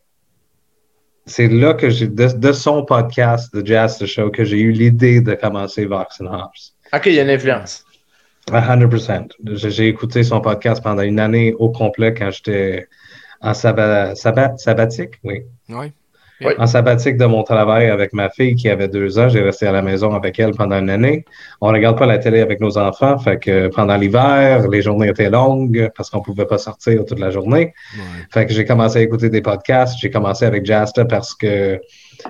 C'est 1.25 1.47
là 1.47 1.73
que 1.73 1.89
j'ai, 1.89 2.07
de, 2.07 2.27
de 2.27 2.51
son 2.51 2.83
podcast, 2.83 3.51
The 3.53 3.65
Jazz 3.65 3.99
the 3.99 4.05
Show, 4.05 4.31
que 4.31 4.43
j'ai 4.43 4.59
eu 4.59 4.71
l'idée 4.71 5.21
de 5.21 5.33
commencer 5.33 5.85
Vox 5.85 6.19
and 6.19 6.25
Hops. 6.25 6.75
Ok, 6.93 7.05
il 7.05 7.13
y 7.13 7.19
a 7.19 7.23
une 7.23 7.29
influence. 7.29 7.85
À 8.51 8.75
100%. 8.75 9.29
J'ai 9.45 9.69
j'ai 9.69 9.87
écouté 9.87 10.23
son 10.23 10.41
podcast 10.41 10.81
pendant 10.83 11.03
une 11.03 11.19
année 11.19 11.53
au 11.53 11.69
complet 11.69 12.13
quand 12.13 12.31
j'étais 12.31 12.87
en 13.39 13.53
sabbat, 13.53 14.15
sabbat, 14.15 14.57
sabbatique, 14.57 15.19
oui. 15.23 15.43
En 16.57 16.67
sabbatique 16.67 17.17
de 17.17 17.25
mon 17.25 17.43
travail 17.43 17.89
avec 17.89 18.13
ma 18.13 18.29
fille 18.29 18.55
qui 18.55 18.69
avait 18.69 18.87
deux 18.87 19.19
ans, 19.19 19.29
j'ai 19.29 19.41
resté 19.41 19.67
à 19.67 19.71
la 19.71 19.81
maison 19.81 20.13
avec 20.13 20.39
elle 20.39 20.51
pendant 20.51 20.79
une 20.79 20.89
année. 20.89 21.25
On 21.61 21.67
regarde 21.67 21.97
pas 21.97 22.05
la 22.05 22.17
télé 22.17 22.41
avec 22.41 22.59
nos 22.59 22.77
enfants, 22.77 23.17
fait 23.17 23.37
que 23.37 23.67
pendant 23.67 23.95
l'hiver, 23.95 24.67
les 24.67 24.81
journées 24.81 25.09
étaient 25.09 25.29
longues 25.29 25.89
parce 25.95 26.09
qu'on 26.09 26.21
pouvait 26.21 26.45
pas 26.45 26.57
sortir 26.57 27.05
toute 27.05 27.19
la 27.19 27.29
journée. 27.29 27.73
Ouais. 27.95 28.03
Fait 28.31 28.45
que 28.45 28.53
j'ai 28.53 28.65
commencé 28.65 28.99
à 28.99 29.01
écouter 29.01 29.29
des 29.29 29.41
podcasts. 29.41 29.99
J'ai 29.99 30.09
commencé 30.09 30.45
avec 30.45 30.65
Jasta 30.65 31.05
parce 31.05 31.35
que 31.35 31.79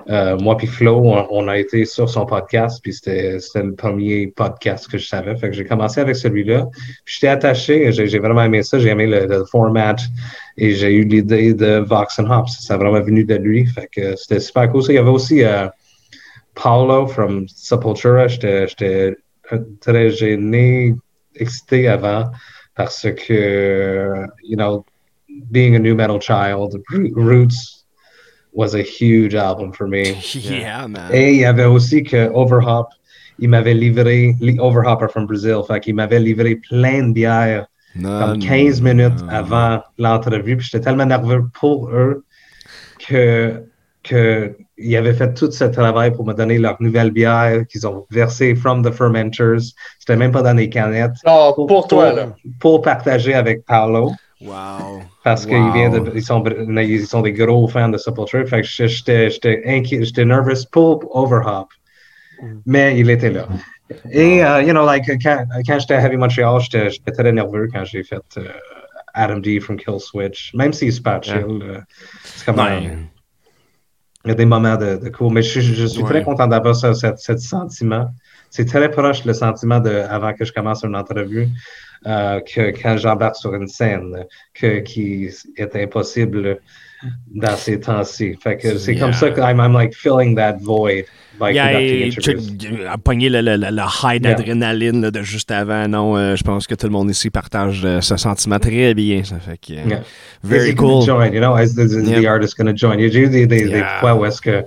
euh, 0.10 0.38
moi 0.38 0.58
puis 0.58 0.68
Flo, 0.68 1.02
on, 1.30 1.48
a 1.48 1.58
été 1.58 1.86
sur 1.86 2.10
son 2.10 2.26
podcast, 2.26 2.80
puis 2.82 2.94
c'était 2.94 3.38
le 3.56 3.74
premier 3.74 4.28
podcast 4.28 4.90
que 4.90 4.98
je 4.98 5.08
savais. 5.08 5.36
Que 5.36 5.52
j'ai 5.52 5.66
commencé 5.66 6.00
avec 6.02 6.16
celui-là. 6.16 6.68
Puis 7.06 7.16
j'étais 7.16 7.28
attaché, 7.28 7.92
j'ai 7.92 8.20
vraiment 8.20 8.44
aimé 8.44 8.64
ça, 8.64 8.80
j'ai 8.80 8.90
aimé 8.90 9.08
le, 9.08 9.44
format 9.46 9.96
et 10.58 10.72
j'ai 10.72 10.94
eu 10.94 11.04
l'idée 11.04 11.54
de 11.54 11.78
Vox 11.80 12.20
and 12.20 12.30
Hops. 12.30 12.60
Ça 12.60 12.76
a 12.76 12.78
vraiment 12.78 13.02
venu 13.02 13.24
de 13.24 13.36
lui. 13.36 13.66
Fait 13.66 13.88
que 13.92 14.16
c'était 14.16 14.40
super 14.40 14.72
cool. 14.72 14.84
Ça, 14.84 14.94
Il 14.94 14.96
y 14.96 15.00
avait 15.00 15.10
aussi 15.10 15.44
euh, 15.44 15.68
Paulo 16.56 17.08
from 17.08 17.48
Sepultura. 17.48 18.28
J'étais 18.28 19.16
très 19.80 20.10
gêné, 20.12 20.96
excité 21.36 21.88
avant 21.88 22.32
parce 22.76 23.08
que, 23.12 24.26
you 24.44 24.56
know, 24.56 24.86
being 25.52 25.76
a 25.76 25.80
new 25.80 25.96
metal 25.96 26.20
child, 26.20 26.82
Ro- 26.92 27.12
Roots 27.16 27.81
was 28.54 28.76
a 28.76 28.82
huge 28.84 29.34
album 29.36 29.72
for 29.72 29.88
me. 29.88 30.04
Yeah, 30.34 30.88
man. 30.88 31.10
Et 31.14 31.34
il 31.36 31.40
y 31.42 31.46
avait 31.46 31.66
aussi 31.66 32.04
que 32.04 32.30
Overhop, 32.34 32.88
il 33.40 33.50
m'avait 33.50 33.74
livré, 33.74 34.36
li- 34.40 34.60
Overhopper 34.60 35.08
from 35.10 35.26
Brazil, 35.26 35.62
fait 35.68 35.80
qu'il 35.80 35.96
m'avait 35.96 36.20
livré 36.20 36.56
plein 36.58 37.08
de 37.08 37.14
bières 37.14 37.66
Non, 37.96 38.20
comme 38.20 38.40
15 38.40 38.82
non, 38.82 38.94
minutes 38.94 39.22
non. 39.22 39.30
avant 39.30 39.82
l'entrevue. 39.98 40.58
Puis 40.58 40.68
j'étais 40.72 40.84
tellement 40.84 41.06
nerveux 41.06 41.44
pour 41.60 41.90
eux 41.90 42.24
que, 43.08 43.64
que 44.04 44.56
ils 44.78 44.96
avaient 44.98 45.14
fait 45.14 45.34
tout 45.34 45.52
ce 45.52 45.66
travail 45.66 46.12
pour 46.12 46.26
me 46.26 46.34
donner 46.34 46.58
leur 46.58 46.76
nouvelle 46.82 47.12
bière 47.12 47.66
qu'ils 47.68 47.86
ont 47.88 48.06
versée 48.10 48.56
from 48.56 48.84
the 48.84 48.92
fermenters. 48.92 49.74
C'était 50.00 50.16
même 50.16 50.32
pas 50.32 50.42
dans 50.42 50.56
des 50.56 50.70
canettes. 50.70 51.12
Non, 51.26 51.54
pour 51.54 51.88
toi 51.88 52.12
là. 52.14 52.36
Pour 52.60 52.82
partager 52.82 53.34
avec 53.34 53.64
Paolo. 53.66 54.12
Wow. 54.44 55.02
Parce 55.24 55.46
qu'ils 55.46 55.72
viennent 55.72 56.04
de- 56.04 56.12
ils 56.16 56.24
sont, 56.24 56.44
ils 56.46 57.06
sont 57.06 57.22
des 57.22 57.32
gros 57.34 57.68
fans 57.68 57.90
de 57.90 57.98
Sepultura. 57.98 58.46
Fait 58.46 58.62
que 58.62 58.88
j'étais, 58.88 59.62
inquiet, 59.66 60.04
j'étais 60.04 60.26
nervous 60.26 60.66
pour 60.72 61.16
Overhop. 61.16 61.68
Mais 62.66 63.00
il 63.00 63.10
était 63.10 63.30
là. 63.30 63.48
Et, 64.10 64.38
uh, 64.40 64.66
you 64.66 64.72
know, 64.72 64.86
like, 64.86 65.06
quand, 65.22 65.46
quand 65.68 65.80
j'étais 65.80 65.94
à 65.94 66.02
Heavy 66.02 66.18
Montreal, 66.18 66.60
j'étais, 66.60 66.90
très 67.12 67.32
nerveux 67.32 67.68
quand 67.72 67.84
j'ai 67.86 68.04
fait 68.04 68.22
euh, 68.38 68.48
Adam 69.14 69.38
D 69.40 69.60
from 69.60 69.78
Kill 69.78 70.00
Switch. 70.00 70.54
Même 70.56 70.74
s'il 70.74 70.88
est 70.88 70.92
super 70.92 71.22
chill. 71.22 71.46
euh, 71.62 71.80
c'est 72.24 72.46
comme 72.46 72.60
un- 72.60 72.80
il 74.24 74.28
y 74.30 74.32
a 74.32 74.36
des 74.36 74.46
moments 74.46 74.78
de, 74.78 74.98
de 74.98 75.10
cool. 75.10 75.34
Mais 75.34 75.42
je, 75.44 75.60
je- 75.60 75.74
je 75.74 75.86
suis 75.86 76.02
Ouais. 76.04 76.10
très 76.10 76.24
content 76.24 76.48
d'avoir 76.48 76.76
ce, 76.76 76.94
ce- 76.94 77.16
ce 77.18 77.38
sentiment. 77.38 78.10
C'est 78.52 78.66
très 78.66 78.92
proche 78.92 79.26
le 79.26 79.34
sentiment 79.34 79.80
de 79.80 80.04
avant 80.10 80.34
que 80.34 80.46
je 80.46 80.52
commence 80.54 80.84
une 80.84 80.96
entrevue. 80.96 81.48
euh, 82.08 82.40
que 82.42 82.72
quand 82.82 82.98
j'embarque 82.98 83.36
sur 83.36 83.54
une 83.54 83.68
scène, 83.68 84.26
que, 84.56 84.80
qui 84.80 85.30
est 85.56 85.76
impossible 85.76 86.58
dans 87.34 87.56
ces 87.56 87.80
temps-ci. 87.80 88.36
Fait 88.44 88.58
que 88.58 88.78
c'est 88.80 88.96
comme 88.96 89.14
ça 89.14 89.30
que 89.30 89.40
I'm, 89.40 89.60
I'm 89.60 89.74
like 89.74 89.94
filling 89.94 90.36
that 90.36 90.58
void. 90.62 91.04
by 91.40 91.54
Yeah, 91.54 91.80
et 91.80 92.10
tu 92.10 92.86
as 92.88 92.98
pogné 92.98 93.30
le, 93.30 93.42
le, 93.42 93.56
le, 93.56 93.84
high 94.04 94.20
d'adrénaline 94.22 95.10
de 95.10 95.22
juste 95.22 95.50
avant. 95.52 95.88
Non, 95.88 96.18
euh, 96.18 96.36
je 96.36 96.44
pense 96.44 96.66
que 96.68 96.76
tout 96.76 96.88
le 96.88 96.92
monde 96.92 97.10
ici 97.12 97.30
partage 97.30 97.82
euh, 97.86 98.02
ce 98.02 98.18
sentiment 98.18 98.60
très 98.60 98.94
bien. 98.96 99.24
Ça 99.24 99.40
fait 99.40 99.58
que. 99.58 99.74
euh, 99.74 99.88
Yeah. 99.88 100.02
Very 100.44 100.70
Is 100.72 100.76
cool. 100.76 101.06
join, 101.06 101.32
you 101.34 101.40
know, 101.40 101.56
is, 101.58 101.78
is, 101.78 101.94
is 101.96 102.08
Yeah. 102.10 102.22
the 102.22 102.28
artist 102.28 102.58
going 102.58 102.68
to 102.68 102.76
join? 102.76 102.98
Il 103.00 103.14
y 103.14 103.18
a 103.18 103.20
eu 103.22 103.30
des, 103.30 103.48
des, 103.48 103.64
des 103.66 103.70
Yeah. 103.78 104.00
fois 104.00 104.16
où 104.16 104.26
est-ce 104.26 104.42
que 104.42 104.64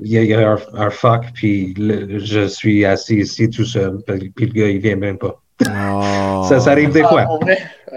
il 0.00 0.10
y 0.12 0.18
a, 0.18 0.22
il 0.22 0.28
y 0.28 0.34
a 0.34 0.50
un, 0.52 0.58
un 0.74 0.90
fuck, 0.90 1.24
puis 1.34 1.74
le- 1.78 2.18
je 2.18 2.46
suis 2.46 2.84
assis 2.84 3.16
ici 3.16 3.48
tout 3.50 3.64
seul, 3.64 3.98
puis 4.06 4.30
puis 4.34 4.46
le 4.46 4.52
gars, 4.52 4.68
il 4.68 4.78
vient 4.78 4.96
même 4.96 5.18
pas. 5.18 5.40
Oh. 5.66 6.44
Ça, 6.48 6.60
ça 6.60 6.72
arrive 6.72 6.92
des 6.92 7.00
Ah, 7.02 7.08
fois. 7.08 7.26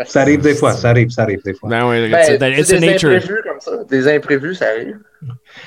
Ça 0.05 0.21
arrive 0.21 0.39
des 0.41 0.55
fois, 0.55 0.71
ça 0.71 0.89
arrive, 0.91 1.09
ça 1.09 1.23
arrive 1.23 1.41
des 1.43 1.53
fois. 1.53 1.69
Ben 1.69 1.85
oui, 1.89 2.09
Ben, 2.09 2.53
it's, 2.53 2.69
it's 2.69 2.69
des 2.79 2.79
nature. 2.79 3.09
imprévus 3.09 3.41
comme 3.43 3.59
ça. 3.59 3.83
Des 3.89 4.07
imprévus, 4.07 4.55
ça 4.55 4.65
arrive. 4.67 4.97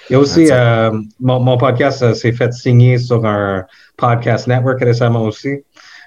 Il 0.09 0.13
y 0.13 0.15
a 0.15 0.19
aussi, 0.19 0.47
euh, 0.51 0.91
mon, 1.21 1.39
mon 1.41 1.59
podcast 1.59 2.03
euh, 2.03 2.15
s'est 2.15 2.33
fait 2.33 2.51
signer 2.55 2.97
sur 2.97 3.25
un 3.27 3.67
podcast 3.99 4.47
network 4.49 4.81
récemment 4.83 5.23
aussi. 5.25 5.59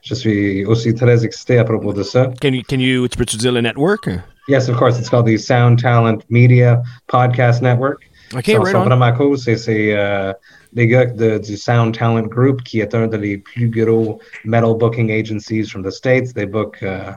Je 0.03 0.15
suis 0.15 0.65
aussi 0.65 0.93
très 0.95 1.23
excité 1.23 1.59
à 1.59 1.63
propos 1.63 1.93
de 1.93 2.01
ça. 2.03 2.31
Can 2.41 2.49
you, 2.53 2.63
can 2.67 2.77
you, 2.79 3.07
tu 3.07 3.17
peux-tu 3.17 3.37
dire 3.37 3.51
le 3.51 3.61
network? 3.61 4.09
Yes, 4.47 4.67
of 4.69 4.77
course, 4.77 4.97
it's 4.99 5.09
called 5.09 5.27
the 5.27 5.37
Sound 5.37 5.79
Talent 5.79 6.19
Media 6.29 6.81
Podcast 7.07 7.61
Network. 7.61 7.99
OK, 8.33 8.47
Ils 8.47 8.55
sont, 8.55 8.61
right 8.63 8.71
sont 8.71 8.81
on. 8.81 8.85
vraiment 8.85 9.13
cool. 9.13 9.37
C'est 9.37 9.57
euh, 9.95 10.33
les 10.73 10.87
gars 10.87 11.05
de- 11.05 11.37
du 11.37 11.57
Sound 11.57 11.95
Talent 11.97 12.27
Group, 12.27 12.63
qui 12.63 12.79
est 12.81 12.93
un 12.95 13.07
des 13.07 13.37
plus 13.37 13.69
gros 13.69 14.19
metal 14.43 14.75
booking 14.75 15.11
agencies 15.11 15.69
from 15.69 15.83
the 15.83 15.91
States. 15.91 16.33
They 16.33 16.45
book 16.45 16.77
uh, 16.81 17.13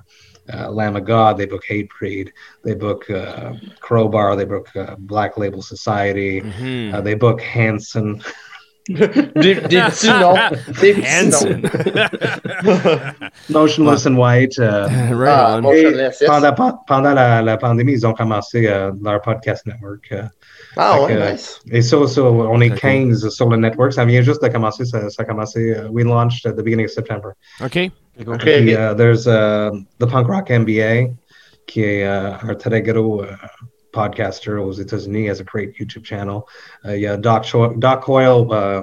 uh, 0.52 0.70
Lamb 0.70 0.96
of 0.96 1.04
God, 1.04 1.36
they 1.38 1.46
book 1.46 1.64
Hatebreed, 1.68 2.30
they 2.64 2.74
book 2.74 3.08
uh, 3.10 3.52
Crowbar, 3.80 4.36
they 4.36 4.44
book 4.44 4.68
uh, 4.76 4.94
Black 4.98 5.36
Label 5.38 5.62
Society, 5.62 6.40
Mhm. 6.42 6.94
uh, 6.94 7.00
they 7.02 7.14
book 7.14 7.40
Hanson. 7.40 8.20
Des, 8.88 9.54
des 9.54 9.80
petits 9.82 10.08
noms. 10.08 10.34
Des 10.80 10.94
petits 10.94 11.06
Hanson. 11.26 11.60
noms. 12.64 12.98
Motionless 13.50 14.06
and 14.06 14.16
White. 14.16 14.58
uh, 14.58 14.88
right 15.12 15.28
Ah, 15.28 15.56
on. 15.58 15.62
bon. 15.62 15.72
et 15.72 15.82
Motionless, 15.84 16.20
yes. 16.20 16.30
pendant 16.30 16.78
pendant 16.86 17.12
la, 17.14 17.42
la 17.42 17.56
pandémie, 17.56 17.92
ils 17.92 18.06
ont 18.06 18.14
commencé 18.14 18.66
euh, 18.66 18.92
leur 19.02 19.20
podcast 19.20 19.66
network. 19.66 20.08
euh, 20.12 20.22
Ah 20.76 20.94
Fait 21.06 21.14
ouais, 21.14 21.14
que, 21.20 21.32
nice. 21.32 21.60
Et 21.70 21.82
ça, 21.82 21.96
ça, 22.06 22.22
on 22.22 22.60
est 22.60 22.74
Très 22.76 23.02
cool. 23.02 23.30
sur 23.30 23.48
le 23.48 23.56
network. 23.56 23.92
Ça 23.92 24.04
vient 24.04 24.22
juste 24.22 24.42
de 24.42 24.48
commencer. 24.48 24.84
Ça, 24.84 25.08
ça 25.10 25.22
a 25.22 25.24
commencé. 25.24 25.72
uh, 25.76 25.88
we 25.90 26.04
launched 26.04 26.46
at 26.46 26.52
the 26.52 26.62
beginning 26.62 26.86
of 26.86 26.90
September. 26.92 27.34
OK. 27.64 27.90
Ok, 28.26 28.38
Puis, 28.40 28.74
uh, 28.74 28.94
there's 28.96 29.26
uh, 29.28 29.70
the 30.00 30.06
Punk 30.06 30.28
Rock 30.28 30.48
MBA, 30.50 31.10
qui 31.66 31.82
est 31.84 32.02
uh, 32.04 32.34
un 32.42 32.54
très 32.56 32.82
gros 32.82 33.22
uh, 33.22 33.26
podcaster 33.98 34.52
aux 34.66 34.72
États-Unis, 34.84 35.28
has 35.28 35.40
a 35.40 35.44
great 35.44 35.70
YouTube 35.78 36.04
channel. 36.04 36.40
Uh, 36.84 36.94
il 36.96 37.16
Doc, 37.20 37.44
Cho- 37.44 37.74
Doc 37.78 37.98
Coyle 38.02 38.46
uh, 38.52 38.80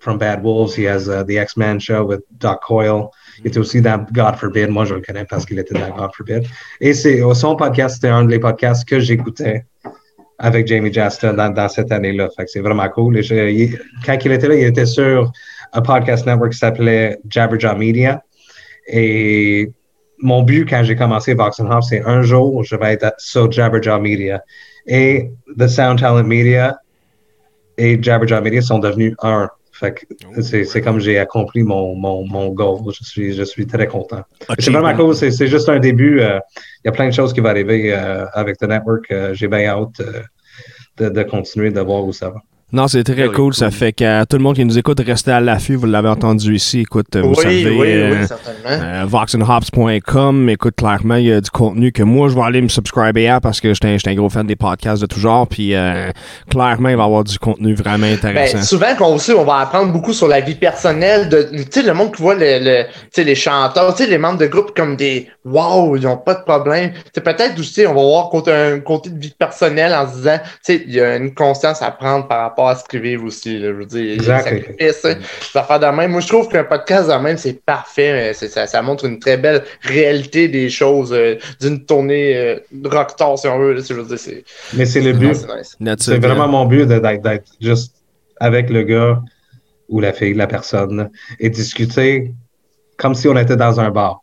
from 0.00 0.18
Bad 0.18 0.42
Wolves. 0.42 0.74
He 0.74 0.84
has 0.86 1.08
uh, 1.08 1.22
the 1.24 1.36
X-Men 1.46 1.78
show 1.78 2.02
with 2.04 2.22
Doc 2.38 2.58
Coyle. 2.62 3.10
Était 3.44 3.58
aussi 3.60 3.80
dans 3.80 3.98
God 4.12 4.34
Forbid. 4.36 4.68
Moi, 4.68 4.84
je 4.84 4.94
le 4.94 5.00
connais 5.02 5.24
parce 5.24 5.44
qu'il 5.46 5.58
était 5.58 5.74
dans 5.78 5.90
God 5.96 6.10
Forbid. 6.16 6.42
Et 6.80 6.92
c'est 6.94 7.20
son 7.34 7.54
podcast, 7.56 7.94
c'était 7.96 8.08
un 8.12 8.24
des 8.24 8.38
podcasts 8.38 8.84
que 8.88 8.98
j'écoutais 9.00 9.64
avec 10.38 10.66
Jamie 10.66 10.92
Jasta 10.92 11.32
dans, 11.32 11.50
dans 11.52 11.68
cette 11.68 11.92
année-là. 11.92 12.28
Fait 12.36 12.44
que 12.44 12.50
c'est 12.50 12.60
vraiment 12.60 12.88
cool. 12.88 13.18
Et 13.18 13.22
je- 13.22 13.48
il- 13.50 13.78
quand 14.04 14.16
il 14.24 14.32
était 14.32 14.48
là, 14.48 14.54
il 14.56 14.64
était 14.66 14.86
sur 14.86 15.30
un 15.72 15.82
podcast 15.82 16.26
network 16.26 16.52
qui 16.52 16.58
s'appelait 16.58 17.18
Jabberjaw 17.28 17.76
Media. 17.76 18.22
Et 18.88 19.70
mon 20.22 20.42
but 20.42 20.66
quand 20.68 20.82
j'ai 20.84 20.96
commencé 20.96 21.34
Vox 21.34 21.60
and 21.60 21.70
Hop, 21.70 21.82
c'est 21.82 22.02
un 22.04 22.22
jour, 22.22 22.62
je 22.64 22.76
vais 22.76 22.94
être 22.94 23.12
sur 23.18 23.50
Jabberjaw 23.50 24.00
Media. 24.00 24.42
Et 24.86 25.30
The 25.58 25.68
Sound 25.68 26.00
Talent 26.00 26.24
Media 26.24 26.78
et 27.76 28.02
Jabberjaw 28.02 28.40
Media 28.42 28.62
sont 28.62 28.78
devenus 28.78 29.14
un. 29.22 29.48
Fait 29.72 29.94
que 29.94 30.42
c'est 30.42 30.64
c'est 30.64 30.82
comme 30.82 30.98
j'ai 31.00 31.18
accompli 31.18 31.62
mon, 31.62 31.94
mon, 31.94 32.26
mon 32.26 32.48
goal. 32.48 32.80
Je 32.92 33.02
suis, 33.04 33.32
je 33.32 33.42
suis 33.44 33.66
très 33.66 33.86
content. 33.86 34.22
C'est 34.58 34.70
vraiment 34.70 34.94
cool. 34.94 35.14
C'est 35.14 35.30
c'est 35.30 35.46
juste 35.46 35.68
un 35.70 35.78
début. 35.78 36.20
euh, 36.20 36.38
Il 36.84 36.88
y 36.88 36.88
a 36.88 36.92
plein 36.92 37.06
de 37.06 37.12
choses 37.12 37.32
qui 37.32 37.40
vont 37.40 37.48
arriver 37.48 37.92
euh, 37.94 38.26
avec 38.34 38.58
The 38.58 38.64
Network. 38.64 39.10
Euh, 39.10 39.32
j'ai 39.32 39.48
bien 39.48 39.66
hâte 39.68 40.02
de, 40.98 41.08
de 41.08 41.22
continuer 41.22 41.70
de 41.70 41.80
voir 41.80 42.04
où 42.04 42.12
ça 42.12 42.28
va. 42.28 42.40
Non, 42.72 42.86
c'est 42.88 43.02
très 43.02 43.28
cool. 43.28 43.52
Ça 43.54 43.70
fait 43.70 43.92
que 43.92 44.24
tout 44.26 44.36
le 44.36 44.42
monde 44.42 44.54
qui 44.54 44.64
nous 44.64 44.78
écoute, 44.78 45.00
restez 45.04 45.32
à 45.32 45.40
l'affût. 45.40 45.74
Vous 45.74 45.86
l'avez 45.86 46.08
entendu 46.08 46.54
ici. 46.54 46.80
Écoute, 46.80 47.16
vous 47.16 47.30
Oui, 47.30 47.36
savez. 47.36 47.70
oui, 47.70 47.86
euh, 47.88 48.14
oui, 48.20 48.26
certainement. 48.28 48.84
Euh, 48.84 49.04
voxandhops.com. 49.06 50.48
Écoute, 50.48 50.74
clairement, 50.76 51.16
il 51.16 51.26
y 51.26 51.32
a 51.32 51.40
du 51.40 51.50
contenu 51.50 51.92
que 51.92 52.02
moi, 52.02 52.28
je 52.28 52.34
vais 52.34 52.42
aller 52.42 52.60
me 52.62 52.68
subscriber 52.68 53.28
à 53.28 53.40
parce 53.40 53.60
que 53.60 53.74
j'étais 53.74 53.88
un, 53.88 54.10
un 54.10 54.14
gros 54.14 54.28
fan 54.28 54.46
des 54.46 54.56
podcasts 54.56 55.02
de 55.02 55.06
tout 55.06 55.18
genre. 55.20 55.46
Puis, 55.48 55.74
euh, 55.74 56.10
clairement, 56.48 56.88
il 56.90 56.96
va 56.96 57.02
y 57.02 57.06
avoir 57.06 57.24
du 57.24 57.38
contenu 57.38 57.74
vraiment 57.74 58.06
intéressant. 58.06 58.58
Ben, 58.58 58.64
souvent, 58.64 58.94
qu'on 58.96 59.14
aussi, 59.14 59.32
on 59.32 59.44
va 59.44 59.56
apprendre 59.58 59.92
beaucoup 59.92 60.12
sur 60.12 60.28
la 60.28 60.40
vie 60.40 60.54
personnelle 60.54 61.28
de, 61.28 61.48
tu 61.52 61.64
sais, 61.70 61.82
le 61.82 61.92
monde 61.94 62.14
qui 62.14 62.22
voit 62.22 62.34
le, 62.34 62.58
le- 62.60 62.84
tu 62.84 62.92
sais, 63.12 63.24
les 63.24 63.34
chanteurs, 63.34 63.94
tu 63.94 64.04
sais, 64.04 64.10
les 64.10 64.18
membres 64.18 64.38
de 64.38 64.46
groupe 64.46 64.74
comme 64.76 64.96
des 64.96 65.28
wow, 65.44 65.96
ils 65.96 66.06
ont 66.06 66.16
pas 66.18 66.34
de 66.34 66.42
problème. 66.44 66.92
C'est 67.14 67.22
peut-être 67.24 67.58
aussi, 67.58 67.84
on 67.86 67.94
va 67.94 68.00
voir 68.02 68.28
côté, 68.30 68.52
un 68.52 68.80
côté 68.80 69.10
de 69.10 69.18
vie 69.18 69.34
personnelle 69.38 69.92
en 69.94 70.08
se 70.08 70.16
disant, 70.18 70.38
tu 70.38 70.48
sais, 70.62 70.84
il 70.86 70.94
y 70.94 71.00
a 71.00 71.16
une 71.16 71.34
conscience 71.34 71.82
à 71.82 71.90
prendre 71.90 72.28
par 72.28 72.40
rapport 72.42 72.59
à 72.68 72.74
ce 72.76 72.84
qu'ils 72.84 73.00
vivent 73.00 73.24
aussi, 73.24 73.58
là, 73.58 73.68
je 73.68 73.72
veux 73.72 73.86
dire, 73.86 74.00
il 74.00 74.08
y 74.08 74.12
a 74.12 74.16
des 74.16 74.20
Exact. 74.20 74.44
sacrifices, 74.44 75.04
hein, 75.04 75.14
affaires 75.54 75.80
de 75.80 75.86
même. 75.86 76.10
Moi, 76.12 76.20
je 76.20 76.28
trouve 76.28 76.48
qu'un 76.48 76.64
podcast 76.64 77.08
de 77.08 77.14
même, 77.14 77.36
c'est 77.36 77.64
parfait. 77.64 78.32
Ça, 78.34 78.66
ça 78.66 78.82
montre 78.82 79.04
une 79.06 79.18
très 79.18 79.36
belle 79.36 79.62
réalité 79.82 80.48
des 80.48 80.68
choses 80.70 81.12
euh, 81.12 81.36
d'une 81.60 81.84
tournée 81.84 82.36
euh, 82.36 82.56
rockstar, 82.84 83.38
si 83.38 83.48
on 83.48 83.58
veut. 83.58 83.72
là, 83.74 83.82
je 83.88 83.94
veux 83.94 84.04
dire, 84.04 84.18
c'est 84.18 84.44
Mais 84.74 84.86
c'est 84.86 85.00
le 85.00 85.12
but. 85.12 85.34
c'est 85.34 85.80
nice. 85.80 86.08
Vraiment 86.20 86.48
mon 86.48 86.66
but 86.66 86.86
de- 86.86 86.98
d'être 86.98 87.52
juste 87.60 87.94
avec 88.38 88.70
le 88.70 88.82
gars 88.82 89.22
ou 89.88 90.00
la 90.00 90.12
fille, 90.12 90.34
la 90.34 90.46
personne, 90.46 91.10
et 91.38 91.50
discuter 91.50 92.32
comme 92.96 93.14
si 93.14 93.28
on 93.28 93.36
était 93.36 93.56
dans 93.56 93.80
un 93.80 93.90
bar. 93.90 94.20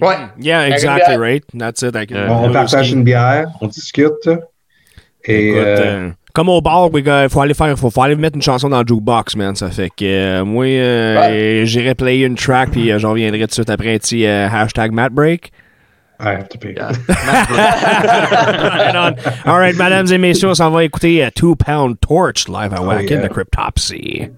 Ouais. 0.00 0.16
Yeah, 0.38 0.68
exactly 0.68 1.16
right. 1.16 1.44
That's 1.56 1.82
it. 1.82 1.94
On, 2.12 2.50
partage 2.52 2.92
une 2.92 3.04
bière, 3.04 3.46
on 3.60 3.68
discute. 3.68 4.28
Et 5.24 5.48
Écoute, 5.50 5.58
euh, 5.62 6.08
euh, 6.08 6.10
comme 6.34 6.48
au 6.48 6.60
bar, 6.60 6.90
il 6.92 7.28
faut 7.30 7.40
aller 7.40 7.54
faire, 7.54 7.78
faut, 7.78 7.90
faut 7.90 8.02
aller 8.02 8.16
mettre 8.16 8.34
une 8.34 8.42
chanson 8.42 8.68
dans 8.68 8.80
le 8.80 8.86
jukebox, 8.86 9.36
man. 9.36 9.54
Ça 9.54 9.70
fait 9.70 9.88
que 9.88 10.04
euh, 10.04 10.44
moi, 10.44 10.66
euh, 10.66 11.64
j'irai 11.64 11.94
player 11.94 12.26
une 12.26 12.34
track, 12.34 12.72
puis 12.72 12.90
euh, 12.90 12.98
j'en 12.98 13.10
reviendrai 13.10 13.42
tout 13.42 13.46
de 13.46 13.52
suite 13.52 13.70
après 13.70 13.94
un 13.94 13.98
petit 13.98 14.26
euh, 14.26 14.48
hashtag 14.50 14.90
MattBreak. 14.90 15.52
ouais, 16.20 16.38
peux. 16.60 16.68
Right 16.74 16.96
on. 18.96 19.14
All 19.48 19.58
right, 19.58 19.76
mesdames 19.76 20.12
et 20.12 20.18
messieurs, 20.18 20.48
on 20.48 20.54
s'en 20.54 20.70
va 20.70 20.82
écouter 20.82 21.24
euh, 21.24 21.30
Two 21.32 21.54
Pound 21.54 22.00
Torch 22.00 22.48
live 22.48 22.74
à 22.74 22.82
Wacken 22.82 23.20
yeah. 23.20 23.28
de 23.28 23.32
Cryptopsy. 23.32 24.28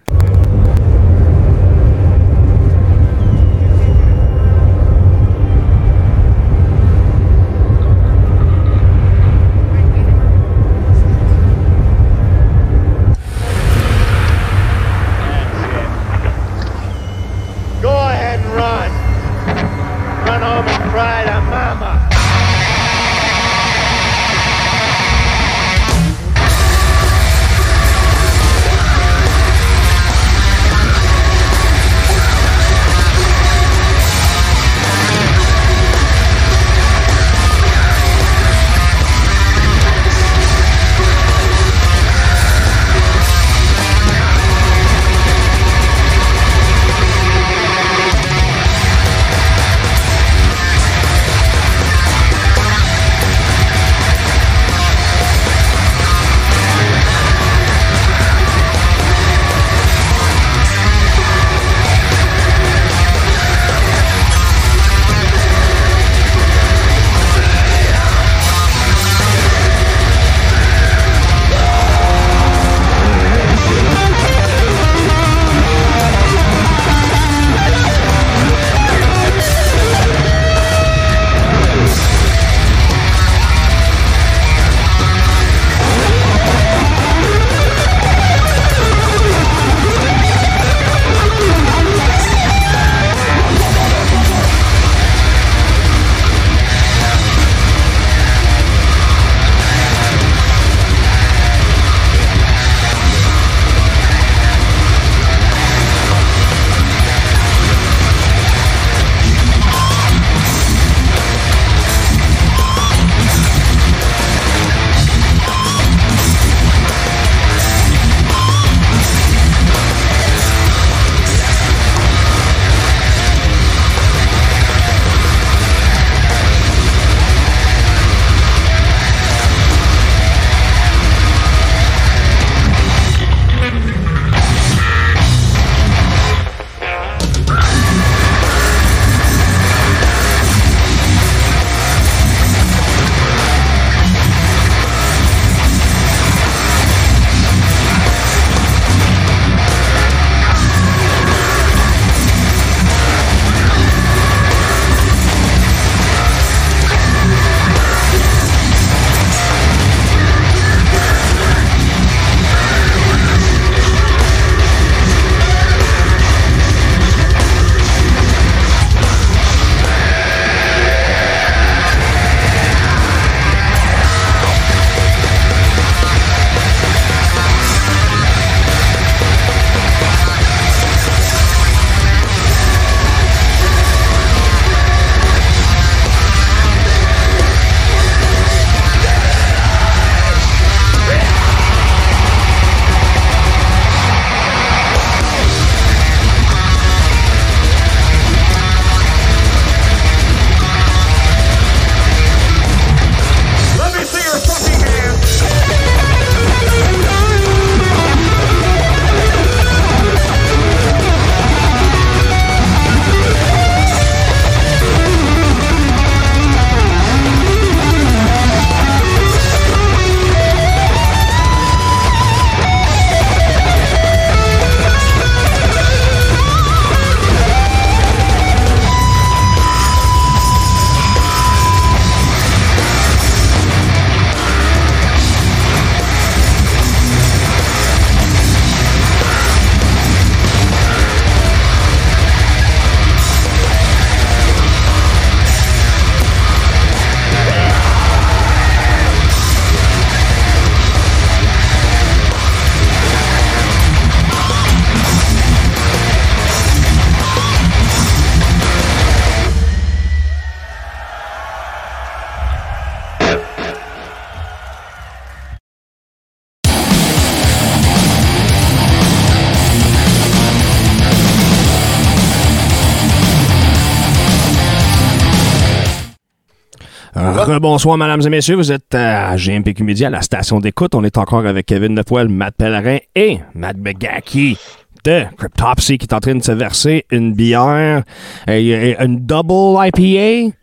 Bonsoir, 277.68 277.98
mesdames 277.98 278.20
et 278.24 278.30
messieurs. 278.30 278.54
Vous 278.54 278.70
êtes 278.70 278.94
à 278.94 279.34
GMPQ 279.34 279.82
Media, 279.82 280.08
la 280.08 280.22
station 280.22 280.60
d'écoute. 280.60 280.94
On 280.94 281.02
est 281.02 281.18
encore 281.18 281.44
avec 281.44 281.66
Kevin 281.66 281.96
Lepoil, 281.96 282.28
Matt 282.28 282.54
Pellerin 282.56 282.98
et 283.16 283.40
Matt 283.56 283.76
Begaki 283.76 284.56
de 285.04 285.24
Cryptopsy 285.36 285.98
qui 285.98 286.06
est 286.06 286.14
en 286.14 286.20
train 286.20 286.36
de 286.36 286.44
se 286.44 286.52
verser 286.52 287.06
une 287.10 287.34
bière, 287.34 288.04
euh, 288.48 288.94
une 289.00 289.26
double 289.26 289.84
IPA. 289.84 290.54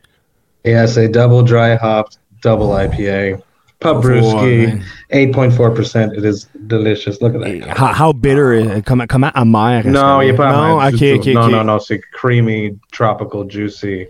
Yes, 0.64 0.98
a 0.98 1.10
double 1.10 1.44
dry 1.44 1.74
hopped, 1.74 2.18
double 2.42 2.72
IPA. 2.72 3.38
Pub 3.84 4.02
brewski, 4.02 4.82
8.4%. 5.12 6.18
It 6.18 6.26
is 6.26 6.48
delicious. 6.68 7.22
Look 7.22 7.36
at 7.36 7.42
that. 7.42 7.78
How, 7.78 7.94
how 7.94 8.14
bitter, 8.14 8.54
euh, 8.54 8.82
comment, 8.86 9.06
comment 9.08 9.32
amer? 9.36 9.80
est-ce 9.80 9.88
Non, 9.90 10.20
que- 10.20 10.24
il 10.24 10.28
n'est 10.32 10.34
pas 10.38 10.52
Non, 10.52 10.80
amer 10.80 10.92
du 10.92 10.96
ok, 10.96 11.22
tout. 11.22 11.30
ok, 11.30 11.34
Non, 11.36 11.42
ok. 11.46 11.52
non, 11.52 11.64
non, 11.66 11.80
c'est 11.80 12.02
creamy, 12.14 12.78
tropical, 12.92 13.46
juicy. 13.50 14.08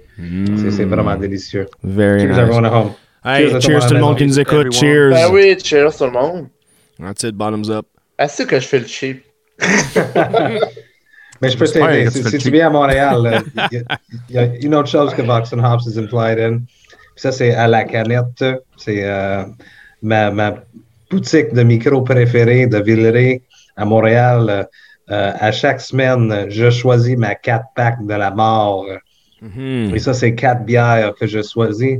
C'est- 0.57 0.71
C'est 0.71 0.86
vraiment 0.86 1.15
mm. 1.17 1.19
délicieux. 1.21 1.65
Very 1.84 2.21
Cheers 2.21 2.30
nice. 2.30 2.38
everyone 2.39 2.65
at 2.65 2.71
home. 2.74 2.91
Hey, 3.26 3.47
Cheers 3.49 3.55
à 3.55 3.59
cheers, 3.59 3.80
tout 3.82 3.88
tout 3.88 3.93
le 3.93 3.95
le 3.95 4.01
monde 4.01 4.09
monde 4.11 4.17
qui 4.17 4.28
nous 4.28 4.39
écoute. 4.39 4.71
Cheers. 4.74 5.09
Ben 5.11 5.30
oui, 5.32 5.55
cheers 5.63 5.95
tout 5.97 6.05
le 6.05 6.11
monde. 6.11 6.47
That's 6.99 7.24
it, 7.24 7.36
bottoms 7.36 7.69
up. 7.69 7.86
Assez 8.17 8.45
que 8.45 8.59
je 8.59 8.67
fais 8.67 8.80
le 8.80 8.86
cheap. 8.86 9.24
Mais 9.59 9.67
je 11.49 11.57
peux 11.57 11.65
J'espère 11.65 11.88
t'aider. 11.88 12.05
que 12.05 12.11
Si, 12.11 12.17
tu 12.17 12.24
fais 12.24 12.30
si 12.30 12.36
le 12.38 12.41
tu 12.43 12.51
viens 12.51 12.67
à 12.67 12.69
Montréal, 12.69 13.17
eh, 13.19 13.30
là, 13.57 13.67
il 13.71 13.78
y, 13.78 13.82
a- 13.82 13.97
il 14.30 14.36
y 14.36 14.38
a 14.38 14.65
une 14.65 14.76
autre 14.76 14.89
chose 14.89 15.13
que 15.13 15.21
Vox 15.21 15.51
and 15.53 15.59
Hops 15.63 15.86
is 15.88 15.97
implied 15.97 16.38
in. 16.39 16.61
Ça, 17.16 17.32
c'est 17.32 17.53
à 17.53 17.68
la 17.68 17.84
canette. 17.84 18.43
C'est 18.78 19.03
euh, 19.03 19.43
ma, 20.01 20.32
ma 20.32 20.55
boutique 21.09 21.53
de 21.53 21.64
micro 21.64 22.01
préférée 22.01 22.68
de 22.68 22.80
Villeray 22.80 23.41
à 23.76 23.86
Montréal. 23.86 24.68
Euh, 25.11 25.32
à 25.39 25.51
chaque 25.51 25.82
semaine, 25.82 26.47
je 26.49 26.70
choisis 26.70 27.18
ma 27.18 27.36
4 27.36 27.66
pack 27.76 28.05
de 28.05 28.14
la 28.14 28.32
mort. 28.32 28.86
Mhm. 29.41 29.93
Et 29.93 29.99
ça, 29.99 30.14
c'est 30.14 30.34
quatre 30.34 30.64
bières 30.64 31.14
que 31.20 31.28
je 31.28 31.41
choisis. 31.41 31.99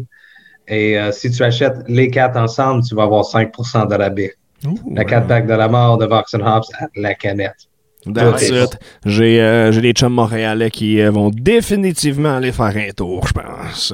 Et 0.68 0.98
euh, 0.98 1.12
si 1.12 1.30
tu 1.30 1.44
achètes 1.44 1.78
les 1.88 2.10
quatre 2.10 2.38
ensemble, 2.38 2.84
tu 2.84 2.96
vas 2.96 3.04
avoir 3.04 3.24
5% 3.24 3.90
de 3.90 3.96
rabais. 3.96 4.34
La 4.92 5.04
4 5.04 5.28
pack 5.28 5.46
de 5.46 5.54
la 5.54 5.68
mort 5.68 5.98
de 5.98 6.06
Vox 6.06 6.34
Hops 6.34 6.72
à 6.80 6.88
la 6.96 7.14
canette. 7.16 7.68
That's 8.14 8.50
Ouais. 8.50 8.64
it. 8.66 8.78
J'ai 9.06 9.42
euh, 9.42 9.72
j'ai 9.72 9.82
des 9.82 9.94
chums 9.94 10.14
montréalais 10.14 10.70
qui 10.72 11.00
euh, 11.00 11.10
vont 11.12 11.30
définitivement 11.30 12.36
aller 12.36 12.52
faire 12.52 12.76
un 12.76 12.90
tour, 12.96 13.26
je 13.28 13.34
pense. 13.34 13.94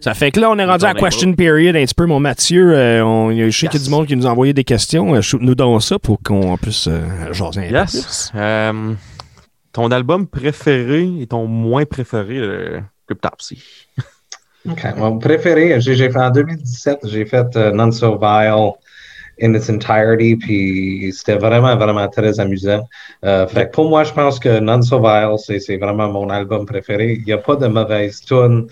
Ça 0.00 0.14
fait 0.14 0.30
que 0.30 0.38
là, 0.40 0.50
on 0.50 0.58
est 0.58 0.64
rendu 0.64 0.84
à 0.84 0.94
question 0.94 1.32
period 1.34 1.74
un 1.76 1.84
petit 1.84 1.94
peu. 1.94 2.06
Mon 2.06 2.20
Mathieu, 2.20 2.72
euh, 2.76 3.04
on, 3.04 3.30
je 3.32 3.50
sais 3.50 3.66
qu'il 3.66 3.80
y 3.80 3.82
a 3.82 3.84
du 3.84 3.90
monde 3.90 4.06
qui 4.06 4.14
nous 4.16 4.26
a 4.26 4.30
envoyé 4.30 4.52
des 4.52 4.64
questions. 4.64 5.14
Euh, 5.14 5.20
Shoot-nous 5.20 5.54
donc 5.56 5.82
ça 5.82 5.98
pour 5.98 6.18
qu'on 6.22 6.56
puisse 6.56 6.86
euh, 6.86 7.32
jaser 7.32 7.62
un 7.62 7.68
peu 7.68 7.74
Yes. 7.74 7.90
plus. 7.90 8.32
Euh, 8.36 8.92
ton 9.72 9.90
album 9.90 10.26
préféré 10.26 11.08
et 11.20 11.26
ton 11.26 11.46
moins 11.46 11.84
préféré, 11.84 12.38
le 12.38 12.80
Cryptopsy. 13.08 13.62
OK. 14.68 14.84
Mon 14.96 15.18
préféré, 15.18 15.80
j'ai 15.80 15.96
fait 15.96 16.16
en 16.16 16.30
2017, 16.30 17.00
j'ai 17.04 17.24
fait 17.24 17.56
euh, 17.56 17.72
None 17.72 17.90
So 17.90 18.16
Vile 18.20 18.72
in 19.40 19.54
its 19.54 19.70
entirety, 19.70 20.36
puis 20.36 21.12
c'était 21.12 21.36
vraiment, 21.36 21.76
vraiment 21.76 22.08
très 22.08 22.38
amusant. 22.38 22.82
Euh, 23.24 23.46
fait 23.46 23.70
pour 23.72 23.88
moi, 23.88 24.04
je 24.04 24.12
pense 24.12 24.38
que 24.38 24.60
So 24.82 25.00
Vile, 25.00 25.36
c'est 25.60 25.76
vraiment 25.76 26.08
mon 26.10 26.28
album 26.30 26.66
préféré. 26.66 27.14
Il 27.20 27.24
n'y 27.24 27.32
a 27.32 27.38
pas 27.38 27.56
de 27.56 27.66
mauvaise 27.66 28.20
tune, 28.20 28.66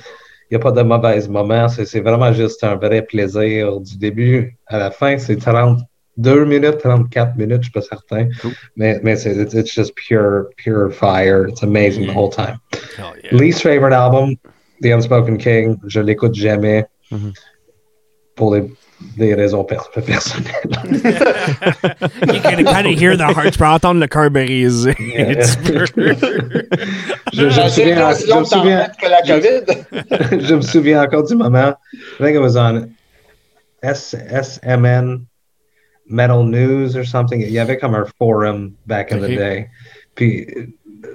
il 0.50 0.54
n'y 0.54 0.56
a 0.56 0.58
pas 0.60 0.72
de 0.72 0.82
mauvais 0.82 1.26
moments, 1.28 1.68
c'est 1.68 2.00
vraiment 2.00 2.32
juste 2.32 2.62
un 2.64 2.76
vrai 2.76 3.02
plaisir 3.02 3.80
du 3.80 3.96
début 3.96 4.56
à 4.66 4.78
la 4.78 4.90
fin. 4.90 5.16
C'est 5.18 5.36
32 5.36 6.44
minutes, 6.44 6.78
34 6.78 7.36
minutes, 7.36 7.58
je 7.58 7.70
suis 7.70 7.72
pas 7.72 7.82
certain, 7.82 8.28
Cool. 8.42 8.52
mais, 8.76 9.00
mais 9.02 9.16
c'est 9.16 9.34
it's, 9.36 9.54
it's 9.54 9.72
just 9.72 9.94
pure, 9.94 10.48
pure 10.56 10.90
fire. 10.92 11.46
It's 11.48 11.62
amazing 11.62 12.06
the 12.06 12.12
whole 12.14 12.30
time. 12.30 12.58
Oh, 12.98 13.12
yeah. 13.22 13.30
Least 13.32 13.62
favorite 13.62 13.94
album, 13.94 14.36
The 14.82 14.92
Unspoken 14.92 15.38
King. 15.38 15.76
Je 15.86 16.00
l'écoute 16.00 16.34
jamais 16.34 16.84
Mhm. 17.12 17.32
pour 18.36 18.52
des, 18.52 18.62
des 19.16 19.34
raisons 19.34 19.64
per- 19.64 19.76
personnelles. 20.06 20.70
You 22.32 22.40
can 22.40 22.64
kind 22.64 22.86
of 22.86 22.98
hear 22.98 23.16
the 23.16 23.24
heart. 23.34 23.52
Tu 23.52 23.58
peux 23.58 23.64
entendre 23.66 24.00
le 24.00 24.06
cœur 24.06 24.30
brisé. 24.30 24.90
un 24.90 25.34
petit 25.34 25.56
peu. 25.72 25.84
je, 25.86 25.98
je 27.32 27.42
me 27.44 27.48
Assez 27.60 27.82
souviens, 27.82 28.10
aussi 28.10 28.22
je 28.22 28.26
me 28.26 28.30
long 28.30 28.42
t'en 28.42 28.44
souviens, 28.44 28.76
remettre 28.82 28.96
que 28.96 29.08
la 29.08 29.22
COVID. 29.22 30.40
je 30.48 30.54
me 30.54 30.60
souviens 30.62 31.02
encore 31.02 31.24
du 31.24 31.34
moment. 31.34 31.74
I 31.94 32.22
think 32.24 32.34
it 32.36 32.40
was 32.40 32.56
on 32.56 32.90
S, 33.82 34.14
SMN 34.14 35.26
Metal 36.06 36.44
News 36.44 36.96
or 36.96 37.04
something. 37.04 37.40
Il 37.40 37.50
y 37.50 37.58
avait 37.58 37.78
comme 37.78 37.94
un 37.94 38.06
forum 38.18 38.72
back 38.86 39.12
in 39.12 39.18
Ok. 39.18 39.26
the 39.30 39.36
day. 39.36 39.68
Puis 40.14 40.46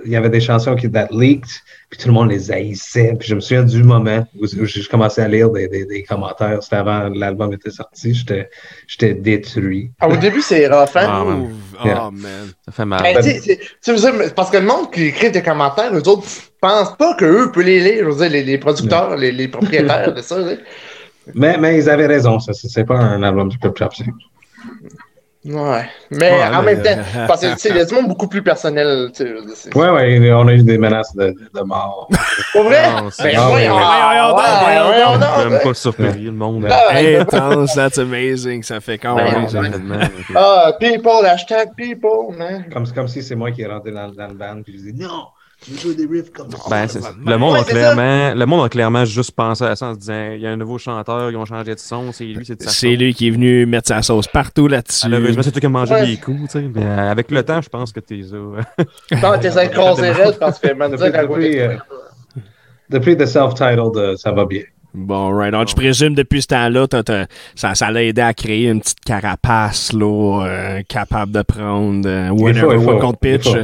il 0.05 0.11
y 0.11 0.15
avait 0.15 0.29
des 0.29 0.39
chansons 0.39 0.75
qui 0.75 0.89
that 0.89 1.07
leaked, 1.11 1.49
puis 1.89 1.99
tout 1.99 2.07
le 2.07 2.13
monde 2.13 2.29
les 2.29 2.51
haïssait. 2.51 3.15
Puis 3.19 3.27
je 3.27 3.36
me 3.36 3.39
souviens 3.39 3.63
du 3.63 3.83
moment 3.83 4.25
où, 4.39 4.45
où 4.45 4.65
j'ai 4.65 4.83
commencé 4.83 5.21
à 5.21 5.27
lire 5.27 5.49
des, 5.49 5.67
des, 5.67 5.86
des 5.86 6.03
commentaires. 6.03 6.61
C'était 6.61 6.77
avant 6.77 7.09
l'album 7.09 7.53
était 7.53 7.71
sorti. 7.71 8.13
J'étais 8.13 8.49
j'étais 8.88 9.13
détruit. 9.13 9.91
Ah, 9.99 10.07
Au 10.07 10.17
début, 10.17 10.41
c'est 10.41 10.67
rough, 10.67 10.95
hein? 10.95 11.25
Man. 11.25 11.55
Oh, 11.83 12.11
man. 12.11 12.51
Ça 12.65 12.71
fait 12.71 12.86
mal. 12.86 13.01
Ben, 13.03 13.15
parce 14.36 14.49
que 14.49 14.57
le 14.57 14.65
monde 14.65 14.91
qui 14.91 15.05
écrit 15.05 15.31
des 15.31 15.43
commentaires, 15.43 15.93
les 15.93 16.07
autres 16.07 16.27
pensent 16.61 16.95
pas 16.97 17.15
qu'eux 17.15 17.51
peuvent 17.51 17.63
les 17.63 17.79
lire. 17.79 18.05
Je 18.05 18.09
veux 18.09 18.17
dire, 18.17 18.29
les, 18.29 18.43
les 18.43 18.57
producteurs, 18.57 19.15
les, 19.15 19.31
les 19.31 19.47
propriétaires 19.47 20.13
de 20.15 20.21
ça. 20.21 20.38
Mais, 21.33 21.57
mais 21.57 21.77
ils 21.77 21.89
avaient 21.89 22.07
raison, 22.07 22.39
ça. 22.39 22.53
C'est 22.53 22.69
c'est 22.69 22.86
pas 22.86 22.97
un 22.97 23.23
album 23.23 23.49
du 23.49 23.57
Club 23.57 23.75
Chopstick. 23.77 24.13
Ouais. 25.45 25.85
Mais 26.09 26.31
Ouais, 26.31 26.43
en 26.55 26.63
mais, 26.63 26.75
même 26.75 26.83
temps, 26.83 27.01
parce 27.27 27.41
que 27.41 27.55
a 27.79 27.85
du 27.85 27.93
monde 27.93 28.07
beaucoup 28.07 28.27
plus 28.27 28.41
personnel. 28.41 29.09
c'est- 29.13 29.75
Ouais, 29.75 29.89
ouais, 29.89 30.31
on 30.33 30.47
a 30.47 30.53
eu 30.53 30.63
des 30.63 30.77
menaces 30.79 31.15
de, 31.15 31.35
de 31.53 31.61
mort. 31.61 32.09
Pour 32.51 32.63
vrai? 32.63 32.91
Non, 32.91 33.09
c'est- 33.11 33.23
Ben, 33.31 33.39
voyons, 33.41 33.75
ouais. 33.75 33.81
ouais, 33.81 35.19
donc, 35.19 35.39
suis 35.41 35.49
même 35.51 35.61
pas 35.61 35.73
surpris, 35.75 36.23
le 36.23 36.31
monde. 36.31 36.67
Ah. 36.69 36.95
Intense, 36.95 37.75
that's 37.75 37.99
amazing. 37.99 38.63
Ça 38.63 38.81
fait 38.81 38.97
quand 38.97 39.15
Ben, 39.15 39.25
même. 39.25 40.07
Ah, 40.35 40.71
people, 40.79 41.25
hashtag 41.25 41.69
people, 41.75 42.35
man. 42.35 42.65
Comme, 42.73 42.87
comme 42.91 43.07
si 43.07 43.21
c'est 43.21 43.35
moi 43.35 43.51
qui 43.51 43.61
est 43.61 43.67
rentré 43.67 43.91
dans, 43.91 44.09
dans 44.09 44.27
le 44.27 44.33
band 44.33 44.61
puis 44.63 44.73
je 44.77 44.91
dis 44.91 45.03
non, 45.03 45.25
je 45.68 45.74
veux 45.74 45.80
jouer 45.80 45.95
des 45.95 46.05
riffs 46.11 46.32
comme 46.32 46.49
ça. 46.51 46.57
Ben, 46.70 46.88
le, 47.26 47.38
monde 47.38 47.53
Ouais, 47.53 47.59
a 47.59 47.63
clairement, 47.63 48.34
le 48.36 48.45
monde 48.45 48.66
a 48.66 48.70
clairement 48.70 49.05
juste 49.05 49.32
pensé 49.32 49.63
à 49.63 49.76
ça 49.76 49.88
en 49.88 49.93
se 49.95 49.99
disant 49.99 50.32
il 50.36 50.41
y 50.41 50.47
a 50.47 50.51
un 50.51 50.57
nouveau 50.57 50.78
chanteur, 50.78 51.32
ils 51.32 51.38
ont 51.38 51.45
changé 51.45 51.74
de 51.74 51.80
son, 51.80 52.11
c'est 52.11 52.26
lui, 52.26 52.45
c'est 52.45 52.57
de 52.59 52.63
sa 52.63 52.70
C'est 52.70 52.95
lui 52.95 53.13
qui 53.13 53.28
est 53.28 53.32
venu 53.32 53.66
mettre 53.66 53.88
sa 53.88 54.01
sauce 54.01 54.28
partout 54.28 54.68
là-dessus. 54.68 55.07
Malheureusement, 55.09 55.43
c'est 55.43 55.51
toi 55.51 55.59
qui 55.61 55.66
as 55.66 55.70
mangé 55.70 55.93
Ouais. 55.93 56.05
les 56.05 56.18
coups, 56.18 56.41
tu 56.43 56.47
sais. 56.59 56.61
Mais 56.74 56.84
euh, 56.84 57.11
avec 57.11 57.32
le 57.32 57.43
temps, 57.43 57.61
je 57.61 57.70
pense 57.70 57.91
que 57.91 57.99
t'es. 57.99 58.22
Quand 59.22 59.38
t'es 59.39 59.49
raide 59.49 60.38
parce 60.39 60.59
que 60.59 60.74
man, 60.74 60.91
Depuis, 60.91 61.11
depuis, 61.11 61.59
euh, 61.59 61.76
depuis 62.89 63.18
The 63.18 63.26
Self-Titled, 63.26 63.95
euh, 63.97 64.16
ça 64.18 64.32
va 64.32 64.45
bien. 64.45 64.61
Bon, 64.93 65.30
right 65.36 65.53
on. 65.53 65.66
Je 65.66 65.76
présume 65.76 66.16
depuis 66.16 66.41
ce 66.41 66.47
temps-là, 66.47 66.88
ça, 67.55 67.76
ça 67.76 67.91
l'a 67.91 68.01
aidé 68.03 68.22
à 68.22 68.34
créer 68.34 68.70
une 68.70 68.80
petite 68.80 69.01
carapace 69.01 69.91
là, 69.91 70.45
euh, 70.45 70.82
capable 70.88 71.34
de 71.34 71.41
prendre 71.41 72.07
euh, 72.07 72.30
il 72.32 72.55
faut, 72.55 72.68
one 72.72 72.99
contre 72.99 73.20
il 73.24 73.38
pitch. 73.39 73.49
faut. 73.51 73.57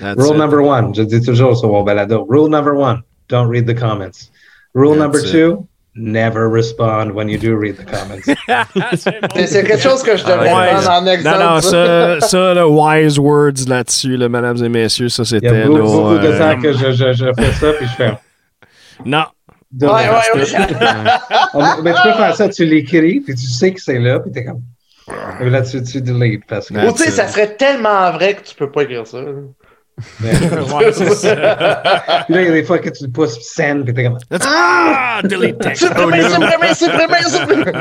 That's 0.00 0.16
Rule 0.18 0.34
it. 0.34 0.38
number 0.38 0.62
one, 0.62 0.94
je 0.94 1.02
dis 1.02 1.20
toujours 1.20 1.56
sur 1.56 1.68
mon 1.68 1.82
balado. 1.82 2.24
Rule 2.28 2.48
number 2.48 2.74
one, 2.74 3.02
don't 3.28 3.48
read 3.48 3.66
the 3.66 3.74
comments. 3.78 4.30
Rule 4.74 4.90
That's 4.96 5.00
number 5.00 5.18
it. 5.20 5.30
two, 5.30 5.66
never 5.94 6.48
respond 6.48 7.12
when 7.12 7.28
you 7.28 7.36
do 7.38 7.56
read 7.56 7.76
the 7.76 7.84
comments. 7.84 8.24
C'est 9.46 9.64
quelque 9.64 9.82
chose 9.82 10.02
que 10.02 10.16
je 10.16 10.24
devrais 10.24 10.50
Ah, 10.54 10.80
prendre 10.80 10.90
en 11.02 11.06
exemple. 11.06 11.38
Non, 11.38 11.54
non, 11.54 11.60
ça, 11.60 12.20
ça 12.20 12.54
là, 12.54 12.66
wise 12.68 13.18
words 13.18 13.66
là-dessus, 13.68 14.16
là, 14.16 14.28
mesdames 14.28 14.62
et 14.64 14.68
messieurs, 14.68 15.08
ça 15.08 15.22
Il 15.26 15.32
y 15.32 15.46
a 15.46 15.50
c'était 15.50 15.64
beaucoup, 15.66 15.76
là, 15.78 15.82
beaucoup 15.82 16.18
de 16.18 16.26
euh, 16.28 16.38
temps 16.38 16.60
que 16.60 16.72
je, 16.72 16.92
je, 16.92 17.12
je 17.12 17.24
fais 17.36 17.52
ça 17.52 17.72
puis 17.72 17.86
je 17.86 17.92
fais. 17.94 18.12
Non. 19.04 19.24
Ouais, 19.80 19.86
ouais, 19.88 20.40
ouais. 20.40 21.72
Mais 21.82 21.92
tu 21.94 22.02
peux 22.02 22.12
faire 22.14 22.34
ça, 22.36 22.48
tu 22.48 22.64
l'écris 22.64 23.20
puis 23.20 23.34
tu 23.34 23.46
sais 23.46 23.72
que 23.72 23.80
c'est 23.80 23.98
là 23.98 24.18
puis 24.20 24.32
t'es 24.32 24.44
comme. 24.44 24.60
Et 25.40 25.50
là, 25.50 25.62
tu, 25.62 25.82
tu 25.82 26.00
deletes 26.00 26.42
parce 26.48 26.68
que. 26.68 26.74
Ou 26.88 26.92
tu 26.92 27.02
sais, 27.04 27.10
ça 27.10 27.26
serait 27.26 27.56
tellement 27.56 28.10
vrai 28.12 28.34
que 28.34 28.42
tu 28.42 28.54
peux 28.54 28.70
pas 28.70 28.82
écrire 28.82 29.06
ça. 29.06 29.18
Mais- 30.20 30.32
Ouais, 30.74 30.92
c'est 30.92 31.10
ça. 31.14 31.36
Puis 32.26 32.34
là, 32.34 32.42
il 32.42 32.46
y 32.46 32.48
a 32.48 32.52
des 32.52 32.64
fois 32.64 32.78
que 32.78 32.88
tu 32.90 33.04
le 33.04 33.10
pousses 33.10 33.38
send, 33.40 33.84
puis 33.84 33.94
t'es 33.94 34.04
comme. 34.04 34.18
That's- 34.30 34.46
Ah! 34.46 35.20
Delete 35.24 35.58
text. 35.58 35.82
Supprimer, 35.86 36.22
supprimer, 36.22 36.74
supprimer, 36.74 37.22
supprimer. 37.22 37.72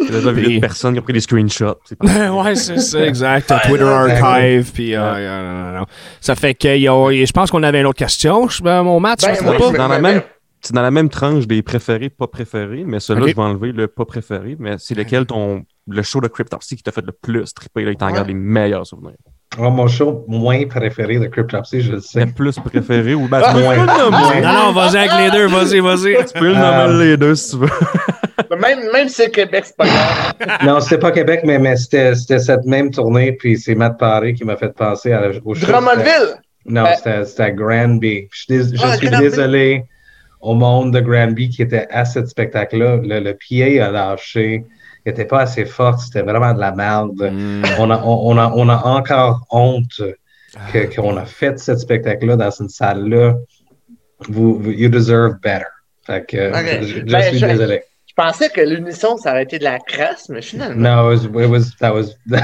A 0.00 0.32
des 0.32 0.60
personnes 0.60 0.94
qui 0.94 1.00
ont 1.00 1.02
pris 1.02 1.12
des 1.12 1.20
screenshots. 1.20 1.76
ouais, 2.00 2.54
c'est 2.54 2.78
ça, 2.78 3.04
exact. 3.04 3.52
Twitter 3.66 3.84
Archive, 3.84 4.72
puis 4.72 4.94
euh, 4.94 5.00
euh, 5.02 5.42
non, 5.64 5.72
non, 5.72 5.78
non. 5.80 5.86
ça 6.20 6.34
fait 6.34 6.54
que 6.54 6.76
y 6.76 6.88
a- 6.88 7.24
je 7.26 7.32
pense 7.32 7.50
qu'on 7.50 7.62
avait 7.62 7.80
une 7.80 7.86
autre 7.86 7.98
question. 7.98 8.48
Ben, 8.62 8.82
mon 8.82 8.98
match, 8.98 9.20
Ben, 9.22 9.34
je 9.34 9.42
pas? 9.42 9.70
dans, 9.76 9.88
la 9.88 9.98
même, 9.98 10.22
c'est 10.62 10.74
dans 10.74 10.82
la 10.82 10.90
même 10.90 11.10
tranche 11.10 11.46
des 11.46 11.62
préférés, 11.62 12.08
pas 12.08 12.26
préférés, 12.26 12.84
mais 12.86 12.98
celui-là, 12.98 13.28
je 13.28 13.36
vais 13.36 13.42
enlever 13.42 13.72
le 13.72 13.88
pas 13.88 14.06
préféré. 14.06 14.56
Mais 14.58 14.76
c'est 14.78 14.94
lequel 14.94 15.26
ton 15.26 15.64
le 15.86 16.02
show 16.02 16.20
de 16.20 16.28
Cryptopsy 16.28 16.76
qui 16.76 16.82
t'a 16.82 16.92
fait 16.92 17.04
le 17.04 17.12
plus 17.12 17.52
triper, 17.52 17.84
là, 17.84 17.90
il 17.90 17.96
t'en 17.96 18.06
Ouais. 18.06 18.12
garde 18.14 18.28
les 18.28 18.34
meilleurs 18.34 18.86
souvenirs? 18.86 19.12
Oh, 19.58 19.68
mon 19.68 19.88
show 19.88 20.24
moins 20.28 20.64
préféré 20.66 21.18
de 21.18 21.26
Cryptopsy, 21.26 21.80
je 21.80 21.92
le 21.92 22.00
sais. 22.00 22.20
Le 22.24 22.32
plus 22.32 22.54
préféré 22.60 23.14
ou 23.14 23.26
ben, 23.26 23.40
Ah, 23.44 23.52
moins. 23.54 23.76
Non, 23.84 24.52
non, 24.66 24.72
vas-y 24.72 24.96
avec 24.96 25.10
les 25.18 25.30
deux, 25.36 25.46
vas-y, 25.48 25.80
vas-y. 25.80 26.24
Tu 26.24 26.38
peux 26.38 26.48
le 26.50 26.54
Euh, 26.56 26.86
nommer 26.86 27.04
les 27.04 27.16
deux 27.16 27.34
si 27.34 27.50
tu 27.50 27.56
veux. 27.58 27.68
Même, 28.58 28.78
même 28.92 29.08
si 29.08 29.14
c'est 29.14 29.30
Québec, 29.30 29.64
c'est 29.66 29.76
pas 29.76 29.86
grave. 29.86 30.58
Non, 30.64 30.80
c'était 30.80 30.98
pas 30.98 31.12
Québec, 31.12 31.40
mais, 31.44 31.58
mais 31.58 31.76
c'était 31.76 32.14
c'était 32.16 32.38
cette 32.40 32.64
même 32.64 32.90
tournée, 32.90 33.32
puis 33.32 33.56
c'est 33.56 33.74
Matt 33.76 33.96
Paré 33.98 34.34
qui 34.34 34.44
m'a 34.44 34.56
fait 34.56 34.74
penser 34.74 35.12
à, 35.12 35.28
au 35.44 35.54
show. 35.54 35.66
Drummondville? 35.66 36.36
Non, 36.66 36.84
Euh, 37.06 37.24
c'était 37.24 37.42
à 37.42 37.50
Granby. 37.52 38.28
Je 38.32 38.44
dés- 38.48 38.76
je 38.76 38.82
Ah, 38.84 38.96
suis 38.96 39.06
Granby. 39.08 39.22
désolé 39.24 39.84
au 40.40 40.54
monde 40.54 40.92
de 40.92 41.00
Granby 41.00 41.48
qui 41.48 41.62
était 41.62 41.86
à 41.90 42.04
ce 42.04 42.24
spectacle-là. 42.26 42.96
Le, 42.96 43.20
le 43.20 43.34
PA 43.34 43.86
a 43.86 43.90
lâché. 43.90 44.64
Il 45.06 45.10
n'était 45.10 45.24
pas 45.24 45.40
assez 45.40 45.64
fort. 45.64 46.00
C'était 46.00 46.22
vraiment 46.22 46.52
de 46.52 46.60
la 46.60 46.72
merde. 46.72 47.12
Mm. 47.32 47.62
On, 47.78 47.90
a, 47.90 47.98
on, 48.04 48.36
a, 48.38 48.52
on 48.54 48.68
a 48.68 48.76
encore 48.84 49.46
honte 49.50 50.00
que- 50.72 50.94
qu'on 50.94 51.16
a 51.16 51.24
fait 51.24 51.58
ce 51.58 51.76
spectacle-là 51.76 52.36
dans 52.36 52.50
une 52.50 52.68
salle-là. 52.68 53.34
Vous, 54.28 54.58
vous- 54.58 54.70
you 54.70 54.88
deserve 54.90 55.34
better. 55.42 55.64
Fait 56.06 56.26
que, 56.26 56.50
Ok. 56.50 56.82
je, 56.82 56.86
je 56.98 57.00
Ben, 57.04 57.22
suis 57.30 57.38
je- 57.38 57.46
désolé. 57.46 57.82
Je 58.06 58.14
pensais 58.14 58.48
que 58.50 58.60
l'unisson, 58.60 59.16
ça 59.16 59.30
aurait 59.30 59.44
été 59.44 59.58
de 59.58 59.64
la 59.64 59.78
crasse, 59.78 60.28
mais 60.28 60.42
finalement. 60.42 60.76
No, 61.06 61.12
it 61.12 61.30
was, 61.32 61.42
it 61.44 61.48
was 61.50 61.72
that 61.80 61.94
was 61.94 62.16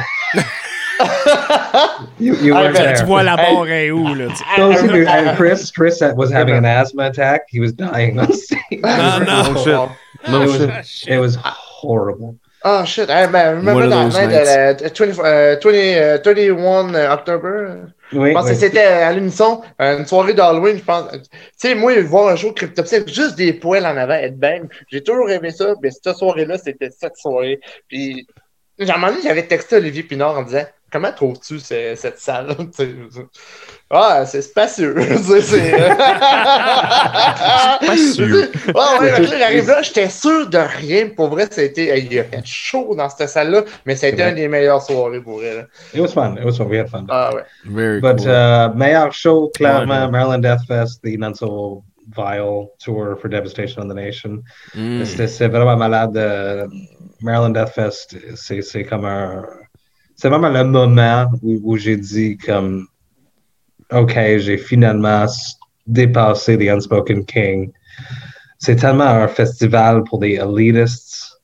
you, 2.18 2.34
you 2.36 2.54
Ah, 2.56 2.62
ben, 2.62 2.72
there. 2.72 2.96
Tu 2.96 3.04
vois 3.04 3.22
la 3.22 3.36
barre 3.36 3.68
est 3.68 3.90
où, 3.90 4.14
là? 4.14 4.28
and 4.58 5.34
Chris, 5.36 5.70
Chris 5.74 6.00
was 6.16 6.30
having 6.32 6.54
an 6.54 6.64
asthma 6.64 7.06
attack. 7.06 7.42
He 7.50 7.60
was 7.60 7.72
dying 7.72 8.18
on 8.18 8.32
stage. 8.32 8.60
No, 8.82 9.18
no. 9.18 9.42
Oh, 9.56 9.64
shit. 9.64 10.30
No 10.30 10.42
it, 10.42 10.50
shit. 10.50 10.68
was, 10.70 11.04
it 11.08 11.18
was 11.18 11.36
horrible. 11.42 12.36
Oh 12.68 12.84
shit, 12.84 13.08
hey, 13.08 13.28
ben, 13.28 13.58
One 13.64 13.76
remember 13.76 13.84
of 13.84 13.90
that 13.90 14.04
those 14.04 14.14
night, 14.14 14.30
nights. 14.30 14.82
uh, 14.82 14.88
20, 14.90 15.18
uh, 15.20 15.56
20, 15.60 16.16
uh, 16.16 16.22
31 16.22 16.94
October? 17.12 17.76
Oui, 18.12 18.28
Je 18.30 18.32
pense 18.34 18.44
oui. 18.44 18.50
que 18.50 18.56
c'était 18.56 18.80
à 18.80 19.12
l'unisson, 19.12 19.62
euh, 19.80 19.98
une 19.98 20.06
soirée 20.06 20.34
d'Halloween, 20.34 20.76
je 20.78 20.82
pense. 20.84 21.10
Tu 21.12 21.18
sais, 21.56 21.74
moi, 21.76 22.00
voir 22.02 22.28
un 22.28 22.36
show 22.36 22.52
Cryptopsy 22.52 22.96
juste 23.06 23.36
des 23.36 23.52
poils 23.52 23.86
en 23.86 23.96
avant, 23.96 24.14
être 24.14 24.38
bang, 24.38 24.68
j'ai 24.90 25.02
toujours 25.02 25.30
aimé 25.30 25.50
ça, 25.52 25.74
mais 25.80 25.90
cette 25.90 26.16
soirée-là, 26.16 26.58
c'était 26.58 26.90
cette 26.90 27.16
soirée. 27.16 27.60
Puis, 27.88 28.26
à 28.80 28.94
un 28.94 28.98
moment 28.98 29.08
donné, 29.12 29.22
j'avais 29.22 29.46
texté 29.46 29.76
Olivier 29.76 30.02
Pinard 30.02 30.38
en 30.38 30.42
disant 30.42 30.64
Comment 30.90 31.12
trouves-tu 31.12 31.58
ce- 31.60 31.94
cette 31.96 32.18
salle? 32.20 32.48
Ah, 33.88 34.24
c'est 34.26 34.42
spacieux. 34.42 34.96
C'est. 35.22 35.40
Spacieux. 37.82 38.50
Ah 38.74 38.98
ouais, 39.00 39.10
là, 39.62 39.82
j'étais 39.82 40.08
sûr 40.08 40.48
de 40.48 40.58
rien. 40.58 41.08
Pour 41.14 41.28
vrai, 41.28 41.46
ça 41.50 41.60
a 41.60 41.64
été. 41.64 41.88
hey, 41.88 42.08
Il 42.10 42.18
a 42.18 42.24
fait 42.24 42.42
chaud 42.44 42.94
dans 42.96 43.08
cette 43.08 43.28
salle-là, 43.28 43.62
mais 43.84 43.96
Ouais. 44.02 44.28
une 44.30 44.34
des 44.34 44.48
meilleures 44.48 44.82
soirées 44.82 45.20
pour 45.20 45.42
elle. 45.42 45.56
là. 45.56 45.62
It 45.94 46.00
was 46.00 46.08
fun. 46.12 46.36
It 46.36 46.44
was 46.44 46.56
fun. 46.56 46.66
We 46.68 46.78
had 46.78 46.88
fun. 46.88 47.06
Ah 47.08 47.30
ouais. 47.34 47.44
Very 47.64 48.00
But 48.00 48.18
cool. 48.18 48.28
uh, 48.28 48.70
meilleur 48.76 49.12
show, 49.12 49.50
clairement, 49.54 50.06
Ouais. 50.06 50.10
Maryland 50.10 50.40
Death 50.42 50.66
Fest, 50.66 51.00
the 51.04 51.16
Not 51.18 51.34
So 51.36 51.82
Vile 52.16 52.68
Tour 52.78 53.16
for 53.20 53.28
Devastation 53.28 53.82
on 53.82 53.88
the 53.88 53.94
Nation. 53.94 54.42
Mm. 54.74 55.04
C'était 55.04 55.28
c'est 55.28 55.48
vraiment 55.48 55.76
malade. 55.76 56.16
euh, 56.16 56.66
Maryland 57.22 57.50
Death 57.50 57.70
Fest, 57.70 58.16
c'est 58.34 58.62
c'est 58.62 58.84
comme 58.84 59.04
un. 59.04 59.44
C'est 60.16 60.28
vraiment 60.28 60.48
le 60.48 60.64
moment 60.64 61.26
où, 61.42 61.60
où 61.62 61.76
j'ai 61.76 61.96
dit, 61.96 62.36
comme, 62.38 62.86
OK, 63.92 64.14
j'ai 64.38 64.58
finalement 64.58 65.26
dépassé 65.86 66.58
The 66.58 66.68
Unspoken 66.70 67.24
King. 67.24 67.70
C'est 68.58 68.76
tellement 68.76 69.04
un 69.04 69.28
festival 69.28 70.02
pour 70.04 70.18
des 70.18 70.34
elitists. 70.34 71.40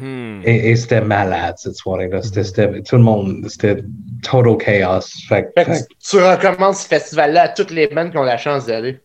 Mhm. 0.00 0.42
Et, 0.44 0.70
et 0.70 0.76
c'était 0.76 1.00
malade 1.00 1.54
cette 1.58 1.74
soirée-là. 1.76 2.22
C'était- 2.22 2.44
c'était- 2.44 2.82
Tout 2.82 2.96
le 2.96 3.02
monde, 3.02 3.46
c'était 3.48 3.82
total 4.22 4.56
chaos. 4.58 5.00
Fait, 5.28 5.50
Fait 5.56 5.64
fait 5.64 5.86
tu, 6.08 6.16
recommences 6.16 6.82
ce 6.82 6.88
festival-là 6.88 7.42
à 7.42 7.48
toutes 7.48 7.70
les 7.70 7.88
bandes 7.88 8.10
qui 8.10 8.18
ont 8.18 8.22
la 8.22 8.36
chance 8.38 8.66
d'y 8.66 8.72
aller. 8.72 9.00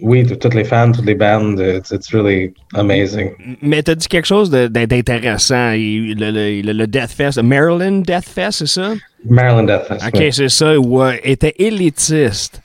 Oui, 0.00 0.22
de 0.22 0.34
toutes 0.34 0.54
les 0.54 0.64
fans, 0.64 0.92
toutes 0.92 1.06
les 1.06 1.14
bandes, 1.14 1.58
it's, 1.60 1.90
it's 1.90 2.10
really 2.12 2.52
amazing. 2.74 3.30
Mais 3.62 3.82
t'as 3.82 3.94
dit 3.94 4.08
quelque 4.08 4.26
chose 4.26 4.50
d'intéressant. 4.50 5.72
Le, 5.72 6.14
le, 6.14 6.62
le- 6.62 6.72
le 6.72 6.86
Death 6.86 7.10
Fest, 7.10 7.42
Maryland 7.42 8.02
Death 8.02 8.24
Fest, 8.28 8.58
c'est 8.58 8.66
ça? 8.66 8.94
Maryland 9.28 9.64
Death 9.64 9.84
Fest. 9.88 10.06
Ok, 10.06 10.20
oui. 10.20 10.32
c'est 10.32 10.48
ça. 10.48 10.78
Où, 10.78 11.02
euh, 11.02 11.12
était 11.24 11.54
élitiste. 11.58 12.60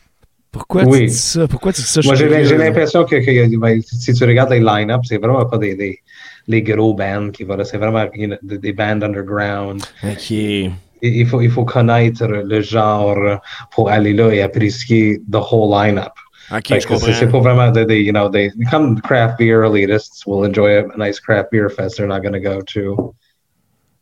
Pourquoi 0.52 0.84
Oui. 0.84 1.00
tu 1.00 1.06
dis 1.08 1.14
ça? 1.14 1.48
Pourquoi 1.48 1.74
tu 1.74 1.82
dis 1.82 1.88
ça? 1.88 2.02
Moi, 2.04 2.14
j'ai 2.16 2.30
l'impression 2.58 3.04
que, 3.06 3.16
que- 3.16 3.58
ben, 3.58 3.82
si 3.82 4.14
tu 4.14 4.24
regardes 4.24 4.52
les 4.52 4.60
line-up, 4.60 5.02
c'est 5.04 5.18
vraiment 5.18 5.46
pas 5.46 5.58
des, 5.58 5.76
des 5.76 6.00
les 6.48 6.62
gros 6.62 6.94
bands 6.94 7.30
qui 7.32 7.44
vont 7.46 7.56
là, 7.56 7.64
c'est 7.64 7.78
vraiment 7.78 8.06
you 8.14 8.28
know, 8.28 8.36
des, 8.44 8.58
des 8.58 8.74
bands 8.74 9.02
underground. 9.02 9.82
Ok. 10.04 10.30
Il, 10.30 10.72
il 11.02 11.26
faut, 11.26 11.42
il 11.42 11.50
faut 11.50 11.66
connaître 11.66 12.26
le 12.28 12.62
genre 12.62 13.42
pour 13.72 13.90
aller 13.90 14.14
là 14.14 14.30
et 14.32 14.42
apprécier 14.42 15.20
the 15.32 15.36
whole 15.38 15.72
line-up. 15.72 16.14
Ok, 16.52 16.68
Fait 16.68 16.80
je 16.82 16.88
que 16.88 16.96
C'est 16.98 17.14
c'est 17.14 17.26
comprends. 17.26 17.42
pas 17.42 17.54
vraiment 17.54 17.72
des, 17.72 17.86
des, 17.86 18.02
you 18.02 18.12
know, 18.12 18.30
des, 18.30 18.52
comme 18.70 19.00
craft 19.02 19.38
beer 19.40 19.64
elitists 19.64 20.26
will 20.28 20.46
enjoy 20.46 20.78
a 20.80 20.84
nice 20.98 21.20
craft 21.20 21.52
beer 21.52 21.70
fest, 21.70 21.98
they're 21.98 22.08
not 22.08 22.20
going 22.22 22.34
to 22.34 22.40
go 22.40 22.60
to 22.74 23.16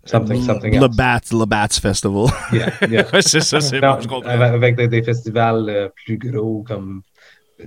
something, 0.05 0.39
mm, 0.41 0.45
something 0.45 0.73
Le 0.73 0.85
else. 0.87 0.95
Bats, 0.95 1.31
le 1.31 1.45
Bats 1.45 1.79
Festival. 1.79 2.25
Yeah, 2.51 2.71
yeah. 2.89 3.03
Ouais, 3.13 3.21
c'est 3.21 3.41
ça, 3.41 3.61
c'est 3.61 3.79
Non, 3.79 3.93
bon, 3.95 4.01
je 4.01 4.07
comprends. 4.07 4.29
avec, 4.29 4.53
avec 4.53 4.75
des, 4.75 4.87
des 4.87 5.03
festivals 5.03 5.69
euh, 5.69 5.89
plus 6.05 6.17
gros 6.17 6.63
comme. 6.63 7.01
euh, 7.61 7.65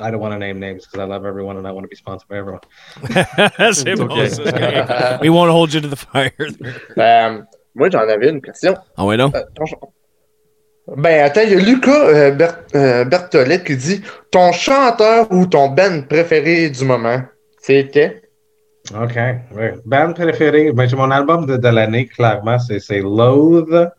I 0.00 0.10
don't 0.12 0.20
want 0.20 0.30
to 0.30 0.38
name 0.38 0.60
names 0.60 0.82
because 0.84 1.00
I 1.00 1.04
love 1.08 1.24
everyone 1.26 1.56
and 1.56 1.66
I 1.66 1.72
want 1.72 1.82
to 1.82 1.88
be 1.88 1.96
sponsored 1.96 2.28
by 2.28 2.36
everyone. 2.36 2.60
c'est 3.72 3.96
bon, 3.96 4.04
ok. 4.04 4.28
ça, 4.28 4.44
c'est 4.44 4.52
correct. 4.52 5.22
We 5.22 5.28
won't 5.30 5.50
hold 5.50 5.72
you 5.74 5.80
to 5.80 5.88
the 5.88 5.96
fire. 5.96 6.30
Euh, 6.98 7.42
moi, 7.74 7.88
j'en 7.90 8.00
avais 8.08 8.28
une 8.30 8.40
question. 8.40 8.76
Ah 8.96 9.04
ouais, 9.06 9.16
non? 9.16 9.32
Euh, 9.34 9.42
ton 9.56 9.66
ch- 9.66 9.74
Ben, 10.96 11.24
attends, 11.24 11.42
il 11.44 11.50
y 11.50 11.54
a 11.54 11.58
Lucas 11.58 12.08
euh, 12.08 12.38
euh, 12.74 13.58
qui 13.58 13.76
dit 13.76 14.02
Ton 14.30 14.52
chanteur 14.52 15.30
ou 15.30 15.46
ton 15.46 15.68
band 15.68 16.02
préféré 16.08 16.70
du 16.70 16.84
moment? 16.84 17.20
C'était? 17.60 18.22
OK. 18.94 19.16
Ouais. 19.54 19.74
Band 19.84 20.14
préféré, 20.14 20.72
ben, 20.72 20.88
mon 20.96 21.10
album 21.10 21.44
de, 21.44 21.68
l'année, 21.68 22.06
clairement, 22.06 22.58
c'est 22.58 23.00
Loathe, 23.00 23.90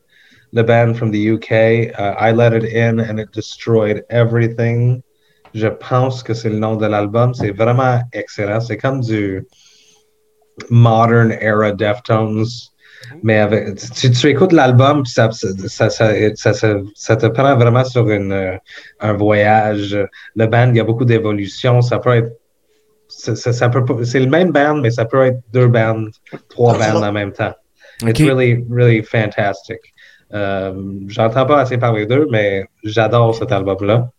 the 0.54 0.64
band 0.64 0.96
from 0.96 1.12
the 1.12 1.30
UK. 1.30 1.52
Uh, 1.96 2.16
I 2.18 2.32
Let 2.32 2.56
It 2.56 2.66
In 2.74 3.00
and 3.00 3.20
It 3.20 3.32
Destroyed 3.34 4.04
Everything. 4.10 5.04
Je 5.54 5.68
pense 5.68 6.24
que 6.24 6.34
c'est 6.34 6.50
le 6.50 6.58
nom 6.58 6.76
de 6.76 6.88
l'album. 6.88 7.36
C'est 7.36 7.52
vraiment 7.52 8.02
excellent. 8.14 8.62
C'est 8.62 8.78
comme 8.78 9.02
du 9.02 9.46
modern 10.72 11.32
era 11.40 11.72
Deftones. 11.72 12.72
Mais 13.24 13.38
avec, 13.40 13.76
tu, 13.94 14.12
tu 14.12 14.28
écoutes 14.28 14.52
l'album, 14.52 15.04
puis 15.04 15.12
ça, 15.12 15.30
te 15.30 17.28
prend 17.28 17.56
vraiment 17.56 17.84
sur 17.86 18.10
une, 18.10 18.32
euh, 18.32 18.58
un 19.00 19.14
voyage. 19.14 19.98
Le 20.36 20.46
band, 20.48 20.70
il 20.70 20.76
y 20.78 20.80
a 20.80 20.84
beaucoup 20.84 21.06
d'évolution. 21.06 21.82
Ça 21.82 22.00
peut 22.00 22.16
être 22.16 22.32
ça, 23.08 23.70
peut 23.70 24.04
c'est 24.06 24.20
le 24.20 24.28
même 24.28 24.52
band, 24.52 24.76
mais 24.76 24.92
ça 24.92 25.06
peut 25.06 25.24
être 25.26 25.40
deux 25.52 25.68
bands, 25.68 26.06
trois 26.50 26.78
bands 26.78 27.02
en 27.08 27.12
même 27.12 27.32
temps. 27.32 27.54
It's 28.04 28.20
really, 28.30 28.64
really 28.70 29.02
fantastic. 29.02 29.80
Euh, 30.34 30.74
J'entends 31.08 31.46
pas 31.46 31.62
assez 31.62 31.78
parler 31.78 32.06
d'eux, 32.06 32.28
mais 32.30 32.66
j'adore 32.84 33.36
cet 33.36 33.52
album-là. 33.52 34.10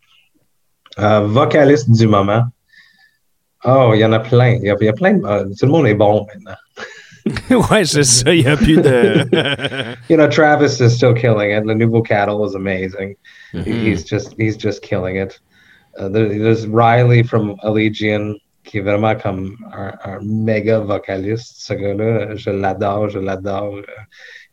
Euh, 0.99 1.21
vocaliste 1.21 1.89
du 1.89 2.05
moment. 2.05 2.43
Oh, 3.63 3.91
il 3.93 3.99
y 3.99 4.05
en 4.05 4.11
a 4.11 4.19
plein. 4.19 4.55
Il 4.55 4.65
y 4.65 4.69
a, 4.69 4.75
il 4.79 4.85
y 4.85 4.89
a 4.89 4.93
plein 4.93 5.13
de- 5.13 5.25
euh, 5.25 5.45
tout 5.57 5.65
le 5.67 5.71
monde 5.71 5.87
est 5.87 5.93
bon 5.93 6.25
maintenant. 6.25 6.57
ouais, 7.71 7.85
c'est 7.85 8.03
ça, 8.03 8.33
il 8.33 8.43
n'y 8.43 8.49
a 8.49 8.57
plus 8.57 8.77
de. 8.77 9.25
You 10.09 10.17
know, 10.17 10.27
Travis 10.27 10.79
is 10.81 10.89
still 10.95 11.13
killing 11.13 11.51
it. 11.51 11.65
The 11.65 11.75
nouveau 11.75 12.01
Cattle 12.01 12.45
is 12.45 12.55
amazing. 12.55 13.15
Mhm. 13.53 13.65
He's 13.65 14.03
just 14.03 14.33
he's 14.39 14.57
just 14.57 14.81
killing 14.81 15.17
it. 15.17 15.39
Uh, 15.99 16.09
there- 16.09 16.29
there's 16.29 16.65
Riley 16.67 17.23
from 17.23 17.55
Allegiant 17.63 18.35
qui 18.63 18.77
est 18.77 18.81
vraiment 18.81 19.15
comme 19.15 19.55
un, 19.73 19.91
un 20.05 20.19
méga 20.23 20.79
vocaliste. 20.79 21.61
Ce 21.61 21.73
gars-là, 21.73 22.35
je 22.35 22.49
l'adore, 22.51 23.09
je 23.09 23.19
l'adore. 23.19 23.75
Il 23.77 23.83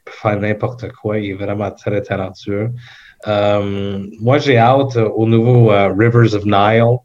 peut 0.05 0.13
faire 0.13 0.41
n'importe 0.41 0.91
quoi. 0.93 1.19
Il 1.19 1.31
est 1.31 1.35
vraiment 1.35 1.71
très 1.71 2.01
talentueux. 2.03 2.71
Euh, 3.27 4.05
moi, 4.21 4.39
j'ai 4.39 4.57
hâte 4.59 4.97
au 4.97 5.27
nouveau 5.27 5.71
euh, 5.73 5.93
Rivers 5.93 6.35
of 6.35 6.45
Nile. 6.45 6.99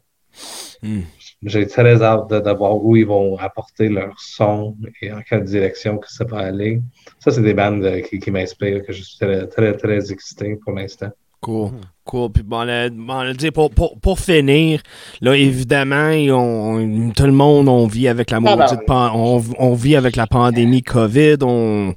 Hmm. 0.82 1.00
J'ai 1.44 1.66
très 1.66 2.02
hâte 2.02 2.30
de, 2.30 2.40
de 2.40 2.50
voir 2.50 2.76
où 2.82 2.96
ils 2.96 3.06
vont 3.06 3.36
apporter 3.38 3.88
leur 3.88 4.14
son 4.18 4.76
et 5.02 5.12
en 5.12 5.20
quelle 5.20 5.44
direction 5.44 5.98
que 5.98 6.10
ça 6.10 6.24
va 6.24 6.38
aller. 6.38 6.80
Ça, 7.18 7.30
c'est 7.30 7.42
des 7.42 7.54
bandes 7.54 7.84
euh, 7.84 8.00
qui, 8.00 8.18
qui 8.18 8.30
m'inspirent, 8.30 8.82
que 8.86 8.92
je 8.92 9.02
suis 9.02 9.18
très, 9.18 9.46
très, 9.46 9.76
très 9.76 10.10
excité 10.12 10.56
pour 10.64 10.72
l'instant. 10.74 11.10
Cool. 11.40 11.72
Cool. 12.04 12.30
Puis 12.32 12.42
bon, 12.42 12.64
le- 12.64 12.88
bon, 12.88 13.22
le 13.22 13.34
dire, 13.34 13.52
pour, 13.52 13.70
pour, 13.70 13.98
pour 14.00 14.18
finir, 14.18 14.80
là, 15.20 15.36
évidemment, 15.36 16.08
et 16.08 16.30
on- 16.32 16.72
on- 16.76 17.10
tout 17.10 17.26
le 17.26 17.32
monde, 17.32 17.68
on 17.68 17.86
vit 17.86 18.08
avec 18.08 18.30
la 18.30 18.38
Ah, 18.38 18.40
maudite 18.40 18.78
ben, 18.78 18.84
pan- 18.86 19.12
on, 19.14 19.42
on 19.58 19.74
vit 19.74 19.96
avec 19.96 20.16
la 20.16 20.26
pandémie 20.26 20.82
COVID. 20.82 21.36
On, 21.42 21.94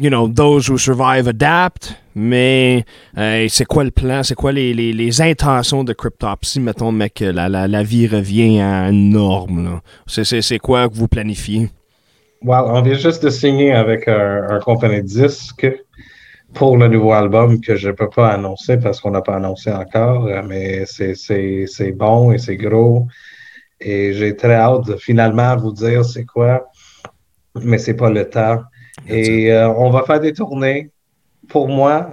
you 0.00 0.10
know, 0.10 0.28
those 0.28 0.68
who 0.68 0.78
survive 0.78 1.28
adapt. 1.28 1.94
Mais 2.14 2.84
euh, 3.18 3.46
c'est 3.48 3.66
quoi 3.66 3.84
le 3.84 3.90
plan? 3.90 4.22
C'est 4.22 4.34
quoi 4.34 4.50
les, 4.50 4.72
les, 4.72 5.20
intentions 5.20 5.84
de 5.84 5.92
Cryptopsy? 5.92 6.60
Mettons, 6.60 6.90
mec, 6.90 7.20
la, 7.20 7.48
la, 7.48 7.68
la 7.68 7.82
vie 7.82 8.06
revient 8.06 8.60
à 8.60 8.88
une 8.88 9.10
norme. 9.10 9.80
C'est, 10.06 10.58
quoi 10.58 10.88
que 10.88 10.94
vous 10.94 11.08
planifiez? 11.08 11.68
Well, 12.42 12.64
on 12.66 12.80
vient 12.80 12.94
juste 12.94 13.22
de 13.22 13.30
signer 13.30 13.72
avec 13.72 14.08
un, 14.08 14.46
un 14.48 14.60
compagnie 14.60 15.02
de 15.02 15.06
disques 15.06 15.66
pour 16.54 16.78
le 16.78 16.88
nouveau 16.88 17.12
album 17.12 17.60
que 17.60 17.76
je 17.76 17.88
ne 17.88 17.92
peux 17.92 18.08
pas 18.08 18.30
annoncer 18.30 18.78
parce 18.78 19.00
qu'on 19.00 19.10
n'a 19.10 19.20
pas 19.20 19.36
annoncé 19.36 19.70
encore, 19.70 20.26
mais 20.44 20.84
c'est 20.86 21.92
bon 21.92 22.32
et 22.32 22.38
c'est 22.38 22.56
gros. 22.56 23.06
Et 23.78 24.14
j'ai 24.14 24.34
très 24.36 24.54
hâte 24.54 24.86
de 24.86 24.96
finalement 24.96 25.54
vous 25.56 25.72
dire 25.72 26.04
c'est 26.04 26.24
quoi, 26.24 26.70
mais 27.62 27.76
c'est 27.76 27.94
pas 27.94 28.10
le 28.10 28.28
temps. 28.28 28.62
Et 29.08 29.52
euh, 29.52 29.68
on 29.70 29.90
va 29.90 30.02
faire 30.04 30.20
des 30.20 30.32
tournées. 30.32 30.90
Pour 31.48 31.68
moi, 31.68 32.10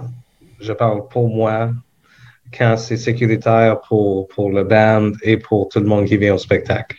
je 0.60 0.72
parle 0.72 1.08
pour 1.08 1.28
moi, 1.28 1.70
quand 2.56 2.76
c'est 2.76 2.96
sécuritaire 2.96 3.80
pour, 3.88 4.28
pour 4.28 4.50
le 4.50 4.64
band 4.64 5.10
et 5.22 5.36
pour 5.36 5.68
tout 5.68 5.80
le 5.80 5.86
monde 5.86 6.04
qui 6.06 6.16
vient 6.16 6.34
au 6.34 6.38
spectacle. 6.38 6.96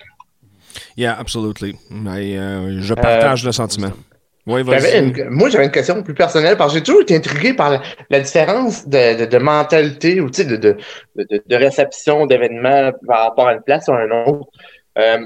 Yeah, 0.98 1.18
absolutely. 1.20 1.76
Euh, 1.92 2.78
je 2.82 2.94
partage 2.94 3.46
le 3.46 3.52
sentiment. 3.52 3.92
Oui, 4.48 4.62
une- 5.00 5.30
moi, 5.30 5.50
j'avais 5.50 5.66
une 5.66 5.72
question 5.72 6.04
plus 6.04 6.14
personnelle 6.14 6.56
parce 6.56 6.72
que 6.74 6.78
j'ai 6.80 6.84
toujours 6.84 7.02
été 7.02 7.16
intrigué 7.16 7.54
par 7.54 7.72
la, 7.72 7.82
la 8.12 8.20
différence 8.20 8.88
de, 8.88 9.20
de, 9.22 9.26
de 9.26 9.38
mentalité 9.40 10.22
ou 10.22 10.30
de, 10.30 10.44
de, 10.44 10.78
de, 11.16 11.44
de 11.48 11.56
réception 11.56 12.28
d'événements 12.28 12.92
par 13.08 13.22
rapport 13.30 13.48
à 13.48 13.54
une 13.54 13.62
place 13.62 13.88
ou 13.88 13.94
à 13.94 14.04
une 14.06 14.12
autre. 14.12 14.48
Euh, 15.00 15.26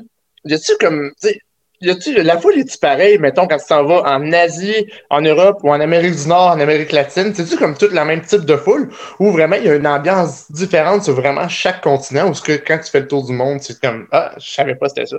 a-tu 0.50 0.72
comme, 0.80 1.12
tu 1.22 1.28
sais, 1.28 1.42
y 1.82 1.90
a-tu, 1.90 2.14
la 2.22 2.38
foule 2.38 2.58
est-tu 2.60 2.78
pareil, 2.78 3.18
mettons, 3.18 3.48
quand 3.48 3.58
tu 3.58 3.66
t'en 3.68 3.86
vas 3.86 4.04
en 4.04 4.32
Asie, 4.32 4.88
en 5.10 5.22
Europe 5.22 5.60
ou 5.64 5.70
en 5.72 5.80
Amérique 5.80 6.16
du 6.16 6.28
Nord, 6.28 6.52
en 6.52 6.60
Amérique 6.60 6.92
latine? 6.92 7.34
C'est-tu 7.34 7.58
comme 7.58 7.76
toute 7.76 7.94
la 7.94 8.06
même 8.06 8.22
type 8.22 8.46
de 8.46 8.56
foule 8.56 8.90
ou 9.20 9.32
vraiment 9.32 9.56
il 9.56 9.66
y 9.66 9.70
a 9.70 9.76
une 9.76 9.88
ambiance 9.88 10.52
différente 10.52 11.04
sur 11.04 11.14
vraiment 11.14 11.48
chaque 11.48 11.82
continent 11.82 12.28
ou 12.28 12.32
est-ce 12.32 12.42
que 12.42 12.54
quand 12.54 12.80
tu 12.80 12.92
fais 12.92 13.02
le 13.02 13.08
tour 13.08 13.26
du 13.26 13.34
monde, 13.34 13.60
c'est 13.62 13.80
comme, 13.80 14.08
ah, 14.12 14.34
je 14.38 14.52
savais 14.52 14.76
pas 14.76 14.90
c'était 14.90 15.06
ça? 15.06 15.18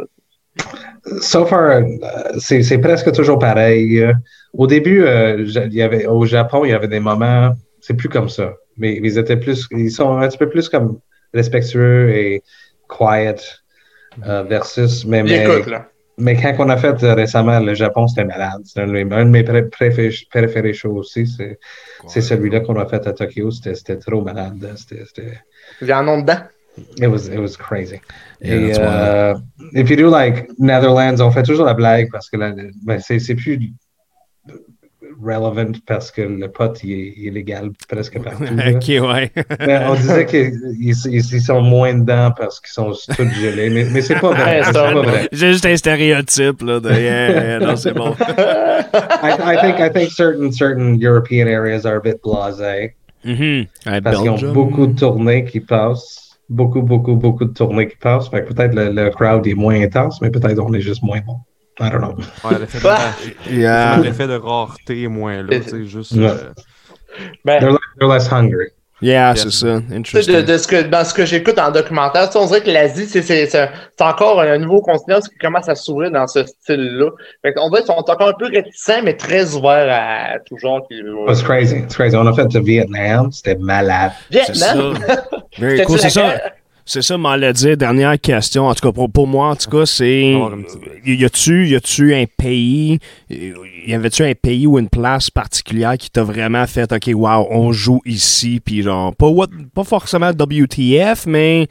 So 1.20 1.46
far, 1.46 1.70
euh, 1.70 1.82
c'est 2.38 2.62
c'est 2.62 2.78
presque 2.78 3.12
toujours 3.12 3.38
pareil. 3.38 4.04
Au 4.52 4.66
début, 4.66 5.04
euh, 5.04 5.44
il 5.46 5.74
y 5.74 5.82
avait, 5.82 6.06
au 6.06 6.24
Japon, 6.26 6.64
il 6.64 6.70
y 6.70 6.74
avait 6.74 6.88
des 6.88 7.00
moments, 7.00 7.52
c'est 7.80 7.94
plus 7.94 8.08
comme 8.08 8.28
ça. 8.28 8.54
Mais 8.76 8.98
ils 9.02 9.18
étaient 9.18 9.36
plus, 9.36 9.66
ils 9.70 9.90
sont 9.90 10.18
un 10.18 10.28
petit 10.28 10.38
peu 10.38 10.48
plus 10.48 10.68
comme 10.68 10.98
respectueux 11.32 12.10
et 12.10 12.42
quiet 12.88 13.36
euh, 14.26 14.42
versus. 14.42 15.04
Mais, 15.04 15.22
mais, 15.22 15.44
écoute, 15.44 15.66
là. 15.66 15.88
Mais 16.18 16.36
quand 16.36 16.54
on 16.58 16.68
a 16.68 16.76
fait 16.76 17.02
euh, 17.02 17.14
récemment 17.14 17.60
le 17.60 17.74
Japon, 17.74 18.06
c'était 18.08 18.24
malade. 18.24 18.60
C'est 18.64 18.80
un, 18.80 18.86
de 18.86 18.92
mes- 18.92 19.14
un 19.14 19.24
de 19.24 19.30
mes 19.30 19.42
pré- 19.42 19.68
préférés, 19.68 20.14
préférés 20.30 20.72
shows 20.74 20.94
aussi. 20.96 21.26
C'est 21.26 21.58
c'est 22.06 22.20
celui-là 22.20 22.60
qu'on 22.60 22.78
a 22.78 22.86
fait 22.86 23.06
à 23.06 23.12
Tokyo. 23.12 23.50
C'était 23.50 23.74
c'était 23.74 23.96
trop 23.96 24.22
malade. 24.22 24.56
C'était- 24.76 25.04
C'était. 25.06 25.38
Il 25.80 25.88
y 25.88 25.92
en 25.92 26.06
a 26.08 26.20
dedans. 26.20 26.40
It 26.98 27.08
was 27.08 27.26
it 27.28 27.38
was 27.38 27.56
crazy. 27.56 28.00
Yeah, 28.40 28.54
Et 28.54 28.72
euh, 28.78 29.34
if 29.72 29.90
you 29.90 29.96
do 29.96 30.08
like 30.10 30.48
Netherlands, 30.58 31.20
on 31.20 31.30
fait 31.30 31.42
toujours 31.42 31.66
la 31.66 31.74
blague 31.74 32.08
parce 32.12 32.30
que 32.30 32.36
là, 32.36 32.52
ben, 32.84 32.98
c'est 33.00 33.18
c'est 33.18 33.34
plus 33.34 33.72
relevant 35.22 35.72
parce 35.86 36.10
que 36.10 36.22
le 36.22 36.48
pot 36.48 36.82
il 36.82 36.92
est 36.92 37.14
illégal 37.16 37.70
presque 37.88 38.20
partout. 38.22 38.44
ok, 38.44 39.09
ouais. 39.09 39.30
Mais 39.60 39.78
on 39.86 39.94
disait 39.94 40.26
qu'ils 40.26 40.52
ils, 40.80 40.94
ils 41.06 41.42
sont 41.42 41.60
moins 41.60 41.94
dedans 41.94 42.32
parce 42.36 42.60
qu'ils 42.60 42.72
sont 42.72 42.92
tous 43.16 43.28
gelés, 43.40 43.70
mais, 43.70 43.84
mais 43.90 44.01
c'est 44.01 44.18
pas 44.18 44.32
vrai. 44.32 44.62
C'est 44.64 44.72
pas 44.72 44.92
vrai. 44.94 45.28
J'ai 45.32 45.52
juste 45.52 45.66
un 45.66 45.76
stéréotype, 45.76 46.62
là. 46.62 46.80
De, 46.80 46.90
yeah, 46.90 47.30
yeah, 47.30 47.59
non, 47.60 47.76
c'est 47.76 47.92
bon. 47.92 48.14
I, 49.22 49.36
I 49.42 49.56
think 49.60 49.80
I 49.80 49.90
think 49.90 50.10
certain 50.10 50.51
certain 50.51 50.98
European 51.01 51.47
areas 51.48 51.84
are 51.84 51.97
a 51.97 52.01
bit 52.01 52.20
blasé 52.22 52.94
Mhm. 53.24 53.66
À 53.84 54.01
parce 54.01 54.18
qu'ils 54.20 54.30
ont 54.30 54.52
beaucoup 54.52 54.86
de 54.86 54.98
tournées 54.98 55.44
qui 55.44 55.60
passent, 55.60 56.38
beaucoup 56.48 56.82
beaucoup 56.82 57.16
beaucoup 57.16 57.44
de 57.44 57.52
tournées 57.52 57.88
qui 57.88 57.97
passent. 57.97 58.28
Fait 58.28 58.44
que 58.44 58.52
peut-être 58.52 58.74
le, 58.74 58.90
le 58.92 59.10
crowd 59.10 59.47
est 59.47 59.55
moins 59.55 59.80
intense, 59.80 60.20
mais 60.22 60.30
peut-être 60.30 60.59
on 60.59 60.72
est 60.72 60.80
juste 60.80 61.02
moins 61.02 61.20
bon. 61.20 61.36
I 61.81 61.90
don't 61.90 62.01
know. 62.01 62.16
Ouais, 62.44 62.59
l'effet 62.59 62.78
de, 62.82 62.86
Ah! 62.89 63.12
Yeah. 63.51 63.97
l'effet 63.98 64.27
de 64.27 64.35
rareté 64.36 65.02
est 65.05 65.09
moins 65.09 65.43
là, 65.43 65.61
tu 65.61 65.69
sais, 65.69 65.85
juste... 65.86 66.16
Euh, 66.16 66.51
Ben, 67.44 67.59
They're, 67.61 67.73
le- 67.73 67.78
they're 67.98 68.09
less 68.09 68.28
hungry. 68.31 68.69
Yeah, 69.02 69.32
Yeah. 69.32 69.36
c'est 69.36 69.51
ça. 69.51 69.81
Interesting. 69.93 70.36
de, 70.36 70.43
de 70.43 70.59
ce 70.59 70.69
que, 70.69 70.82
dans 70.82 71.05
ce 71.07 71.15
que 71.15 71.24
j'écoute 71.24 71.59
en 71.59 71.70
documentaire, 71.70 72.28
on 72.35 72.44
dirait 72.47 72.61
que 72.61 72.70
l'Asie, 72.70 73.07
c'est, 73.07 73.23
c'est, 73.23 73.47
c'est, 73.47 73.70
c'est 73.98 74.05
encore 74.05 74.40
un 74.43 74.59
nouveau 74.59 74.82
continent 74.82 75.20
qui 75.20 75.35
commence 75.39 75.70
à 75.70 75.74
s'ouvrir 75.74 76.11
dans 76.11 76.27
ce 76.27 76.44
style-là. 76.44 77.11
Fait 77.40 77.55
on 77.57 77.70
dirait 77.70 77.81
qu'ils 77.82 77.86
sont 77.94 77.98
encore 77.98 78.28
un 78.28 78.35
peu 78.39 78.47
réticents, 78.47 79.02
mais 79.02 79.16
très 79.16 79.55
ouverts 79.55 79.89
à 79.90 80.39
tout 80.40 80.59
genre. 80.59 80.86
Qui, 80.86 81.01
It's 81.28 81.43
crazy. 81.43 81.78
It's 81.78 81.94
crazy. 81.97 82.15
On 82.15 82.27
a 82.27 82.32
fait 82.35 82.52
le 82.52 82.61
Vietnam, 82.61 83.32
c'était 83.32 83.55
malade. 83.57 84.12
C'est 84.31 84.52
Vietnam! 84.52 84.98
ça. 85.07 85.24
Very 85.59 85.70
C'était-tu 85.78 85.86
cool. 85.86 85.98
C'est 85.98 86.11
ça. 86.11 86.35
C'est 86.92 87.02
ça, 87.02 87.16
l'a 87.16 87.52
dit. 87.52 87.76
Dernière 87.76 88.20
question. 88.20 88.66
En 88.66 88.74
tout 88.74 88.88
cas, 88.88 88.92
pour, 88.92 89.12
pour 89.12 89.28
moi, 89.28 89.50
en 89.50 89.54
tout 89.54 89.70
cas, 89.70 89.86
c'est. 89.86 90.34
Y 91.06 91.24
a-tu, 91.24 91.68
y 91.68 91.76
a-tu 91.76 92.12
un 92.16 92.24
pays, 92.26 92.98
y 93.30 93.94
avait-tu 93.94 94.24
un 94.24 94.34
pays 94.34 94.66
ou 94.66 94.76
une 94.76 94.88
place 94.88 95.30
particulière 95.30 95.96
qui 95.96 96.10
t'a 96.10 96.24
vraiment 96.24 96.66
fait, 96.66 96.90
OK, 96.90 97.08
wow, 97.14 97.46
on 97.48 97.70
joue 97.70 98.00
ici, 98.06 98.58
puis 98.58 98.82
genre, 98.82 99.14
pas, 99.14 99.28
what, 99.28 99.46
pas 99.72 99.84
forcément 99.84 100.30
WTF, 100.30 101.26
mais, 101.26 101.68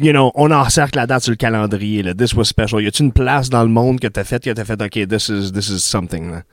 you 0.00 0.12
know, 0.12 0.32
on 0.36 0.52
encercle 0.52 0.96
la 0.96 1.06
date 1.06 1.24
sur 1.24 1.32
le 1.32 1.36
calendrier, 1.36 2.02
là. 2.02 2.14
This 2.14 2.32
was 2.32 2.44
special. 2.44 2.80
Y 2.80 2.86
a-tu 2.86 3.02
une 3.02 3.12
place 3.12 3.50
dans 3.50 3.62
le 3.62 3.68
monde 3.68 4.00
que 4.00 4.08
t'as 4.08 4.24
fait, 4.24 4.42
que 4.42 4.48
t'as 4.48 4.64
fait, 4.64 4.80
OK, 4.80 5.06
this 5.06 5.28
is, 5.28 5.52
this 5.52 5.68
is 5.68 5.80
something, 5.80 6.30
là? 6.30 6.44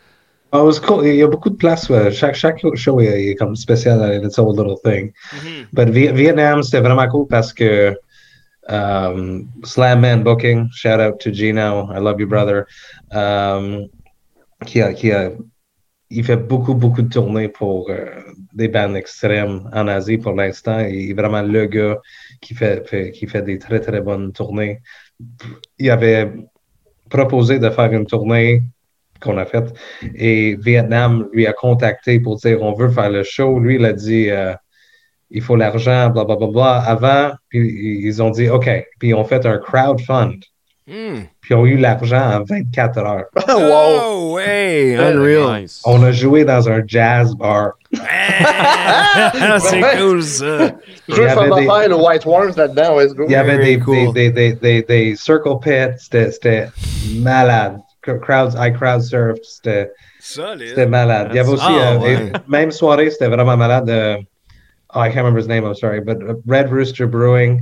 Oh, 0.51 0.61
it 0.61 0.65
was 0.65 0.79
cool. 0.79 1.05
Il 1.05 1.15
y 1.15 1.21
a 1.23 1.27
beaucoup 1.27 1.49
de 1.49 1.57
places. 1.57 1.91
chaque, 2.11 2.35
chaque 2.35 2.59
show 2.75 2.99
est, 3.01 3.29
est 3.31 3.35
comme 3.35 3.55
spécial 3.55 4.01
in 4.01 4.23
its 4.25 4.37
own 4.39 4.55
little 4.55 4.77
thing. 4.83 5.11
But 5.73 5.89
Vi- 5.89 6.11
Vietnam, 6.13 6.63
c'était 6.63 6.81
vraiment 6.81 7.07
cool 7.09 7.27
parce 7.27 7.51
que 7.51 7.97
um, 8.69 9.47
Slam 9.63 9.99
Man 10.01 10.23
Booking, 10.23 10.69
shout 10.71 10.99
out 10.99 11.19
to 11.19 11.31
Gino, 11.31 11.89
I 11.91 11.99
love 11.99 12.19
you, 12.19 12.27
brother. 12.27 12.65
Um, 13.11 13.87
qui 14.65 14.81
a, 14.81 14.93
qui 14.93 15.11
a, 15.11 15.31
il 16.09 16.23
fait 16.23 16.37
beaucoup, 16.37 16.73
beaucoup 16.73 17.01
de 17.01 17.09
tournées 17.09 17.49
pour 17.49 17.89
euh, 17.89 18.05
des 18.53 18.67
bandes 18.69 18.95
extrêmes 18.95 19.69
en 19.73 19.87
Asie 19.87 20.17
pour 20.17 20.33
l'instant. 20.33 20.79
Il 20.79 21.11
est 21.11 21.13
vraiment 21.13 21.41
le 21.41 21.65
gars 21.65 21.97
qui 22.39 22.53
fait, 22.55 22.87
fait- 22.87 23.11
qui 23.11 23.27
fait 23.27 23.41
des 23.41 23.59
très, 23.59 23.79
très 23.81 23.99
bonnes 23.99 24.31
tournées. 24.31 24.79
Il 25.77 25.89
avait 25.89 26.31
proposé 27.09 27.59
de 27.59 27.69
faire 27.69 27.91
une 27.91 28.05
tournée 28.05 28.63
qu'on 29.25 29.37
a 29.37 29.45
faite 29.45 29.73
et 30.15 30.55
Vietnam 30.61 31.27
lui 31.33 31.45
a 31.47 31.53
contacté 31.53 32.19
pour 32.19 32.37
dire 32.37 32.61
on 32.61 32.73
veut 32.73 32.89
faire 32.89 33.09
le 33.09 33.23
show. 33.23 33.59
Lui, 33.59 33.75
il 33.75 33.85
a 33.85 33.91
dit 33.93 34.29
euh, 34.29 34.53
il 35.31 35.41
faut 35.41 35.55
l'argent, 35.55 36.09
bla 36.09 36.23
bla 36.23 36.35
bla 36.37 36.47
bla. 36.47 36.71
Avant, 36.77 37.31
puis 37.49 38.01
ils 38.03 38.21
ont 38.23 38.29
dit 38.29 38.47
OK. 38.49 38.69
Puis 38.99 39.09
ils 39.09 39.13
ont 39.13 39.25
fait 39.25 39.45
un 39.45 39.57
crowdfund. 39.57 40.35
Hmm. 40.87 41.21
Puis 41.41 41.49
ils 41.49 41.55
ont 41.55 41.65
eu 41.65 41.77
l'argent 41.77 42.21
en 42.21 42.43
24 42.43 42.97
heures. 42.99 43.25
wow! 43.47 44.01
Oh, 44.07 44.33
ouais, 44.35 44.95
unreal. 44.95 45.61
Nice. 45.63 45.81
On 45.83 46.03
a 46.03 46.11
joué 46.11 46.45
dans 46.45 46.69
un 46.69 46.83
jazz 46.85 47.33
bar. 47.35 47.71
c'est 49.59 49.81
cool, 49.97 50.21
ça. 50.21 50.71
Je 51.07 51.15
veux 51.15 51.23
Il 51.23 51.23
y 51.23 51.29
faire 51.29 51.39
avait 51.39 51.61
des- 51.61 51.65
faire 51.67 51.89
le 51.89 51.95
White 51.95 52.25
Worms 52.25 52.53
là-dedans, 52.55 52.99
let's 52.99 53.13
go. 53.15 53.25
Il 53.27 53.31
y 53.31 53.35
avait 53.35 53.57
Very 53.57 53.77
des, 53.77 53.79
cool. 53.83 54.13
des, 54.13 54.29
des, 54.29 54.53
des, 54.53 54.53
des, 54.53 54.81
des 54.83 55.15
circle 55.15 55.57
pits. 55.61 55.97
C'était 55.97 56.67
malade. 57.15 57.77
Crowds, 58.21 58.55
I 58.55 58.71
crowd 58.71 59.01
surfed. 59.01 59.43
C'était 60.19 60.85
malade. 60.87 61.29
Il 61.31 61.35
y 61.35 61.39
avait 61.39 61.49
aussi, 61.49 61.65
ouais. 61.71 62.13
et 62.13 62.17
même 62.47 62.71
soirée, 62.71 63.09
c'était 63.11 63.27
vraiment 63.27 63.57
malade. 63.57 63.89
euh, 63.89 64.17
oh, 64.95 65.01
I 65.03 65.09
can't 65.09 65.17
remember 65.25 65.39
his 65.39 65.47
name, 65.47 65.65
I'm 65.65 65.75
sorry. 65.75 66.01
But 66.01 66.17
Red 66.47 66.71
Rooster 66.71 67.05
Brewing, 67.05 67.61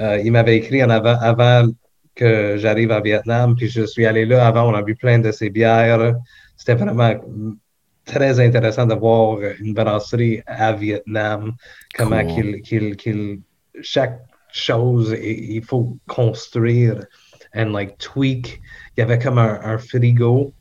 euh, 0.00 0.18
il 0.24 0.32
m'avait 0.32 0.56
écrit 0.56 0.82
en 0.82 0.90
avant, 0.90 1.16
avant 1.20 1.68
que 2.14 2.56
j'arrive 2.58 2.90
à 2.92 3.00
Vietnam. 3.00 3.54
Puis 3.56 3.68
je 3.68 3.84
suis 3.86 4.06
allé 4.06 4.24
là 4.26 4.46
avant, 4.46 4.68
on 4.70 4.74
a 4.74 4.82
bu 4.82 4.94
plein 4.94 5.18
de 5.18 5.30
ses 5.32 5.50
bières. 5.50 6.14
C'était 6.56 6.74
vraiment 6.74 7.14
très 8.04 8.40
intéressant 8.40 8.86
de 8.86 8.94
voir 8.94 9.38
une 9.60 9.74
brasserie 9.74 10.42
à 10.46 10.72
Vietnam. 10.72 11.52
Comment 11.96 12.22
Cool. 12.24 12.34
qu'il, 12.34 12.62
qu'il, 12.62 12.96
qu'il- 12.96 13.40
chaque 13.80 14.18
chose, 14.52 15.16
il 15.22 15.62
faut 15.64 15.96
construire 16.08 17.06
and 17.54 17.72
like 17.72 17.96
tweak. 17.98 18.60
Il 18.96 19.00
y 19.00 19.02
avait 19.02 19.18
comme 19.18 19.38
un, 19.38 19.58
un 19.64 19.78
frigo 19.78 20.52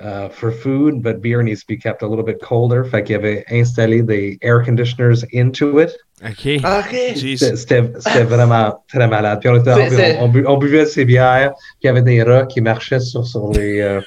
uh, 0.00 0.28
for 0.30 0.50
food, 0.50 1.02
but 1.02 1.20
beer 1.20 1.42
needs 1.42 1.60
to 1.60 1.66
be 1.68 1.76
kept 1.76 2.02
a 2.02 2.06
little 2.06 2.24
bit 2.24 2.40
colder. 2.40 2.82
Fait 2.84 3.02
qu'il 3.04 3.12
y 3.12 3.18
avait 3.18 3.44
installé 3.50 4.02
des 4.02 4.38
air 4.42 4.62
conditioners 4.64 5.24
into 5.34 5.78
it. 5.80 5.90
OK. 6.24 6.60
OK. 6.64 6.94
Jeez. 7.16 7.36
C'était 7.36 7.56
c'était- 7.56 7.92
c'était 7.98 8.22
vraiment 8.24 8.82
très 8.88 9.06
malade. 9.08 9.38
Puis 9.40 9.48
on, 9.48 9.56
était, 9.56 9.74
C'est- 9.74 9.90
c'est- 9.96 10.18
on, 10.18 10.24
on 10.24 10.28
bu- 10.28 10.46
on 10.46 10.56
buvait 10.56 10.86
ses 10.86 11.04
bières, 11.04 11.52
puis 11.54 11.82
il 11.82 11.86
y 11.86 11.90
avait 11.90 12.02
des 12.02 12.22
rats 12.22 12.46
qui 12.46 12.60
marchaient 12.60 13.00
sur, 13.00 13.26
sur 13.26 13.50
les. 13.52 13.80
euh, 13.80 14.00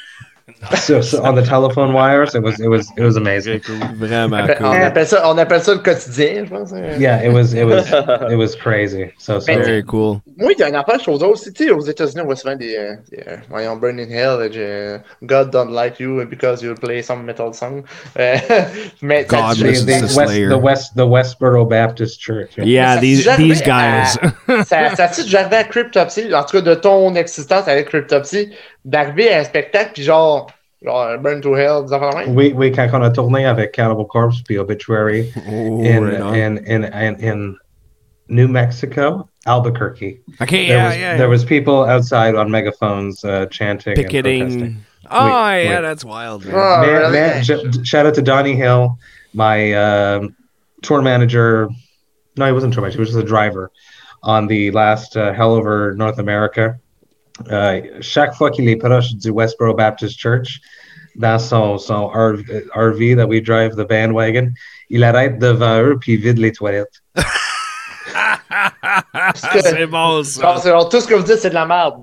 sur, 0.76 1.04
sur- 1.04 1.24
on 1.24 1.34
the 1.34 1.44
telephone 1.44 1.94
wires. 1.94 2.34
It 2.36 2.42
was, 2.44 2.60
it 2.60 2.68
was, 2.68 2.92
it 2.98 3.04
was 3.04 3.16
amazing. 3.18 3.62
Vraiment 3.98 4.44
On 4.50 4.56
cool. 4.56 4.66
appelle, 4.82 5.06
ça, 5.08 5.30
on 5.30 5.38
appelle 5.38 5.62
ça 5.62 5.74
le 5.74 5.80
quotidien, 5.80 6.46
je 6.46 6.50
pense. 6.50 6.72
Yeah, 7.00 7.24
it 7.24 7.32
was, 7.34 7.54
it 7.54 7.66
was, 7.66 7.86
it 8.32 8.36
was 8.38 8.56
crazy. 8.56 9.12
So, 9.18 9.40
so 9.40 9.46
Very 9.46 9.84
cool. 9.84 10.22
Moi, 10.38 10.52
il 10.54 10.60
y 10.60 10.64
a 10.64 10.70
une 10.70 10.76
affaire, 10.76 10.98
je 11.00 11.04
trouve 11.04 11.22
aussi, 11.24 11.52
tu 11.54 11.66
sais, 11.66 11.72
aux 11.72 11.82
États-Unis, 11.82 12.22
on 12.22 12.26
voit 12.26 12.36
souvent 12.36 12.56
des, 12.56 12.76
euh, 12.76 12.96
des 13.12 13.24
euh, 13.28 13.38
voyons, 13.50 13.76
Burn 13.78 14.00
in 14.00 14.10
Hell, 14.10 14.40
euh, 14.42 14.50
euh, 14.56 14.98
God 15.24 15.52
don't 15.52 15.72
like 15.72 16.00
you 16.00 16.20
euh, 16.20 16.26
because 16.26 16.62
you 16.62 16.74
play 16.76 17.02
some 17.02 17.24
metal 17.24 17.54
song. 17.54 17.84
Euh, 18.20 18.36
mais 19.02 19.26
ça 19.30 19.38
God 19.38 19.56
dit- 19.56 19.64
the, 19.64 19.68
listens 19.68 19.86
the 19.86 20.00
to 20.14 20.18
West, 20.20 20.32
Slayer. 20.32 20.50
the 20.50 20.62
West, 20.62 20.92
the 20.96 21.06
Westboro 21.06 21.66
Baptist 21.66 22.20
Church. 22.22 22.50
Yeah, 22.58 22.96
Ça 22.96 23.00
these, 23.02 23.24
s'est 23.24 23.38
these 23.38 23.64
jamais 23.64 24.04
guys. 24.04 24.66
ça, 24.66 24.96
ça 24.96 25.08
t'est 25.08 25.24
déjà 25.24 25.42
arrivé 25.42 25.56
à 25.58 25.64
Cryptopsy, 25.64 26.34
en 26.34 26.44
tout 26.44 26.58
cas 26.58 26.62
de 26.62 26.74
ton 26.76 27.16
existence 27.16 27.68
avec 27.68 27.88
Cryptopsy, 27.90 28.50
d'arriver 28.84 29.32
à 29.34 29.40
un 29.40 29.44
spectacle, 29.44 29.92
puis 29.94 30.04
genre, 30.04 30.48
genre 30.86 31.18
Burn 31.18 31.42
to 31.42 31.54
Hell, 31.56 31.84
des 31.86 31.94
affaires 31.94 32.12
de 32.12 32.18
même? 32.18 32.36
Oui, 32.36 32.54
oui, 32.56 32.72
quand 32.72 32.88
on 32.94 33.02
a 33.04 33.10
tourné 33.10 33.46
avec 33.46 33.72
Cannibal 33.74 34.06
Corpse 34.08 34.42
puis 34.42 34.58
Obituary 34.58 35.32
Oh, 35.48 35.82
in, 35.84 36.04
right 36.04 36.38
in, 36.38 36.58
in, 36.66 36.84
in, 36.86 37.16
in 37.20 37.58
New 38.30 38.48
Mexico, 38.48 39.28
Albuquerque. 39.46 40.20
Okay, 40.42 40.68
There 40.68 40.78
yeah, 40.78 40.88
was, 40.88 40.98
yeah. 40.98 41.18
there 41.18 41.30
was 41.30 41.44
people 41.46 41.84
outside 41.84 42.36
on 42.36 42.50
megaphones 42.50 43.24
uh, 43.24 43.46
chanting 43.48 43.98
and 44.00 44.10
protesting. 44.10 44.60
Picketing. 44.60 44.78
Oh, 45.12 45.26
Wait, 45.26 45.66
yeah, 45.66 45.76
wait. 45.76 45.82
that's 45.82 46.04
wild. 46.06 46.44
Oh, 46.48 46.50
Man- 46.52 46.90
really? 46.90 47.12
man- 47.12 47.44
j- 47.44 47.84
shout 47.84 48.06
out 48.08 48.16
to 48.16 48.22
Donnie 48.24 48.56
Hill, 48.56 48.98
my 49.34 49.74
um 49.74 50.36
tour 50.82 51.02
manager 51.02 51.70
no, 52.38 52.46
he 52.48 52.52
wasn't 52.52 52.74
tour 52.74 52.82
manager. 52.82 52.98
He 52.98 53.02
was 53.02 53.10
just 53.10 53.24
a 53.24 53.28
driver 53.28 53.72
on 54.24 54.48
the 54.48 54.72
last 54.72 55.16
uh, 55.16 55.32
Hell 55.34 55.54
Over 55.54 55.94
North 55.96 56.20
America. 56.20 56.80
Euh, 57.50 57.82
chaque 58.02 58.34
fois 58.36 58.50
qu'il 58.50 58.68
est 58.68 58.78
proche 58.78 59.14
du 59.22 59.30
Westboro 59.32 59.74
Baptist 59.76 60.18
Church, 60.18 60.60
dans 61.16 61.40
son, 61.40 61.78
son 61.78 62.08
RV, 62.08 62.44
RV 62.76 63.16
that 63.16 63.26
we 63.28 63.42
drive 63.42 63.72
the 63.76 63.88
bandwagon, 63.88 64.52
il 64.90 65.04
arrête 65.04 65.40
devant 65.40 65.82
eux 65.82 65.98
puis 66.00 66.14
il 66.14 66.20
vide 66.22 66.40
les 66.40 66.52
toilettes. 66.52 67.02
c'est 69.36 69.88
bon, 69.88 70.24
ça. 70.24 70.56
Alors, 70.66 70.90
tout 70.90 71.00
ce 71.02 71.08
que 71.08 71.14
vous 71.16 71.24
dites, 71.24 71.38
c'est 71.38 71.50
de 71.50 71.56
la 71.56 71.66
merde. 71.66 71.96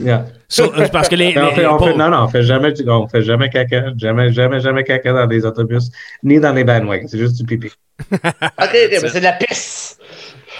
Yeah. 0.00 0.26
So, 0.48 0.72
c'est 0.76 0.90
parce 0.92 1.08
que 1.08 1.14
les. 1.14 1.34
Mais 1.34 1.40
on 1.40 1.46
les- 1.48 1.54
fait, 1.54 1.66
on 1.66 1.76
pour- 1.78 1.88
fait- 1.88 1.94
non, 1.96 2.08
non, 2.10 2.24
on 2.24 2.28
fait 2.28 2.42
jamais, 2.42 2.72
on 2.88 3.08
fait 3.08 3.22
jamais 3.22 3.48
caca, 3.48 3.92
jamais, 3.96 4.32
jamais, 4.32 4.60
jamais 4.60 4.84
caca 4.84 5.12
dans 5.12 5.26
les 5.26 5.44
autobus, 5.44 5.90
ni 6.22 6.40
dans 6.40 6.52
les 6.52 6.64
bandwagons. 6.64 7.06
C'est 7.08 7.18
juste 7.18 7.36
du 7.36 7.44
pipi. 7.44 7.70
Ok, 8.12 8.20
ok, 8.62 8.70
mais 9.02 9.08
c'est 9.08 9.18
de 9.20 9.24
la 9.24 9.32
pisse. 9.32 9.98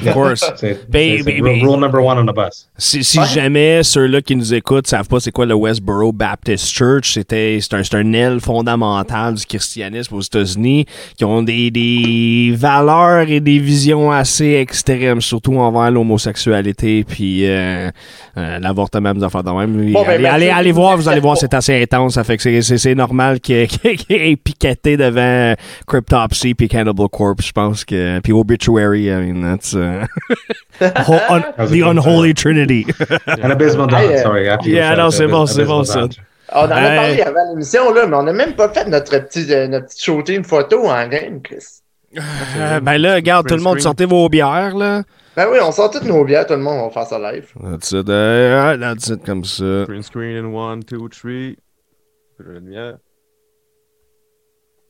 Of 0.07 0.13
course. 0.13 0.53
C'est 0.57 0.89
ben. 0.89 1.23
rule 1.25 1.81
number 1.81 2.03
one 2.03 2.19
on 2.19 2.27
the 2.27 2.35
bus. 2.35 2.69
Si, 2.77 3.03
si 3.05 3.19
Ouais. 3.19 3.27
jamais 3.27 3.83
ceux-là 3.83 4.21
qui 4.23 4.37
nous 4.37 4.55
écoutent 4.55 4.87
savent 4.87 5.09
pas 5.09 5.19
c'est 5.21 5.33
quoi 5.33 5.47
le 5.47 5.55
Westboro 5.55 6.13
Baptist 6.13 6.69
Church, 6.73 7.13
c'était 7.15 7.59
c'est 7.61 7.75
un, 7.75 7.83
c'est 7.83 7.97
un 7.97 8.13
aile 8.13 8.41
fondamentale 8.41 9.35
du 9.35 9.45
christianisme 9.45 10.15
aux 10.15 10.21
États-Unis 10.21 10.87
qui 11.17 11.25
ont 11.25 11.43
des, 11.43 11.71
des 11.71 12.55
valeurs 12.57 13.29
et 13.29 13.41
des 13.41 13.59
visions 13.59 14.11
assez 14.13 14.53
extrêmes, 14.55 15.21
surtout 15.21 15.57
envers 15.59 15.91
l'homosexualité 15.91 17.05
puis 17.05 17.47
euh, 17.47 17.91
euh, 18.37 18.59
l'avortement 18.61 19.15
des 19.15 19.25
affaires 19.25 19.43
de 19.43 19.51
même. 19.51 19.93
Bon, 19.93 20.03
ben, 20.03 20.11
allez, 20.11 20.27
allez, 20.27 20.49
allez 20.51 20.73
voir, 20.73 20.97
vous 20.97 21.09
allez 21.09 21.21
voir, 21.21 21.37
c'est 21.37 21.53
assez 21.55 21.83
intense. 21.83 22.15
Ça 22.15 22.25
fait 22.25 22.37
que 22.37 22.43
c'est- 22.43 22.63
c'est 22.63 22.79
c'est 22.79 22.95
normal 22.95 23.41
qu'il 23.41 23.67
qu'il 23.67 24.17
ait 24.17 24.37
piqueté 24.37 24.97
devant 24.97 25.55
Cryptopsy 25.87 26.55
puis 26.55 26.69
Cannibal 26.69 27.09
Corpse, 27.11 27.47
je 27.49 27.53
pense 27.53 27.85
que 27.85 28.21
puis 28.21 28.33
Obituary, 28.33 29.07
I 29.07 29.33
mean 29.33 29.43
that's 29.43 29.73
uh, 29.73 29.88
whole- 31.07 31.21
un- 31.29 31.53
was 31.59 31.71
a 31.71 31.75
the 31.75 31.83
unholy 31.83 32.35
trinity. 32.35 32.87
Un 33.27 33.51
abysmal 33.51 33.89
euh, 33.95 34.23
sorry. 34.23 34.49
after 34.49 34.71
yeah, 34.71 34.97
non, 34.97 35.11
c'est 35.11 35.27
bon, 35.27 35.47
c'est 35.47 35.65
bon, 35.65 35.85
ça. 35.85 36.07
On 36.53 36.61
en 36.61 36.71
a 36.71 36.95
parlé 36.97 37.23
avant 37.23 37.51
l'émission, 37.51 37.93
là, 37.93 38.07
mais 38.07 38.17
on 38.17 38.23
n'a 38.23 38.33
même 38.33 38.55
pas 38.55 38.69
fait 38.71 38.87
notre 38.87 39.19
petit, 39.19 39.53
euh, 39.53 39.69
notre 39.69 39.87
petit 39.87 40.03
shooting 40.03 40.45
photo 40.45 40.89
en 40.89 41.07
game, 41.09 41.43
Chris. 41.43 41.83
Euh, 42.17 42.81
ben 42.81 42.97
là, 42.97 43.17
regarde, 43.17 43.47
tout 43.47 43.55
le 43.55 43.61
monde, 43.61 43.75
Screen. 43.75 43.83
sortez 43.83 44.07
vos 44.07 44.29
bières, 44.29 44.75
là. 44.77 45.03
Ben 45.37 45.47
oui, 45.53 45.59
on 45.63 45.71
sort 45.73 45.91
toutes 45.91 46.05
nos 46.05 46.25
bières, 46.25 46.47
tout 46.47 46.55
le 46.55 46.61
monde, 46.61 46.81
on 46.81 46.89
va 46.89 46.91
faire 46.91 47.07
ça 47.07 47.19
live. 47.19 47.53
That's 47.63 47.93
it, 47.93 48.07
that's 48.07 49.09
it, 49.09 49.25
comme 49.25 49.45
ça. 49.45 49.85
Green 49.87 50.03
screen 50.03 50.37
in 50.37 50.47
one, 50.53 50.83
two, 50.83 51.09
three. 51.11 51.57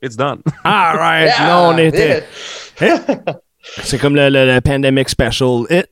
It's 0.00 0.16
done. 0.16 0.42
All 0.64 0.96
right, 0.96 1.26
Yeah, 1.38 1.46
là, 1.48 1.68
on 1.70 1.76
était... 1.78 2.24
C'est 3.62 3.98
comme 3.98 4.14
le, 4.14 4.28
le, 4.30 4.54
le 4.54 4.60
Pandemic 4.60 5.08
Special. 5.08 5.62
Eh, 5.70 5.84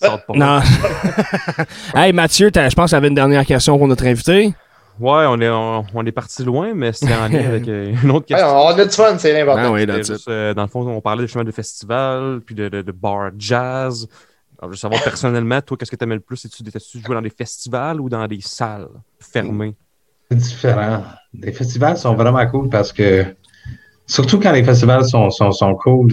Sort 0.00 0.24
pas. 0.24 0.32
non. 0.34 0.60
hey, 1.94 2.12
Mathieu, 2.12 2.50
t'as- 2.50 2.68
je 2.68 2.74
pense 2.74 2.86
que 2.86 2.90
tu 2.90 2.96
avais 2.96 3.08
une 3.08 3.14
dernière 3.14 3.44
question 3.46 3.78
pour 3.78 3.86
notre 3.88 4.06
invité. 4.06 4.54
Ouais, 5.00 5.24
on 5.28 5.40
est, 5.40 5.48
on, 5.48 5.84
on 5.94 6.06
est 6.06 6.12
parti 6.12 6.44
loin, 6.44 6.72
mais 6.74 6.92
c'était 6.92 7.14
en 7.14 7.28
lien 7.28 7.46
avec 7.46 7.66
euh, 7.68 7.94
une 8.02 8.10
autre 8.10 8.26
Ouais, 8.30 8.36
question. 8.36 8.56
on 8.56 8.68
a 8.68 8.84
du 8.84 8.90
fun, 8.90 9.18
c'est 9.18 9.32
l'important. 9.32 9.62
Ah 9.66 9.70
oui, 9.72 9.86
euh, 10.28 10.54
dans 10.54 10.62
le 10.62 10.68
fond, 10.68 10.86
on 10.86 11.00
parlait 11.00 11.22
justement 11.22 11.44
de 11.44 11.50
festivals, 11.50 12.40
puis 12.44 12.54
de, 12.54 12.68
de, 12.68 12.82
de 12.82 12.92
bars 12.92 13.30
jazz. 13.38 14.06
Alors, 14.58 14.70
je 14.70 14.76
veux 14.76 14.76
savoir 14.76 15.02
personnellement, 15.02 15.60
toi, 15.62 15.76
qu'est-ce 15.76 15.90
que 15.90 15.96
tu 15.96 16.04
aimais 16.04 16.14
le 16.16 16.20
plus? 16.20 16.44
Étais-tu 16.44 16.62
étais-tu 16.68 17.00
jouer 17.00 17.14
dans 17.14 17.22
des 17.22 17.30
festivals 17.36 18.00
ou 18.00 18.08
dans 18.08 18.26
des 18.26 18.40
salles 18.40 18.88
fermées? 19.18 19.74
C'est 20.30 20.36
différent. 20.38 21.04
Les 21.34 21.52
festivals 21.52 21.96
sont 21.96 22.14
vraiment 22.14 22.46
cool 22.46 22.68
parce 22.68 22.92
que, 22.92 23.24
surtout 24.12 24.38
quand 24.38 24.52
les 24.52 24.62
festivals 24.64 25.04
sont, 25.04 25.30
sont, 25.30 25.52
sont 25.52 25.74
cool, 25.76 26.08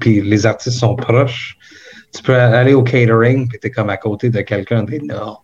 puis 0.00 0.22
les 0.22 0.46
artistes 0.46 0.78
sont 0.78 0.96
proches, 0.96 1.56
tu 2.14 2.22
peux 2.22 2.34
aller 2.34 2.72
au 2.74 2.82
catering, 2.82 3.48
puis 3.48 3.58
t'es 3.58 3.70
comme 3.70 3.90
à 3.90 3.96
côté 3.98 4.30
de 4.30 4.40
quelqu'un 4.40 4.82
d'énorme. 4.82 5.36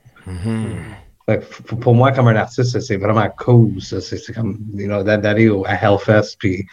F- 1.28 1.62
Pour 1.80 1.94
moi, 1.94 2.12
comme 2.12 2.28
un 2.28 2.36
artiste, 2.36 2.78
c'est 2.80 2.96
vraiment 2.96 3.28
cool. 3.38 3.70
C'est 3.80 4.34
comme, 4.34 4.58
you 4.74 4.86
know, 4.86 5.02
d'a- 5.02 5.16
d'aller 5.18 5.48
au- 5.48 5.64
à 5.66 5.74
Hellfest, 5.74 6.36
puis 6.38 6.66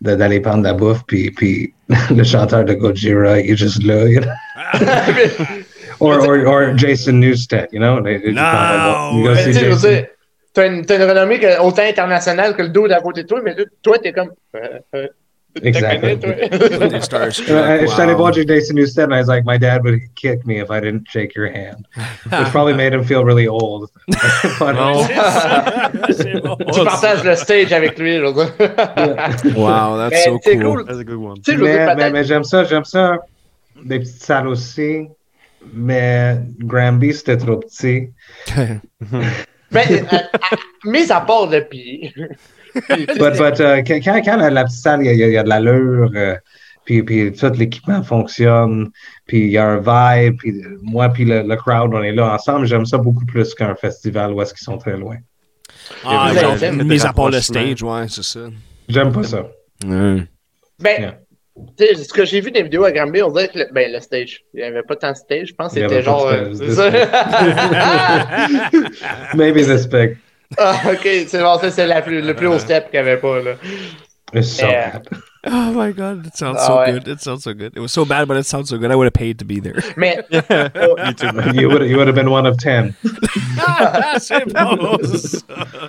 d'aller 0.00 0.40
prendre 0.40 0.58
de 0.62 0.68
la 0.68 0.74
bouffe, 0.74 1.02
puis, 1.06 1.30
puis 1.30 1.74
le 2.10 2.24
chanteur 2.24 2.64
de 2.64 2.74
Gojira, 2.74 3.38
il 3.40 3.50
est 3.52 3.56
juste 3.56 3.82
là. 3.82 4.06
You 4.08 4.20
know? 4.20 4.30
or, 6.00 6.26
or, 6.28 6.46
or 6.46 6.74
Jason 6.76 7.14
Newsted, 7.20 7.68
you 7.72 7.80
know? 7.80 8.00
No, 8.00 9.22
t'as 10.60 10.66
une, 10.66 10.84
une 11.02 11.08
renommée 11.10 11.38
que- 11.38 11.60
autant 11.60 11.82
internationale 11.82 12.56
que 12.56 12.62
le 12.62 12.68
dos 12.70 12.88
d'à 12.88 13.00
côté 13.00 13.22
de 13.22 13.28
toi, 13.28 13.40
mais 13.44 13.54
là, 13.54 13.64
toi, 13.82 13.98
t'es 13.98 14.12
comme. 14.12 14.30
euh, 14.56 14.78
euh, 14.94 15.06
Exactly. 15.60 16.16
Jason 18.46 18.74
Newsted, 18.76 19.06
and 19.06 19.14
I 19.14 19.18
was 19.18 19.26
like, 19.28 19.44
my 19.44 19.58
dad 19.58 19.82
would 19.82 19.98
kick 20.14 20.46
me 20.46 20.60
if 20.60 20.70
I 20.70 20.78
didn't 20.78 21.08
shake 21.08 21.34
your 21.34 21.48
hand, 21.48 21.86
which 22.30 22.48
probably 22.50 22.74
made 22.74 22.92
him 22.92 23.02
feel 23.02 23.24
really 23.24 23.48
old. 23.48 23.90
But. 24.60 24.76
Tu 26.74 26.84
partages 26.84 27.24
le 27.24 27.34
stage 27.34 27.72
avec 27.72 27.98
lui. 27.98 28.20
Wow, 28.20 29.96
that's 29.96 30.10
Mais 30.12 30.24
so 30.24 30.38
c'est 30.42 30.56
cool. 30.58 30.62
cool. 30.62 30.84
That's 30.84 31.00
a 31.00 31.04
good 31.04 31.18
one. 31.18 31.38
Mais, 31.48 31.94
mais, 31.96 32.10
mais 32.10 32.24
j'aime 32.24 32.44
ça, 32.44 32.62
j'aime 32.64 32.84
ça. 32.84 33.18
Des 33.82 33.98
petites 34.00 34.22
salles 34.22 34.48
aussi. 34.48 35.08
Mais 35.72 36.36
Granby, 36.60 37.14
c'était 37.14 37.36
trop 37.36 37.56
petit. 37.56 38.10
Mais, 39.70 39.86
euh, 39.90 40.04
euh, 40.12 40.56
mis 40.84 41.10
à 41.10 41.20
part 41.20 41.46
le 41.48 41.60
pied. 41.60 42.12
But, 42.74 43.36
but, 43.36 43.58
uh, 43.60 43.82
quand, 43.82 44.36
la, 44.36 44.50
la 44.50 44.64
petite 44.64 44.78
salle, 44.78 45.04
il 45.04 45.16
y 45.16 45.36
a, 45.36 45.42
de 45.42 45.48
l'allure, 45.48 46.10
euh, 46.14 46.36
puis, 46.84 47.02
puis 47.02 47.32
tout 47.32 47.50
l'équipement 47.54 48.02
fonctionne, 48.04 48.90
puis 49.26 49.46
il 49.46 49.50
y 49.50 49.58
a 49.58 49.66
un 49.66 49.78
vibe, 49.78 50.36
puis 50.38 50.62
moi 50.82 51.08
puis 51.08 51.24
le, 51.24 51.42
le 51.42 51.56
crowd, 51.56 51.92
on 51.92 52.02
est 52.02 52.12
là 52.12 52.34
ensemble. 52.34 52.66
J'aime 52.66 52.86
ça 52.86 52.98
beaucoup 52.98 53.24
plus 53.24 53.52
qu'un 53.54 53.74
festival 53.74 54.32
où 54.32 54.42
est-ce 54.42 54.54
qu'ils 54.54 54.64
sont 54.64 54.78
très 54.78 54.96
loin. 54.96 55.16
Ah, 56.04 56.32
mis 56.84 57.04
à 57.04 57.12
part 57.12 57.30
le 57.30 57.40
stage, 57.40 57.82
ouais, 57.82 58.06
c'est 58.08 58.22
ça. 58.22 58.40
J'aime 58.88 59.12
pas 59.12 59.24
ça. 59.24 59.46
Ben, 59.80 61.14
Yeah. 61.78 61.88
tu 61.88 61.96
sais, 61.96 62.04
ce 62.04 62.12
que 62.12 62.24
j'ai 62.24 62.40
vu 62.40 62.50
des 62.50 62.62
vidéos 62.62 62.84
à 62.84 62.92
Granby, 62.92 63.22
on 63.22 63.30
dirait 63.30 63.48
que 63.48 63.58
le, 63.58 63.66
ben, 63.72 63.92
le 63.92 64.00
stage, 64.00 64.44
il 64.54 64.58
n'y 64.60 64.62
avait 64.66 64.82
pas 64.82 64.96
tant 64.96 65.12
de 65.12 65.16
stage. 65.16 65.48
Je 65.48 65.54
pense 65.54 65.74
que 65.74 65.80
c'était 65.80 66.02
genre. 66.02 66.26
euh. 66.28 66.52
Maybe 69.34 69.64
this 69.64 69.86
big. 69.86 70.16
ah, 70.58 70.80
ok, 70.92 71.06
c'est 71.26 71.40
bon, 71.42 71.58
ça, 71.58 71.70
c'est 71.70 71.86
le 71.86 72.32
plus 72.34 72.46
haut 72.46 72.58
step 72.58 72.90
qu'il 72.90 73.00
n'y 73.00 73.08
avait 73.08 73.20
pas. 73.20 73.40
Là. 73.42 73.54
Bad. 74.32 75.08
Oh 75.46 75.72
my 75.72 75.92
god, 75.92 76.26
it 76.26 76.36
sounds 76.36 76.58
Ah, 76.60 76.66
so 76.66 76.78
ouais. 76.80 76.92
good. 76.92 77.08
It 77.08 77.20
sounds 77.20 77.44
so 77.44 77.54
good. 77.54 77.72
It 77.76 77.80
was 77.80 77.92
so 77.92 78.04
bad, 78.04 78.26
but 78.26 78.36
it 78.36 78.44
sounds 78.44 78.68
so 78.68 78.76
good. 78.76 78.90
I 78.90 78.96
would 78.96 79.06
have 79.06 79.12
paid 79.12 79.38
to 79.38 79.44
be 79.44 79.60
there. 79.60 79.76
Mais, 79.96 80.18
You 81.54 81.68
would 81.70 81.88
you 81.88 81.96
would 81.96 82.08
have 82.08 82.14
been 82.16 82.30
one 82.30 82.46
of 82.46 82.56
ten. 82.58 82.94
c'est 84.18 84.44
bon, 84.52 84.98
ça. 85.04 85.38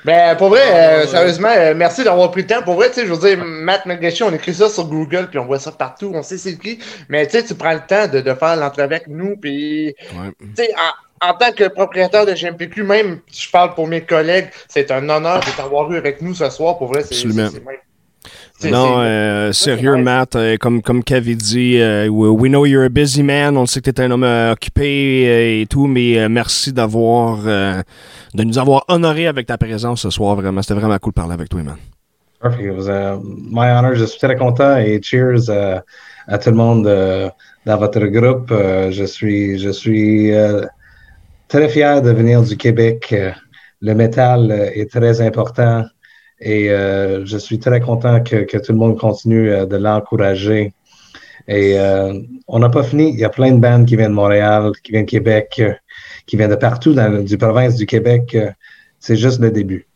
ben, 0.06 0.36
pour 0.38 0.50
vrai, 0.50 0.62
euh, 1.04 1.08
sérieusement, 1.08 1.50
euh, 1.56 1.74
merci 1.76 2.04
d'avoir 2.04 2.32
pris 2.32 2.42
le 2.42 2.48
temps. 2.48 2.62
Pour 2.64 2.76
vrai, 2.76 2.90
tu 2.90 2.96
sais, 3.02 3.08
je 3.08 3.14
veux 3.14 3.28
dire, 3.28 3.44
Matt 3.44 3.86
McGashy, 3.86 4.24
on 4.24 4.32
écrit 4.34 4.54
ça 4.54 4.70
sur 4.70 4.86
Google, 4.86 5.28
puis 5.30 5.40
on 5.40 5.46
voit 5.46 5.60
ça 5.60 5.72
partout, 5.72 6.12
on 6.14 6.22
sait 6.24 6.38
c'est 6.38 6.58
qui. 6.58 6.80
Mais 7.10 7.26
tu 7.28 7.32
sais, 7.38 7.44
tu 7.44 7.56
prends 7.56 7.74
le 7.74 7.82
temps 7.88 8.08
de, 8.08 8.22
de 8.22 8.34
faire 8.34 8.56
l'entrevue 8.56 8.84
avec 8.84 9.08
nous, 9.08 9.36
puis 9.36 9.96
Ouais. 10.14 10.32
tu 10.40 10.64
sais, 10.64 10.70
en, 11.22 11.30
en 11.30 11.34
tant 11.34 11.52
que 11.52 11.68
propriétaire 11.68 12.26
de 12.26 12.34
GMPQ, 12.34 12.84
même 12.84 13.20
si 13.30 13.46
je 13.48 13.52
parle 13.52 13.74
pour 13.74 13.88
mes 13.88 14.02
collègues, 14.02 14.50
c'est 14.68 14.92
un 14.92 15.08
honneur 15.10 15.40
de 15.42 15.50
t'avoir 15.58 15.92
eu 15.92 15.98
avec 15.98 16.22
nous 16.22 16.34
ce 16.34 16.50
soir. 16.50 16.78
Pour 16.78 16.88
vrai, 16.88 17.02
c'est 17.04 17.16
Absolument. 17.16 17.48
c'est- 17.50 17.58
c'est 17.58 17.66
même- 17.66 17.76
c'est- 17.76 17.89
Non, 18.68 18.98
c'est- 18.98 19.06
euh, 19.06 19.52
sérieux. 19.53 19.95
Matt, 19.98 20.36
euh, 20.36 20.57
comme, 20.57 20.81
comme 20.81 21.02
dit, 21.03 21.80
euh, 21.80 22.07
we 22.10 22.30
we 22.30 22.49
know 22.49 22.65
you're 22.65 22.84
a 22.84 22.90
busy 22.90 23.23
man, 23.23 23.56
on 23.57 23.65
sait 23.65 23.81
que 23.81 23.90
tu 23.91 24.02
es 24.02 24.06
un 24.06 24.11
homme 24.11 24.23
euh, 24.23 24.52
occupé 24.53 25.26
euh, 25.27 25.61
et 25.61 25.65
tout, 25.65 25.88
mais 25.88 26.19
euh, 26.19 26.27
merci 26.30 26.73
d'avoir 26.73 27.40
euh, 27.45 27.81
de 28.34 28.44
nous 28.44 28.57
avoir 28.57 28.84
honoré 28.88 29.27
avec 29.27 29.48
ta 29.48 29.57
présence 29.57 30.02
ce 30.02 30.10
soir, 30.10 30.36
vraiment. 30.36 30.61
C'était 30.61 30.80
vraiment 30.80 30.98
cool 30.99 31.11
de 31.11 31.15
parler 31.15 31.34
avec 31.34 31.49
toi, 31.49 31.61
man. 31.64 31.77
Perfect. 32.41 32.64
It 32.64 32.72
was 32.76 32.88
uh, 32.88 33.18
my 33.23 33.69
honor. 33.69 33.95
Je 33.95 34.06
suis 34.06 34.19
très 34.19 34.36
content 34.36 34.77
et 34.77 34.99
cheers 35.02 35.49
à 36.27 36.38
tout 36.38 36.49
le 36.52 36.56
monde 36.56 36.84
dans 37.65 37.77
votre 37.77 38.06
groupe. 38.07 38.49
Je 38.91 39.03
suis, 39.06 39.57
je 39.60 39.69
suis 39.72 40.31
très 41.49 41.68
fier 41.69 42.02
de 42.02 42.11
venir 42.11 42.41
du 42.44 42.56
Québec. 42.56 43.14
Le 43.81 43.94
métal 43.94 44.52
est 44.73 44.90
très 44.90 45.19
important 45.22 45.84
et 46.41 46.72
euh, 46.72 47.26
je 47.26 47.38
suis 47.38 47.60
très 47.60 47.82
content 47.82 48.22
que, 48.24 48.38
que 48.38 48.57
tout 48.57 48.72
le 48.72 48.78
monde 48.78 48.98
continue 48.98 49.52
euh, 49.52 49.66
de 49.66 49.76
l'encourager. 49.76 50.74
Et 51.48 51.80
euh, 51.80 52.14
on 52.48 52.60
n'a 52.60 52.70
pas 52.70 52.84
fini. 52.84 53.11
Il 53.11 53.20
y 53.20 53.26
a 53.26 53.30
plein 53.30 53.52
de 53.52 53.60
bandes 53.60 53.86
qui 53.86 53.95
viennent 53.95 54.11
de 54.11 54.16
Montréal, 54.16 54.72
qui 54.84 54.91
viennent 54.91 55.06
de 55.06 55.10
Québec, 55.10 55.61
qui 56.28 56.38
viennent 56.38 56.52
de 56.52 56.56
partout 56.56 56.94
dans 56.94 57.24
du 57.24 57.38
province 57.38 57.76
du 57.76 57.86
Québec. 57.86 58.38
C'est 58.99 59.16
juste 59.16 59.40
le 59.40 59.52
début. 59.52 59.88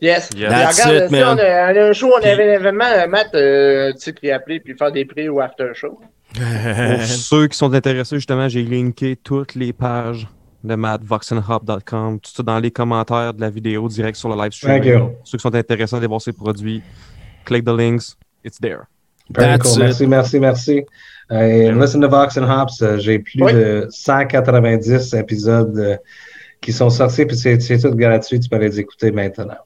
Yes. 0.00 0.28
That's 0.30 0.84
regarde, 0.84 1.04
it, 1.04 1.08
si 1.08 1.14
on, 1.16 1.34
man. 1.34 1.40
a, 1.40 1.72
on 1.72 1.76
a 1.76 1.88
un 1.88 1.92
show, 1.92 2.12
on 2.12 2.22
avait 2.22 2.50
un 2.50 2.54
événement, 2.54 3.08
Matt, 3.08 3.34
euh, 3.34 3.92
tu 3.92 4.00
sais, 4.00 4.12
qui 4.12 4.30
appelé 4.30 4.60
puis 4.60 4.74
faire 4.74 4.92
des 4.92 5.04
prix 5.04 5.28
ou 5.28 5.40
after 5.40 5.70
show. 5.74 5.98
Pour 6.34 7.02
ceux 7.02 7.48
qui 7.48 7.56
sont 7.56 7.72
intéressés, 7.72 8.16
justement, 8.16 8.48
j'ai 8.48 8.62
linké 8.62 9.16
toutes 9.16 9.54
les 9.54 9.72
pages 9.72 10.26
de 10.66 10.74
mattvoxenhop.com, 10.74 12.20
tout 12.20 12.30
ça 12.34 12.42
dans 12.42 12.58
les 12.58 12.70
commentaires 12.70 13.32
de 13.34 13.40
la 13.40 13.50
vidéo 13.50 13.88
direct 13.88 14.16
sur 14.16 14.28
le 14.28 14.36
live 14.42 14.52
stream. 14.52 14.76
Thank 14.76 14.84
you. 14.86 15.10
Ceux 15.24 15.38
qui 15.38 15.42
sont 15.42 15.54
intéressés 15.54 15.94
à 15.94 15.98
aller 15.98 16.06
voir 16.06 16.20
ses 16.20 16.32
produits, 16.32 16.82
click 17.44 17.64
the 17.64 17.70
links, 17.70 18.16
it's 18.44 18.58
there. 18.60 18.80
Very 19.30 19.58
That's 19.58 19.72
cool. 19.74 19.82
Merci, 19.82 20.06
merci, 20.06 20.40
merci. 20.40 20.84
Et 21.30 21.72
listen 21.72 22.00
to 22.00 22.08
Vox 22.08 22.36
and 22.38 22.44
Hops. 22.48 22.80
euh, 22.82 22.98
J'ai 22.98 23.18
plus 23.18 23.42
Oui. 23.42 23.52
de 23.52 23.86
190 23.90 25.14
épisodes 25.14 25.76
euh, 25.78 25.96
qui 26.60 26.72
sont 26.72 26.88
sortis, 26.90 27.24
puis 27.26 27.36
c'est 27.36 27.58
c'est 27.60 27.78
tout 27.78 27.90
gratuit. 27.96 28.38
Tu 28.38 28.48
peux 28.48 28.58
les 28.58 28.78
écouter 28.78 29.10
maintenant. 29.10 29.56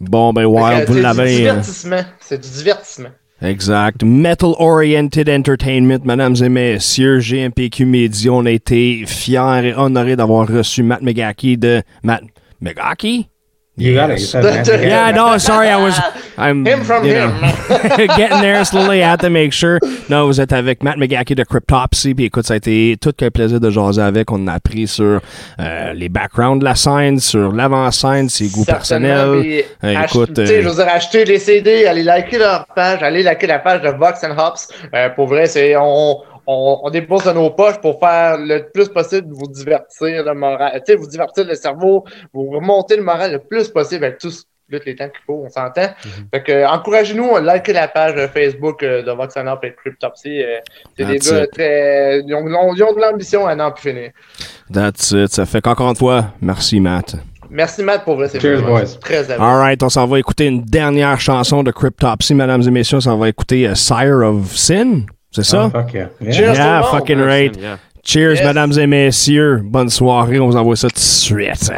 Bon, 0.00 0.32
ben, 0.32 0.46
Wild, 0.46 0.86
vous 0.86 0.92
c'est 0.94 0.98
du 0.98 1.02
l'avez. 1.02 1.36
divertissement. 1.36 2.00
C'est 2.20 2.38
du 2.40 2.48
divertissement. 2.48 3.10
Exact. 3.42 4.04
Metal 4.04 4.54
Oriented 4.58 5.28
Entertainment, 5.28 6.04
mesdames 6.04 6.36
et 6.42 6.50
messieurs, 6.50 7.20
GMPQ 7.20 7.86
Media, 7.86 8.32
on 8.32 8.44
a 8.44 8.50
été 8.50 9.04
fiers 9.06 9.64
et 9.64 9.74
honorés 9.74 10.16
d'avoir 10.16 10.46
reçu 10.46 10.82
Matt 10.82 11.00
McGackie 11.00 11.56
de 11.56 11.82
Matt 12.02 12.22
McGackie? 12.60 13.28
You 13.76 13.94
got 13.94 14.10
it. 14.10 14.18
You 14.20 14.26
said 14.26 14.44
that. 14.44 14.66
Yeah, 14.82 15.10
no, 15.12 15.38
sorry, 15.38 15.68
I 15.68 15.76
was. 15.76 15.98
I'm. 16.36 16.66
Him 16.66 16.84
from 16.84 17.04
you 17.04 17.14
him. 17.14 17.30
know, 17.40 18.06
getting 18.16 18.40
there 18.40 18.64
slowly, 18.64 19.02
I 19.02 19.10
had 19.10 19.20
to 19.20 19.30
make 19.30 19.52
sure. 19.52 19.78
Non, 20.08 20.26
vous 20.26 20.40
êtes 20.40 20.52
avec 20.52 20.82
Matt 20.82 20.96
McGackie 20.98 21.34
de 21.34 21.44
Cryptopsy, 21.44 22.14
puis 22.14 22.24
écoute, 22.26 22.46
ça 22.46 22.54
a 22.54 22.56
été 22.56 22.96
tout 23.00 23.12
qu'un 23.12 23.30
plaisir 23.30 23.60
de 23.60 23.70
jaser 23.70 24.02
avec. 24.02 24.30
On 24.32 24.46
a 24.48 24.54
appris 24.54 24.86
sur 24.86 25.20
euh, 25.60 25.92
les 25.94 26.08
backgrounds 26.08 26.60
de 26.60 26.64
la 26.64 26.74
scène, 26.74 27.20
sur 27.20 27.52
l'avant-scène, 27.52 28.28
ses 28.28 28.48
goûts 28.48 28.64
personnels. 28.64 29.40
puis 29.40 29.62
Euh, 29.84 30.02
écoute, 30.04 30.34
tu 30.34 30.46
sais, 30.46 30.58
euh, 30.58 30.62
je 30.62 30.68
veux 30.68 30.74
dire, 30.74 30.88
acheter 30.92 31.24
les 31.24 31.38
CD, 31.38 31.86
aller 31.86 32.02
liker 32.02 32.38
leur 32.38 32.66
page, 32.74 33.02
aller 33.02 33.22
liker 33.22 33.46
la 33.46 33.60
page 33.60 33.82
de 33.82 33.90
Vox 33.90 34.22
and 34.24 34.36
Hops. 34.38 34.68
Euh, 34.94 35.08
pour 35.10 35.26
vrai, 35.28 35.46
c'est 35.46 35.74
on, 35.76 36.18
on, 36.50 36.80
on 36.86 36.90
dépense 36.90 37.24
de 37.24 37.32
nos 37.32 37.50
poches 37.50 37.80
pour 37.80 37.98
faire 38.00 38.36
le 38.38 38.70
plus 38.72 38.88
possible 38.88 39.28
vous 39.30 39.46
divertir 39.48 40.24
le 40.24 40.34
moral, 40.34 40.72
tu 40.84 40.92
sais, 40.92 40.96
vous 40.96 41.06
divertir 41.06 41.44
le 41.46 41.54
cerveau, 41.54 42.04
vous 42.32 42.50
remonter 42.50 42.96
le 42.96 43.02
moral 43.02 43.32
le 43.32 43.38
plus 43.38 43.68
possible 43.68 44.04
avec 44.04 44.18
tout 44.18 44.30
ce 44.30 44.42
lutte 44.70 44.84
les 44.86 44.94
temps 44.94 45.08
qu'il 45.08 45.20
faut, 45.26 45.42
on 45.44 45.48
s'entend. 45.48 45.82
Mhm. 46.04 46.28
Fait 46.32 46.42
que, 46.42 46.52
euh, 46.52 46.68
encouragez-nous 46.68 47.34
à 47.36 47.40
liker 47.40 47.72
la 47.72 47.88
page 47.88 48.14
Facebook 48.32 48.82
euh, 48.82 49.02
de 49.02 49.10
Vox 49.10 49.36
and 49.36 49.46
Hops 49.48 49.64
et 49.64 49.74
Cryptopsy. 49.74 50.42
Euh, 50.42 50.58
c'est 50.96 51.06
des 51.06 51.18
That's 51.18 51.32
gars 51.32 51.42
it. 51.44 51.50
très. 51.52 52.20
Ils 52.20 52.34
ont, 52.34 52.74
ils 52.74 52.82
ont 52.84 52.92
de 52.92 53.00
l'ambition 53.00 53.46
à 53.46 53.54
n'en 53.54 53.72
plus 53.72 53.90
finir. 53.90 54.10
that's 54.72 55.10
it. 55.10 55.28
Ça 55.28 55.46
fait 55.46 55.60
qu'encore 55.60 55.90
une 55.90 55.96
fois, 55.96 56.26
merci 56.40 56.78
Matt. 56.80 57.16
Merci 57.50 57.82
Matt 57.82 58.04
pour 58.04 58.14
vrai, 58.14 58.28
c'est 58.28 58.38
Cheers, 58.38 58.60
vraiment 58.60 58.78
boys. 58.78 58.98
très 59.00 59.24
aimable. 59.24 59.42
Alright, 59.42 59.82
on 59.82 59.88
s'en 59.88 60.06
va 60.06 60.20
écouter 60.20 60.46
une 60.46 60.62
dernière 60.62 61.20
chanson 61.20 61.64
de 61.64 61.72
Cryptopsy, 61.72 62.34
mesdames 62.36 62.62
et 62.62 62.70
messieurs. 62.70 62.98
On 62.98 63.00
s'en 63.00 63.18
va 63.18 63.28
écouter 63.28 63.74
Sire 63.74 64.20
of 64.22 64.56
Sin. 64.56 65.00
C'est 65.30 65.44
ça? 65.44 65.66
Oh, 65.66 65.70
fuck 65.70 65.92
yeah. 65.92 66.08
Yeah. 66.20 66.32
Cheers. 66.32 66.90
fucking 66.90 67.18
right. 67.20 67.56
Yeah. 67.56 67.78
Cheers, 68.04 68.36
Yes. 68.38 68.44
mesdames 68.46 68.72
et 68.78 68.86
messieurs. 68.86 69.60
Bonne 69.62 69.90
soirée. 69.90 70.40
On 70.40 70.46
vous 70.48 70.56
envoie 70.56 70.76
ça 70.76 70.88
tout 70.88 70.94
de 70.94 70.98
suite. 70.98 71.70